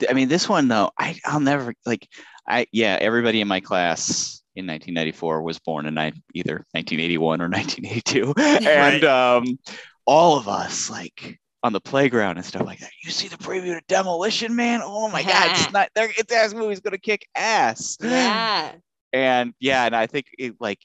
Yeah. 0.00 0.08
I 0.10 0.12
mean, 0.14 0.28
this 0.28 0.48
one 0.48 0.68
though, 0.68 0.90
I 0.98 1.18
I'll 1.26 1.40
never 1.40 1.74
like 1.86 2.08
I 2.48 2.66
yeah, 2.72 2.98
everybody 3.00 3.40
in 3.40 3.48
my 3.48 3.60
class 3.60 4.42
in 4.56 4.66
1994 4.66 5.42
was 5.42 5.58
born 5.58 5.86
in 5.86 5.94
ni- 5.94 6.22
either 6.34 6.64
1981 6.72 7.40
or 7.40 7.48
1982, 7.48 8.34
and 8.68 9.04
um, 9.04 9.58
all 10.06 10.38
of 10.38 10.48
us 10.48 10.88
like 10.90 11.38
on 11.62 11.72
the 11.72 11.80
playground 11.80 12.36
and 12.36 12.46
stuff 12.46 12.64
like 12.64 12.78
that. 12.80 12.90
You 13.04 13.10
see 13.10 13.28
the 13.28 13.36
preview 13.36 13.78
to 13.78 13.82
Demolition 13.88 14.56
Man? 14.56 14.80
Oh 14.82 15.08
my 15.10 15.22
God, 15.22 15.50
it's 15.50 15.72
not 15.72 15.90
there. 15.94 16.08
It, 16.16 16.28
this 16.28 16.54
movie's 16.54 16.80
gonna 16.80 16.98
kick 16.98 17.26
ass. 17.34 17.98
Yeah. 18.00 18.72
And 19.12 19.54
yeah, 19.60 19.84
and 19.84 19.94
I 19.94 20.06
think 20.06 20.26
it 20.38 20.54
like 20.60 20.78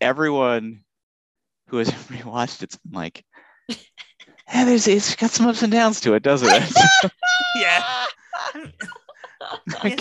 everyone 0.00 0.84
who 1.68 1.78
has 1.78 1.90
rewatched 2.08 2.62
it's 2.62 2.76
been 2.76 2.92
like, 2.92 3.24
And 4.48 4.68
there's 4.68 4.86
it's 4.86 5.16
got 5.16 5.30
some 5.30 5.46
ups 5.46 5.62
and 5.62 5.72
downs 5.72 6.00
to 6.02 6.14
it, 6.14 6.22
doesn't 6.22 6.48
it? 6.50 7.10
Yeah. 7.56 8.06
Like, 9.84 10.00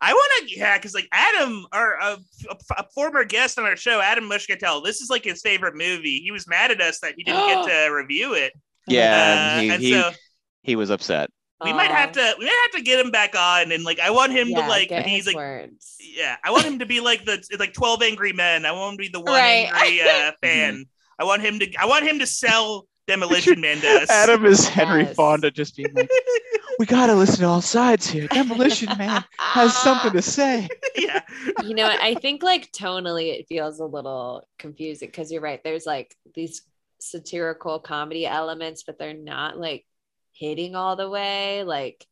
I 0.00 0.12
want 0.12 0.48
to, 0.48 0.58
yeah, 0.58 0.76
because 0.76 0.94
like 0.94 1.08
Adam, 1.12 1.64
our 1.72 1.94
a, 1.98 2.18
a, 2.50 2.56
a 2.78 2.84
former 2.94 3.24
guest 3.24 3.58
on 3.58 3.64
our 3.64 3.76
show, 3.76 4.00
Adam 4.00 4.24
Mushkatel, 4.28 4.84
this 4.84 5.00
is 5.00 5.08
like 5.08 5.24
his 5.24 5.40
favorite 5.40 5.74
movie. 5.76 6.18
He 6.22 6.30
was 6.30 6.46
mad 6.46 6.70
at 6.70 6.80
us 6.80 7.00
that 7.00 7.14
he 7.16 7.24
didn't 7.24 7.46
get 7.46 7.64
to 7.86 7.94
review 7.94 8.34
it. 8.34 8.52
yeah, 8.86 9.54
Uh, 9.56 9.60
he, 9.62 9.70
and 9.70 9.82
he, 9.82 9.92
so 9.92 10.10
he 10.62 10.76
was 10.76 10.90
upset. 10.90 11.30
we 11.64 11.72
might 11.72 11.90
have 11.90 12.12
to, 12.12 12.34
we 12.38 12.44
might 12.44 12.68
have 12.70 12.78
to 12.78 12.84
get 12.84 13.00
him 13.04 13.10
back 13.12 13.34
on, 13.34 13.72
and 13.72 13.82
like 13.84 13.98
I 14.00 14.10
want 14.10 14.32
him 14.32 14.48
to 14.48 14.60
like 14.60 14.90
get 14.90 15.04
be 15.06 15.12
his 15.12 15.26
like, 15.26 15.36
words. 15.36 15.96
yeah, 16.00 16.36
I 16.44 16.50
want 16.50 16.64
him 16.66 16.80
to 16.80 16.86
be 16.86 17.00
like 17.00 17.24
the 17.24 17.42
like 17.58 17.72
Twelve 17.72 18.02
Angry 18.02 18.32
Men. 18.34 18.66
I 18.66 18.72
want 18.72 18.92
him 18.92 18.98
to 18.98 19.02
be 19.04 19.08
the 19.08 19.20
one 19.20 19.32
Right. 19.40 19.70
angry 19.72 20.02
uh, 20.02 20.32
fan. 20.42 20.84
I 21.18 21.24
want 21.24 21.40
him 21.42 21.60
to, 21.60 21.74
I 21.76 21.86
want 21.86 22.04
him 22.06 22.18
to 22.18 22.26
sell 22.26 22.86
Demolition 23.06 23.60
Man 23.60 23.78
to 23.80 23.86
us. 24.02 24.10
Adam 24.10 24.44
is 24.44 24.66
Henry 24.68 25.04
Yes. 25.04 25.14
Fonda 25.14 25.50
just 25.50 25.76
being 25.76 25.92
like, 25.94 26.10
we 26.78 26.86
gotta 26.86 27.14
listen 27.14 27.40
to 27.40 27.46
all 27.46 27.60
sides 27.60 28.06
here. 28.06 28.26
Demolition 28.28 28.88
Man 28.98 29.24
has 29.38 29.76
something 29.76 30.12
to 30.12 30.22
say. 30.22 30.68
yeah, 30.96 31.20
you 31.62 31.74
know. 31.74 31.86
I 31.86 32.14
think 32.14 32.42
like 32.42 32.72
tonally 32.72 33.38
it 33.38 33.46
feels 33.48 33.80
a 33.80 33.84
little 33.84 34.46
confusing 34.58 35.08
because 35.08 35.30
you're 35.32 35.40
right. 35.42 35.62
There's 35.62 35.86
like 35.86 36.14
these 36.34 36.62
satirical 37.00 37.78
comedy 37.78 38.26
elements, 38.26 38.82
but 38.84 38.98
they're 38.98 39.14
not 39.14 39.58
like 39.58 39.84
hitting 40.32 40.74
all 40.74 40.96
the 40.96 41.08
way. 41.08 41.62
Like, 41.62 42.04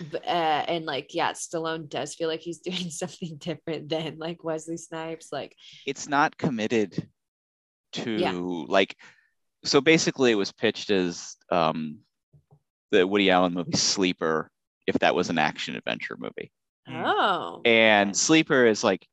uh, 0.00 0.26
and 0.26 0.84
like, 0.86 1.14
yeah, 1.14 1.32
Stallone 1.32 1.88
does 1.88 2.14
feel 2.14 2.28
like 2.28 2.40
he's 2.40 2.58
doing 2.60 2.90
something 2.90 3.36
different 3.38 3.88
than 3.88 4.18
like 4.18 4.44
Wesley 4.44 4.76
Snipes. 4.76 5.28
Like, 5.32 5.54
It's 5.86 6.08
not 6.08 6.36
committed 6.38 7.08
to 7.92 8.10
Yeah. 8.12 8.32
like 8.32 8.94
so 9.64 9.80
basically 9.80 10.30
it 10.30 10.36
was 10.36 10.52
pitched 10.52 10.90
as 10.90 11.36
um 11.50 11.98
the 12.90 13.06
Woody 13.06 13.30
Allen 13.30 13.54
movie 13.54 13.76
Sleeper 13.76 14.50
if 14.86 14.98
that 15.00 15.14
was 15.14 15.30
an 15.30 15.38
action 15.38 15.76
adventure 15.76 16.16
movie. 16.18 16.50
Mm. 16.88 17.02
oh, 17.06 17.60
And 17.64 18.10
okay. 18.10 18.14
Sleeper 18.16 18.66
is 18.66 18.82
like, 18.82 19.06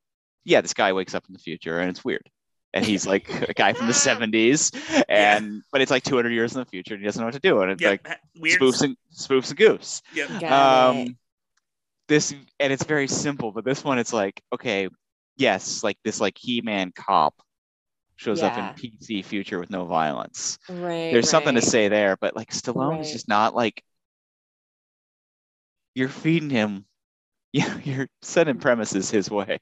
yeah, 0.43 0.61
this 0.61 0.73
guy 0.73 0.93
wakes 0.93 1.13
up 1.13 1.25
in 1.27 1.33
the 1.33 1.39
future 1.39 1.79
and 1.79 1.89
it's 1.89 2.03
weird. 2.03 2.27
And 2.73 2.83
he's 2.85 3.05
like 3.05 3.29
a 3.49 3.53
guy 3.53 3.73
from 3.73 3.87
the 3.87 3.93
70s 3.93 5.03
and 5.07 5.61
but 5.71 5.81
it's 5.81 5.91
like 5.91 6.03
200 6.03 6.29
years 6.31 6.53
in 6.53 6.59
the 6.59 6.65
future 6.65 6.93
and 6.95 7.01
he 7.01 7.05
doesn't 7.05 7.19
know 7.19 7.27
what 7.27 7.33
to 7.33 7.39
do 7.39 7.61
and 7.61 7.71
it's 7.71 7.81
yeah, 7.81 7.89
like 7.89 8.07
weird. 8.37 8.59
spoofs 8.59 8.81
and 8.81 8.95
spoofs 9.13 9.49
and 9.49 9.59
goofs. 9.59 10.01
Yep. 10.13 10.29
Got 10.41 10.43
it. 10.43 11.07
um 11.07 11.17
this 12.07 12.33
and 12.59 12.71
it's 12.73 12.83
very 12.85 13.07
simple 13.07 13.51
but 13.51 13.65
this 13.65 13.83
one 13.83 13.99
it's 13.99 14.13
like 14.13 14.41
okay 14.53 14.87
yes 15.35 15.83
like 15.83 15.97
this 16.05 16.21
like 16.21 16.37
he-man 16.37 16.91
cop 16.95 17.35
shows 18.17 18.41
Yeah. 18.41 18.47
up 18.47 18.57
in 18.79 18.91
pc 18.91 19.23
future 19.23 19.59
with 19.59 19.69
no 19.69 19.85
violence 19.85 20.57
right. 20.69 21.11
there's 21.13 21.29
something 21.29 21.55
to 21.55 21.61
say 21.61 21.87
there 21.87 22.17
but 22.19 22.35
like 22.35 22.51
stallone 22.51 22.99
is 23.01 23.11
just 23.11 23.27
not 23.27 23.55
like 23.55 23.83
you're 25.95 26.09
feeding 26.09 26.49
him 26.49 26.85
yeah 27.53 27.77
you're 27.83 28.07
setting 28.21 28.57
premises 28.59 29.09
his 29.09 29.29
way 29.31 29.59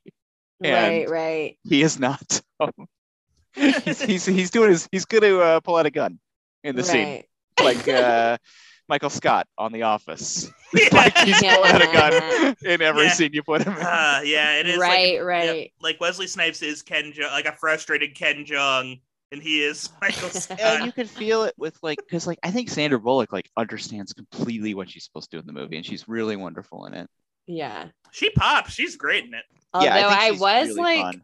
Right, 0.62 0.72
and- 1.04 1.10
right. 1.12 1.58
he 1.64 1.82
is 1.84 2.00
not 2.00 2.42
um, 2.60 2.72
he's, 3.54 4.02
he's 4.02 4.26
he's 4.26 4.50
doing 4.52 4.70
his 4.72 4.88
he's 4.92 5.06
gonna 5.06 5.36
uh, 5.38 5.60
pull 5.60 5.76
out 5.76 5.86
a 5.86 5.92
gun 5.92 6.20
in 6.64 6.76
the 6.76 6.84
scene 6.84 7.24
like 7.62 7.88
uh 7.88 8.38
michael 8.88 9.10
scott 9.10 9.48
on 9.58 9.72
the 9.72 9.82
office 9.84 10.50
Yeah. 10.74 10.90
like 10.92 11.18
he's 11.20 11.40
pulling 11.42 11.72
out 11.72 11.82
a 11.82 11.86
gun 11.86 12.56
in 12.66 12.82
every 12.82 13.06
Yeah. 13.06 13.12
scene 13.12 13.32
you 13.34 13.44
put 13.44 13.62
him 13.64 13.74
in. 13.74 13.80
Uh, 13.82 14.22
yeah, 14.24 14.60
it 14.60 14.68
is 14.68 14.78
like 14.78 14.90
right, 14.90 15.14
Yep, 15.14 15.24
right. 15.26 15.74
like 15.82 16.02
Wesley 16.02 16.28
Snipes 16.28 16.62
is 16.62 16.82
Ken 16.82 17.14
Jeong, 17.14 17.32
like 17.32 17.46
a 17.46 17.54
frustrated 17.54 18.14
Ken 18.16 18.44
Jeong, 18.46 19.00
and 19.32 19.42
he 19.42 19.64
is 19.64 19.90
Michael 20.02 20.30
Scott. 20.30 20.60
and 20.60 20.86
you 20.86 20.92
can 20.92 21.08
feel 21.08 21.44
it 21.44 21.54
with 21.58 21.78
like 21.82 21.98
because 22.00 22.28
like 22.28 22.40
I 22.44 22.52
think 22.52 22.70
Sandra 22.70 23.00
Bullock 23.00 23.32
like 23.32 23.50
understands 23.56 24.12
completely 24.12 24.74
what 24.74 24.90
she's 24.90 25.06
supposed 25.06 25.32
to 25.32 25.38
do 25.38 25.42
in 25.42 25.48
the 25.48 25.54
movie, 25.54 25.78
and 25.78 25.86
she's 25.86 26.08
really 26.10 26.36
wonderful 26.36 26.86
in 26.88 26.94
it. 26.94 27.08
Yeah. 27.48 27.88
she 28.12 28.30
pops. 28.32 28.74
She's 28.74 28.98
great 28.98 29.24
in 29.24 29.34
it. 29.34 29.44
Although 29.74 29.86
yeah, 29.88 30.08
I, 30.10 30.20
think 30.20 30.32
she's 30.34 30.42
was 30.42 30.68
really 30.70 30.82
like, 30.82 31.02
fun. 31.06 31.22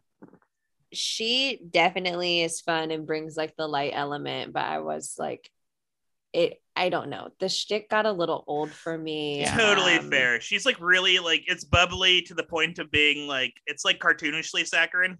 she 0.92 1.60
definitely 1.70 2.42
is 2.42 2.60
fun 2.60 2.90
and 2.90 3.06
brings 3.06 3.36
like 3.36 3.54
the 3.56 3.66
light 3.66 3.92
element, 3.94 4.52
but 4.52 4.64
I 4.64 4.78
was 4.80 5.16
like, 5.18 5.50
it. 6.32 6.58
I 6.74 6.88
don't 6.88 7.10
know. 7.10 7.28
The 7.38 7.48
shtick 7.48 7.90
got 7.90 8.06
a 8.06 8.12
little 8.12 8.44
old 8.46 8.70
for 8.70 8.96
me. 8.96 9.44
Totally 9.46 9.94
Um, 9.94 10.10
fair. 10.10 10.40
She's 10.40 10.64
like 10.64 10.80
really 10.80 11.18
like 11.18 11.44
it's 11.46 11.64
bubbly 11.64 12.22
to 12.22 12.34
the 12.34 12.44
point 12.44 12.78
of 12.78 12.90
being 12.90 13.26
like 13.26 13.52
it's 13.66 13.84
like 13.84 13.98
cartoonishly 13.98 14.66
saccharine. 14.66 15.18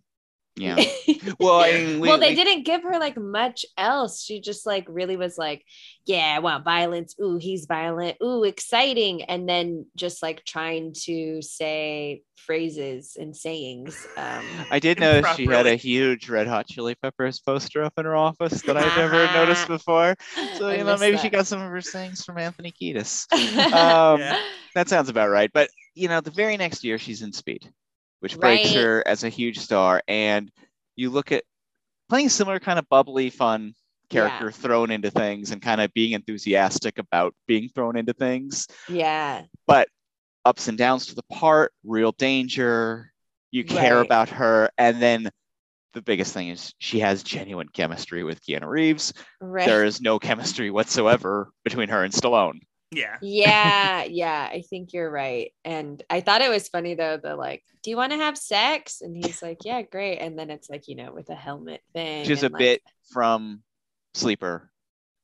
Yeah. 0.57 0.77
Well, 1.39 1.61
I 1.61 1.73
mean, 1.73 2.01
we, 2.01 2.09
well, 2.09 2.19
they 2.19 2.31
we- 2.31 2.35
didn't 2.35 2.65
give 2.65 2.83
her 2.83 2.99
like 2.99 3.16
much 3.16 3.65
else. 3.79 4.23
She 4.23 4.41
just 4.41 4.66
like 4.66 4.85
really 4.89 5.16
was 5.16 5.39
like, 5.39 5.65
yeah, 6.05 6.35
I 6.37 6.41
want 6.41 6.65
violence. 6.65 7.15
Ooh, 7.23 7.37
he's 7.37 7.66
violent. 7.66 8.16
Ooh, 8.23 8.43
exciting. 8.43 9.23
And 9.23 9.49
then 9.49 9.87
just 9.97 10.20
like 10.20 10.45
trying 10.45 10.95
to 11.05 11.41
say 11.41 12.23
phrases 12.37 13.16
and 13.19 13.37
sayings. 13.37 14.05
Um, 14.16 14.45
I 14.70 14.81
did 14.81 14.99
notice 15.01 15.37
she 15.37 15.47
had 15.47 15.66
a 15.69 15.77
huge 15.77 16.29
Red 16.29 16.49
Hot 16.49 16.66
Chili 16.66 16.97
Peppers 16.97 17.39
poster 17.39 17.85
up 17.85 17.93
in 17.99 18.05
her 18.05 18.16
office 18.16 18.62
that 18.62 18.77
I'd 18.77 18.97
never 18.97 19.24
noticed 19.35 19.69
before. 19.69 20.16
So 20.59 20.70
you 20.70 20.79
know, 20.79 20.85
missed 20.87 21.01
maybe 21.01 21.19
she 21.19 21.29
got 21.31 21.47
some 21.47 21.62
of 21.62 21.70
her 21.70 21.81
sayings 21.81 22.24
from 22.24 22.39
Anthony 22.39 22.73
Kiedis. 22.73 23.33
Um, 23.73 24.20
Yeah. 24.20 24.43
That 24.74 24.89
sounds 24.89 25.09
about 25.09 25.31
right. 25.31 25.51
But 25.53 25.70
you 25.95 26.09
know, 26.09 26.20
the 26.20 26.31
very 26.33 26.57
next 26.57 26.83
year 26.83 26.99
she's 26.99 27.23
in 27.23 27.33
Speed, 27.33 27.70
which 28.23 28.39
breaks 28.39 28.73
her 28.73 29.03
as 29.05 29.24
a 29.24 29.28
huge 29.28 29.59
star. 29.59 30.01
And 30.07 30.49
you 30.94 31.11
look 31.11 31.32
at 31.32 31.43
playing 32.09 32.27
a 32.27 32.31
similar 32.31 32.61
kind 32.61 32.78
of 32.78 32.89
bubbly, 32.89 33.31
fun 33.31 33.74
character 34.11 34.53
thrown 34.53 34.93
into 34.93 35.11
things 35.11 35.51
and 35.51 35.61
kind 35.61 35.81
of 35.81 35.93
being 35.93 36.12
enthusiastic 36.12 36.99
about 36.99 37.35
being 37.49 37.69
thrown 37.69 37.97
into 37.97 38.12
things, 38.12 38.69
yeah. 38.89 39.43
but 39.66 39.89
ups 40.44 40.69
and 40.69 40.78
downs 40.78 41.07
to 41.07 41.16
the 41.16 41.23
part, 41.24 41.73
real 41.82 42.12
danger. 42.12 43.11
You 43.51 43.65
care 43.65 43.97
Right. 43.97 44.07
about 44.07 44.28
her. 44.28 44.70
And 44.78 45.03
then 45.03 45.31
the 45.93 46.03
biggest 46.03 46.32
thing 46.32 46.49
is 46.49 46.73
she 46.78 47.01
has 47.01 47.23
genuine 47.24 47.69
chemistry 47.69 48.23
with 48.23 48.40
Keanu 48.40 48.69
Reeves. 48.69 49.12
Right. 49.40 49.66
There 49.66 49.85
is 49.85 50.01
no 50.01 50.19
chemistry 50.19 50.70
whatsoever 50.70 51.51
between 51.65 51.89
her 51.89 52.05
and 52.05 52.15
Stallone. 52.15 52.61
Yeah. 52.93 53.16
yeah, 53.23 54.05
yeah, 54.05 54.48
I 54.52 54.62
think 54.69 54.93
you're 54.93 55.10
right. 55.10 55.52
And 55.64 56.02
I 56.10 56.20
thought 56.20 56.43
it 56.43 56.51
was 56.51 56.69
funny 56.69 56.94
though, 56.94 57.16
the 57.16 57.35
like, 57.35 57.64
do 57.82 57.90
you 57.90 57.97
want 57.97 58.12
to 58.12 58.19
have 58.19 58.36
sex? 58.39 59.01
And 59.01 59.16
he's 59.16 59.43
like, 59.43 59.59
yeah, 59.64 59.82
great. 59.82 60.19
And 60.19 60.39
then 60.39 60.51
it's 60.51 60.70
like, 60.70 60.86
you 60.89 60.94
know, 60.94 61.12
with 61.12 61.31
a 61.31 61.35
helmet 61.35 61.81
thing. 61.93 62.20
Which 62.20 62.31
is 62.31 62.43
a 62.43 62.48
like- 62.48 62.59
bit 62.59 62.82
from 63.10 63.62
Sleeper 64.14 64.70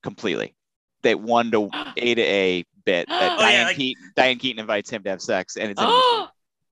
completely. 0.03 0.55
That 1.03 1.19
one 1.19 1.51
to 1.51 1.69
A 1.97 2.15
to 2.15 2.21
A 2.21 2.65
bit 2.85 3.07
that 3.07 3.31
Oh, 3.39 3.41
yeah, 3.43 3.47
Diane, 3.51 3.65
like- 3.67 3.75
Keaton, 3.77 4.03
Diane 4.15 4.37
Keaton 4.39 4.59
invites 4.59 4.89
him 4.89 5.03
to 5.03 5.09
have 5.11 5.21
sex, 5.21 5.55
and 5.55 5.71
it's 5.71 5.79
in- 5.81 5.87
Oh, 5.87 6.27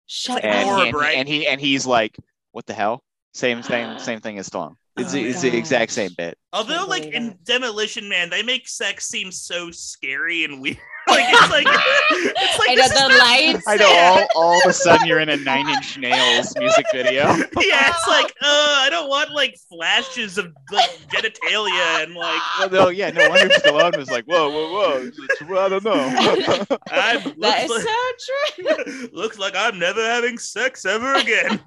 shut 0.08 0.36
like 0.44 0.46
and, 0.46 0.70
Orb, 0.70 0.80
he, 0.80 0.88
and, 0.88 0.96
he- 0.96 1.00
right? 1.02 1.18
and 1.18 1.28
he 1.28 1.48
and 1.48 1.62
he's 1.62 1.86
like, 1.86 2.18
"What 2.52 2.66
the 2.66 2.74
hell?" 2.74 3.04
Same 3.34 3.62
same 3.62 4.00
same 4.00 4.20
thing 4.20 4.38
as 4.40 4.50
Stallone. 4.50 4.76
It's, 4.98 5.14
Oh, 5.14 5.18
it's 5.18 5.42
the 5.42 5.56
exact 5.56 5.92
same 5.92 6.12
bit. 6.18 6.38
Although, 6.54 6.86
like 6.88 7.06
in. 7.06 7.38
Demolition 7.44 8.10
Man, 8.10 8.30
they 8.30 8.42
make 8.44 8.68
sex 8.68 9.08
seem 9.08 9.32
so 9.32 9.72
scary 9.72 10.44
and 10.44 10.62
weird. 10.62 10.78
Like 11.18 11.26
it's 11.34 11.50
like 11.52 11.66
it's 11.68 12.60
like 12.60 12.70
I 12.70 12.76
this 12.76 12.90
know 12.96 13.08
the 13.10 13.18
not- 13.18 13.28
lights. 13.28 13.68
I 13.68 13.76
know 13.78 13.88
all, 13.90 14.28
all 14.36 14.58
of 14.64 14.70
a 14.70 14.74
sudden 14.74 15.08
you're 15.08 15.20
in 15.20 15.30
a 15.30 15.38
Nine 15.38 15.68
Inch 15.70 15.98
Nails 15.98 16.56
music 16.58 16.86
video. 16.94 17.26
Yeah, 17.68 17.90
it's 17.90 18.08
like 18.08 18.28
uh, 18.42 18.76
I 18.82 18.88
don't 18.90 19.10
want 19.10 19.32
like 19.32 19.58
flashes 19.70 20.38
of 20.38 20.54
like 20.72 20.90
genitalia 21.10 22.04
and 22.04 22.14
like 22.16 22.42
Well, 22.60 22.70
no, 22.70 22.90
yeah, 22.90 23.10
no 23.10 23.30
wonder 23.30 23.50
Stallone 23.50 23.98
was 23.98 24.10
like, 24.10 24.26
"Whoa, 24.26 24.50
whoa, 24.50 24.72
whoa!" 24.72 24.98
It's- 25.08 25.42
I 25.50 25.70
don't 25.70 25.84
know. 25.84 25.94
I'm 26.92 27.24
That 27.24 27.36
like, 27.38 27.68
so 27.68 28.76
true. 28.86 29.10
looks 29.12 29.38
like 29.40 29.54
I'm 29.56 29.80
never 29.80 30.02
having 30.02 30.38
sex 30.38 30.86
ever 30.86 31.14
again. 31.16 31.60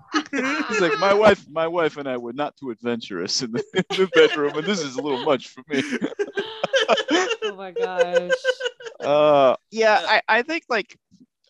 He's 0.69 0.81
like, 0.81 0.99
"My 0.99 1.13
wife, 1.13 1.45
my 1.51 1.67
wife 1.67 1.97
and 1.97 2.09
I 2.09 2.17
were 2.17 2.33
not 2.33 2.57
too 2.57 2.71
adventurous 2.71 3.43
in 3.43 3.53
the, 3.53 3.63
in 3.75 3.85
the 3.91 4.09
bedroom, 4.15 4.57
and 4.57 4.67
this 4.67 4.81
is 4.81 4.97
a 4.97 5.03
little 5.03 5.25
much 5.25 5.49
for 5.49 5.63
me." 5.69 5.83
Oh 7.61 7.63
my 7.63 7.71
gosh. 7.73 8.31
Uh, 9.01 9.57
yeah, 9.71 9.99
I, 10.07 10.23
I 10.29 10.43
think 10.43 10.65
like 10.69 10.95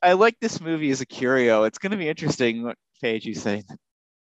I 0.01 0.13
like 0.13 0.39
this 0.41 0.61
movie 0.61 0.93
as 0.93 1.01
a 1.01 1.07
curio. 1.07 1.65
It's 1.65 1.79
gonna 1.79 1.97
be 1.97 2.09
interesting 2.09 2.63
what 2.63 2.77
Paige 3.03 3.27
you 3.27 3.35
saying 3.35 3.65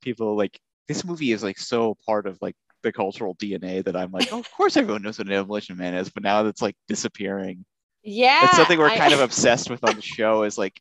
people 0.01 0.35
like 0.35 0.59
this 0.87 1.05
movie 1.05 1.33
is 1.33 1.43
like 1.43 1.59
so 1.59 1.95
part 2.07 2.27
of 2.27 2.39
like 2.41 2.55
the 2.83 2.91
cultural 2.91 3.35
DNA 3.35 3.85
that 3.85 3.97
I'm 3.97 4.13
like, 4.13 4.33
oh, 4.33 4.39
of 4.39 4.51
course 4.51 4.79
everyone 4.79 5.03
knows 5.03 5.19
what 5.19 5.27
an 5.27 5.35
Demolition 5.35 5.77
Man 5.77 5.93
is, 5.93 6.09
but 6.09 6.23
now 6.23 6.43
that's 6.43 6.63
like 6.63 6.75
disappearing. 6.89 7.67
Yeah. 8.03 8.45
It's 8.45 8.57
something 8.57 8.79
we're 8.79 8.89
I- 8.89 8.97
kind 8.97 9.13
of 9.13 9.21
obsessed 9.29 9.69
with 9.69 9.85
on 9.85 9.97
the 9.97 10.03
show. 10.03 10.45
Is 10.45 10.57
like 10.57 10.81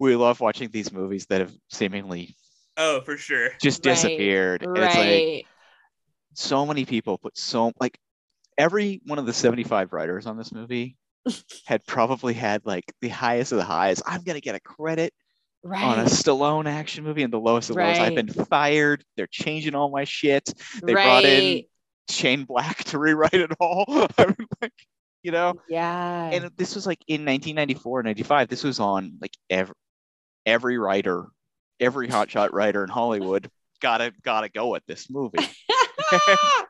we 0.00 0.16
love 0.16 0.40
watching 0.40 0.70
these 0.70 0.92
movies 0.92 1.26
that 1.26 1.42
have 1.42 1.54
seemingly 1.70 2.34
oh, 2.76 3.02
for 3.02 3.16
sure. 3.16 3.50
just 3.62 3.86
Right, 3.86 3.92
disappeared. 3.92 4.64
And 4.64 4.76
it's 4.76 4.96
like 4.96 4.96
Right. 4.96 5.46
so 6.34 6.66
many 6.66 6.84
people 6.84 7.18
put 7.18 7.38
so 7.38 7.72
like 7.78 8.00
every 8.58 9.00
one 9.06 9.18
of 9.18 9.24
the 9.24 9.32
75 9.32 9.92
writers 9.92 10.26
on 10.26 10.36
this 10.36 10.52
movie 10.52 10.96
had 11.66 11.86
probably 11.86 12.34
had 12.34 12.66
like 12.66 12.84
the 13.00 13.08
highest 13.08 13.52
of 13.52 13.58
the 13.58 13.64
highs. 13.64 14.02
I'm 14.06 14.22
gonna 14.22 14.40
get 14.40 14.54
a 14.54 14.60
credit 14.60 15.14
Right. 15.64 15.82
on 15.82 15.98
a 15.98 16.04
Stallone 16.04 16.66
action 16.66 17.02
movie 17.04 17.22
and 17.24 17.32
the 17.32 17.38
lowest 17.40 17.68
of 17.70 17.76
lows. 17.76 17.98
I've 17.98 18.14
been 18.14 18.28
fired. 18.28 19.02
They're 19.16 19.26
changing 19.28 19.74
all 19.74 19.90
my 19.90 20.04
shit. 20.04 20.52
They 20.82 20.92
brought 20.92 21.24
in. 21.24 21.64
Shane 22.10 22.44
Black 22.44 22.84
to 22.84 22.98
rewrite 22.98 23.34
it 23.34 23.50
all. 23.60 23.84
I 24.18 24.26
mean, 24.26 24.46
like, 24.62 24.72
you 25.22 25.30
know, 25.32 25.54
Yeah. 25.68 26.30
and 26.32 26.50
this 26.56 26.74
was 26.74 26.86
like 26.86 27.00
in 27.08 27.22
1994, 27.26 28.02
95. 28.04 28.48
This 28.48 28.62
was 28.64 28.78
on 28.80 29.18
like 29.20 29.32
every 29.50 29.74
every 30.46 30.78
writer, 30.78 31.26
every 31.80 32.08
hotshot 32.08 32.50
writer 32.52 32.82
in 32.84 32.88
Hollywood 32.88 33.50
gotta 33.82 34.12
gotta 34.22 34.48
go 34.48 34.74
at 34.76 34.84
this 34.86 35.10
movie, 35.10 35.38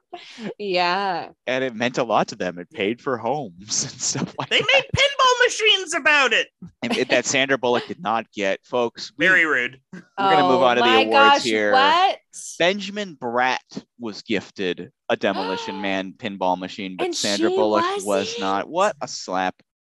yeah. 0.59 1.29
and 1.47 1.65
it 1.65 1.75
meant 1.75 1.99
a 1.99 2.03
lot 2.05 2.29
to 2.29 2.37
them. 2.37 2.59
It 2.59 2.71
paid 2.71 3.01
for 3.01 3.17
homes 3.17 3.55
and 3.85 4.01
stuff 4.01 4.35
like 4.39 4.49
They 4.51 4.59
that. 4.61 4.69
made 4.73 4.85
pinball 4.97 5.47
machines 5.47 5.95
about 5.95 6.33
it. 6.33 6.49
And 6.83 6.97
it- 6.97 7.09
that 7.11 7.25
Sandra 7.27 7.59
Bullock 7.59 7.87
did 7.87 8.01
not 8.01 8.31
get, 8.33 8.61
folks. 8.65 9.13
we- 9.17 9.27
Very 9.27 9.45
rude. 9.45 9.81
We're 9.93 10.01
gonna 10.17 10.43
move 10.49 10.61
oh 10.61 10.65
on 10.65 10.77
to 10.77 10.83
the 10.83 10.89
Oh 10.89 10.93
my 10.93 11.01
awards 11.03 11.35
gosh, 11.39 11.43
here. 11.45 11.73
What? 11.73 12.19
Benjamin 12.59 13.17
Bratt 13.21 13.85
was 13.99 14.23
gifted 14.23 14.91
a 15.09 15.17
Demolition 15.17 15.81
Man 15.83 16.13
pinball 16.13 16.59
machine, 16.59 16.97
but 16.97 17.05
And 17.07 17.15
Sandra 17.17 17.51
Bullock 17.51 17.85
was 17.97 18.05
wasn't? 18.05 18.41
not. 18.41 18.69
What 18.69 18.95
a 19.01 19.09
slap 19.09 19.55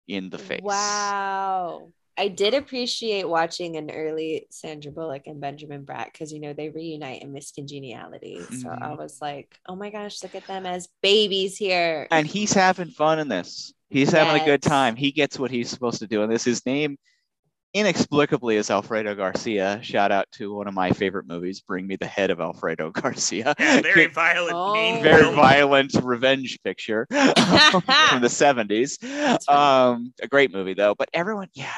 in 0.08 0.30
the 0.30 0.38
face. 0.38 0.60
Wow. 0.62 1.88
I 2.18 2.28
did 2.28 2.54
appreciate 2.54 3.28
watching 3.28 3.76
an 3.76 3.90
early 3.90 4.46
Sandra 4.50 4.92
Bullock 4.92 5.26
and 5.26 5.40
Benjamin 5.40 5.84
Bratt 5.84 6.12
because 6.12 6.32
you 6.32 6.40
know 6.40 6.52
they 6.52 6.68
reunite 6.68 7.22
in 7.22 7.32
Miss 7.32 7.52
Congeniality. 7.52 8.40
So 8.40 8.68
I 8.68 8.88
Mhm. 8.88 8.98
was 8.98 9.20
like, 9.22 9.58
oh 9.66 9.76
my 9.76 9.90
gosh, 9.90 10.22
look 10.22 10.34
at 10.34 10.46
them 10.46 10.66
as 10.66 10.88
babies 11.02 11.56
here. 11.56 12.08
And 12.10 12.26
he's 12.26 12.52
having 12.52 12.90
fun 12.90 13.18
in 13.18 13.28
this. 13.28 13.72
He's 13.88 14.10
having 14.10 14.40
a 14.40 14.44
good 14.44 14.62
time. 14.62 14.96
He 14.96 15.12
gets 15.12 15.38
what 15.38 15.50
he's 15.50 15.70
supposed 15.70 16.00
to 16.00 16.06
do 16.06 16.22
in 16.22 16.30
this. 16.30 16.44
His 16.44 16.64
name 16.66 16.98
inexplicably 17.74 18.56
is 18.56 18.70
Alfredo 18.70 19.14
Garcia. 19.14 19.78
Shout 19.82 20.12
out 20.12 20.26
to 20.32 20.54
one 20.54 20.68
of 20.68 20.74
my 20.74 20.90
favorite 20.90 21.26
movies, 21.26 21.60
Bring 21.60 21.86
Me 21.86 21.96
the 21.96 22.06
Head 22.06 22.30
of 22.30 22.40
Alfredo 22.40 22.90
Garcia. 22.94 23.54
Yeah, 23.58 23.80
very 23.80 24.06
violent, 24.14 24.54
Oh. 24.54 24.74
mean 24.74 25.02
very 25.02 25.34
violent 25.34 25.94
revenge 26.02 26.58
picture 26.62 27.06
from 27.10 27.20
the 28.20 28.28
70s. 28.28 29.48
Um, 29.48 30.12
a 30.22 30.28
great 30.28 30.52
movie 30.52 30.74
though. 30.74 30.94
But 30.94 31.08
everyone, 31.14 31.48
yeah, 31.54 31.72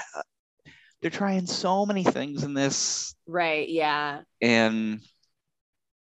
they're 1.00 1.10
trying 1.10 1.46
so 1.46 1.86
many 1.86 2.02
things 2.04 2.42
in 2.44 2.54
this, 2.54 3.14
right. 3.26 3.68
Yeah. 3.68 4.22
and 4.40 5.00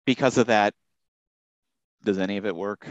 because 0.05 0.37
of 0.37 0.47
that, 0.47 0.73
does 2.03 2.17
any 2.19 2.37
of 2.37 2.45
it 2.45 2.55
work 2.55 2.85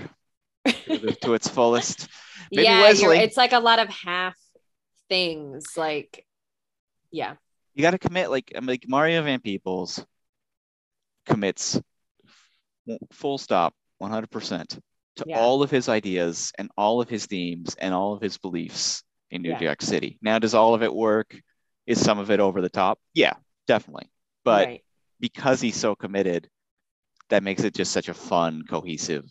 to, 0.66 1.14
to 1.22 1.34
its 1.34 1.48
fullest? 1.48 2.08
Maybe 2.50 2.64
yeah. 2.64 2.80
Wesley. 2.82 3.18
it's 3.18 3.36
like 3.36 3.52
a 3.52 3.58
lot 3.58 3.78
of 3.78 3.88
half 3.88 4.36
things. 5.08 5.64
Like, 5.76 6.24
yeah. 7.12 7.34
You 7.74 7.82
got 7.82 7.92
to 7.92 7.98
commit. 7.98 8.30
Like, 8.30 8.52
I'm 8.54 8.66
like 8.66 8.84
Mario 8.88 9.22
Van 9.22 9.40
Peebles 9.40 10.04
commits 11.26 11.80
full 13.12 13.38
stop, 13.38 13.74
100% 13.98 14.78
to 15.16 15.24
Yeah. 15.26 15.38
all 15.38 15.62
of 15.62 15.70
his 15.70 15.88
ideas 15.88 16.52
and 16.58 16.70
all 16.76 17.00
of 17.00 17.08
his 17.08 17.26
themes 17.26 17.74
and 17.78 17.94
all 17.94 18.14
of 18.14 18.20
his 18.20 18.38
beliefs 18.38 19.04
in 19.30 19.42
New 19.42 19.50
Yeah. 19.50 19.60
York 19.60 19.82
City. 19.82 20.18
Now, 20.20 20.38
does 20.38 20.54
all 20.54 20.74
of 20.74 20.82
it 20.82 20.92
work? 20.92 21.38
Is 21.86 22.02
some 22.02 22.18
of 22.18 22.30
it 22.30 22.40
over 22.40 22.60
the 22.60 22.68
top? 22.68 22.98
Yeah, 23.14 23.34
definitely. 23.66 24.10
But 24.44 24.66
right. 24.66 24.84
because 25.20 25.60
he's 25.60 25.76
so 25.76 25.94
committed, 25.94 26.48
that 27.28 27.42
makes 27.42 27.62
it 27.62 27.74
just 27.74 27.92
such 27.92 28.08
a 28.08 28.14
fun, 28.14 28.62
cohesive, 28.68 29.24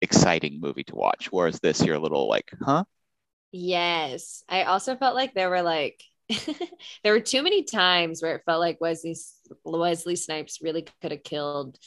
exciting 0.00 0.60
movie 0.60 0.84
to 0.84 0.94
watch. 0.96 1.30
Whereas 1.30 1.60
this, 1.60 1.84
you're 1.84 1.96
a 1.96 2.00
little 2.00 2.28
like, 2.28 2.50
huh? 2.60 2.84
Yes. 3.52 4.42
I 4.48 4.64
also 4.64 4.96
felt 4.96 5.14
like 5.14 5.34
there 5.34 5.50
were 5.50 5.62
like 5.62 6.02
there 7.04 7.12
were 7.12 7.20
too 7.20 7.42
many 7.42 7.62
times 7.64 8.22
where 8.22 8.36
it 8.36 8.42
felt 8.46 8.60
like 8.60 8.80
Wesley 8.80 9.16
Wesley 9.64 10.16
Snipes 10.16 10.58
really 10.62 10.86
could 11.02 11.12
have 11.12 11.22
killed 11.22 11.78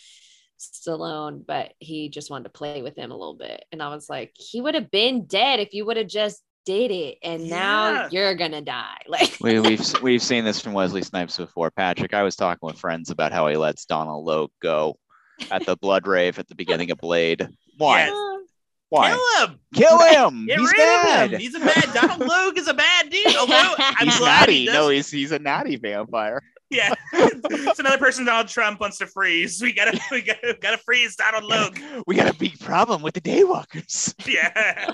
Stallone, 0.60 1.46
but 1.46 1.74
he 1.80 2.10
just 2.10 2.30
wanted 2.30 2.46
to 2.46 2.50
play 2.50 2.82
with 2.82 2.96
him 2.96 3.12
a 3.12 3.18
little 3.18 3.36
bit. 3.36 3.64
And 3.72 3.82
I 3.82 3.90
was 3.90 4.10
like, 4.10 4.34
he 4.38 4.62
would 4.62 4.76
have 4.76 4.92
been 4.92 5.26
dead 5.26 5.60
if 5.60 5.74
you 5.74 5.86
would 5.86 5.98
have 5.98 6.08
just 6.08 6.42
did 6.66 6.92
it. 6.92 7.18
And 7.24 7.44
Yeah. 7.48 7.56
now 7.58 8.08
you're 8.12 8.36
gonna 8.36 8.62
die. 8.62 8.98
Like 9.08 9.38
we, 9.42 9.60
we've 9.60 10.02
we've 10.02 10.22
seen 10.22 10.44
this 10.44 10.62
from 10.62 10.74
Wesley 10.74 11.02
Snipes 11.02 11.38
before. 11.38 11.72
Patrick, 11.72 12.14
I 12.14 12.24
was 12.24 12.36
talking 12.36 12.68
with 12.68 12.78
friends 12.78 13.10
about 13.10 13.32
how 13.32 13.48
he 13.48 13.56
lets 13.58 13.86
Donald 13.86 14.26
Logue 14.26 14.52
go 14.62 14.98
at 15.52 15.66
the 15.66 15.78
blood 15.78 16.06
rave 16.08 16.38
at 16.40 16.48
the 16.48 16.56
beginning 16.56 16.92
of 16.92 16.98
Blade. 16.98 17.48
Why? 17.78 18.06
Yes. 18.06 18.14
Why? 18.90 19.10
Kill 19.12 19.48
him. 19.48 19.60
Kill 19.74 20.00
him! 20.00 20.46
Get 20.48 20.60
He's 20.60 20.68
rid 20.72 20.78
bad. 20.78 21.26
of 21.26 21.32
him. 21.34 21.40
He's 21.40 21.56
a 21.56 21.60
bad. 21.60 21.94
Donald 21.94 22.20
Logue 22.28 22.58
is 22.58 22.68
a 22.68 22.74
bad 22.74 23.10
dude. 23.10 23.36
Although 23.38 23.76
I'm 23.78 24.08
he's 24.08 24.18
glad 24.18 24.40
naughty. 24.42 24.54
he 24.62 24.66
does. 24.66 24.74
no, 24.74 24.90
he's 24.90 25.12
he's 25.12 25.32
a 25.32 25.40
naughty 25.40 25.76
vampire. 25.76 26.42
Yeah, 26.72 26.94
it's 27.14 27.80
another 27.80 27.98
person 27.98 28.26
Donald 28.26 28.48
Trump 28.48 28.80
wants 28.80 29.00
to 29.00 29.08
freeze. 29.08 29.60
We 29.60 29.74
gotta, 29.74 30.00
we 30.12 30.22
gotta, 30.22 30.56
gotta 30.62 30.78
freeze 30.78 31.16
Donald 31.16 31.44
Logue. 31.46 31.80
We 32.06 32.14
got 32.14 32.30
a 32.30 32.38
big 32.38 32.60
problem 32.60 33.02
with 33.02 33.16
the 33.16 33.22
Daywalkers. 33.22 34.14
Yeah, 34.28 34.92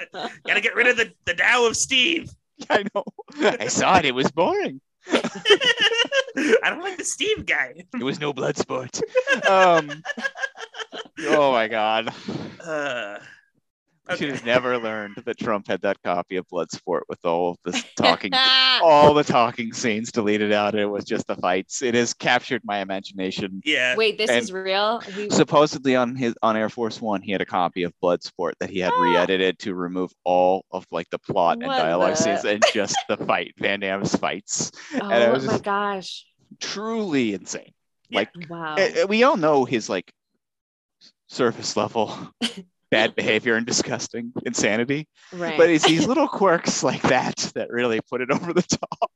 gotta 0.47 0.61
get 0.61 0.73
rid 0.73 0.87
of 0.87 0.95
the 0.95 1.11
the 1.25 1.33
Tao 1.33 1.65
of 1.65 1.75
Steve. 1.75 2.31
I 2.69 2.85
know. 2.95 3.03
I 3.41 3.67
saw 3.67 3.97
it. 3.97 4.05
It 4.05 4.15
was 4.15 4.31
boring. 4.31 4.79
I 5.11 6.61
don't 6.69 6.81
like 6.81 6.97
the 6.97 7.03
Steve 7.03 7.45
guy. 7.45 7.73
It 7.99 8.03
was 8.03 8.21
no 8.21 8.31
blood 8.31 8.55
sport. 8.55 8.97
Um. 9.49 10.01
Oh 11.23 11.51
my 11.51 11.67
God. 11.67 12.07
Uh, 12.65 13.17
We 14.07 14.15
should 14.17 14.25
Okay. 14.29 14.35
have 14.35 14.45
never 14.45 14.77
learned 14.77 15.15
that 15.25 15.37
Trump 15.39 15.67
had 15.67 15.81
that 15.81 15.97
copy 16.03 16.35
of 16.35 16.47
Bloodsport 16.47 17.01
with 17.09 17.23
all 17.25 17.51
of 17.51 17.57
this 17.65 17.83
talking 17.95 18.31
all 18.83 19.13
the 19.13 19.23
talking 19.23 19.73
scenes 19.73 20.11
deleted 20.11 20.51
out. 20.51 20.75
It 20.75 20.85
was 20.85 21.05
just 21.05 21.25
the 21.27 21.35
fights. 21.35 21.81
It 21.81 21.95
has 21.95 22.13
captured 22.13 22.61
my 22.63 22.79
imagination. 22.79 23.61
yeah. 23.65 23.95
Wait, 23.95 24.17
this 24.17 24.29
And- 24.29 24.43
is 24.43 24.51
real? 24.51 24.99
He- 24.99 25.29
Supposedly 25.31 25.95
on 25.95 26.15
his 26.15 26.35
on 26.43 26.55
Air 26.55 26.69
Force 26.69 27.01
One, 27.01 27.21
he 27.21 27.31
had 27.31 27.41
a 27.41 27.45
copy 27.45 27.83
of 27.83 27.93
Bloodsport 28.03 28.53
that 28.59 28.69
he 28.69 28.79
had 28.79 28.91
re-edited 28.99 29.57
to 29.59 29.73
remove 29.73 30.11
all 30.23 30.65
of 30.71 30.85
like 30.91 31.09
the 31.09 31.19
plot 31.19 31.57
and 31.57 31.65
dialogue 31.65 32.11
the- 32.11 32.15
scenes 32.17 32.45
and 32.45 32.63
just 32.73 32.95
the 33.09 33.17
fight, 33.17 33.53
Van 33.57 33.79
Damme's 33.79 34.15
fights. 34.15 34.71
oh 35.01 35.09
and 35.09 35.23
it 35.23 35.31
was 35.31 35.45
my 35.47 35.57
gosh. 35.59 36.25
Truly 36.59 37.33
insane. 37.33 37.71
Yeah. 38.09 38.19
Like 38.19 38.29
Wow. 38.49 38.75
uh, 38.77 39.03
uh, 39.03 39.07
we 39.07 39.23
all 39.23 39.35
know 39.37 39.65
his 39.65 39.89
like 39.89 40.11
surface 41.27 41.75
level 41.75 42.15
bad 42.91 43.15
behavior 43.15 43.55
and 43.55 43.65
disgusting 43.65 44.31
insanity, 44.45 45.07
right. 45.33 45.57
but 45.57 45.69
it's 45.69 45.85
these 45.85 46.07
little 46.07 46.27
quirks 46.27 46.83
like 46.83 47.01
that 47.03 47.51
that 47.55 47.69
really 47.69 47.99
put 48.09 48.21
it 48.21 48.31
over 48.31 48.53
the 48.53 48.61
top. 48.61 49.11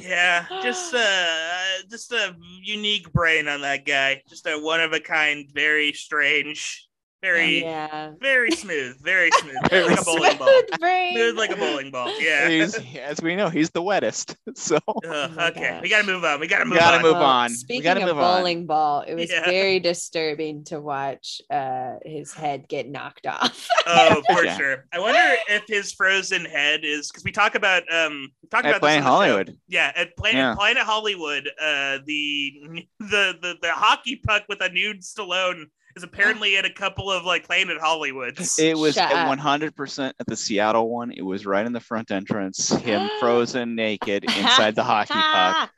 Yeah, 0.00 0.46
just 0.62 0.94
uh, 0.94 1.82
just 1.90 2.12
a 2.12 2.36
unique 2.62 3.12
brain 3.12 3.48
on 3.48 3.62
that 3.62 3.84
guy. 3.84 4.22
Just 4.28 4.46
a 4.46 4.58
one 4.58 4.80
of 4.80 4.92
a 4.92 5.00
kind, 5.00 5.48
very 5.52 5.92
strange, 5.92 6.88
very, 7.22 7.60
yeah. 7.62 8.12
very 8.20 8.50
smooth, 8.50 8.98
very 9.02 9.30
smooth, 9.40 9.56
Very 9.68 9.84
like 9.88 10.00
a 10.00 10.04
bowling 10.04 10.36
ball. 10.38 10.48
Smooth 10.48 10.80
brain. 10.80 11.16
Smooth 11.16 11.36
like 11.36 11.50
a 11.50 11.56
bowling 11.56 11.90
ball. 11.90 12.10
Yeah. 12.20 12.48
He's, 12.48 12.78
as 12.98 13.20
we 13.22 13.36
know, 13.36 13.48
he's 13.48 13.70
the 13.70 13.82
wettest. 13.82 14.36
So 14.54 14.76
Ugh, 14.88 15.04
Oh 15.04 15.28
my 15.36 15.48
okay, 15.50 15.78
we 15.82 15.88
gotta 15.88 16.06
move 16.06 16.24
on. 16.24 16.40
We 16.40 16.46
gotta 16.46 16.64
We 16.64 16.70
move 16.70 16.78
gotta 16.80 16.96
on. 16.96 17.02
move 17.02 17.12
Well, 17.14 17.22
on. 17.22 17.50
We 17.50 17.54
Speaking 17.56 17.82
gotta 17.82 18.00
of 18.02 18.06
move 18.08 18.18
on. 18.18 18.38
bowling 18.40 18.66
ball, 18.66 19.02
it 19.06 19.14
was 19.14 19.30
Yeah. 19.30 19.44
very 19.44 19.80
disturbing 19.80 20.64
to 20.64 20.80
watch 20.80 21.40
uh, 21.50 21.94
his 22.04 22.32
head 22.32 22.68
get 22.68 22.88
knocked 22.88 23.26
off. 23.26 23.66
Oh, 23.86 24.22
for 24.32 24.44
Yeah. 24.44 24.56
sure. 24.56 24.86
I 24.92 24.98
wonder 24.98 25.20
if 25.48 25.62
his 25.68 25.92
frozen 25.92 26.44
head 26.44 26.80
is 26.84 27.08
because 27.10 27.24
we 27.24 27.32
talk 27.32 27.54
about 27.54 27.82
um 27.92 28.30
we 28.42 28.48
talk 28.48 28.64
At 28.64 28.70
about 28.70 28.74
this 28.74 28.80
Planet 28.80 29.02
show. 29.04 29.08
Hollywood. 29.10 29.58
Yeah, 29.68 29.92
at 29.94 30.16
Planet 30.16 30.36
Yeah. 30.36 30.54
Planet 30.54 30.82
Hollywood, 30.82 31.48
uh, 31.60 31.98
the 32.04 32.52
the 32.98 33.34
the 33.40 33.54
the 33.62 33.72
hockey 33.72 34.16
puck 34.16 34.44
with 34.48 34.60
a 34.62 34.68
nude 34.68 35.02
Stallone 35.02 35.64
is 35.96 36.02
apparently 36.02 36.56
in 36.56 36.64
a 36.64 36.72
couple 36.72 37.10
of 37.10 37.24
like 37.24 37.44
Planet 37.46 37.78
Hollywoods. 37.78 38.58
It 38.58 38.76
was 38.76 38.94
Shut 38.94 39.12
at 39.12 39.28
up. 39.28 39.38
100% 39.38 40.12
at 40.18 40.26
the 40.26 40.36
Seattle 40.36 40.88
one. 40.90 41.10
It 41.10 41.22
was 41.22 41.46
right 41.46 41.64
in 41.64 41.72
the 41.72 41.80
front 41.80 42.10
entrance, 42.10 42.68
him 42.70 43.08
frozen 43.20 43.74
naked 43.74 44.24
inside 44.36 44.74
the 44.74 44.84
hockey 44.84 45.14
puck. 45.14 45.70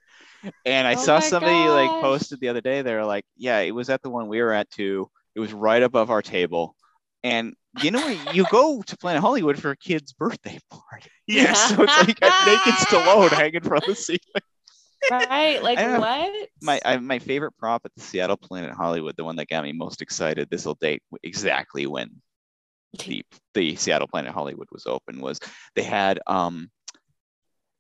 And 0.65 0.89
I 0.89 0.95
Oh 0.95 0.97
saw 0.97 1.15
my 1.15 1.21
somebody 1.21 1.69
like 1.69 2.03
posted 2.03 2.41
the 2.41 2.49
other 2.49 2.61
day. 2.61 2.83
They 2.83 2.95
were 2.95 3.05
like, 3.05 3.25
"Yeah, 3.37 3.61
it 3.61 3.73
was 3.73 3.89
at 3.91 4.03
the 4.03 4.11
one 4.11 4.27
we 4.27 4.43
were 4.43 4.53
at 4.53 4.69
too. 4.71 5.09
It 5.37 5.41
was 5.41 5.53
right 5.53 5.83
above 5.83 6.11
our 6.11 6.23
table." 6.23 6.75
And 7.23 7.55
you 7.81 7.91
know, 7.91 8.07
you 8.33 8.45
go 8.51 8.83
to 8.83 8.97
Planet 8.97 9.23
Hollywood 9.23 9.59
for 9.59 9.71
a 9.71 9.77
kid's 9.77 10.13
birthday 10.13 10.59
party, 10.69 11.11
yeah. 11.27 11.53
so 11.53 11.83
it's 11.83 11.97
like 11.97 12.09
you 12.09 12.15
got 12.15 12.47
naked 12.47 12.75
Stallone 12.75 13.29
hanging 13.39 13.63
from 13.63 13.81
the 13.87 13.95
ceiling. 13.95 14.19
Right? 15.11 15.62
Like 15.62 15.79
what? 15.79 16.49
My 16.61 16.81
I, 16.85 16.97
my 16.99 17.19
favorite 17.19 17.57
prop 17.59 17.83
at 17.85 17.95
the 17.95 18.03
Seattle 18.03 18.37
Planet 18.37 18.74
Hollywood, 18.74 19.16
the 19.16 19.24
one 19.24 19.37
that 19.37 19.49
got 19.49 19.65
me 19.65 19.73
most 19.73 20.03
excited. 20.03 20.49
This 20.51 20.65
will 20.65 20.74
date 20.74 21.03
exactly 21.23 21.87
when 21.87 22.11
the 23.07 23.24
the 23.55 23.77
Seattle 23.77 24.09
Planet 24.09 24.33
Hollywood 24.33 24.69
was 24.73 24.87
open. 24.87 25.20
Was 25.20 25.41
they 25.74 25.83
had 25.83 26.20
um 26.27 26.70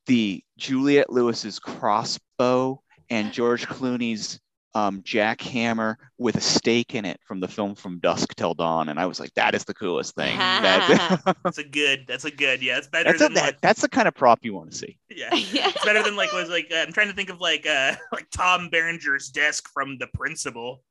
the 0.06 0.42
Juliette 0.58 1.10
Lewis's 1.10 1.58
crossbow 1.58 2.80
and 3.10 3.32
George 3.32 3.66
Clooney's 3.66 4.40
um, 4.74 5.02
jackhammer 5.02 5.96
with 6.18 6.36
a 6.36 6.40
stake 6.40 6.94
in 6.94 7.04
it 7.04 7.20
from 7.24 7.40
the 7.40 7.48
film 7.48 7.74
From 7.74 7.98
Dusk 7.98 8.34
Till 8.34 8.54
Dawn, 8.54 8.88
and 8.88 8.98
I 8.98 9.06
was 9.06 9.20
like, 9.20 9.34
that 9.34 9.54
is 9.54 9.64
the 9.64 9.74
coolest 9.74 10.14
thing. 10.14 10.36
That- 10.38 11.36
That's 11.44 11.58
a 11.58 11.64
good. 11.64 12.06
That's 12.06 12.24
a 12.24 12.30
good. 12.30 12.62
Yeah, 12.62 12.78
it's 12.78 12.86
better 12.86 13.10
that's, 13.12 13.22
a, 13.22 13.28
that, 13.34 13.44
like, 13.44 13.60
that's 13.60 13.82
the 13.82 13.88
kind 13.88 14.08
of 14.08 14.14
prop 14.14 14.44
you 14.44 14.54
want 14.54 14.70
to 14.70 14.76
see. 14.76 14.98
yeah. 15.10 15.28
It's 15.32 15.84
better 15.84 16.02
than 16.02 16.16
like 16.16 16.32
was 16.32 16.48
like 16.48 16.70
uh, 16.72 16.76
I'm 16.76 16.92
trying 16.92 17.08
to 17.08 17.14
think 17.14 17.30
of 17.30 17.40
like 17.40 17.66
uh 17.66 17.94
like 18.12 18.26
Tom 18.30 18.68
Berenger's 18.70 19.28
desk 19.28 19.68
from 19.72 19.98
The 19.98 20.06
Principal. 20.08 20.82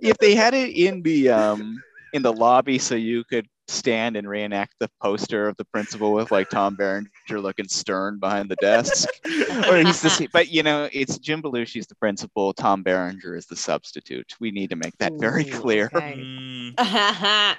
if 0.00 0.16
they 0.18 0.34
had 0.34 0.54
it 0.54 0.70
in 0.70 1.02
the 1.02 1.28
um 1.28 1.82
in 2.12 2.22
the 2.22 2.32
lobby 2.32 2.78
so 2.78 2.94
you 2.94 3.22
could 3.24 3.46
stand 3.68 4.16
and 4.16 4.28
reenact 4.28 4.74
the 4.80 4.90
poster 5.00 5.48
of 5.48 5.56
the 5.56 5.64
principal 5.66 6.12
with 6.12 6.30
like 6.30 6.48
Tom 6.48 6.74
Berenger 6.74 7.08
looking 7.40 7.68
stern 7.68 8.18
behind 8.18 8.50
the 8.50 8.56
desk. 8.56 9.08
or 9.24 9.76
he's 9.76 10.00
the 10.00 10.28
but 10.32 10.48
you 10.48 10.62
know 10.62 10.88
it's 10.92 11.18
Jim 11.18 11.42
Belushi's 11.42 11.86
the 11.86 11.94
principal, 11.96 12.52
Tom 12.52 12.82
Berenger 12.82 13.36
is 13.36 13.46
the 13.46 13.56
substitute. 13.56 14.34
We 14.40 14.50
need 14.50 14.70
to 14.70 14.76
make 14.76 14.96
that 14.98 15.12
very 15.18 15.48
Ooh, 15.48 15.60
clear. 15.60 15.90
okay. 15.94 16.16
Mm, 16.18 17.56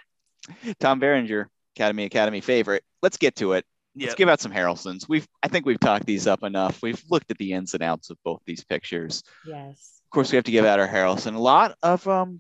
Tom 0.80 0.99
Berenger, 0.99 1.49
Academy 1.76 2.06
Academy 2.06 2.41
favorite. 2.41 2.84
Let's 3.02 3.18
get 3.18 3.36
to 3.38 3.53
it. 3.53 3.65
Let's 3.95 4.15
give 4.15 4.30
out 4.30 4.40
some 4.40 4.52
Harrelsons. 4.53 5.10
We've 5.10 5.27
I 5.44 5.48
think 5.48 5.65
we've 5.65 5.80
talked 5.80 6.06
these 6.06 6.26
up 6.27 6.44
enough. 6.44 6.81
We've 6.81 7.02
looked 7.10 7.31
at 7.31 7.38
the 7.38 7.53
ins 7.53 7.73
and 7.73 7.84
outs 7.84 8.10
of 8.10 8.18
both 8.23 8.41
these 8.45 8.64
pictures. 8.64 9.23
yes. 9.45 9.95
Of 10.06 10.11
course, 10.11 10.31
we 10.31 10.38
have 10.38 10.45
to 10.45 10.52
give 10.52 10.65
out 10.65 10.80
our 10.80 10.88
Harrelson. 10.88 11.36
A 11.36 11.40
lot 11.40 11.76
of 11.84 12.07
um 12.07 12.40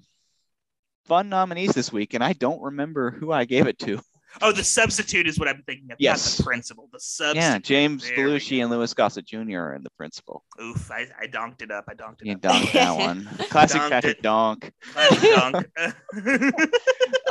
fun 1.09 1.27
nominees 1.29 1.73
this 1.73 1.91
week, 1.91 2.13
and 2.13 2.23
I 2.23 2.33
don't 2.33 2.61
remember 2.61 3.11
who 3.11 3.31
I 3.31 3.45
gave 3.45 3.67
it 3.67 3.77
to. 3.79 3.99
Oh, 4.43 4.51
the 4.51 4.63
substitute 4.63 5.27
is 5.27 5.39
what 5.39 5.47
I'm 5.47 5.63
thinking 5.65 5.91
of. 5.91 5.97
Yes. 5.99 6.37
the 6.37 6.43
principal. 6.43 6.87
The 6.93 6.99
substitute. 6.99 7.41
Yeah, 7.41 7.57
James 7.57 8.07
There 8.07 8.15
Belushi 8.27 8.61
and 8.61 8.69
Louis 8.69 8.93
Gossett 8.93 9.25
Jr. 9.25 9.57
are 9.57 9.73
in 9.73 9.81
the 9.81 9.89
principal. 9.97 10.45
Oof, 10.61 10.91
I, 10.91 11.07
I 11.19 11.25
donked 11.25 11.63
it 11.63 11.71
up. 11.71 11.85
I 11.89 11.95
donked 11.95 12.21
it 12.21 12.27
You 12.27 12.33
up. 12.35 12.41
donk 12.41 12.71
that 12.73 12.95
one. 12.97 13.27
Classic 13.49 13.79
Donked 13.79 13.91
Patrick 13.91 14.17
it. 14.19 14.21
Donk. 14.23 14.71
Classic 14.93 15.35
donk. 15.35 15.67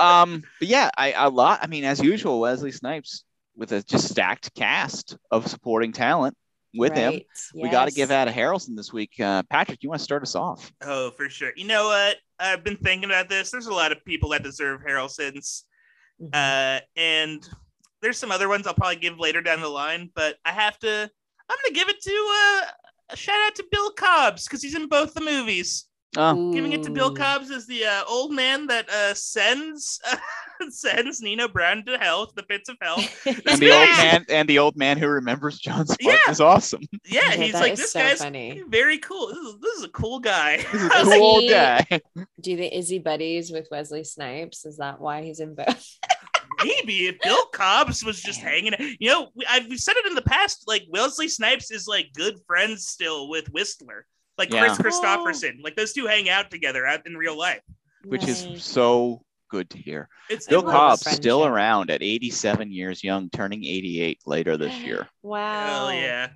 Um, 0.01 0.45
but 0.61 0.69
yeah, 0.69 0.91
I 0.97 1.13
a 1.13 1.29
lot. 1.29 1.61
I 1.63 1.67
mean, 1.67 1.83
as 1.85 2.01
usual, 2.01 2.39
Wesley 2.41 2.71
Snipes 2.71 3.25
with 3.57 3.73
a 3.73 3.83
just 3.83 4.09
stacked 4.09 4.55
cast 4.55 5.17
of 5.31 5.49
supporting 5.49 5.91
talent 5.93 6.37
with 6.79 6.95
him. 6.95 7.13
Right, 7.15 7.27
We 7.55 7.69
got 7.69 7.89
to 7.89 7.95
give 7.95 8.11
out 8.11 8.29
a 8.29 8.31
Harrelson 8.31 8.77
this 8.77 8.93
week. 8.93 9.19
Uh, 9.21 9.43
Patrick, 9.51 9.83
you 9.83 9.89
want 9.89 10.01
to 10.01 10.05
start 10.05 10.23
us 10.23 10.35
off? 10.35 10.73
oh, 10.83 11.11
for 11.11 11.29
sure. 11.29 11.53
You 11.57 11.67
know 11.67 11.87
what? 11.87 12.17
I've 12.39 12.63
been 12.65 12.77
thinking 12.77 13.11
about 13.11 13.29
this. 13.29 13.51
There's 13.51 13.67
a 13.67 13.75
lot 13.75 13.93
of 13.93 14.05
people 14.05 14.31
that 14.31 14.43
deserve 14.43 14.81
Harrelson's. 14.83 15.65
Mhm. 16.23 16.31
Uh, 16.33 16.81
and 16.97 17.49
there's 18.01 18.19
some 18.19 18.31
other 18.31 18.49
ones 18.49 18.67
I'll 18.67 18.75
probably 18.75 18.97
give 18.97 19.19
later 19.19 19.41
down 19.43 19.61
the 19.61 19.69
line, 19.69 20.11
but 20.15 20.37
I 20.45 20.53
have 20.53 20.79
to. 20.81 21.11
I'm 21.51 21.57
gonna 21.65 21.75
give 21.75 21.89
it 21.89 22.01
to 22.03 22.11
uh, 22.11 22.67
a 23.11 23.17
shout 23.17 23.41
out 23.47 23.55
to 23.57 23.65
Bill 23.71 23.91
Cobbs 23.93 24.45
because 24.45 24.63
he's 24.63 24.75
in 24.75 24.87
both 24.89 25.15
the 25.15 25.21
movies. 25.21 25.87
Oh, 26.17 26.53
Giving 26.55 26.73
it 26.73 26.83
to 26.85 26.91
Bill 26.91 27.15
Cobbs 27.15 27.51
as 27.51 27.67
the 27.67 27.85
uh, 27.85 28.03
old 28.09 28.33
man 28.33 28.67
that 28.69 28.89
uh, 28.89 29.13
sends 29.13 30.01
sends 30.71 31.21
Nino 31.21 31.49
Brown 31.49 31.85
to 31.85 31.99
hell, 31.99 32.27
to 32.27 32.35
the 32.35 32.43
pits 32.45 32.71
of 32.71 32.77
hell. 32.81 32.97
and 33.27 33.59
the 33.61 33.71
old 33.71 33.89
man 33.91 34.25
and 34.31 34.49
the 34.49 34.59
old 34.59 34.75
man 34.77 34.97
who 34.97 35.07
remembers 35.07 35.59
John 35.59 35.87
Spark 35.87 36.01
Yeah. 36.27 36.31
is 36.31 36.41
awesome. 36.41 36.81
Yeah, 37.05 37.31
Yeah, 37.31 37.37
he's 37.37 37.53
that 37.53 37.61
like 37.61 37.77
this 37.77 37.93
so 37.93 38.01
guy's 38.01 38.19
funny. 38.23 38.63
very 38.69 38.99
cool. 38.99 39.29
This 39.29 39.37
is, 39.39 39.55
this 39.61 39.75
is 39.79 39.85
a 39.85 39.89
cool 39.91 40.19
guy. 40.19 40.57
This 40.73 40.83
is 40.83 40.91
I 40.93 40.97
a 40.97 41.01
was 41.01 41.09
like, 41.09 41.19
cool 41.21 41.41
he- 41.41 41.49
guy. 41.51 41.87
Do 42.41 42.57
the 42.57 42.57
think 42.57 42.73
is 42.73 42.89
he 42.89 42.99
buddies 42.99 43.53
with 43.53 43.69
Wesley 43.71 44.03
Snipes? 44.05 44.65
Is 44.65 44.79
that 44.79 45.01
why 45.01 45.23
he's 45.23 45.41
in 45.41 45.55
both? 45.55 45.99
maybe 46.65 47.07
if 47.07 47.21
Bill 47.21 47.45
Cobbs 47.53 48.03
was 48.05 48.21
just 48.21 48.41
Yeah. 48.43 48.49
hanging. 48.49 48.97
You 48.99 49.11
know, 49.11 49.29
we, 49.35 49.45
I've 49.47 49.67
we've 49.69 49.79
said 49.79 49.95
it 49.99 50.07
in 50.07 50.15
the 50.15 50.23
past. 50.23 50.65
Like 50.67 50.83
Wesley 50.89 51.29
Snipes 51.29 51.71
is 51.71 51.87
like 51.87 52.07
good 52.15 52.39
friends 52.47 52.89
still 52.89 53.29
with 53.29 53.49
Whistler, 53.53 54.07
like 54.39 54.53
Yeah. 54.53 54.75
Kris 54.75 54.79
Kristofferson. 54.99 55.63
Like 55.63 55.77
those 55.77 55.93
two 55.93 56.07
hang 56.07 56.29
out 56.31 56.51
together 56.51 56.87
out 56.87 57.07
in 57.07 57.17
real 57.17 57.37
life. 57.37 57.61
which 58.05 58.27
is 58.27 58.47
so 58.63 59.23
good 59.51 59.69
to 59.71 59.79
hear. 59.79 60.09
It's 60.31 60.47
Bill 60.47 60.61
it 60.61 60.67
love 60.67 60.75
Cobb's 61.01 61.11
still 61.11 61.45
around 61.45 61.91
at 61.91 62.03
87 62.03 62.71
years 62.71 63.03
young, 63.03 63.29
turning 63.31 63.65
88 63.65 64.21
later 64.27 64.57
this 64.57 64.75
year. 64.81 65.09
Wow. 65.23 65.67
Hell 65.67 65.93
yeah. 65.93 66.29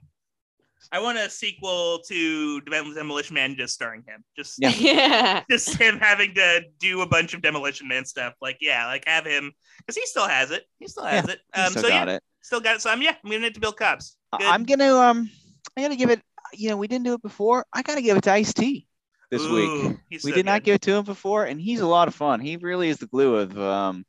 I 0.91 1.01
want 1.01 1.17
a 1.17 1.31
sequel 1.31 2.01
to 2.09 2.61
Demolition 2.63 3.35
Man 3.35 3.55
just 3.57 3.73
starring 3.75 4.03
him. 4.07 4.25
Just 4.37 4.57
Yeah. 4.61 4.71
yeah. 4.79 5.43
just 5.51 5.75
him 5.81 5.99
having 5.99 6.35
to 6.35 6.65
do 6.81 7.01
a 7.01 7.07
bunch 7.07 7.33
of 7.33 7.41
Demolition 7.41 7.89
Man 7.89 8.05
stuff. 8.05 8.35
Like, 8.43 8.59
yeah, 8.61 8.87
like 8.87 9.05
have 9.07 9.25
him 9.25 9.53
because 9.79 9.97
he 9.97 10.05
still 10.07 10.27
has 10.29 10.51
it. 10.51 10.65
He 10.81 10.89
still 10.89 11.05
has 11.05 11.29
it. 11.29 11.39
He 11.55 11.61
Um, 11.63 11.71
still 11.71 11.83
so 11.85 11.89
got 11.89 12.09
yeah, 12.09 12.15
it. 12.17 12.23
still 12.43 12.61
got 12.61 12.77
it. 12.77 12.83
So 12.83 12.91
I'm 12.91 13.01
yeah, 13.01 13.15
I'm 13.25 13.31
giving 13.31 13.47
it 13.47 13.55
to 13.55 13.61
Bill 13.61 13.73
Cobbs. 13.73 14.17
Good. 14.37 14.47
I'm 14.47 14.65
gonna 14.65 14.95
um, 14.97 15.31
I'm 15.77 15.83
gonna 15.85 15.97
give 15.97 16.11
it. 16.11 16.21
You 16.53 16.71
know, 16.71 16.77
we 16.77 16.87
didn't 16.87 17.05
do 17.05 17.15
it 17.15 17.23
before. 17.23 17.65
I 17.73 17.83
gotta 17.83 18.03
give 18.03 18.17
it 18.17 18.25
to 18.25 18.33
Ice 18.33 18.53
T 18.53 18.87
this 19.31 19.47
Ooh, 19.47 19.55
week. 19.55 19.97
We 20.11 20.19
so 20.19 20.33
did 20.33 20.47
not 20.47 20.63
give 20.63 20.77
it 20.77 20.83
to 20.83 20.95
him 20.95 21.05
before, 21.05 21.45
and 21.45 21.61
he's 21.61 21.81
a 21.81 21.87
lot 21.87 22.09
of 22.09 22.15
fun. 22.15 22.41
He 22.41 22.57
really 22.57 22.89
is 22.89 22.99
the 22.99 23.07
glue 23.07 23.37
of 23.37 23.59
um, 23.59 24.05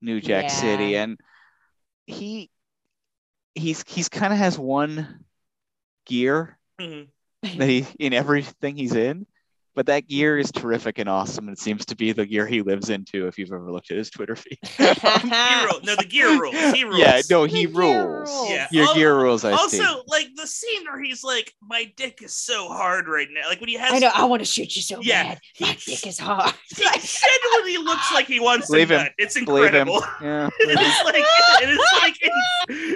New 0.00 0.20
Jack 0.20 0.50
City, 0.50 0.96
and 0.96 1.18
he 2.06 2.50
he's 3.54 3.84
he's 3.86 4.08
kind 4.08 4.32
of 4.32 4.38
has 4.38 4.58
one 4.58 5.24
gear 6.06 6.58
Mhm. 6.80 7.08
that 7.42 7.68
he 7.68 7.86
in 7.98 8.12
everything 8.12 8.76
he's 8.76 8.94
in. 8.94 9.26
But 9.74 9.86
that 9.86 10.06
gear 10.06 10.38
is 10.38 10.52
terrific 10.52 10.98
and 10.98 11.08
awesome, 11.08 11.48
and 11.48 11.56
it 11.56 11.60
seems 11.60 11.84
to 11.86 11.96
be 11.96 12.12
the 12.12 12.24
gear 12.24 12.46
he 12.46 12.62
lives 12.62 12.90
into. 12.90 13.26
If 13.26 13.38
you've 13.38 13.50
ever 13.52 13.72
looked 13.72 13.90
at 13.90 13.96
his 13.96 14.08
Twitter 14.08 14.36
feed, 14.36 14.58
He 14.62 14.84
rule- 14.84 15.80
no, 15.82 15.96
the 15.96 16.06
gear 16.08 16.28
rules. 16.40 16.54
He 16.72 16.84
rules. 16.84 16.98
yeah, 16.98 17.20
no, 17.28 17.44
he 17.44 17.66
rules. 17.66 18.28
rules. 18.30 18.50
Yeah. 18.50 18.68
Your 18.70 18.86
Al- 18.86 18.94
gear 18.94 19.16
rules. 19.20 19.44
I 19.44 19.50
T. 19.50 19.56
Also, 19.56 20.02
like 20.06 20.28
the 20.36 20.46
scene 20.46 20.84
where 20.84 21.02
he's 21.02 21.24
like, 21.24 21.52
"My 21.60 21.92
dick 21.96 22.20
is 22.22 22.36
so 22.36 22.68
hard 22.68 23.08
right 23.08 23.26
now." 23.32 23.48
Like 23.48 23.60
when 23.60 23.68
he 23.68 23.74
has, 23.76 23.92
I 23.92 23.98
know. 23.98 24.10
I 24.14 24.24
want 24.26 24.40
to 24.42 24.46
shoot 24.46 24.76
you 24.76 24.82
so 24.82 25.00
Yeah, 25.00 25.24
bad. 25.24 25.40
he- 25.54 25.64
My 25.64 25.76
dick 25.84 26.06
is 26.06 26.18
hard. 26.18 26.54
he 26.76 26.84
genuinely 26.84 27.84
looks 27.84 28.12
like 28.12 28.26
he 28.26 28.38
wants 28.40 28.68
Believe 28.68 28.88
to 28.88 28.94
him. 28.94 29.02
nut. 29.04 29.12
It's 29.18 29.34
Believe 29.34 29.74
him. 29.74 29.88
incredible. 29.88 30.02
Yeah. 30.22 30.48
it 30.60 30.78
is 30.78 31.04
like 31.04 31.24
it 31.62 31.68
is 31.68 31.80
like 32.00 32.16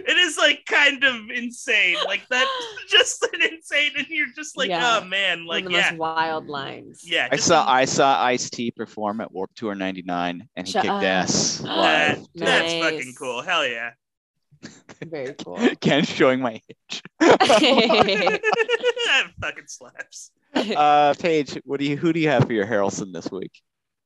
it 0.09 0.17
is 0.19 0.39
like 0.39 0.65
kind 0.67 1.03
of 1.03 1.29
insane. 1.35 1.97
Like 2.07 2.23
that, 2.31 2.47
just 2.89 3.23
an 3.33 3.43
insane, 3.43 3.91
and 3.97 4.07
you're 4.09 4.27
just 4.37 4.57
like, 4.57 4.69
Yeah. 4.69 5.01
oh 5.03 5.05
man, 5.07 5.45
like 5.45 5.65
of 5.65 5.73
the 5.73 5.79
yeah, 5.79 5.91
most 5.91 5.99
wild 5.99 6.49
lines. 6.71 7.03
yeah. 7.05 7.29
I 7.31 7.37
saw 7.37 7.63
an- 7.63 7.69
I 7.69 7.85
saw 7.85 8.23
Ice 8.23 8.51
T 8.51 8.71
perform 8.71 9.21
at 9.21 9.33
Warp 9.33 9.55
Tour 9.55 9.75
'99, 9.75 10.49
and 10.57 10.67
he 10.67 10.73
Shut 10.73 10.83
kicked 10.83 10.93
up. 10.93 11.03
ass 11.03 11.59
that, 11.65 11.69
live. 11.77 12.27
that's 12.35 12.73
Nice. 12.73 12.83
fucking 12.83 13.15
cool. 13.19 13.43
Hell 13.43 13.67
yeah. 13.67 13.91
Very 15.05 15.35
cool. 15.45 15.59
Ken 15.81 16.05
showing 16.05 16.41
my 16.41 16.61
age. 16.69 17.03
that 17.21 18.41
fucking 19.41 19.65
slaps. 19.67 20.31
uh, 20.55 21.15
Paige, 21.19 21.61
what 21.65 21.79
do 21.81 21.87
you 21.87 21.97
who 21.97 22.13
do 22.13 22.21
you 22.21 22.29
have 22.29 22.45
for 22.47 22.53
your 22.53 22.67
Harrelson 22.67 23.13
this 23.13 23.31
week? 23.31 23.53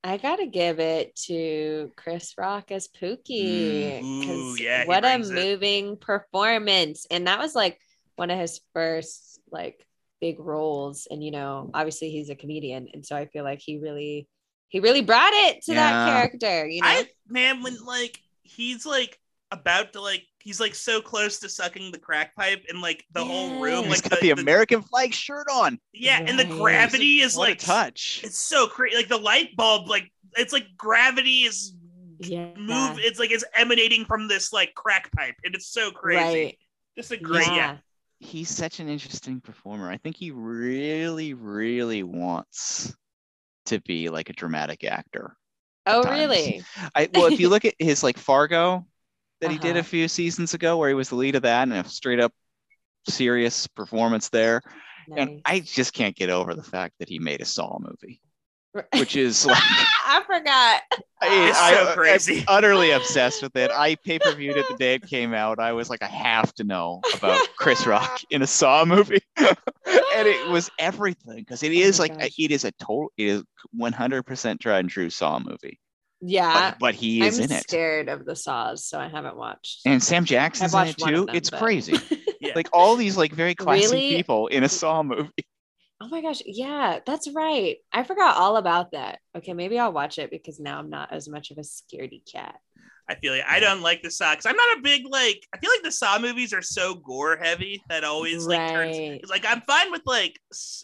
I 0.03 0.17
gotta 0.17 0.45
give 0.47 0.79
it 0.79 1.15
to 1.27 1.89
Chris 1.95 2.33
Rock 2.37 2.71
as 2.71 2.89
Pookie. 2.89 4.01
Mm, 4.01 4.03
ooh, 4.03 4.25
'cause 4.51 4.59
yeah, 4.59 4.85
what 4.85 5.05
a 5.05 5.07
brings 5.07 5.29
it. 5.29 5.33
moving 5.35 5.95
performance. 5.97 7.07
And 7.09 7.27
that 7.27 7.39
was 7.39 7.55
like 7.55 7.79
one 8.17 8.29
of 8.29 8.37
his 8.37 8.59
first 8.73 9.39
like 9.49 9.85
big 10.23 10.39
roles. 10.39 11.05
And 11.11 11.21
you 11.21 11.31
know, 11.31 11.69
obviously 11.73 12.09
he's 12.09 12.29
a 12.29 12.35
comedian. 12.35 12.87
And 12.93 13.05
so 13.05 13.13
I 13.15 13.25
feel 13.25 13.43
like 13.43 13.59
he 13.59 13.77
really 13.79 14.29
he 14.69 14.79
really 14.79 15.01
brought 15.01 15.33
it 15.33 15.61
to 15.63 15.73
Yeah. 15.73 15.91
that 15.91 16.13
character, 16.31 16.65
you 16.67 16.81
know. 16.81 16.87
I 16.87 17.07
man, 17.27 17.61
when 17.61 17.75
like 17.85 18.17
he's 18.43 18.85
like 18.85 19.19
about 19.51 19.91
to 19.93 20.01
like 20.01 20.23
he's 20.39 20.59
like 20.61 20.75
so 20.75 21.01
close 21.01 21.39
to 21.39 21.49
sucking 21.49 21.91
the 21.91 21.99
crack 21.99 22.35
pipe 22.35 22.63
and 22.69 22.81
like 22.81 23.03
the 23.13 23.23
whole 23.25 23.59
room, 23.61 23.83
Yeah. 23.83 23.89
He's 23.89 24.01
like 24.03 24.09
got 24.11 24.19
the, 24.21 24.31
American 24.31 24.81
flag 24.81 25.13
shirt 25.13 25.47
on. 25.51 25.77
yeah, 25.93 26.19
and 26.25 26.39
the 26.39 26.45
gravity 26.45 27.19
is 27.19 27.35
What 27.35 27.49
a 27.49 27.51
like 27.51 27.59
touch. 27.59 28.21
it's 28.23 28.39
so 28.39 28.65
crazy. 28.67 28.95
Like 28.95 29.09
the 29.09 29.17
light 29.17 29.55
bulb, 29.57 29.89
like 29.89 30.09
it's 30.37 30.53
like 30.53 30.67
gravity 30.77 31.41
is 31.49 31.75
yeah. 32.19 32.47
move. 32.57 32.97
It's 32.99 33.19
like 33.19 33.31
it's 33.31 33.43
emanating 33.57 34.05
from 34.05 34.27
this 34.29 34.53
like 34.53 34.73
crack 34.73 35.11
pipe, 35.11 35.35
and 35.43 35.53
it's 35.53 35.67
so 35.67 35.91
crazy. 35.91 36.43
Right. 36.45 36.57
Just 36.97 37.11
a 37.11 37.17
great 37.17 37.47
yeah. 37.47 37.77
He's 38.23 38.49
such 38.49 38.79
an 38.79 38.87
interesting 38.89 39.41
performer. 39.41 39.89
I 39.91 39.97
think 39.97 40.15
he 40.17 40.31
really, 40.31 41.33
really 41.33 42.03
wants 42.03 42.95
to 43.67 43.81
be 43.81 44.09
like 44.09 44.29
a 44.29 44.33
dramatic 44.33 44.83
actor. 44.83 45.37
Oh, 45.85 46.03
times. 46.03 46.07
really? 46.07 46.67
I 46.95 47.09
well, 47.13 47.27
if 47.27 47.39
you 47.39 47.49
look 47.49 47.65
at 47.65 47.75
his 47.79 48.03
like 48.03 48.17
Fargo 48.17 48.85
that 49.41 49.51
he 49.51 49.59
did 49.59 49.77
a 49.77 49.79
Uh-huh. 49.79 49.83
few 49.83 50.07
seasons 50.07 50.53
ago, 50.53 50.77
where 50.77 50.89
he 50.89 50.95
was 50.95 51.09
the 51.09 51.15
lead 51.17 51.35
of 51.35 51.43
that 51.43 51.63
and 51.63 51.73
a 51.73 51.89
straight 51.89 52.19
up 52.19 52.33
serious 53.09 53.67
performance 53.67 54.29
there, 54.29 54.61
and 55.17 55.31
I 55.45 55.61
just 55.61 55.93
can't 55.93 56.15
get 56.15 56.29
over 56.31 56.55
the 56.55 56.63
fact 56.63 56.95
that 56.99 57.09
he 57.09 57.19
made 57.19 57.41
a 57.41 57.45
Saw 57.45 57.79
movie, 57.79 58.21
Nice. 58.23 58.32
Which 58.97 59.15
is 59.15 59.45
like 59.45 59.57
I 60.05 60.21
forgot. 60.25 60.81
I, 61.21 61.49
It's 61.49 61.57
I- 61.59 61.73
so 61.73 61.87
I'm 61.89 61.95
crazy. 61.95 62.43
utterly 62.47 62.91
obsessed 62.91 63.41
with 63.41 63.55
it. 63.55 63.71
I 63.71 63.95
pay 63.95 64.19
per 64.19 64.33
viewed 64.33 64.57
it 64.57 64.67
the 64.69 64.75
day 64.77 64.95
it 64.95 65.07
came 65.07 65.33
out. 65.33 65.59
I 65.59 65.71
was 65.73 65.89
like, 65.89 66.01
I 66.03 66.07
have 66.07 66.53
to 66.55 66.63
know 66.63 67.01
about 67.15 67.39
Chris 67.57 67.85
Rock 67.87 68.21
in 68.29 68.41
a 68.41 68.47
Saw 68.47 68.85
movie, 68.85 69.21
and 69.37 69.47
it 70.27 70.49
was 70.49 70.69
everything 70.79 71.37
because 71.37 71.63
it 71.63 71.69
Oh 71.69 71.71
is 71.71 71.99
like 71.99 72.17
gosh. 72.17 72.31
it 72.37 72.51
is 72.51 72.63
a 72.65 72.71
total, 72.73 73.11
it 73.17 73.27
is 73.27 73.43
100 73.73 74.23
percent 74.23 74.59
tried 74.59 74.79
and 74.79 74.89
true 74.89 75.09
Saw 75.09 75.39
movie, 75.39 75.79
Yeah. 76.21 76.71
but, 76.71 76.79
but 76.79 76.95
he 76.95 77.23
is 77.25 77.37
I'm 77.39 77.45
in 77.45 77.51
it. 77.53 77.63
scared 77.63 78.09
of 78.09 78.25
the 78.25 78.35
saws, 78.35 78.85
so 78.85 78.99
I 78.99 79.07
haven't 79.07 79.37
watched. 79.37 79.81
And 79.85 80.01
Sam 80.03 80.25
Jackson's 80.25 80.73
in 80.73 80.79
it 80.79 80.83
watched 80.87 81.01
one 81.01 81.13
of 81.13 81.19
too. 81.21 81.25
them, 81.27 81.35
It's 81.35 81.49
but- 81.49 81.59
crazy. 81.59 81.95
Yeah. 82.41 82.51
Like 82.55 82.67
all 82.73 82.97
these 82.97 83.15
like 83.15 83.31
very 83.31 83.55
classy 83.55 83.85
Really? 83.95 84.15
people 84.17 84.47
in 84.47 84.63
a 84.65 84.69
Saw 84.69 85.01
movie. 85.01 85.31
Oh 86.03 86.09
my 86.09 86.21
gosh. 86.21 86.41
Yeah, 86.45 86.99
that's 87.05 87.31
right. 87.31 87.77
I 87.93 88.03
forgot 88.03 88.35
all 88.35 88.57
about 88.57 88.91
that. 88.91 89.19
Okay, 89.37 89.53
maybe 89.53 89.79
I'll 89.79 89.93
watch 89.93 90.17
it 90.17 90.29
because 90.29 90.59
now 90.59 90.77
I'm 90.77 90.89
not 90.89 91.13
as 91.13 91.29
much 91.29 91.49
of 91.49 91.57
a 91.57 91.61
scaredy 91.61 92.21
cat. 92.29 92.55
I 93.07 93.15
feel 93.15 93.33
like 93.33 93.45
I 93.47 93.61
don't 93.61 93.81
like 93.81 94.01
the 94.01 94.11
Saw 94.11 94.31
because 94.31 94.45
I'm 94.45 94.55
not 94.57 94.77
a 94.77 94.81
big 94.81 95.03
like. 95.09 95.47
I 95.53 95.57
feel 95.59 95.69
like 95.69 95.83
the 95.83 95.91
Saw 95.91 96.19
movies 96.19 96.53
are 96.53 96.61
so 96.61 96.95
gore 96.95 97.37
heavy 97.37 97.81
that 97.89 98.03
always 98.03 98.45
like 98.47 98.59
turns. 98.73 98.97
Right. 98.97 99.19
It's 99.21 99.31
like 99.31 99.45
I'm 99.45 99.61
fine 99.61 99.91
with 99.91 100.01
like 100.05 100.37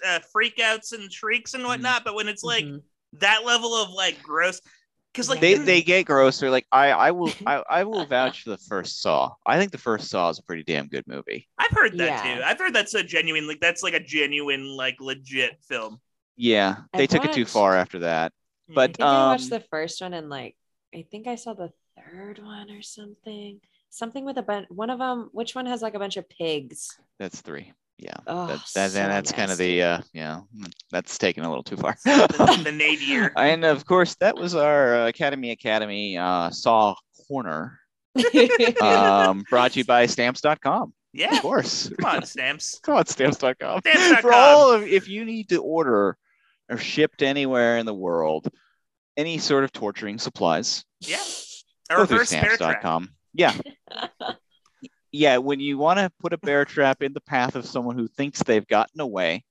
uh, 0.05 0.19
freakouts 0.33 0.93
and 0.93 1.11
shrieks 1.11 1.53
and 1.53 1.65
whatnot, 1.65 2.05
but 2.05 2.15
when 2.15 2.29
it's 2.29 2.43
like 2.43 2.63
Mhm. 2.63 2.81
that 3.19 3.45
level 3.45 3.73
of 3.75 3.89
like 3.89 4.21
gross, 4.21 4.61
because 5.14 5.30
like 5.30 5.40
They 5.40 5.56
they 5.56 5.81
get 5.81 6.06
grosser. 6.06 6.49
Like 6.49 6.68
I 6.72 6.91
I 6.91 7.11
will 7.11 7.31
I, 7.45 7.64
I 7.69 7.84
will 7.84 8.06
vouch 8.06 8.44
for 8.44 8.52
the 8.52 8.57
first 8.57 9.02
Saw. 9.02 9.31
I 9.45 9.57
think 9.57 9.72
the 9.72 9.77
first 9.77 10.10
Saw 10.10 10.30
is 10.30 10.40
a 10.40 10.44
pretty 10.44 10.64
damn 10.64 10.88
good 10.88 11.07
movie. 11.07 11.48
I've 11.57 11.72
heard 11.72 11.98
that 11.98 12.15
Yeah. 12.15 12.23
too. 12.23 12.44
I've 12.44 12.57
heard 12.60 12.73
that's 12.73 12.94
a 12.94 13.03
genuine 13.03 13.48
like 13.48 13.60
that's 13.60 13.84
like 13.84 13.94
a 13.94 13.99
genuine 13.99 14.65
like 14.65 14.98
legit 14.99 15.61
film. 15.64 16.02
Yeah, 16.38 16.77
they 16.95 17.03
I've 17.03 17.10
took 17.10 17.26
it 17.26 17.34
too 17.34 17.45
far 17.45 17.76
after 17.76 17.99
that. 17.99 18.34
Hmm. 18.68 18.80
I 18.84 18.88
But 18.88 18.98
think 18.98 19.14
I 19.14 19.22
watched 19.22 19.52
um, 19.52 19.60
the 19.60 19.60
first 19.61 20.02
one 20.02 20.14
and 20.14 20.30
like 20.30 20.56
I 20.94 21.06
think 21.11 21.27
I 21.27 21.36
saw 21.36 21.53
the 21.53 21.72
third 21.98 22.40
one 22.40 22.69
or 22.72 22.81
something. 22.81 23.61
Something 23.90 24.26
with 24.26 24.38
a 24.38 24.44
bunch. 24.44 24.68
One 24.69 24.90
of 24.90 24.99
them. 24.99 25.30
Which 25.34 25.56
one 25.56 25.65
has 25.65 25.81
like 25.81 25.95
a 25.95 25.99
bunch 25.99 26.18
of 26.18 26.30
pigs? 26.30 26.98
that's 27.19 27.41
three. 27.41 27.73
Yeah, 28.01 28.13
Oh, 28.27 28.47
that, 28.47 28.59
that, 28.76 28.91
so 28.91 28.97
that's 28.97 29.31
kind 29.34 29.51
of 29.51 29.57
the 29.57 29.84
uh, 29.84 30.01
yeah. 30.13 30.39
That's 30.89 31.17
taken 31.17 31.43
a 31.43 31.49
little 31.49 31.63
too 31.63 31.76
far. 31.76 31.97
the, 32.05 32.61
the 32.63 32.71
nadir. 32.71 33.34
and 33.35 33.65
of 33.65 33.85
course, 33.85 34.15
that 34.21 34.38
was 34.38 34.55
our 34.55 35.01
uh, 35.01 35.07
Academy 35.09 35.51
Academy 35.51 36.17
uh, 36.17 36.49
Saw 36.49 36.95
corner, 37.27 37.77
um, 38.81 39.43
brought 39.49 39.73
to 39.73 39.80
you 39.80 39.85
by 39.85 40.05
Stamps.com. 40.05 40.93
Yeah, 41.11 41.35
Of 41.35 41.41
course, 41.41 41.89
come 41.99 42.09
on, 42.17 42.23
stamps. 42.26 42.80
come 42.84 42.95
on, 42.95 43.05
Stamps.com. 43.05 43.80
Stamps.com. 43.81 44.21
For 44.21 44.31
all 44.34 44.71
of 44.71 44.84
if 44.84 45.09
you 45.09 45.26
need 45.26 45.49
to 45.49 45.57
order 45.57 46.15
or 46.69 46.77
shipped 46.77 47.21
anywhere 47.23 47.77
in 47.80 47.85
the 47.85 47.93
world, 47.93 48.47
any 49.17 49.39
sort 49.39 49.63
of 49.63 49.71
torturing 49.73 50.19
supplies, 50.19 50.85
Yeah, 51.01 51.17
go 51.89 52.03
or 52.03 52.05
through 52.07 52.19
reverse. 52.19 52.30
Stamps.com. 52.30 53.09
Yeah, 53.34 53.53
yeah. 55.11 55.38
When 55.38 55.60
you 55.60 55.77
want 55.77 55.99
to 55.99 56.11
put 56.19 56.34
a 56.34 56.38
bear 56.38 56.65
trap 56.65 57.02
in 57.03 57.14
the 57.14 57.22
path 57.22 57.56
of 57.56 57.65
someone 57.65 57.98
who 57.98 58.07
thinks 58.07 58.41
they've 58.44 58.68
gotten 58.68 59.02
away 59.02 59.44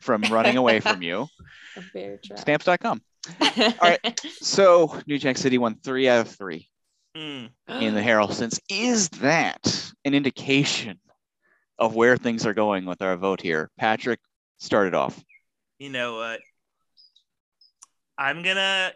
from 0.00 0.22
running 0.22 0.56
away 0.56 0.80
from 0.80 1.02
you, 1.02 1.28
a 1.76 1.82
bear 1.94 2.18
trap. 2.24 2.38
Stamps.com. 2.38 3.02
All 3.40 3.72
right. 3.80 4.20
So 4.40 5.00
New 5.06 5.18
Jack 5.18 5.36
City 5.38 5.58
won 5.58 5.76
three 5.76 6.08
out 6.08 6.26
of 6.26 6.32
three 6.34 6.68
Mm. 7.16 7.50
in 7.68 7.94
the 7.94 8.00
Harrelsons. 8.00 8.58
Is 8.70 9.10
that 9.20 9.92
an 10.06 10.14
indication 10.14 10.98
of 11.78 11.94
where 11.94 12.16
things 12.16 12.46
are 12.46 12.54
going 12.54 12.86
with 12.86 13.02
our 13.02 13.16
vote 13.16 13.42
here? 13.42 13.70
Patrick 13.78 14.18
started 14.58 14.94
off. 14.94 15.22
You 15.78 15.90
know 15.90 16.16
what? 16.16 16.40
I'm 18.16 18.42
gonna. 18.42 18.92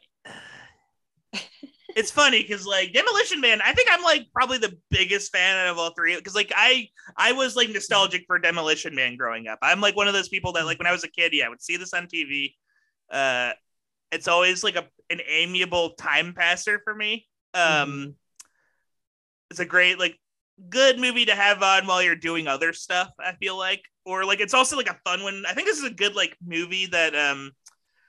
It's 1.96 2.10
funny 2.10 2.42
because 2.42 2.66
like 2.66 2.92
Demolition 2.92 3.40
Man, 3.40 3.62
I 3.64 3.72
think 3.72 3.88
I'm 3.90 4.02
like 4.02 4.26
probably 4.34 4.58
the 4.58 4.76
biggest 4.90 5.32
fan 5.32 5.56
out 5.56 5.68
of 5.72 5.78
all 5.78 5.94
three. 5.94 6.14
Because 6.14 6.34
like 6.34 6.52
I 6.54 6.88
I 7.16 7.32
was 7.32 7.56
like 7.56 7.70
nostalgic 7.70 8.24
for 8.26 8.38
Demolition 8.38 8.94
Man 8.94 9.16
growing 9.16 9.48
up. 9.48 9.58
I'm 9.62 9.80
like 9.80 9.96
one 9.96 10.06
of 10.06 10.12
those 10.12 10.28
people 10.28 10.52
that 10.52 10.66
like 10.66 10.78
when 10.78 10.86
I 10.86 10.92
was 10.92 11.04
a 11.04 11.08
kid, 11.08 11.32
yeah, 11.32 11.46
I 11.46 11.48
would 11.48 11.62
see 11.62 11.78
this 11.78 11.94
on 11.94 12.06
TV. 12.06 12.54
Uh, 13.10 13.52
it's 14.12 14.28
always 14.28 14.62
like 14.62 14.76
a 14.76 14.84
an 15.08 15.20
amiable 15.26 15.94
time 15.94 16.34
passer 16.34 16.82
for 16.84 16.94
me. 16.94 17.26
Um, 17.54 18.14
it's 19.50 19.60
a 19.60 19.64
great 19.64 19.98
like 19.98 20.18
good 20.68 20.98
movie 20.98 21.24
to 21.24 21.34
have 21.34 21.62
on 21.62 21.86
while 21.86 22.02
you're 22.02 22.14
doing 22.14 22.46
other 22.46 22.74
stuff. 22.74 23.08
I 23.18 23.32
feel 23.36 23.56
like, 23.56 23.80
or 24.04 24.26
like 24.26 24.40
it's 24.40 24.52
also 24.52 24.76
like 24.76 24.90
a 24.90 25.00
fun 25.02 25.22
one. 25.22 25.44
I 25.48 25.54
think 25.54 25.66
this 25.66 25.78
is 25.78 25.84
a 25.84 25.94
good 25.94 26.14
like 26.14 26.36
movie 26.46 26.86
that 26.86 27.14
um 27.14 27.52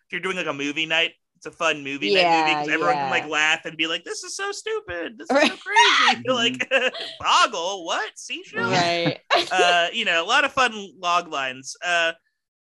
if 0.07 0.11
you're 0.11 0.21
doing 0.21 0.35
like 0.35 0.47
a 0.47 0.53
movie 0.53 0.85
night, 0.85 1.11
it's 1.37 1.45
a 1.45 1.51
fun 1.51 1.83
movie 1.83 2.09
night 2.13 2.25
movie 2.25 2.43
Yeah, 2.43 2.55
because 2.55 2.73
everyone 2.73 2.97
can 2.97 3.09
like 3.09 3.27
laugh 3.27 3.65
and 3.65 3.77
be 3.77 3.87
like, 3.87 4.03
"This 4.03 4.23
is 4.23 4.35
so 4.35 4.51
stupid. 4.51 5.17
This 5.17 5.31
is 5.31 5.47
so 5.47 5.57
crazy." 5.57 6.21
You're 6.25 6.35
like, 6.35 6.69
"Boggle, 7.19 7.85
what 7.85 8.17
seashell?" 8.17 8.69
right. 8.69 9.17
Uh, 9.49 9.87
you 9.93 10.03
know, 10.03 10.21
a 10.21 10.27
lot 10.27 10.43
of 10.43 10.51
fun 10.51 10.73
log 10.99 11.29
lines. 11.29 11.77
Uh, 11.85 12.11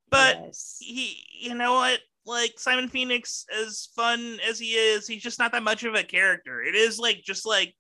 but 0.10 0.38
Yes. 0.40 0.78
he 0.80 1.18
you 1.40 1.56
know 1.56 1.74
what 1.74 2.00
like 2.26 2.60
simon 2.60 2.88
phoenix 2.88 3.46
as 3.64 3.90
fun 3.96 4.40
as 4.48 4.60
he 4.60 4.74
is 4.74 5.08
he's 5.08 5.24
just 5.24 5.40
not 5.40 5.52
that 5.52 5.64
much 5.64 5.84
of 5.84 5.96
a 5.96 6.04
character 6.04 6.62
it 6.62 6.76
is 6.76 7.00
like 7.00 7.22
just 7.24 7.48
like 7.48 7.74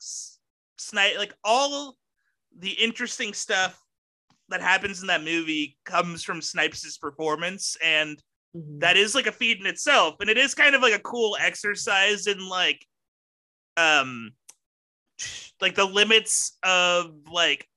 snipe 0.77 1.17
like 1.17 1.33
all 1.43 1.95
the 2.57 2.71
interesting 2.71 3.33
stuff 3.33 3.79
that 4.49 4.61
happens 4.61 5.01
in 5.01 5.07
that 5.07 5.23
movie 5.23 5.77
comes 5.85 6.23
from 6.23 6.41
snipes' 6.41 6.97
performance 6.97 7.77
and 7.83 8.21
Mhm. 8.55 8.81
that 8.81 8.97
is 8.97 9.15
like 9.15 9.27
a 9.27 9.31
feat 9.31 9.59
in 9.59 9.65
itself 9.65 10.15
and 10.19 10.29
it 10.29 10.37
is 10.37 10.53
kind 10.53 10.75
of 10.75 10.81
like 10.81 10.93
a 10.93 10.99
cool 10.99 11.37
exercise 11.39 12.27
in 12.27 12.49
like 12.49 12.85
um 13.77 14.31
like 15.61 15.75
the 15.75 15.85
limits 15.85 16.57
of 16.63 17.11
like 17.31 17.67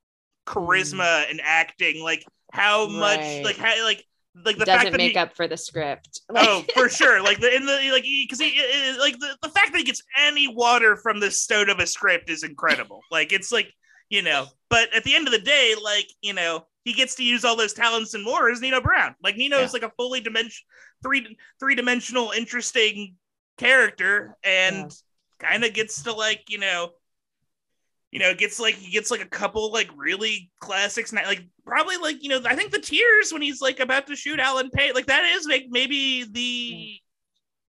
charisma 0.46 1.30
and 1.30 1.40
acting 1.42 2.02
like 2.02 2.24
how 2.52 2.86
much 2.88 3.18
Right. 3.18 3.42
like 3.44 3.56
how 3.56 3.84
like 3.84 4.05
like 4.44 4.56
the 4.59 4.64
doesn't 4.64 4.80
fact 4.80 4.90
that 4.92 4.96
make 4.98 5.12
he, 5.12 5.18
up 5.18 5.36
for 5.36 5.46
the 5.46 5.56
script. 5.56 6.20
oh 6.34 6.64
for 6.74 6.88
sure 6.98 7.22
like 7.22 7.38
the 7.38 7.55
in 7.55 7.66
the 7.66 7.90
like 7.92 8.02
because 8.02 8.40
he, 8.40 8.51
he- 8.51 8.98
like 8.98 9.16
the, 9.20 9.36
the 9.42 9.48
fact 9.51 9.70
that 9.72 9.78
he 9.78 9.84
gets 9.84 10.02
any 10.18 10.48
water 10.48 10.96
from 10.96 11.20
the 11.20 11.30
stone 11.30 11.68
of 11.70 11.78
a 11.78 11.86
script 11.86 12.28
is 12.30 12.42
incredible 12.42 13.01
like 13.12 13.32
it's 13.32 13.52
like 13.52 13.72
you 14.10 14.22
know 14.22 14.47
but 14.70 14.93
at 14.94 15.05
the 15.05 15.14
end 15.14 15.26
of 15.26 15.32
the 15.32 15.39
day 15.40 15.74
like 15.82 16.06
you 16.20 16.32
know 16.32 16.66
he 16.85 16.93
gets 16.93 17.14
to 17.14 17.24
use 17.24 17.44
all 17.44 17.56
those 17.56 17.72
talents 17.72 18.12
and 18.12 18.22
more 18.22 18.51
as 18.51 18.60
nino 18.60 18.81
brown. 18.81 19.14
Like 19.22 19.36
nino 19.36 19.60
is 19.60 19.72
like 19.72 19.82
a 19.82 19.90
fully 19.97 20.20
dimension 20.20 20.64
three 21.02 21.36
three 21.59 21.74
dimensional 21.74 22.31
interesting 22.31 23.16
character 23.56 24.36
and 24.44 24.76
Yeah. 24.76 25.48
kind 25.48 25.64
of 25.64 25.72
gets 25.72 26.02
to 26.02 26.12
like 26.12 26.44
you 26.48 26.59
know 26.59 26.90
you 28.10 28.20
know 28.20 28.35
gets 28.35 28.60
like 28.60 28.74
he 28.74 28.90
gets 28.93 29.10
like 29.10 29.22
a 29.22 29.26
couple 29.28 29.72
like 29.72 29.89
really 29.97 30.51
classics 30.60 31.12
like 31.12 31.47
probably 31.64 31.97
like 31.97 32.22
you 32.22 32.28
know 32.28 32.40
i 32.47 32.55
think 32.55 32.70
the 32.70 32.78
tears 32.78 33.32
when 33.32 33.43
he's 33.43 33.60
like 33.60 33.81
about 33.81 34.06
to 34.06 34.14
shoot 34.14 34.39
Allen 34.39 34.70
Payne 34.70 34.93
like 34.94 35.06
that 35.06 35.24
is 35.24 35.47
like 35.47 35.66
maybe 35.70 36.24
the 36.31 37.01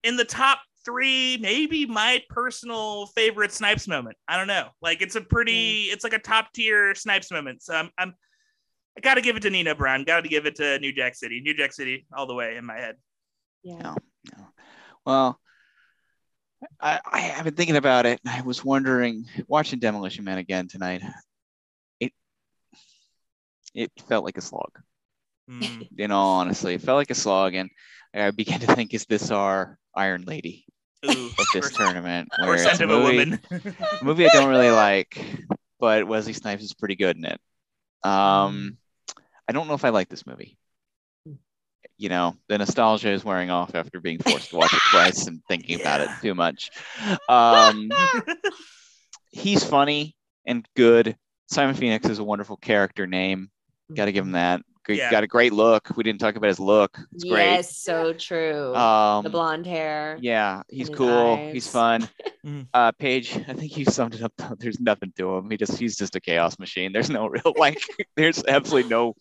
in 0.08 0.18
the 0.18 0.26
top 0.26 0.60
three 0.86 1.38
maybe 1.42 1.86
my 1.86 2.22
personal 2.30 3.06
favorite 3.08 3.52
snipes 3.52 3.88
moment 3.88 4.18
i 4.28 4.38
don't 4.38 4.48
know 4.48 4.68
like 4.82 5.02
it's 5.02 5.16
a 5.16 5.22
pretty 5.22 5.88
mm. 5.88 5.94
it's 5.94 6.04
like 6.04 6.14
a 6.14 6.20
top 6.20 6.52
tier 6.54 6.96
snipes 6.96 7.32
moment 7.32 7.62
so 7.62 7.74
i'm 7.74 7.90
i'm 7.98 8.14
i 8.98 9.02
gotta 9.02 9.22
give 9.22 9.36
it 9.36 9.42
to 9.42 9.50
Nino 9.50 9.76
Brown 9.76 10.04
gotta 10.04 10.30
give 10.30 10.46
it 10.46 10.56
to 10.56 10.80
new 10.80 10.94
jack 10.94 11.16
city 11.16 11.42
new 11.42 11.54
jack 11.54 11.74
city 11.74 12.06
all 12.16 12.28
the 12.28 12.34
way 12.34 12.56
in 12.56 12.66
my 12.66 12.78
head 12.78 12.96
yeah. 13.64 13.96
No. 14.38 14.48
Well, 15.06 15.40
I, 16.80 17.00
I 17.06 17.20
have 17.20 17.46
been 17.46 17.56
thinking 17.56 17.76
about 17.76 18.06
it. 18.06 18.20
and 18.24 18.34
I 18.34 18.42
was 18.42 18.64
wondering, 18.64 19.26
watching 19.48 19.80
Demolition 19.80 20.24
Man 20.24 20.38
again 20.38 20.68
tonight. 20.68 21.02
It 22.00 22.14
it 23.74 23.92
felt 24.08 24.26
like 24.26 24.38
a 24.38 24.42
slog. 24.42 24.72
Mm. 25.50 25.88
In 25.98 26.12
all 26.12 26.36
honesty, 26.40 26.74
it 26.76 26.82
felt 26.82 26.98
like 26.98 27.10
a 27.10 27.16
slog, 27.16 27.54
and 27.56 27.70
I 28.14 28.32
began 28.32 28.60
to 28.62 28.68
think, 28.76 28.94
is 28.94 29.06
this 29.06 29.32
our 29.32 29.78
Iron 29.96 30.24
Lady 30.24 30.66
Ooh, 31.06 31.28
of 31.38 31.46
this 31.54 31.72
tournament? 31.72 32.30
or 32.40 32.48
where 32.48 32.56
it's 32.56 32.80
a 32.80 32.84
of 32.84 32.90
a 32.90 33.00
movie- 33.00 33.18
woman 33.18 33.40
a 34.02 34.04
movie 34.04 34.26
I 34.26 34.30
don't 34.34 34.50
really 34.50 34.70
like, 34.72 35.20
but 35.80 36.08
Wesley 36.08 36.34
Snipes 36.34 36.64
is 36.64 36.74
pretty 36.74 36.96
good 36.96 37.18
in 37.18 37.26
it. 37.26 37.40
Um, 38.04 38.78
I 39.48 39.52
don't 39.52 39.68
know 39.68 39.74
if 39.74 39.84
I 39.86 39.90
like 39.90 40.10
this 40.10 40.26
movie. 40.28 40.58
You 41.98 42.08
know, 42.08 42.36
the 42.48 42.58
nostalgia 42.58 43.10
is 43.10 43.26
wearing 43.26 43.50
off 43.50 43.76
after 43.76 44.00
being 44.00 44.20
forced 44.20 44.52
to 44.52 44.56
watch 44.56 44.74
it 44.74 44.80
twice 44.92 45.28
and 45.28 45.42
thinking 45.50 45.82
about 45.82 46.00
it 46.00 46.10
too 46.22 46.34
much. 46.34 46.70
Um, 47.28 47.90
he's 49.32 49.64
funny 49.66 50.16
and 50.46 50.66
good. 50.78 51.18
Simon 51.48 51.76
Phoenix 51.76 52.08
is 52.08 52.20
a 52.20 52.24
wonderful 52.24 52.56
character 52.56 53.06
name. 53.06 53.50
Got 53.94 54.06
to 54.06 54.12
give 54.14 54.24
him 54.26 54.32
that. 54.34 54.62
Great, 54.90 54.98
Yeah. 54.98 55.12
Got 55.12 55.24
a 55.24 55.28
great 55.28 55.54
look. 55.54 55.96
We 55.96 56.02
didn't 56.04 56.20
talk 56.20 56.36
about 56.36 56.48
his 56.48 56.60
look. 56.60 56.98
It's 57.14 57.24
Yes, 57.24 57.78
so 57.78 58.12
true. 58.14 58.72
great. 58.74 58.82
Um, 58.82 59.24
the 59.24 59.30
blonde 59.30 59.68
hair. 59.68 60.18
yeah, 60.20 60.64
he's 60.68 60.90
cool. 60.90 61.36
eyes. 61.36 61.54
He's 61.54 61.68
fun. 61.68 62.10
Mhm. 62.46 62.68
Uh, 62.74 62.92
Paige, 62.94 63.36
I 63.50 63.54
think 63.54 63.76
you 63.78 63.84
summed 63.86 64.16
it 64.16 64.24
up. 64.24 64.32
There's 64.60 64.80
nothing 64.80 65.12
to 65.18 65.36
him. 65.36 65.52
He 65.52 65.58
just 65.58 65.78
he's 65.78 65.96
just 65.98 66.16
a 66.16 66.22
chaos 66.22 66.58
machine. 66.58 66.92
There's 66.94 67.10
no 67.10 67.28
real 67.28 67.54
like. 67.58 67.82
there's 68.16 68.42
absolutely 68.46 68.90
no 68.90 69.14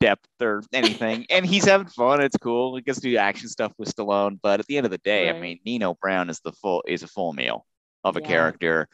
depth 0.00 0.28
or 0.40 0.62
anything, 0.72 1.24
and 1.30 1.44
he's 1.46 1.64
having 1.64 1.86
fun. 1.88 2.20
It's 2.20 2.36
cool. 2.36 2.76
He 2.76 2.82
gets 2.82 3.00
to 3.00 3.10
do 3.10 3.16
action 3.16 3.48
stuff 3.48 3.72
with 3.78 3.92
Stallone, 3.94 4.38
but 4.42 4.60
at 4.60 4.66
the 4.66 4.76
end 4.76 4.84
of 4.84 4.90
the 4.92 4.98
day, 4.98 5.30
I 5.30 5.40
mean, 5.40 5.58
Nino 5.64 5.94
Brown 5.94 6.28
is 6.30 6.40
the 6.40 6.52
full 6.52 6.84
is 6.86 7.02
a 7.02 7.08
full 7.08 7.32
meal 7.32 7.64
of 8.04 8.16
a 8.18 8.20
Yeah. 8.20 8.26
character. 8.28 8.86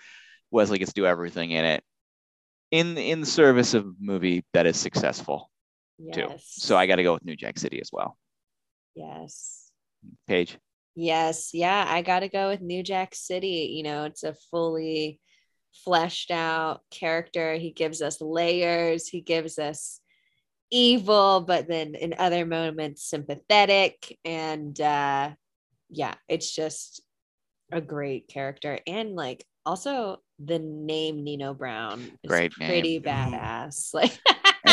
Wesley 0.52 0.78
gets 0.78 0.92
to 0.92 1.00
do 1.00 1.06
everything 1.06 1.50
in 1.50 1.64
it, 1.64 1.82
in 2.70 2.96
in 2.96 3.20
the 3.20 3.26
service 3.26 3.74
of 3.74 3.86
a 3.86 3.92
movie 3.98 4.44
that 4.52 4.66
is 4.66 4.76
successful 4.78 5.50
too. 6.12 6.28
So 6.38 6.76
I 6.76 6.86
got 6.86 6.96
to 6.96 7.02
go 7.02 7.14
with 7.14 7.24
New 7.24 7.36
Jack 7.36 7.58
City 7.58 7.80
as 7.80 7.90
well. 7.92 8.16
Yes. 8.94 9.70
Paige. 10.26 10.58
Yes. 10.94 11.50
Yeah. 11.52 11.84
I 11.86 12.02
got 12.02 12.20
to 12.20 12.28
go 12.28 12.48
with 12.48 12.60
New 12.60 12.82
Jack 12.82 13.14
City. 13.14 13.72
You 13.76 13.82
know, 13.82 14.04
it's 14.04 14.22
a 14.22 14.34
fully 14.50 15.20
fleshed 15.84 16.30
out 16.30 16.80
character. 16.90 17.54
He 17.56 17.70
gives 17.72 18.00
us 18.00 18.20
layers. 18.20 19.06
He 19.08 19.20
gives 19.20 19.58
us 19.58 20.00
evil, 20.70 21.44
but 21.46 21.68
then 21.68 21.94
in 21.94 22.14
other 22.18 22.46
moments 22.46 23.04
sympathetic. 23.04 24.18
And 24.24 24.78
uh 24.80 25.30
yeah, 25.90 26.14
it's 26.28 26.50
just 26.52 27.02
a 27.70 27.80
great 27.80 28.26
character. 28.28 28.78
And 28.86 29.14
like 29.14 29.44
also 29.64 30.16
the 30.38 30.58
name 30.58 31.22
Nino 31.24 31.54
Brown 31.54 32.00
is 32.22 32.28
Great 32.28 32.52
pretty 32.52 32.98
Mhm. 33.00 33.04
badass. 33.04 33.90
Like 33.94 34.18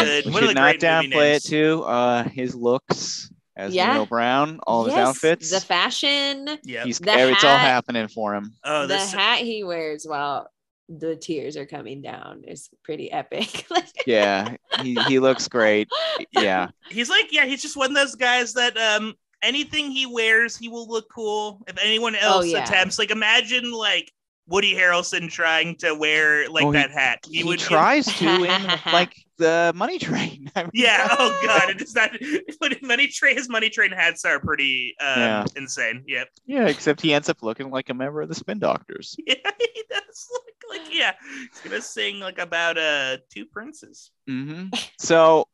Good. 0.06 0.26
we 0.26 0.32
One 0.32 0.44
of 0.44 0.50
should 0.50 0.56
not 0.56 0.80
great 0.80 0.82
downplay 0.82 1.36
it 1.36 1.44
too. 1.44 1.84
Uh, 1.84 2.24
his 2.30 2.56
looks 2.56 3.30
as 3.56 3.74
Yeah. 3.74 3.94
Neil 3.94 4.06
Brown, 4.06 4.60
all 4.66 4.86
his 4.86 4.94
outfits. 4.96 5.52
the 5.52 5.62
fashion, 5.62 6.58
Yeah. 6.64 6.84
He's 6.86 7.00
The 7.00 7.30
it's 7.30 7.44
all 7.44 7.58
happening 7.58 8.08
for 8.08 8.34
him. 8.36 8.54
Oh, 8.64 8.82
the 8.84 8.88
this 8.96 9.14
hat 9.14 9.40
he 9.40 9.64
wears 9.64 10.06
while 10.06 10.50
the 10.90 11.16
tears 11.16 11.56
are 11.56 11.66
coming 11.66 12.02
down 12.02 12.44
is 12.48 12.70
pretty 12.84 13.12
epic. 13.12 13.66
Yeah, 14.06 14.58
he, 14.82 14.96
he 15.08 15.20
looks 15.20 15.48
great. 15.48 15.88
Yeah, 16.32 16.68
he's 16.90 17.10
like, 17.10 17.32
yeah, 17.32 17.46
he's 17.46 17.62
just 17.62 17.78
one 17.78 17.92
of 17.92 17.96
those 17.96 18.16
guys 18.16 18.54
that 18.56 18.76
um 18.78 19.14
anything 19.42 19.92
he 19.92 20.06
wears, 20.06 20.58
he 20.58 20.68
will 20.68 20.88
look 20.90 21.06
cool. 21.14 21.64
If 21.68 21.78
anyone 21.82 22.16
else 22.16 22.44
Oh, 22.46 22.48
yeah. 22.48 22.64
attempts, 22.64 23.00
like 23.00 23.12
imagine 23.12 23.72
like 23.72 24.12
Woody 24.48 24.76
Harrelson 24.76 25.30
trying 25.32 25.76
to 25.78 25.94
wear 25.94 26.50
like 26.50 26.66
Oh, 26.66 26.72
he- 26.72 26.78
that 26.78 26.92
hat. 26.92 27.20
He, 27.26 27.38
he, 27.38 27.44
would 27.44 27.60
tries 27.60 28.06
to 28.18 28.44
in 28.44 28.68
like 28.94 29.16
the 29.38 29.72
Money 29.76 30.00
Train. 30.00 30.52
I 30.56 30.64
mean, 30.64 30.72
Yeah. 30.74 31.08
Oh 31.20 31.40
god, 31.46 31.70
it 31.70 31.82
is 31.82 31.96
not. 31.96 32.12
But 32.60 32.82
money 32.82 33.08
train, 33.08 33.36
his 33.38 33.48
money 33.50 33.70
train 33.70 33.92
hats 33.92 34.26
are 34.26 34.40
pretty 34.40 34.96
um, 35.00 35.08
Yeah. 35.20 35.46
insane. 35.56 36.04
Yep. 36.08 36.28
yeah, 36.46 36.68
except 36.68 37.02
he 37.02 37.14
ends 37.14 37.30
up 37.30 37.42
looking 37.42 37.70
like 37.72 37.90
a 37.90 37.94
member 37.94 38.22
of 38.22 38.30
the 38.30 38.36
Spin 38.36 38.60
Doctors. 38.60 39.16
Yeah, 39.26 39.36
he 39.60 39.84
does 39.90 40.28
look 40.32 40.44
like 40.70 40.94
yeah. 40.94 41.14
He's 41.52 41.62
gonna 41.62 41.82
sing 41.82 42.20
like 42.20 42.38
about 42.40 42.78
uh 42.78 43.18
two 43.34 43.46
princes. 43.46 44.12
Mm-hmm. 44.30 44.68
So 45.00 45.48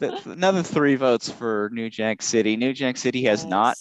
th- 0.00 0.26
another 0.26 0.62
three 0.62 0.94
votes 0.96 1.30
for 1.30 1.70
New 1.72 1.90
Jack 1.90 2.22
City. 2.22 2.56
New 2.56 2.72
Jack 2.72 2.96
City 2.96 3.22
has 3.24 3.44
not 3.44 3.76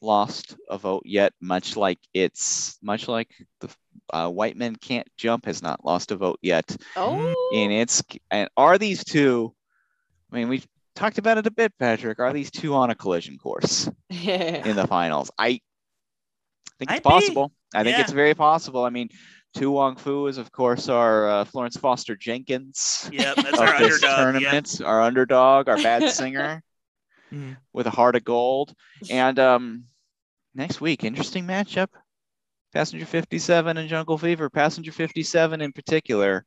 lost 0.00 0.56
a 0.70 0.78
vote 0.78 1.02
yet, 1.04 1.32
much 1.40 1.76
like 1.76 1.98
it's 2.14 2.78
much 2.82 3.08
like 3.08 3.28
the 3.60 3.68
uh, 4.12 4.28
White 4.28 4.56
Men 4.56 4.76
Can't 4.76 5.06
Jump 5.16 5.46
has 5.46 5.62
not 5.62 5.84
lost 5.84 6.10
a 6.12 6.16
vote 6.16 6.38
yet. 6.42 6.76
Oh, 6.96 7.34
in 7.52 7.70
its 7.70 8.02
and 8.30 8.48
are 8.56 8.76
these 8.78 9.02
two 9.04 9.54
i 10.30 10.36
mean 10.36 10.48
we 10.48 10.62
talked 10.94 11.16
about 11.16 11.38
it 11.38 11.46
a 11.46 11.50
bit 11.50 11.72
patrick 11.78 12.18
are 12.18 12.32
these 12.34 12.50
two 12.50 12.74
on 12.74 12.90
a 12.90 12.94
collision 12.94 13.38
course 13.38 13.88
in 14.10 14.76
the 14.76 14.86
finals 14.86 15.30
i 15.38 15.48
think 16.78 16.90
it's 16.90 16.90
Might 16.90 16.98
be. 16.98 17.02
possible 17.04 17.52
i 17.74 17.82
think 17.82 17.96
Yeah. 17.96 18.02
it's 18.02 18.12
very 18.12 18.34
possible 18.34 18.84
i 18.84 18.90
mean 18.90 19.08
To 19.54 19.70
Wong 19.70 19.96
Foo 19.96 20.26
is 20.26 20.36
of 20.36 20.52
course 20.52 20.90
our 20.90 21.28
uh, 21.28 21.44
florence 21.46 21.76
foster 21.78 22.16
jenkins 22.16 23.08
Yep, 23.10 23.36
that's 23.36 23.58
of 23.58 23.60
our 23.60 23.78
this 23.78 24.04
underdog. 24.04 24.42
Yep. 24.42 24.66
our 24.86 25.00
underdog 25.00 25.68
our 25.70 25.76
bad 25.76 26.10
singer 26.10 26.62
Mhm. 27.32 27.56
with 27.72 27.86
a 27.86 27.90
heart 27.90 28.16
of 28.16 28.24
gold 28.24 28.74
and 29.10 29.38
um 29.38 29.84
next 30.54 30.80
week 30.82 31.02
interesting 31.04 31.46
matchup 31.46 31.88
passenger 32.72 33.06
57 33.06 33.76
and 33.76 33.88
jungle 33.88 34.18
fever 34.18 34.50
passenger 34.50 34.92
57 34.92 35.60
in 35.60 35.72
particular 35.72 36.44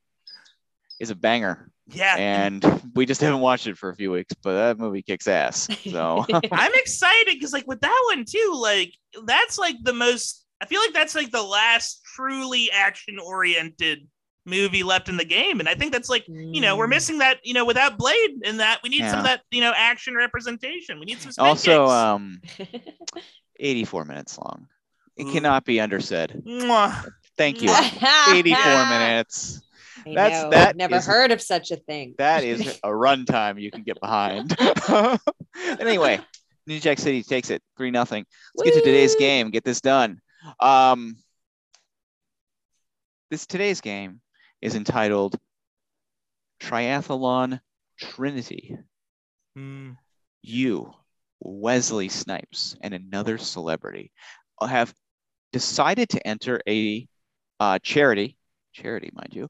is 1.00 1.10
a 1.10 1.14
banger 1.16 1.68
Yeah. 1.88 2.16
and 2.16 2.64
we 2.94 3.06
just 3.06 3.20
haven't 3.20 3.40
watched 3.40 3.66
it 3.66 3.76
for 3.76 3.88
a 3.90 3.96
few 3.96 4.12
weeks, 4.12 4.34
but 4.42 4.54
that 4.54 4.78
movie 4.78 5.02
kicks 5.02 5.26
ass. 5.26 5.66
So 5.90 6.24
I'm 6.52 6.72
excited 6.74 7.34
because 7.34 7.52
like 7.52 7.66
with 7.66 7.80
that 7.80 8.02
one 8.14 8.24
too, 8.24 8.56
like 8.60 8.92
that's 9.26 9.58
like 9.58 9.76
the 9.82 9.92
most 9.92 10.44
I 10.60 10.66
feel 10.66 10.80
like 10.80 10.92
that's 10.94 11.16
like 11.16 11.32
the 11.32 11.42
last 11.42 12.02
truly 12.14 12.70
action 12.70 13.18
oriented 13.18 14.06
movie 14.46 14.84
left 14.84 15.08
in 15.08 15.16
the 15.16 15.24
game. 15.24 15.58
And 15.60 15.68
I 15.68 15.74
think 15.74 15.92
that's 15.92 16.08
like, 16.08 16.24
you 16.28 16.60
know, 16.60 16.76
we're 16.76 16.86
Mm. 16.86 16.90
missing 16.90 17.18
that, 17.18 17.38
you 17.44 17.52
know, 17.54 17.64
without 17.64 17.96
Blade 17.98 18.30
in 18.44 18.58
that. 18.58 18.78
We 18.84 18.88
need 18.90 19.08
some 19.08 19.18
of 19.20 19.24
that, 19.24 19.40
you 19.50 19.60
know, 19.60 19.72
action 19.76 20.14
representation. 20.14 21.00
We 21.00 21.06
need 21.06 21.20
some 21.20 21.32
also 21.38 21.84
kicks. 21.86 21.92
um 21.92 22.40
84 23.58 24.04
minutes 24.04 24.38
long. 24.38 24.68
It 25.16 25.26
Ooh. 25.26 25.32
cannot 25.32 25.64
be 25.64 25.76
undersaid. 25.76 26.42
Mwah. 26.44 27.06
Thank 27.36 27.62
you. 27.62 27.70
84 28.28 28.86
minutes. 28.86 29.60
I 30.06 30.14
That's- 30.14 30.42
know, 30.42 30.50
that 30.50 30.68
I've 30.70 30.76
never 30.76 30.96
is- 30.96 31.06
heard 31.06 31.30
of 31.32 31.40
such 31.40 31.70
a 31.70 31.76
thing. 31.76 32.14
That 32.18 32.44
is 32.44 32.78
a 32.82 32.88
runtime 32.88 33.60
you 33.60 33.70
can 33.70 33.82
get 33.82 34.00
behind. 34.00 34.56
anyway, 35.80 36.20
New 36.66 36.80
Jack 36.80 36.98
City 36.98 37.22
takes 37.22 37.50
it 37.50 37.62
3 37.76 37.90
nothing. 37.90 38.24
Let's 38.54 38.70
get 38.70 38.78
to 38.78 38.84
today's 38.84 39.14
game. 39.16 39.50
Get 39.50 39.64
this 39.64 39.80
done. 39.80 40.20
Um, 40.60 41.16
this 43.30 43.46
today's 43.46 43.80
game 43.80 44.20
is 44.60 44.74
entitled 44.74 45.36
Triathlon 46.60 47.60
Trinity. 47.98 48.76
Mm. 49.56 49.96
You, 50.42 50.92
Wesley 51.40 52.08
Snipes, 52.08 52.76
and 52.80 52.94
another 52.94 53.38
celebrity 53.38 54.12
have 54.60 54.92
decided 55.52 56.10
to 56.10 56.26
enter 56.26 56.60
a 56.68 57.06
uh, 57.60 57.78
charity, 57.82 58.36
charity, 58.72 59.10
mind 59.12 59.30
you, 59.32 59.48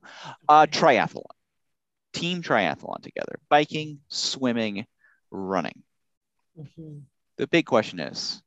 uh, 0.48 0.66
triathlon, 0.66 1.24
team 2.12 2.42
triathlon 2.42 3.02
together, 3.02 3.38
biking, 3.48 4.00
swimming, 4.08 4.86
running. 5.30 5.82
Mhm. 6.58 7.02
The 7.36 7.46
big 7.46 7.66
question 7.66 8.00
is, 8.00 8.42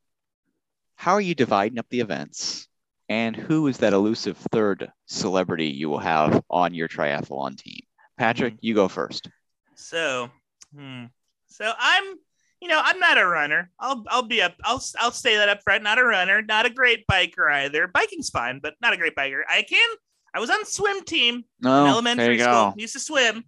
how 0.94 1.12
are 1.12 1.20
you 1.20 1.34
dividing 1.34 1.78
up 1.78 1.88
the 1.88 2.00
events? 2.00 2.68
And 3.08 3.36
who 3.36 3.68
is 3.68 3.78
that 3.78 3.92
elusive 3.92 4.36
third 4.50 4.90
celebrity 5.06 5.68
you 5.68 5.88
will 5.88 5.98
have 5.98 6.42
on 6.50 6.74
your 6.74 6.88
triathlon 6.88 7.56
team? 7.56 7.80
Patrick, 8.18 8.54
you 8.60 8.74
go 8.74 8.88
first. 8.88 9.28
So, 9.74 10.30
hmm. 10.74 11.04
so 11.46 11.72
I'm, 11.78 12.16
you 12.60 12.68
know, 12.68 12.80
I'm 12.82 12.98
not 12.98 13.18
a 13.18 13.26
runner. 13.26 13.70
I'll, 13.78 14.04
I'll 14.08 14.22
be 14.22 14.40
up. 14.42 14.54
I'll, 14.64 14.82
I'll 14.98 15.10
say 15.10 15.36
that 15.36 15.48
up 15.48 15.62
front. 15.62 15.82
Not 15.82 15.98
a 15.98 16.04
runner. 16.04 16.42
Not 16.42 16.66
a 16.66 16.70
great 16.70 17.06
biker 17.06 17.50
either. 17.52 17.86
Biking's 17.88 18.30
fine, 18.30 18.60
but 18.60 18.74
not 18.80 18.92
a 18.92 18.96
great 18.96 19.14
biker. 19.14 19.42
I 19.48 19.62
can. 19.62 19.88
I 20.34 20.40
was 20.40 20.50
on 20.50 20.64
swim 20.64 21.02
team 21.04 21.36
in 21.36 21.44
No, 21.60 21.84
there 21.84 21.92
elementary 21.92 22.34
you 22.36 22.42
school. 22.42 22.52
go. 22.52 22.74
Used 22.76 22.92
to 22.94 23.00
swim. 23.00 23.44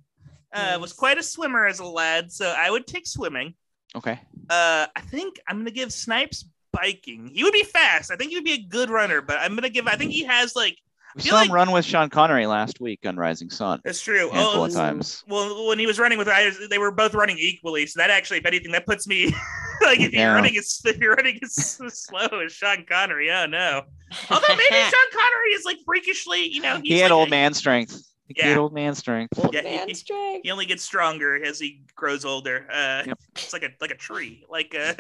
Uh, 0.52 0.78
was 0.80 0.92
quite 0.94 1.18
a 1.18 1.22
swimmer 1.22 1.66
as 1.66 1.78
a 1.80 1.84
lad, 1.84 2.32
so 2.32 2.54
I 2.56 2.70
would 2.70 2.86
take 2.86 3.06
swimming. 3.06 3.54
Okay. 3.94 4.18
Uh, 4.48 4.86
I 4.96 5.00
think 5.02 5.38
I'm 5.46 5.58
gonna 5.58 5.70
give 5.70 5.92
Snipes 5.92 6.46
biking. 6.72 7.30
He 7.34 7.44
would 7.44 7.52
be 7.52 7.64
fast. 7.64 8.10
I 8.10 8.16
think 8.16 8.30
he 8.30 8.36
would 8.36 8.44
be 8.44 8.52
a 8.54 8.62
good 8.62 8.88
runner, 8.88 9.20
but 9.20 9.38
I'm 9.38 9.54
gonna 9.54 9.68
give. 9.68 9.86
I 9.86 9.96
think 9.96 10.12
he 10.12 10.24
has 10.24 10.56
like. 10.56 10.78
We 11.16 11.22
feel 11.22 11.30
saw 11.32 11.36
him 11.42 11.48
like- 11.48 11.54
run 11.54 11.70
with 11.72 11.84
Sean 11.84 12.10
Connery 12.10 12.46
last 12.46 12.80
week 12.80 13.00
on 13.06 13.16
Rising 13.16 13.50
Sun. 13.50 13.80
That's 13.84 14.00
true. 14.00 14.30
Handful 14.30 14.62
Oh, 14.62 14.64
of 14.66 14.72
times. 14.72 15.24
well, 15.28 15.66
when 15.66 15.78
he 15.78 15.86
was 15.86 15.98
running 15.98 16.18
with 16.18 16.28
I, 16.28 16.50
they 16.70 16.78
were 16.78 16.90
both 16.90 17.14
running 17.14 17.38
equally. 17.38 17.86
So 17.86 17.98
that 18.00 18.10
actually, 18.10 18.38
if 18.38 18.46
anything, 18.46 18.72
that 18.72 18.86
puts 18.86 19.06
me 19.06 19.26
like 19.82 20.00
if 20.00 20.12
you're 20.12 20.32
running 20.34 20.56
as 20.56 20.80
if 20.84 20.98
you're 20.98 21.14
running 21.14 21.38
as 21.42 21.54
slow 21.54 22.26
as 22.44 22.52
Sean 22.52 22.84
Connery. 22.88 23.30
Oh 23.30 23.46
no. 23.46 23.82
Although 24.30 24.46
maybe 24.56 24.64
Sean 24.70 24.90
Connery 25.12 25.50
is 25.54 25.64
like 25.64 25.78
freakishly, 25.84 26.46
you 26.48 26.60
know, 26.62 26.76
he's 26.82 26.92
He 26.94 26.98
had 26.98 27.10
like 27.10 27.18
old 27.18 27.30
man 27.30 27.54
strength. 27.54 28.02
He 28.28 28.34
Yeah. 28.36 28.48
had 28.50 28.58
old 28.58 28.72
man 28.74 28.94
strength. 28.94 29.38
Old 29.42 29.54
Yeah, 29.54 29.62
man 29.62 29.88
he- 29.88 29.94
strength. 29.94 30.42
He 30.44 30.50
only 30.50 30.66
gets 30.66 30.82
stronger 30.82 31.42
as 31.42 31.58
he 31.58 31.80
grows 31.96 32.24
older. 32.24 32.66
Uh, 32.70 33.02
Yep. 33.06 33.18
It's 33.36 33.52
like 33.54 33.62
a 33.62 33.70
like 33.80 33.90
a 33.90 33.96
tree. 33.96 34.44
Like 34.48 34.74
uh, 34.78 34.94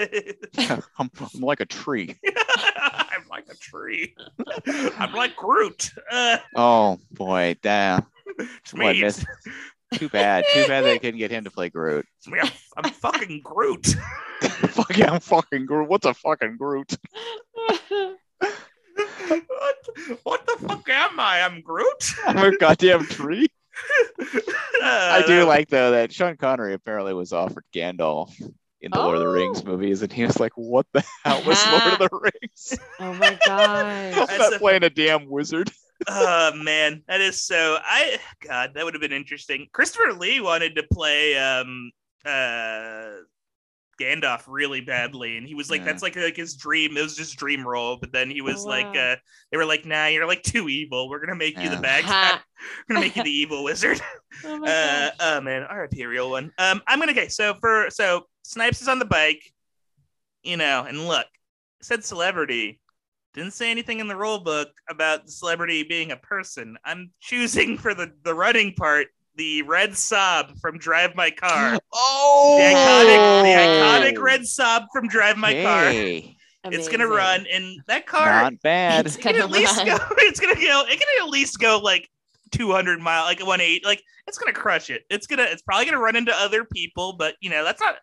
I'm, 0.98 1.10
I'm 1.20 1.40
like 1.40 1.60
a 1.60 1.66
tree. 1.66 2.16
I'm 2.76 3.28
like 3.30 3.44
a 3.50 3.54
tree. 3.56 4.14
I'm 4.98 5.12
like 5.12 5.36
Groot. 5.36 5.90
Uh, 6.10 6.38
Oh 6.56 6.98
boy, 7.12 7.56
damn. 7.62 8.06
it's 8.38 8.72
What, 8.72 8.96
me. 8.96 9.02
miss- 9.02 9.24
Too 9.94 10.08
bad. 10.08 10.44
Too 10.54 10.66
bad 10.66 10.84
they 10.84 10.98
couldn't 10.98 11.18
get 11.18 11.30
him 11.30 11.44
to 11.44 11.50
play 11.50 11.68
Groot. 11.68 12.06
It's 12.18 12.28
me. 12.28 12.40
I'm, 12.40 12.50
I'm 12.76 12.90
fucking 12.90 13.40
Groot. 13.42 13.94
Fuck 14.40 14.96
yeah, 14.96 15.12
I'm 15.12 15.20
fucking 15.20 15.66
Groot. 15.66 15.88
What's 15.88 16.06
a 16.06 16.14
fucking 16.14 16.56
Groot? 16.56 16.96
What, 19.28 19.76
what 20.22 20.46
the 20.46 20.68
fuck 20.68 20.88
am 20.88 21.18
I? 21.20 21.42
I'm 21.42 21.60
Groot. 21.62 22.12
I'm 22.26 22.38
a 22.38 22.56
goddamn 22.56 23.04
tree. 23.06 23.46
I 24.82 25.22
do 25.26 25.42
Uh, 25.42 25.46
like 25.46 25.68
though 25.68 25.92
that 25.92 26.12
Sean 26.12 26.36
Connery 26.36 26.74
apparently 26.74 27.14
was 27.14 27.32
offered 27.32 27.64
Gandalf 27.74 28.32
in 28.80 28.90
the 28.92 28.98
Lord 28.98 29.16
of 29.16 29.20
the 29.20 29.28
Rings 29.28 29.62
Oh. 29.64 29.70
movies, 29.70 30.02
and 30.02 30.12
he 30.12 30.24
was 30.24 30.38
like, 30.40 30.52
"What 30.56 30.86
the 30.92 31.04
hell 31.24 31.42
was 31.44 31.64
Lord 31.66 31.92
of 31.94 31.98
the 31.98 32.08
Rings? 32.12 32.78
oh 33.00 33.14
my 33.14 33.38
god! 33.46 33.86
I'm 33.86 34.26
That's 34.26 34.38
not 34.38 34.54
a- 34.54 34.58
playing 34.60 34.84
a 34.84 34.90
damn 34.90 35.28
wizard." 35.28 35.70
Oh 36.08 36.52
man, 36.54 37.02
that 37.08 37.20
is 37.20 37.42
so. 37.42 37.78
I 37.84 38.18
God, 38.46 38.74
that 38.74 38.84
would 38.84 38.94
have 38.94 39.00
been 39.00 39.12
interesting. 39.12 39.66
Christopher 39.72 40.12
Lee 40.12 40.40
wanted 40.40 40.76
to 40.76 40.84
play 40.92 41.36
um 41.36 41.90
uh 42.24 43.10
Gandalf 44.00 44.42
really 44.46 44.80
badly, 44.80 45.36
and 45.36 45.46
he 45.46 45.54
was 45.54 45.70
like, 45.70 45.80
Yeah. 45.80 45.86
"That's 45.86 46.02
like 46.02 46.16
like 46.16 46.36
his 46.36 46.54
dream. 46.56 46.96
It 46.96 47.02
was 47.02 47.16
just 47.16 47.36
dream 47.36 47.66
role." 47.66 47.96
But 48.00 48.12
then 48.12 48.30
he 48.30 48.40
was 48.40 48.64
Oh, 48.64 48.68
like, 48.68 48.86
wow. 48.94 49.12
uh 49.12 49.16
"They 49.50 49.56
were 49.58 49.64
like, 49.64 49.84
nah, 49.84 50.06
you're 50.06 50.26
like 50.26 50.42
too 50.42 50.68
evil. 50.68 51.08
We're 51.08 51.20
gonna 51.20 51.36
make 51.36 51.58
you 51.58 51.68
the 51.68 51.76
bad 51.76 52.04
guy. 52.04 52.10
Ha. 52.10 52.44
We're 52.88 52.94
gonna 52.94 53.06
make 53.06 53.16
you 53.16 53.24
the 53.24 53.30
evil 53.30 53.64
wizard." 53.64 54.00
Oh 54.44 54.56
my 54.58 54.68
uh, 54.70 55.08
gosh. 55.08 55.16
oh 55.20 55.40
man, 55.40 55.66
RIP 55.74 55.94
real 56.06 56.30
one. 56.30 56.52
Um, 56.58 56.80
I'm 56.86 57.00
gonna 57.00 57.12
okay. 57.12 57.28
So 57.28 57.54
for 57.60 57.86
so 57.90 58.26
Snipes 58.44 58.80
is 58.80 58.86
on 58.86 58.98
the 59.00 59.04
bike, 59.04 59.42
you 60.44 60.56
know, 60.56 60.84
and 60.86 61.08
look, 61.08 61.26
said 61.82 62.04
celebrity. 62.04 62.80
Didn't 63.34 63.52
say 63.52 63.70
anything 63.70 64.00
in 64.00 64.06
the 64.08 64.16
rule 64.16 64.38
book 64.38 64.68
about 64.88 65.26
the 65.26 65.32
celebrity 65.32 65.82
being 65.82 66.12
a 66.12 66.16
person. 66.16 66.76
I'm 66.84 67.10
choosing 67.20 67.78
for 67.78 67.94
the 67.94 68.12
the 68.22 68.34
running 68.34 68.74
part 68.74 69.08
the 69.38 69.62
red 69.62 69.92
Saab 69.92 70.60
from 70.60 70.76
Drive 70.78 71.14
My 71.14 71.30
Car. 71.30 71.78
Oh, 71.92 72.58
The 72.58 72.64
iconic, 72.64 73.42
the 74.12 74.16
iconic 74.18 74.22
red 74.22 74.40
Saab 74.42 74.86
from 74.92 75.08
Drive 75.08 75.38
My 75.38 75.54
Car. 75.62 75.86
Okay. 75.86 76.36
It's 76.64 76.88
gonna 76.88 77.06
run, 77.06 77.46
and 77.50 77.80
that 77.86 78.04
car 78.06 78.26
Not 78.26 78.60
bad. 78.60 79.06
It's 79.06 79.16
it 79.16 79.22
can 79.22 79.32
gonna 79.32 79.44
at 79.44 79.50
least 79.50 79.78
run. 79.78 79.86
go. 79.86 79.96
It's 80.18 80.38
gonna 80.40 80.54
go. 80.54 80.84
It 80.86 80.98
can 81.00 81.22
at 81.22 81.28
least 81.30 81.58
go 81.58 81.78
like 81.78 82.10
200 82.50 83.00
mile, 83.00 83.24
like 83.24 83.38
180. 83.38 83.86
Like 83.86 84.02
it's 84.26 84.36
gonna 84.36 84.52
crush 84.52 84.90
it. 84.90 85.04
It's 85.08 85.26
gonna. 85.26 85.44
It's 85.44 85.62
probably 85.62 85.86
gonna 85.86 86.00
run 86.00 86.16
into 86.16 86.34
other 86.34 86.64
people, 86.64 87.14
but 87.14 87.36
you 87.40 87.48
know 87.48 87.64
that's 87.64 87.80
not. 87.80 87.96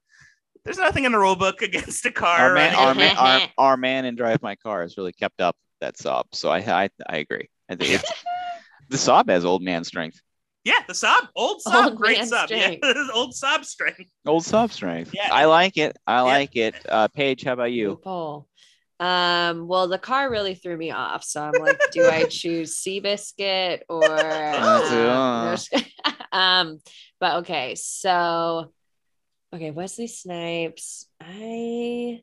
There's 0.64 0.80
nothing 0.80 1.04
in 1.06 1.12
the 1.12 1.20
rule 1.20 1.36
book 1.36 1.62
against 1.62 2.04
a 2.08 2.12
car. 2.12 2.40
our 2.40 2.54
man, 2.56 2.74
our 2.74 2.96
man, 2.96 3.18
our, 3.18 3.42
our 3.58 3.78
man 3.78 4.06
in 4.06 4.16
Drive 4.16 4.42
My 4.42 4.56
Car 4.56 4.82
has 4.82 4.98
really 4.98 5.14
kept 5.14 5.42
up 5.42 5.56
that 5.82 5.96
Saab. 5.98 6.24
So 6.34 6.50
I, 6.50 6.60
I, 6.60 6.90
I 7.08 7.18
agree. 7.18 7.50
I 7.70 7.76
think 7.76 7.92
it's 7.92 8.12
the 8.90 8.98
Saab 8.98 9.30
has 9.30 9.46
old 9.46 9.62
man 9.62 9.84
strength. 9.84 10.20
Yeah, 10.66 10.80
the 10.88 10.94
Saab, 10.94 11.30
old 11.36 11.62
Saab, 11.66 11.86
Old 11.86 11.96
great 11.96 12.18
man 12.18 12.28
Saab, 12.28 12.46
strength. 12.48 12.80
yeah, 12.84 13.08
old 13.14 13.34
Saab 13.34 13.64
strength. 13.64 14.10
Old 14.26 14.44
Saab 14.44 14.72
strength. 14.72 15.12
Yeah. 15.14 15.30
I 15.32 15.46
like 15.46 15.78
it. 15.78 15.96
I 16.08 16.18
Yeah. 16.18 16.22
like 16.24 16.56
it. 16.56 16.76
Uh, 16.90 17.08
Paige, 17.08 17.44
how 17.44 17.54
about 17.54 17.72
you? 17.72 18.00
Paul. 18.04 18.48
Um, 19.00 19.68
well, 19.68 19.88
the 19.88 20.00
car 20.00 20.30
really 20.32 20.56
threw 20.56 20.76
me 20.76 20.90
off. 20.90 21.24
So 21.24 21.44
I'm 21.44 21.54
like, 21.54 21.80
do 21.92 22.10
I 22.10 22.24
choose 22.30 22.78
Seabiscuit 22.78 23.82
or 23.90 24.04
um, 26.32 26.32
um, 26.32 26.80
but 27.20 27.36
okay, 27.38 27.76
so 27.76 28.72
okay, 29.54 29.72
Wesley 29.72 30.08
Snipes. 30.08 31.08
I 31.22 32.22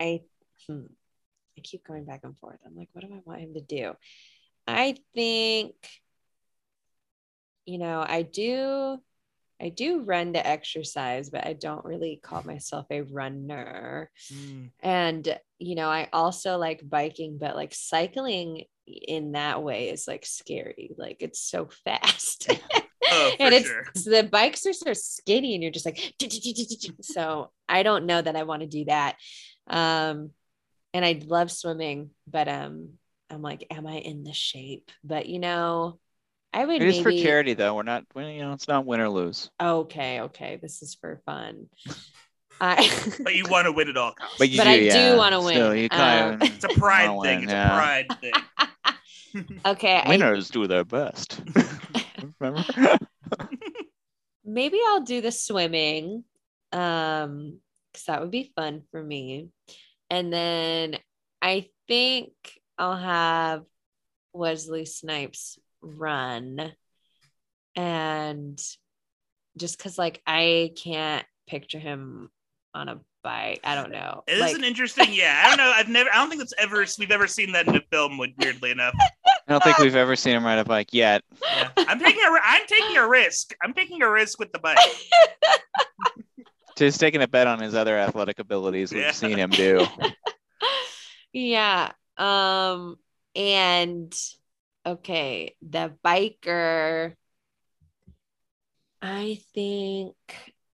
I 0.00 0.22
hmm, 0.66 0.84
I 1.58 1.60
keep 1.62 1.84
going 1.86 2.04
back 2.04 2.20
and 2.24 2.36
forth. 2.38 2.58
I'm 2.64 2.76
like, 2.76 2.88
what 2.92 3.04
do 3.04 3.12
I 3.12 3.20
want 3.24 3.40
him 3.40 3.54
to 3.54 3.60
do? 3.60 3.92
I 4.66 4.96
think, 5.14 5.74
you 7.64 7.78
know, 7.78 8.04
I 8.06 8.22
do 8.22 8.98
I 9.62 9.68
do 9.68 10.00
run 10.00 10.32
to 10.32 10.44
exercise, 10.44 11.30
but 11.30 11.46
I 11.46 11.52
don't 11.52 11.84
really 11.84 12.18
call 12.20 12.42
myself 12.42 12.86
a 12.90 13.02
runner. 13.02 14.10
And, 14.80 15.38
you 15.60 15.76
know, 15.76 15.88
I 15.88 16.08
also 16.12 16.58
like 16.58 16.82
biking, 16.88 17.38
but 17.38 17.54
like 17.54 17.72
cycling 17.72 18.64
in 18.86 19.32
that 19.32 19.62
way 19.62 19.90
is 19.90 20.08
like 20.08 20.26
scary. 20.26 20.90
Like 20.98 21.18
it's 21.20 21.40
so 21.40 21.68
fast. 21.84 22.50
Oh, 23.08 23.32
and 23.40 23.54
it's 23.54 23.68
sure. 23.68 23.86
the 23.94 24.28
bikes 24.28 24.66
are 24.66 24.72
so 24.72 24.92
skinny 24.94 25.54
and 25.54 25.62
you're 25.62 25.72
just 25.72 25.86
like 25.86 26.12
so 27.02 27.52
I 27.68 27.84
don't 27.84 28.06
know 28.06 28.20
that 28.20 28.34
I 28.34 28.42
want 28.42 28.62
to 28.62 28.68
do 28.68 28.86
that. 28.86 29.16
Um 29.68 30.30
and 30.92 31.04
I 31.04 31.22
love 31.24 31.52
swimming, 31.52 32.10
but 32.26 32.48
um 32.48 32.94
I'm 33.30 33.42
like, 33.42 33.66
am 33.70 33.86
I 33.86 33.94
in 33.98 34.24
the 34.24 34.34
shape? 34.34 34.90
But 35.04 35.26
you 35.26 35.38
know, 35.38 36.00
I 36.52 36.64
would 36.66 36.82
It 36.82 36.88
is 36.88 37.00
for 37.00 37.10
charity, 37.10 37.54
though. 37.54 37.74
We're 37.74 37.82
not, 37.82 38.04
you 38.14 38.38
know, 38.40 38.52
it's 38.52 38.68
not 38.68 38.84
win 38.86 39.00
or 39.00 39.08
lose. 39.08 39.50
okay, 39.60 40.20
okay. 40.22 40.58
This 40.60 40.82
is 40.82 40.94
for 40.94 41.20
fun. 41.24 41.66
I 42.60 42.88
But 43.20 43.34
you 43.34 43.44
want 43.48 43.64
to 43.66 43.72
win 43.72 43.88
at 43.88 43.96
all 43.96 44.12
costs. 44.12 44.36
But 44.38 44.50
you 44.50 44.58
But 44.58 44.64
do, 44.64 44.70
I 44.70 44.88
do 44.90 45.16
wanna 45.16 45.40
win. 45.42 45.54
Still, 45.54 45.74
you 45.74 45.88
kind 45.88 46.34
Um, 46.34 46.42
of, 46.42 46.54
it's 46.54 46.64
a 46.64 46.68
pride 46.68 47.06
thing. 47.08 47.16
win, 47.18 47.42
It's 47.44 47.52
yeah. 47.52 47.72
a 47.72 47.78
pride 47.78 48.06
thing. 48.20 49.46
okay, 49.66 50.02
I 50.04 50.08
winners 50.08 50.50
do 50.50 50.66
their 50.66 50.84
best. 50.84 51.40
Remember? 52.38 52.98
maybe 54.44 54.78
I'll 54.88 55.00
do 55.02 55.20
the 55.20 55.32
swimming. 55.32 56.24
Um, 56.72 57.58
because 57.92 58.06
that 58.06 58.20
would 58.22 58.30
be 58.30 58.52
fun 58.56 58.82
for 58.90 59.02
me. 59.02 59.50
And 60.08 60.32
then 60.32 60.96
I 61.42 61.68
think 61.88 62.32
I'll 62.78 62.96
have 62.96 63.64
Wesley 64.32 64.86
Snipes 64.86 65.58
run. 65.82 66.72
And 67.76 68.58
just 69.58 69.76
because 69.78 69.98
like 69.98 70.20
I 70.26 70.72
can't 70.82 71.26
picture 71.48 71.78
him 71.78 72.30
on 72.74 72.88
a 72.88 73.00
bike. 73.22 73.60
I 73.64 73.74
don't 73.74 73.90
know. 73.90 74.24
It 74.26 74.34
is 74.34 74.40
Like, 74.40 74.54
an 74.56 74.64
interesting. 74.64 75.08
Yeah, 75.12 75.42
I 75.44 75.48
don't 75.48 75.58
know. 75.58 75.72
I've 75.74 75.88
never. 75.88 76.10
I 76.10 76.16
don't 76.16 76.28
think 76.28 76.40
that's 76.40 76.54
ever. 76.58 76.84
We've 76.98 77.10
ever 77.10 77.26
seen 77.26 77.52
that 77.52 77.66
in 77.68 77.76
a 77.76 77.80
film. 77.90 78.18
would- 78.18 78.34
Weirdly 78.38 78.70
enough, 78.72 78.94
I 79.26 79.30
don't 79.48 79.62
think 79.62 79.78
we've 79.78 79.96
ever 79.96 80.16
seen 80.16 80.34
him 80.36 80.44
ride 80.44 80.58
a 80.58 80.64
bike 80.64 80.88
yet. 80.92 81.22
yeah. 81.42 81.70
I'm 81.76 81.98
taking 81.98 82.22
a. 82.26 82.30
ri- 82.32 82.40
I'm 82.42 82.66
taking 82.66 82.96
a 82.96 83.08
risk. 83.08 83.54
I'm 83.62 83.72
taking 83.74 84.02
a 84.02 84.10
risk 84.10 84.38
with 84.38 84.52
the 84.52 84.58
bike. 84.58 84.78
Just 86.76 86.98
taking 87.00 87.22
a 87.22 87.28
bet 87.28 87.46
on 87.46 87.60
his 87.60 87.74
other 87.74 87.98
athletic 87.98 88.38
abilities. 88.38 88.92
We've 88.92 89.02
Yeah. 89.02 89.10
seen 89.12 89.36
him 89.38 89.50
do. 89.50 89.86
yeah. 91.32 91.92
Um, 92.16 92.96
and 93.36 94.12
okay, 94.86 95.56
the 95.62 95.94
biker. 96.04 97.14
I 99.00 99.40
think 99.54 100.14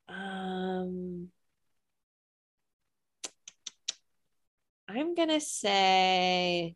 um 0.09 1.31
I'm 4.89 5.15
gonna 5.15 5.41
say 5.41 6.75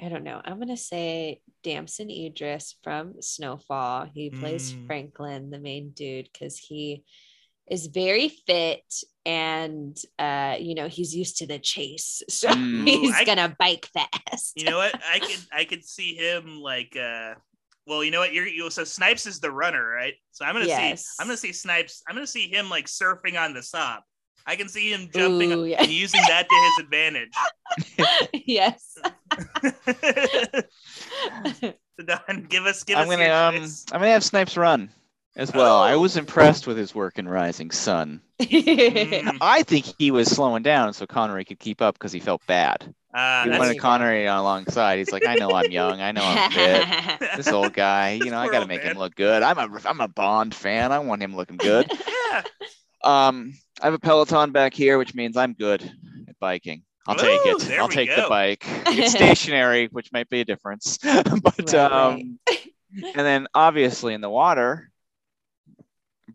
I 0.00 0.08
don't 0.08 0.24
know. 0.24 0.40
I'm 0.42 0.58
gonna 0.58 0.76
say 0.76 1.42
Damson 1.62 2.10
Idris 2.10 2.76
from 2.82 3.20
Snowfall. 3.20 4.06
He 4.14 4.30
plays 4.30 4.72
Mm. 4.72 4.86
Franklin, 4.86 5.50
the 5.50 5.58
main 5.58 5.90
dude, 5.90 6.30
because 6.32 6.56
he 6.56 7.04
is 7.68 7.86
very 7.86 8.28
fit 8.28 9.04
and 9.26 9.96
uh 10.18 10.56
you 10.58 10.74
know 10.74 10.88
he's 10.88 11.14
used 11.14 11.36
to 11.38 11.46
the 11.46 11.58
chase 11.58 12.22
so 12.28 12.48
Mm. 12.48 12.86
he's 12.88 13.14
I- 13.14 13.24
gonna 13.24 13.54
bike 13.58 13.86
fast 13.92 14.52
You 14.56 14.64
know 14.64 14.78
what? 14.78 14.94
I 15.04 15.18
could. 15.26 15.40
I 15.52 15.64
could 15.64 15.84
see 15.84 16.14
him 16.14 16.60
like. 16.60 16.96
uh 16.96 17.34
Well, 17.86 18.02
you 18.04 18.10
know 18.10 18.20
what? 18.20 18.32
You're. 18.32 18.46
You, 18.46 18.70
so 18.70 18.84
Snipes 18.84 19.26
is 19.26 19.40
the 19.40 19.50
runner, 19.50 19.84
right? 19.86 20.14
So 20.32 20.44
I'm 20.44 20.54
gonna 20.54 20.66
Yes. 20.66 21.04
see. 21.04 21.16
I'm 21.20 21.26
gonna 21.26 21.36
see 21.36 21.52
Snipes. 21.52 22.02
I'm 22.08 22.14
gonna 22.14 22.26
see 22.26 22.48
him 22.48 22.68
like 22.70 22.86
surfing 22.86 23.38
on 23.38 23.52
the 23.54 23.60
Saab. 23.60 24.00
I 24.46 24.56
can 24.56 24.68
see 24.68 24.90
him 24.92 25.08
jumping 25.14 25.52
Ooh, 25.52 25.64
yeah. 25.64 25.82
and 25.82 25.90
using 25.92 26.22
that 26.28 26.48
to 26.48 26.56
his 26.66 26.84
advantage. 26.84 27.34
yes 28.46 28.96
So 31.98 32.04
Don, 32.06 32.46
give 32.48 32.64
us. 32.66 32.82
Give 32.84 32.96
I'm 32.96 33.08
us 33.08 33.16
gonna 33.16 33.30
um. 33.30 33.54
I'm 33.92 34.00
gonna 34.00 34.12
have 34.12 34.24
Snipes 34.24 34.56
run 34.56 34.88
as 35.40 35.52
well. 35.52 35.80
I 35.80 35.94
Oh. 35.94 36.00
was 36.00 36.16
impressed 36.16 36.66
with 36.68 36.76
his 36.76 36.94
work 36.94 37.18
in 37.18 37.26
Rising 37.28 37.70
Sun. 37.72 38.20
Mm, 38.40 39.38
I 39.40 39.62
think 39.64 39.86
he 39.98 40.10
was 40.10 40.28
slowing 40.30 40.62
down 40.62 40.92
so 40.92 41.06
Connery 41.06 41.44
could 41.44 41.58
keep 41.58 41.82
up 41.82 41.94
because 41.94 42.12
he 42.12 42.20
felt 42.20 42.46
bad. 42.46 42.94
uh, 43.12 43.42
He 43.44 43.50
that's- 43.50 43.58
wanted 43.58 43.78
Connery 43.80 44.26
alongside. 44.26 44.98
He's 44.98 45.10
like, 45.12 45.26
I 45.26 45.34
know 45.34 45.50
I'm 45.52 45.70
young. 45.72 46.00
I 46.00 46.12
know 46.12 46.22
I'm 46.24 46.50
fit. 47.18 47.30
This 47.36 47.48
old 47.48 47.72
guy, 47.86 48.12
you 48.12 48.30
know, 48.30 48.38
I 48.38 48.48
gotta 48.48 48.66
make 48.68 48.82
man. 48.84 48.92
him 48.92 48.98
look 48.98 49.14
good. 49.16 49.42
I'm 49.42 49.58
a 49.58 49.80
I'm 49.84 50.00
a 50.00 50.08
Bond 50.08 50.54
fan. 50.54 50.92
I 50.92 51.00
want 51.00 51.22
him 51.22 51.34
looking 51.34 51.56
good. 51.56 51.90
yeah. 52.32 52.42
Um, 53.02 53.54
I 53.82 53.86
have 53.86 53.94
a 53.94 53.98
Peloton 53.98 54.52
back 54.52 54.74
here, 54.74 54.96
which 54.98 55.14
means 55.14 55.36
I'm 55.36 55.54
good 55.54 55.82
at 56.28 56.38
biking. 56.38 56.82
I'll 57.08 57.16
take 57.16 57.40
it. 57.44 57.78
I'll 57.80 57.88
take 57.88 58.10
go. 58.10 58.22
the 58.22 58.28
bike. 58.28 58.62
It's 58.86 59.12
stationary, 59.12 59.86
which 59.90 60.12
might 60.12 60.28
be 60.28 60.42
a 60.42 60.44
difference. 60.44 60.98
but 60.98 61.26
Right, 61.58 61.74
um, 61.74 62.38
and 63.02 63.14
then 63.14 63.46
obviously 63.54 64.12
in 64.14 64.20
the 64.20 64.28
water, 64.30 64.90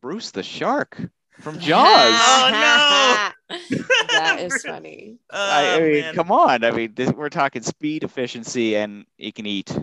Bruce 0.06 0.30
the 0.30 0.44
shark 0.44 1.02
from 1.40 1.58
Jaws. 1.60 1.80
Oh, 1.84 2.50
no, 2.52 3.58
that 4.12 4.38
is 4.40 4.64
funny 4.68 5.18
Oh, 5.32 5.50
I, 5.52 5.78
I 5.78 5.80
mean, 5.80 6.02
man. 6.02 6.14
come 6.14 6.32
on. 6.32 6.64
I 6.64 6.70
mean, 6.70 6.94
this, 6.94 7.10
we're 7.12 7.30
talking 7.30 7.64
speed, 7.64 8.04
efficiency, 8.04 8.76
and 8.76 9.06
you 9.18 9.34
can 9.34 9.48
eat 9.48 9.76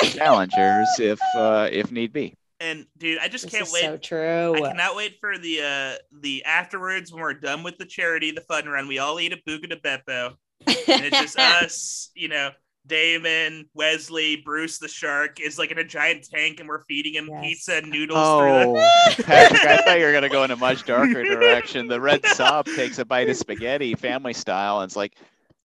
challengers 0.00 0.86
if 1.00 1.18
uh, 1.34 1.68
if 1.72 1.90
need 1.90 2.12
be. 2.12 2.36
And 2.60 2.86
dude, 2.98 3.18
I 3.18 3.26
just 3.26 3.46
this 3.46 3.52
can't 3.52 3.66
is 3.66 3.72
wait. 3.72 3.82
so 3.82 3.96
true 3.96 4.54
I 4.54 4.60
cannot 4.60 4.94
wait 4.94 5.16
for 5.18 5.36
the 5.36 5.60
uh 5.60 5.98
the 6.20 6.44
afterwards 6.44 7.12
when 7.12 7.20
we're 7.20 7.34
done 7.34 7.64
with 7.64 7.78
the 7.78 7.84
charity, 7.84 8.30
the 8.30 8.42
fun 8.42 8.66
run. 8.66 8.86
We 8.86 9.00
all 9.00 9.18
eat 9.18 9.32
a 9.32 9.38
Buca 9.38 9.68
di 9.68 9.74
Beppo. 9.74 10.36
And 10.68 11.04
it's 11.04 11.18
just 11.18 11.36
us, 11.36 12.10
you 12.14 12.28
know, 12.28 12.50
Damon, 12.88 13.68
Wesley, 13.74 14.36
Bruce 14.44 14.78
the 14.78 14.88
shark 14.88 15.38
is 15.40 15.58
like 15.58 15.70
in 15.70 15.78
a 15.78 15.84
giant 15.84 16.26
tank 16.28 16.58
and 16.60 16.68
we're 16.68 16.82
feeding 16.84 17.14
him 17.14 17.28
Yes. 17.30 17.44
pizza 17.44 17.74
and 17.76 17.90
noodles 17.90 18.38
through 18.38 18.52
the 18.52 18.64
Oh, 18.66 19.22
Patrick, 19.22 19.64
I 19.64 19.76
thought 19.78 19.98
you 19.98 20.06
were 20.06 20.12
gonna 20.12 20.28
go 20.28 20.42
in 20.44 20.50
a 20.50 20.56
much 20.56 20.84
darker 20.84 21.22
direction. 21.24 21.86
The 21.86 22.00
red 22.00 22.22
Saab 22.22 22.64
takes 22.74 22.98
a 22.98 23.04
bite 23.04 23.28
of 23.28 23.36
spaghetti, 23.36 23.94
family 23.94 24.32
style, 24.32 24.80
and 24.80 24.88
it's 24.88 24.96
like 24.96 25.14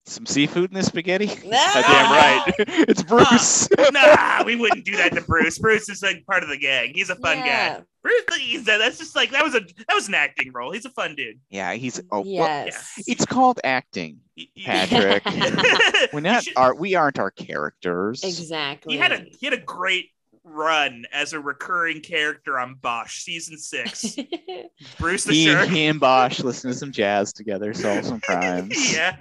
some 0.06 0.26
seafood 0.26 0.70
in 0.72 0.76
this 0.76 0.88
spaghetti. 0.88 1.28
Goddamn 1.28 1.46
right, 1.48 2.44
it's 2.58 3.04
Bruce. 3.04 3.70
nah, 3.92 4.44
we 4.44 4.56
wouldn't 4.56 4.86
do 4.86 4.98
that 4.98 5.14
to 5.14 5.22
Bruce. 5.28 5.58
Bruce 5.60 5.88
is 5.90 6.04
like 6.04 6.26
part 6.26 6.44
of 6.44 6.50
the 6.50 6.58
gang. 6.58 6.92
He's 6.94 7.10
a 7.10 7.16
fun 7.16 7.38
Yeah. 7.40 7.78
guy. 7.80 7.84
Bruce, 8.02 8.24
he's 8.38 8.68
uh, 8.68 8.78
that's 8.80 8.98
just 8.98 9.16
like 9.16 9.32
that 9.32 9.44
was 9.46 9.56
a 9.56 9.62
that 9.62 9.94
was 9.94 10.10
an 10.10 10.14
acting 10.16 10.52
role. 10.52 10.72
He's 10.74 10.84
a 10.86 10.90
fun 10.90 11.16
dude. 11.16 11.40
yeah, 11.50 11.74
he's. 11.74 12.00
Oh, 12.12 12.20
well, 12.20 12.26
yes 12.28 13.02
it's 13.08 13.26
called 13.26 13.62
acting. 13.64 14.20
He- 14.36 14.52
he- 14.56 14.66
Patrick. 14.66 15.24
We're 16.12 16.20
not. 16.20 16.44
should- 16.44 16.58
Our, 16.58 16.76
we 16.76 16.96
aren't 16.96 17.18
our 17.20 17.32
characters. 17.32 18.24
exactly 18.26 18.96
he 18.96 19.00
had 19.00 19.14
a 19.14 19.26
he 19.40 19.46
had 19.46 19.54
a 19.54 19.58
great 19.62 20.10
run 20.44 21.06
as 21.14 21.32
a 21.32 21.40
recurring 21.40 22.02
character 22.02 22.60
on 22.60 22.74
Bosch 22.76 23.22
season 23.22 23.58
six. 23.58 24.18
Bruce 25.00 25.24
the 25.24 25.34
He, 25.34 25.46
Shark. 25.46 25.70
he 25.70 25.86
and 25.86 26.02
Bosch 26.02 26.42
listen 26.42 26.72
to 26.72 26.78
some 26.78 26.92
jazz 26.92 27.32
together, 27.32 27.74
solve 27.74 28.04
some 28.04 28.20
crimes. 28.20 28.94
yeah. 28.94 29.16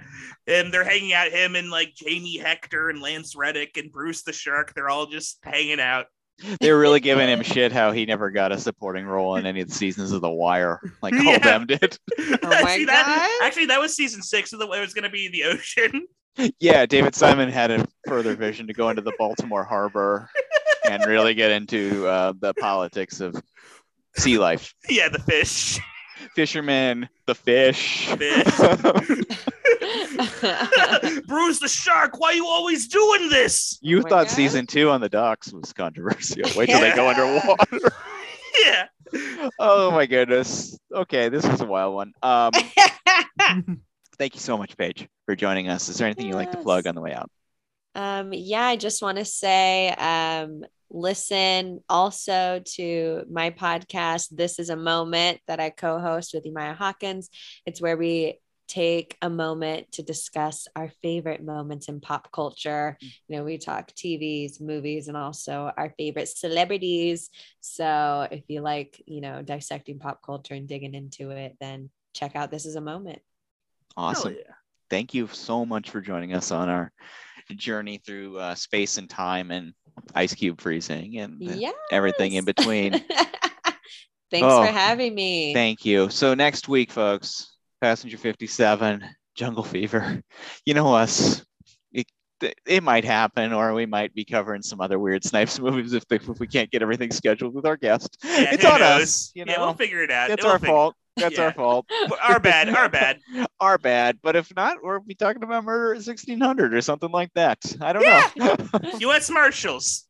And 0.47 0.73
they're 0.73 0.83
hanging 0.83 1.13
out 1.13 1.31
him 1.31 1.55
and 1.55 1.69
like 1.71 1.93
Jamie 1.95 2.37
Hector 2.37 2.89
and 2.89 3.01
Lance 3.01 3.35
Reddick 3.35 3.77
and 3.77 3.91
Bruce 3.91 4.23
the 4.23 4.33
Shark. 4.33 4.73
They're 4.73 4.89
all 4.89 5.05
just 5.05 5.39
hanging 5.43 5.79
out. 5.79 6.07
They're 6.59 6.77
really 6.79 6.99
giving 6.99 7.29
him 7.29 7.43
shit 7.43 7.71
how 7.71 7.91
he 7.91 8.05
never 8.05 8.29
got 8.31 8.51
a 8.51 8.57
supporting 8.57 9.05
role 9.05 9.35
in 9.37 9.45
any 9.45 9.61
of 9.61 9.69
the 9.69 9.73
seasons 9.73 10.11
of 10.11 10.21
The 10.21 10.29
Wire, 10.29 10.81
like 11.01 11.13
all 11.13 11.23
Yeah. 11.23 11.37
them 11.39 11.67
did. 11.67 11.97
Oh 12.19 12.61
my 12.63 12.75
See, 12.75 12.85
that, 12.85 13.05
God. 13.39 13.45
actually, 13.47 13.67
that 13.67 13.79
was 13.79 13.95
season 13.95 14.21
six 14.21 14.51
of 14.51 14.59
the 14.59 14.67
way 14.67 14.79
it 14.79 14.81
was 14.81 14.93
going 14.93 15.03
to 15.03 15.09
be 15.09 15.29
the 15.29 15.43
ocean. 15.45 16.07
Yeah, 16.59 16.85
David 16.87 17.13
Simon 17.15 17.49
had 17.49 17.69
a 17.71 17.85
further 18.07 18.35
vision 18.35 18.65
to 18.67 18.73
go 18.73 18.89
into 18.89 19.03
the 19.03 19.13
Baltimore 19.19 19.63
harbor 19.63 20.27
and 20.89 21.05
really 21.05 21.35
get 21.35 21.51
into 21.51 22.07
uh, 22.07 22.33
the 22.39 22.53
politics 22.55 23.21
of 23.21 23.35
sea 24.17 24.39
life. 24.39 24.73
yeah, 24.89 25.09
the 25.09 25.19
fish. 25.19 25.79
Fishermen, 26.35 27.09
the 27.25 27.35
fish. 27.35 28.07
Bruce 31.27 31.59
the 31.59 31.67
Shark, 31.67 32.19
why 32.19 32.29
are 32.29 32.33
you 32.33 32.47
always 32.47 32.87
doing 32.87 33.29
this? 33.29 33.77
you 33.81 33.97
my 34.01 34.09
thought 34.09 34.27
God. 34.27 34.29
season 34.29 34.67
two 34.67 34.89
on 34.89 35.01
the 35.01 35.09
docks 35.09 35.51
was 35.53 35.73
controversial. 35.73 36.43
Wait 36.55 36.67
till 36.67 36.79
they 36.79 36.95
go 36.95 37.09
underwater. 37.09 37.77
Yeah. 38.63 39.49
oh 39.57 39.89
my 39.89 40.05
goodness. 40.05 40.77
Okay, 40.93 41.27
this 41.29 41.43
was 41.45 41.61
a 41.61 41.65
wild 41.65 41.95
one. 41.95 42.13
Um, 42.21 42.51
thank 44.17 44.35
you 44.35 44.39
so 44.39 44.59
much, 44.59 44.77
Paige, 44.77 45.07
for 45.25 45.35
joining 45.35 45.69
us. 45.69 45.89
Is 45.89 45.97
there 45.97 46.05
anything 46.05 46.27
you'd 46.27 46.35
like 46.35 46.51
to 46.51 46.59
plug 46.59 46.85
on 46.85 46.93
the 46.93 47.01
way 47.01 47.13
out? 47.13 47.31
Um, 47.95 48.31
yeah, 48.31 48.65
I 48.65 48.75
just 48.75 49.01
want 49.01 49.17
to 49.17 49.25
say, 49.25 49.89
um, 49.89 50.63
listen 50.93 51.81
also 51.89 52.61
to 52.75 53.23
my 53.29 53.49
podcast. 53.49 54.27
This 54.31 54.59
is 54.59 54.69
a 54.69 54.75
moment 54.75 55.41
that 55.47 55.59
I 55.59 55.71
co-host 55.71 56.33
with 56.33 56.45
Emaya 56.45 56.75
Hawkins. 56.75 57.29
It's 57.65 57.81
where 57.81 57.97
we 57.97 58.39
take 58.67 59.17
a 59.21 59.29
moment 59.29 59.91
to 59.91 60.03
discuss 60.03 60.67
our 60.75 60.89
favorite 61.01 61.43
moments 61.43 61.89
in 61.89 61.99
pop 61.99 62.31
culture. 62.31 62.97
You 63.01 63.37
know, 63.37 63.43
we 63.43 63.57
talk 63.57 63.91
TVs, 63.93 64.61
movies, 64.61 65.07
and 65.09 65.17
also 65.17 65.71
our 65.75 65.93
favorite 65.97 66.29
celebrities. 66.29 67.29
So 67.59 68.27
if 68.31 68.43
you 68.47 68.61
like, 68.61 69.01
you 69.05 69.21
know, 69.21 69.41
dissecting 69.41 69.99
pop 69.99 70.21
culture 70.23 70.53
and 70.53 70.67
digging 70.67 70.93
into 70.93 71.31
it, 71.31 71.57
then 71.59 71.89
check 72.13 72.35
out 72.35 72.51
This 72.51 72.65
is 72.65 72.75
a 72.75 72.81
Moment. 72.81 73.19
Awesome. 73.97 74.33
Yeah. 74.33 74.53
Thank 74.89 75.13
you 75.13 75.27
so 75.27 75.65
much 75.65 75.89
for 75.89 76.01
joining 76.01 76.33
us 76.33 76.51
on 76.51 76.69
our 76.69 76.91
journey 77.55 77.97
through 77.97 78.37
uh, 78.37 78.55
space 78.55 78.97
and 78.97 79.09
time 79.09 79.51
and 79.51 79.73
ice 80.15 80.33
cube 80.33 80.59
freezing 80.61 81.17
and 81.19 81.41
Yeah. 81.41 81.71
everything 81.91 82.33
in 82.33 82.45
between. 82.45 82.93
Thanks 84.31 84.47
Oh, 84.47 84.65
for 84.65 84.71
having 84.71 85.13
me. 85.13 85.53
Thank 85.53 85.85
you. 85.85 86.09
So 86.09 86.33
next 86.33 86.67
week, 86.67 86.91
folks, 86.91 87.55
Passenger 87.81 88.17
57, 88.17 89.03
Jungle 89.35 89.63
Fever. 89.63 90.21
You 90.65 90.73
know 90.73 90.93
us. 90.93 91.45
It, 91.91 92.07
it 92.67 92.83
might 92.83 93.05
happen, 93.05 93.53
or 93.53 93.73
we 93.73 93.85
might 93.85 94.13
be 94.13 94.25
covering 94.25 94.61
some 94.63 94.81
other 94.81 94.99
weird 94.99 95.23
Snipes 95.23 95.59
movies 95.61 95.93
if, 95.93 96.05
they, 96.09 96.17
if 96.17 96.39
we 96.39 96.47
can't 96.47 96.69
get 96.71 96.81
everything 96.81 97.09
scheduled 97.11 97.53
with 97.53 97.65
our 97.65 97.77
guest. 97.77 98.17
Yeah, 98.21 98.53
it's 98.53 98.65
on 98.65 98.81
knows? 98.81 99.01
us. 99.03 99.31
You 99.33 99.45
know, 99.45 99.53
yeah, 99.53 99.59
we'll 99.59 99.73
figure 99.75 100.03
it 100.03 100.11
out. 100.11 100.29
it's 100.29 100.43
We'll 100.43 100.51
our 100.51 100.59
fault. 100.59 100.95
That's 101.17 101.37
Yeah. 101.37 101.45
our 101.45 101.53
fault. 101.53 101.85
Our 102.23 102.39
bad. 102.39 102.69
Our 102.69 102.89
bad. 102.89 103.19
Our 103.59 103.77
bad. 103.77 104.17
But 104.23 104.35
if 104.35 104.53
not, 104.55 104.77
we'll 104.81 104.99
be 104.99 105.13
talking 105.15 105.43
about 105.43 105.63
Murder 105.63 105.93
at 105.93 106.05
1600 106.05 106.73
or 106.73 106.81
something 106.81 107.11
like 107.11 107.31
that. 107.35 107.59
I 107.81 107.93
don't 107.93 108.03
know. 108.03 108.89
U.S. 108.99 109.29
Marshals. 109.29 110.07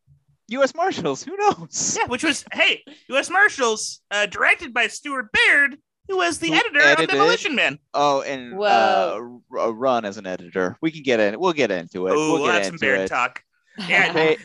U.S. 0.50 0.74
Marshals. 0.76 1.24
Who 1.24 1.36
knows? 1.38 1.98
Yeah, 2.00 2.08
which 2.08 2.24
was 2.24 2.46
hey, 2.54 2.84
U.S. 3.10 3.30
Marshals, 3.30 4.02
uh, 4.12 4.26
directed 4.28 4.74
by 4.74 4.88
Stuart 4.88 5.30
Baird, 5.34 5.78
who 6.08 6.18
was 6.18 6.40
the 6.40 6.48
Who 6.50 6.54
editor 6.56 6.80
edited- 6.82 7.10
of 7.10 7.10
Demolition 7.16 7.56
Man. 7.56 7.80
Oh, 7.94 8.22
and 8.22 8.54
uh, 8.54 8.58
Whoa. 8.58 9.42
r- 9.52 9.60
a 9.70 9.72
run 9.72 10.06
as 10.06 10.18
an 10.18 10.26
editor. 10.28 10.78
We 10.82 10.92
can 10.92 11.04
get 11.04 11.20
in. 11.20 11.40
We'll 11.40 11.54
get 11.54 11.72
into 11.72 12.08
it. 12.08 12.12
Oh, 12.12 12.16
we'll 12.16 12.34
we'll 12.34 12.46
get 12.46 12.54
have 12.56 12.66
some 12.66 12.76
into 12.76 12.86
Baird 12.86 13.00
it. 13.02 13.08
talk. 13.08 13.42
Yeah, 13.88 14.08
Okay. 14.12 14.38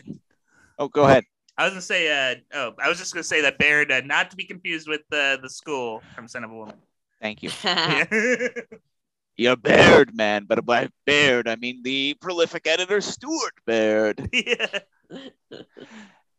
Oh, 0.77 0.87
go 0.87 1.03
ahead. 1.03 1.23
I 1.59 1.65
was 1.65 1.73
gonna 1.73 1.81
say, 1.81 2.31
uh, 2.31 2.35
oh, 2.53 2.73
I 2.81 2.87
was 2.87 2.97
just 2.97 3.13
gonna 3.13 3.21
say 3.21 3.41
that 3.41 3.57
Baird, 3.57 3.91
uh, 3.91 3.99
not 4.05 4.31
to 4.31 4.37
be 4.37 4.45
confused 4.45 4.87
with 4.87 5.01
uh, 5.11 5.35
the 5.35 5.49
school 5.49 6.01
from 6.15 6.25
Son 6.25 6.45
of 6.45 6.51
a 6.51 6.55
Woman. 6.55 6.77
Thank 7.21 7.43
you. 7.43 7.49
Yeah. 7.65 8.05
You're 9.35 9.57
Baird, 9.57 10.15
man. 10.15 10.45
But 10.47 10.65
by 10.65 10.87
Baird, 11.05 11.49
I 11.49 11.57
mean 11.57 11.83
the 11.83 12.15
prolific 12.21 12.65
editor 12.65 13.01
Stuart 13.01 13.55
Baird. 13.65 14.29
yeah. 14.33 14.79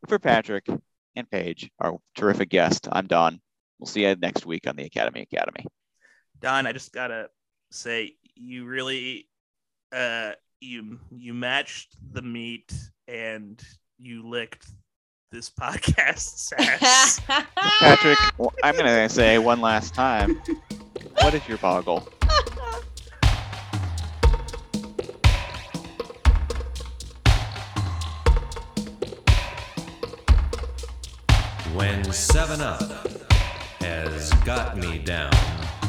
For 0.08 0.18
Patrick 0.18 0.66
and 1.14 1.30
Paige, 1.30 1.70
our 1.78 1.98
terrific 2.14 2.48
guest, 2.48 2.88
I'm 2.90 3.06
Don. 3.06 3.42
We'll 3.78 3.88
see 3.88 4.06
you 4.06 4.16
next 4.16 4.46
week 4.46 4.66
on 4.66 4.76
the 4.76 4.84
Academy 4.84 5.20
Academy. 5.20 5.66
Don, 6.40 6.66
I 6.66 6.72
just 6.72 6.94
gotta 6.94 7.28
say, 7.70 8.16
you 8.36 8.64
really, 8.64 9.28
uh, 9.92 10.32
you 10.62 10.98
you 11.10 11.34
matched 11.34 11.94
the 12.10 12.22
meat 12.22 12.72
and 13.06 13.62
you 13.98 14.26
licked 14.26 14.66
this 15.30 15.48
podcast's 15.48 16.52
ass. 16.58 17.20
Patrick, 17.78 18.18
I'm 18.64 18.74
going 18.74 18.86
to 18.86 19.08
say 19.08 19.38
one 19.38 19.60
last 19.60 19.94
time. 19.94 20.42
What 21.20 21.34
is 21.34 21.46
your 21.46 21.58
boggle? 21.58 22.00
When 31.74 32.12
7 32.12 32.60
Up 32.60 32.82
has 33.80 34.32
got 34.44 34.76
me 34.76 34.98
down, 34.98 35.32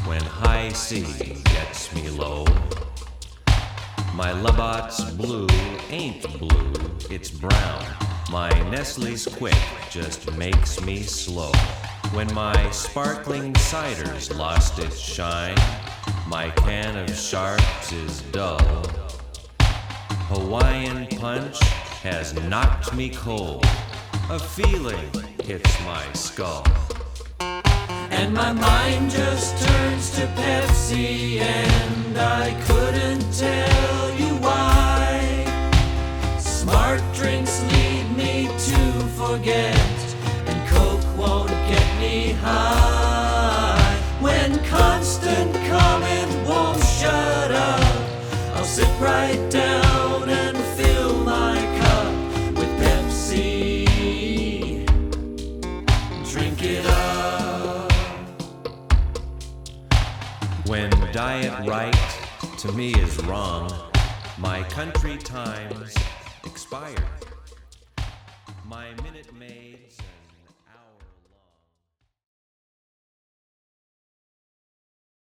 when 0.06 0.20
Hi-C 0.20 1.02
gets 1.46 1.92
me 1.96 2.08
low, 2.10 2.44
my 4.14 4.30
Labatt's 4.40 5.02
blue 5.10 5.48
ain't 5.90 6.22
blue, 6.38 6.72
it's 7.10 7.30
brown. 7.30 7.84
My 8.32 8.48
Nestle's 8.70 9.26
quick 9.26 9.54
just 9.90 10.32
makes 10.38 10.80
me 10.80 11.02
slow. 11.02 11.52
When 12.14 12.32
my 12.32 12.70
sparkling 12.70 13.54
cider's 13.56 14.34
lost 14.34 14.78
its 14.78 14.98
shine, 14.98 15.58
my 16.26 16.48
can 16.56 16.96
of 16.96 17.14
sharps 17.14 17.92
is 17.92 18.22
dull. 18.32 18.58
Hawaiian 20.30 21.08
punch 21.08 21.58
has 22.02 22.32
knocked 22.44 22.94
me 22.94 23.10
cold. 23.10 23.66
A 24.30 24.38
feeling 24.38 25.10
hits 25.44 25.84
my 25.84 26.02
skull. 26.14 26.64
And 27.38 28.32
my 28.32 28.54
mind 28.54 29.10
just 29.10 29.62
turns 29.62 30.10
to 30.12 30.26
Pepsi, 30.28 31.40
and 31.40 32.16
I 32.16 32.58
couldn't 32.64 33.30
tell 33.34 34.10
you 34.14 34.34
why. 34.36 35.44
Smart 36.38 37.02
drinks 37.12 37.60
to 37.60 37.81
forget, 39.36 39.74
and 40.46 40.68
Coke 40.68 41.16
won't 41.16 41.48
get 41.48 41.98
me 41.98 42.32
high. 42.32 43.96
When 44.20 44.62
constant 44.66 45.54
comment 45.72 46.46
won't 46.46 46.84
shut 46.84 47.50
up, 47.50 47.94
I'll 48.54 48.64
sit 48.64 48.92
right 49.00 49.40
down 49.50 50.28
and 50.28 50.58
fill 50.76 51.14
my 51.24 51.56
cup 51.80 52.12
with 52.58 52.72
Pepsi. 52.82 53.86
Drink 56.30 56.62
it 56.62 56.84
up. 56.84 57.90
When 60.66 60.90
Diet 61.10 61.66
Rite 61.66 62.18
to 62.58 62.72
me 62.72 62.92
is 62.96 63.16
wrong, 63.24 63.72
my 64.36 64.62
country 64.64 65.16
times 65.16 65.94
expired. 66.44 67.21
My 68.72 68.94
minute 69.02 69.28
and 69.28 69.81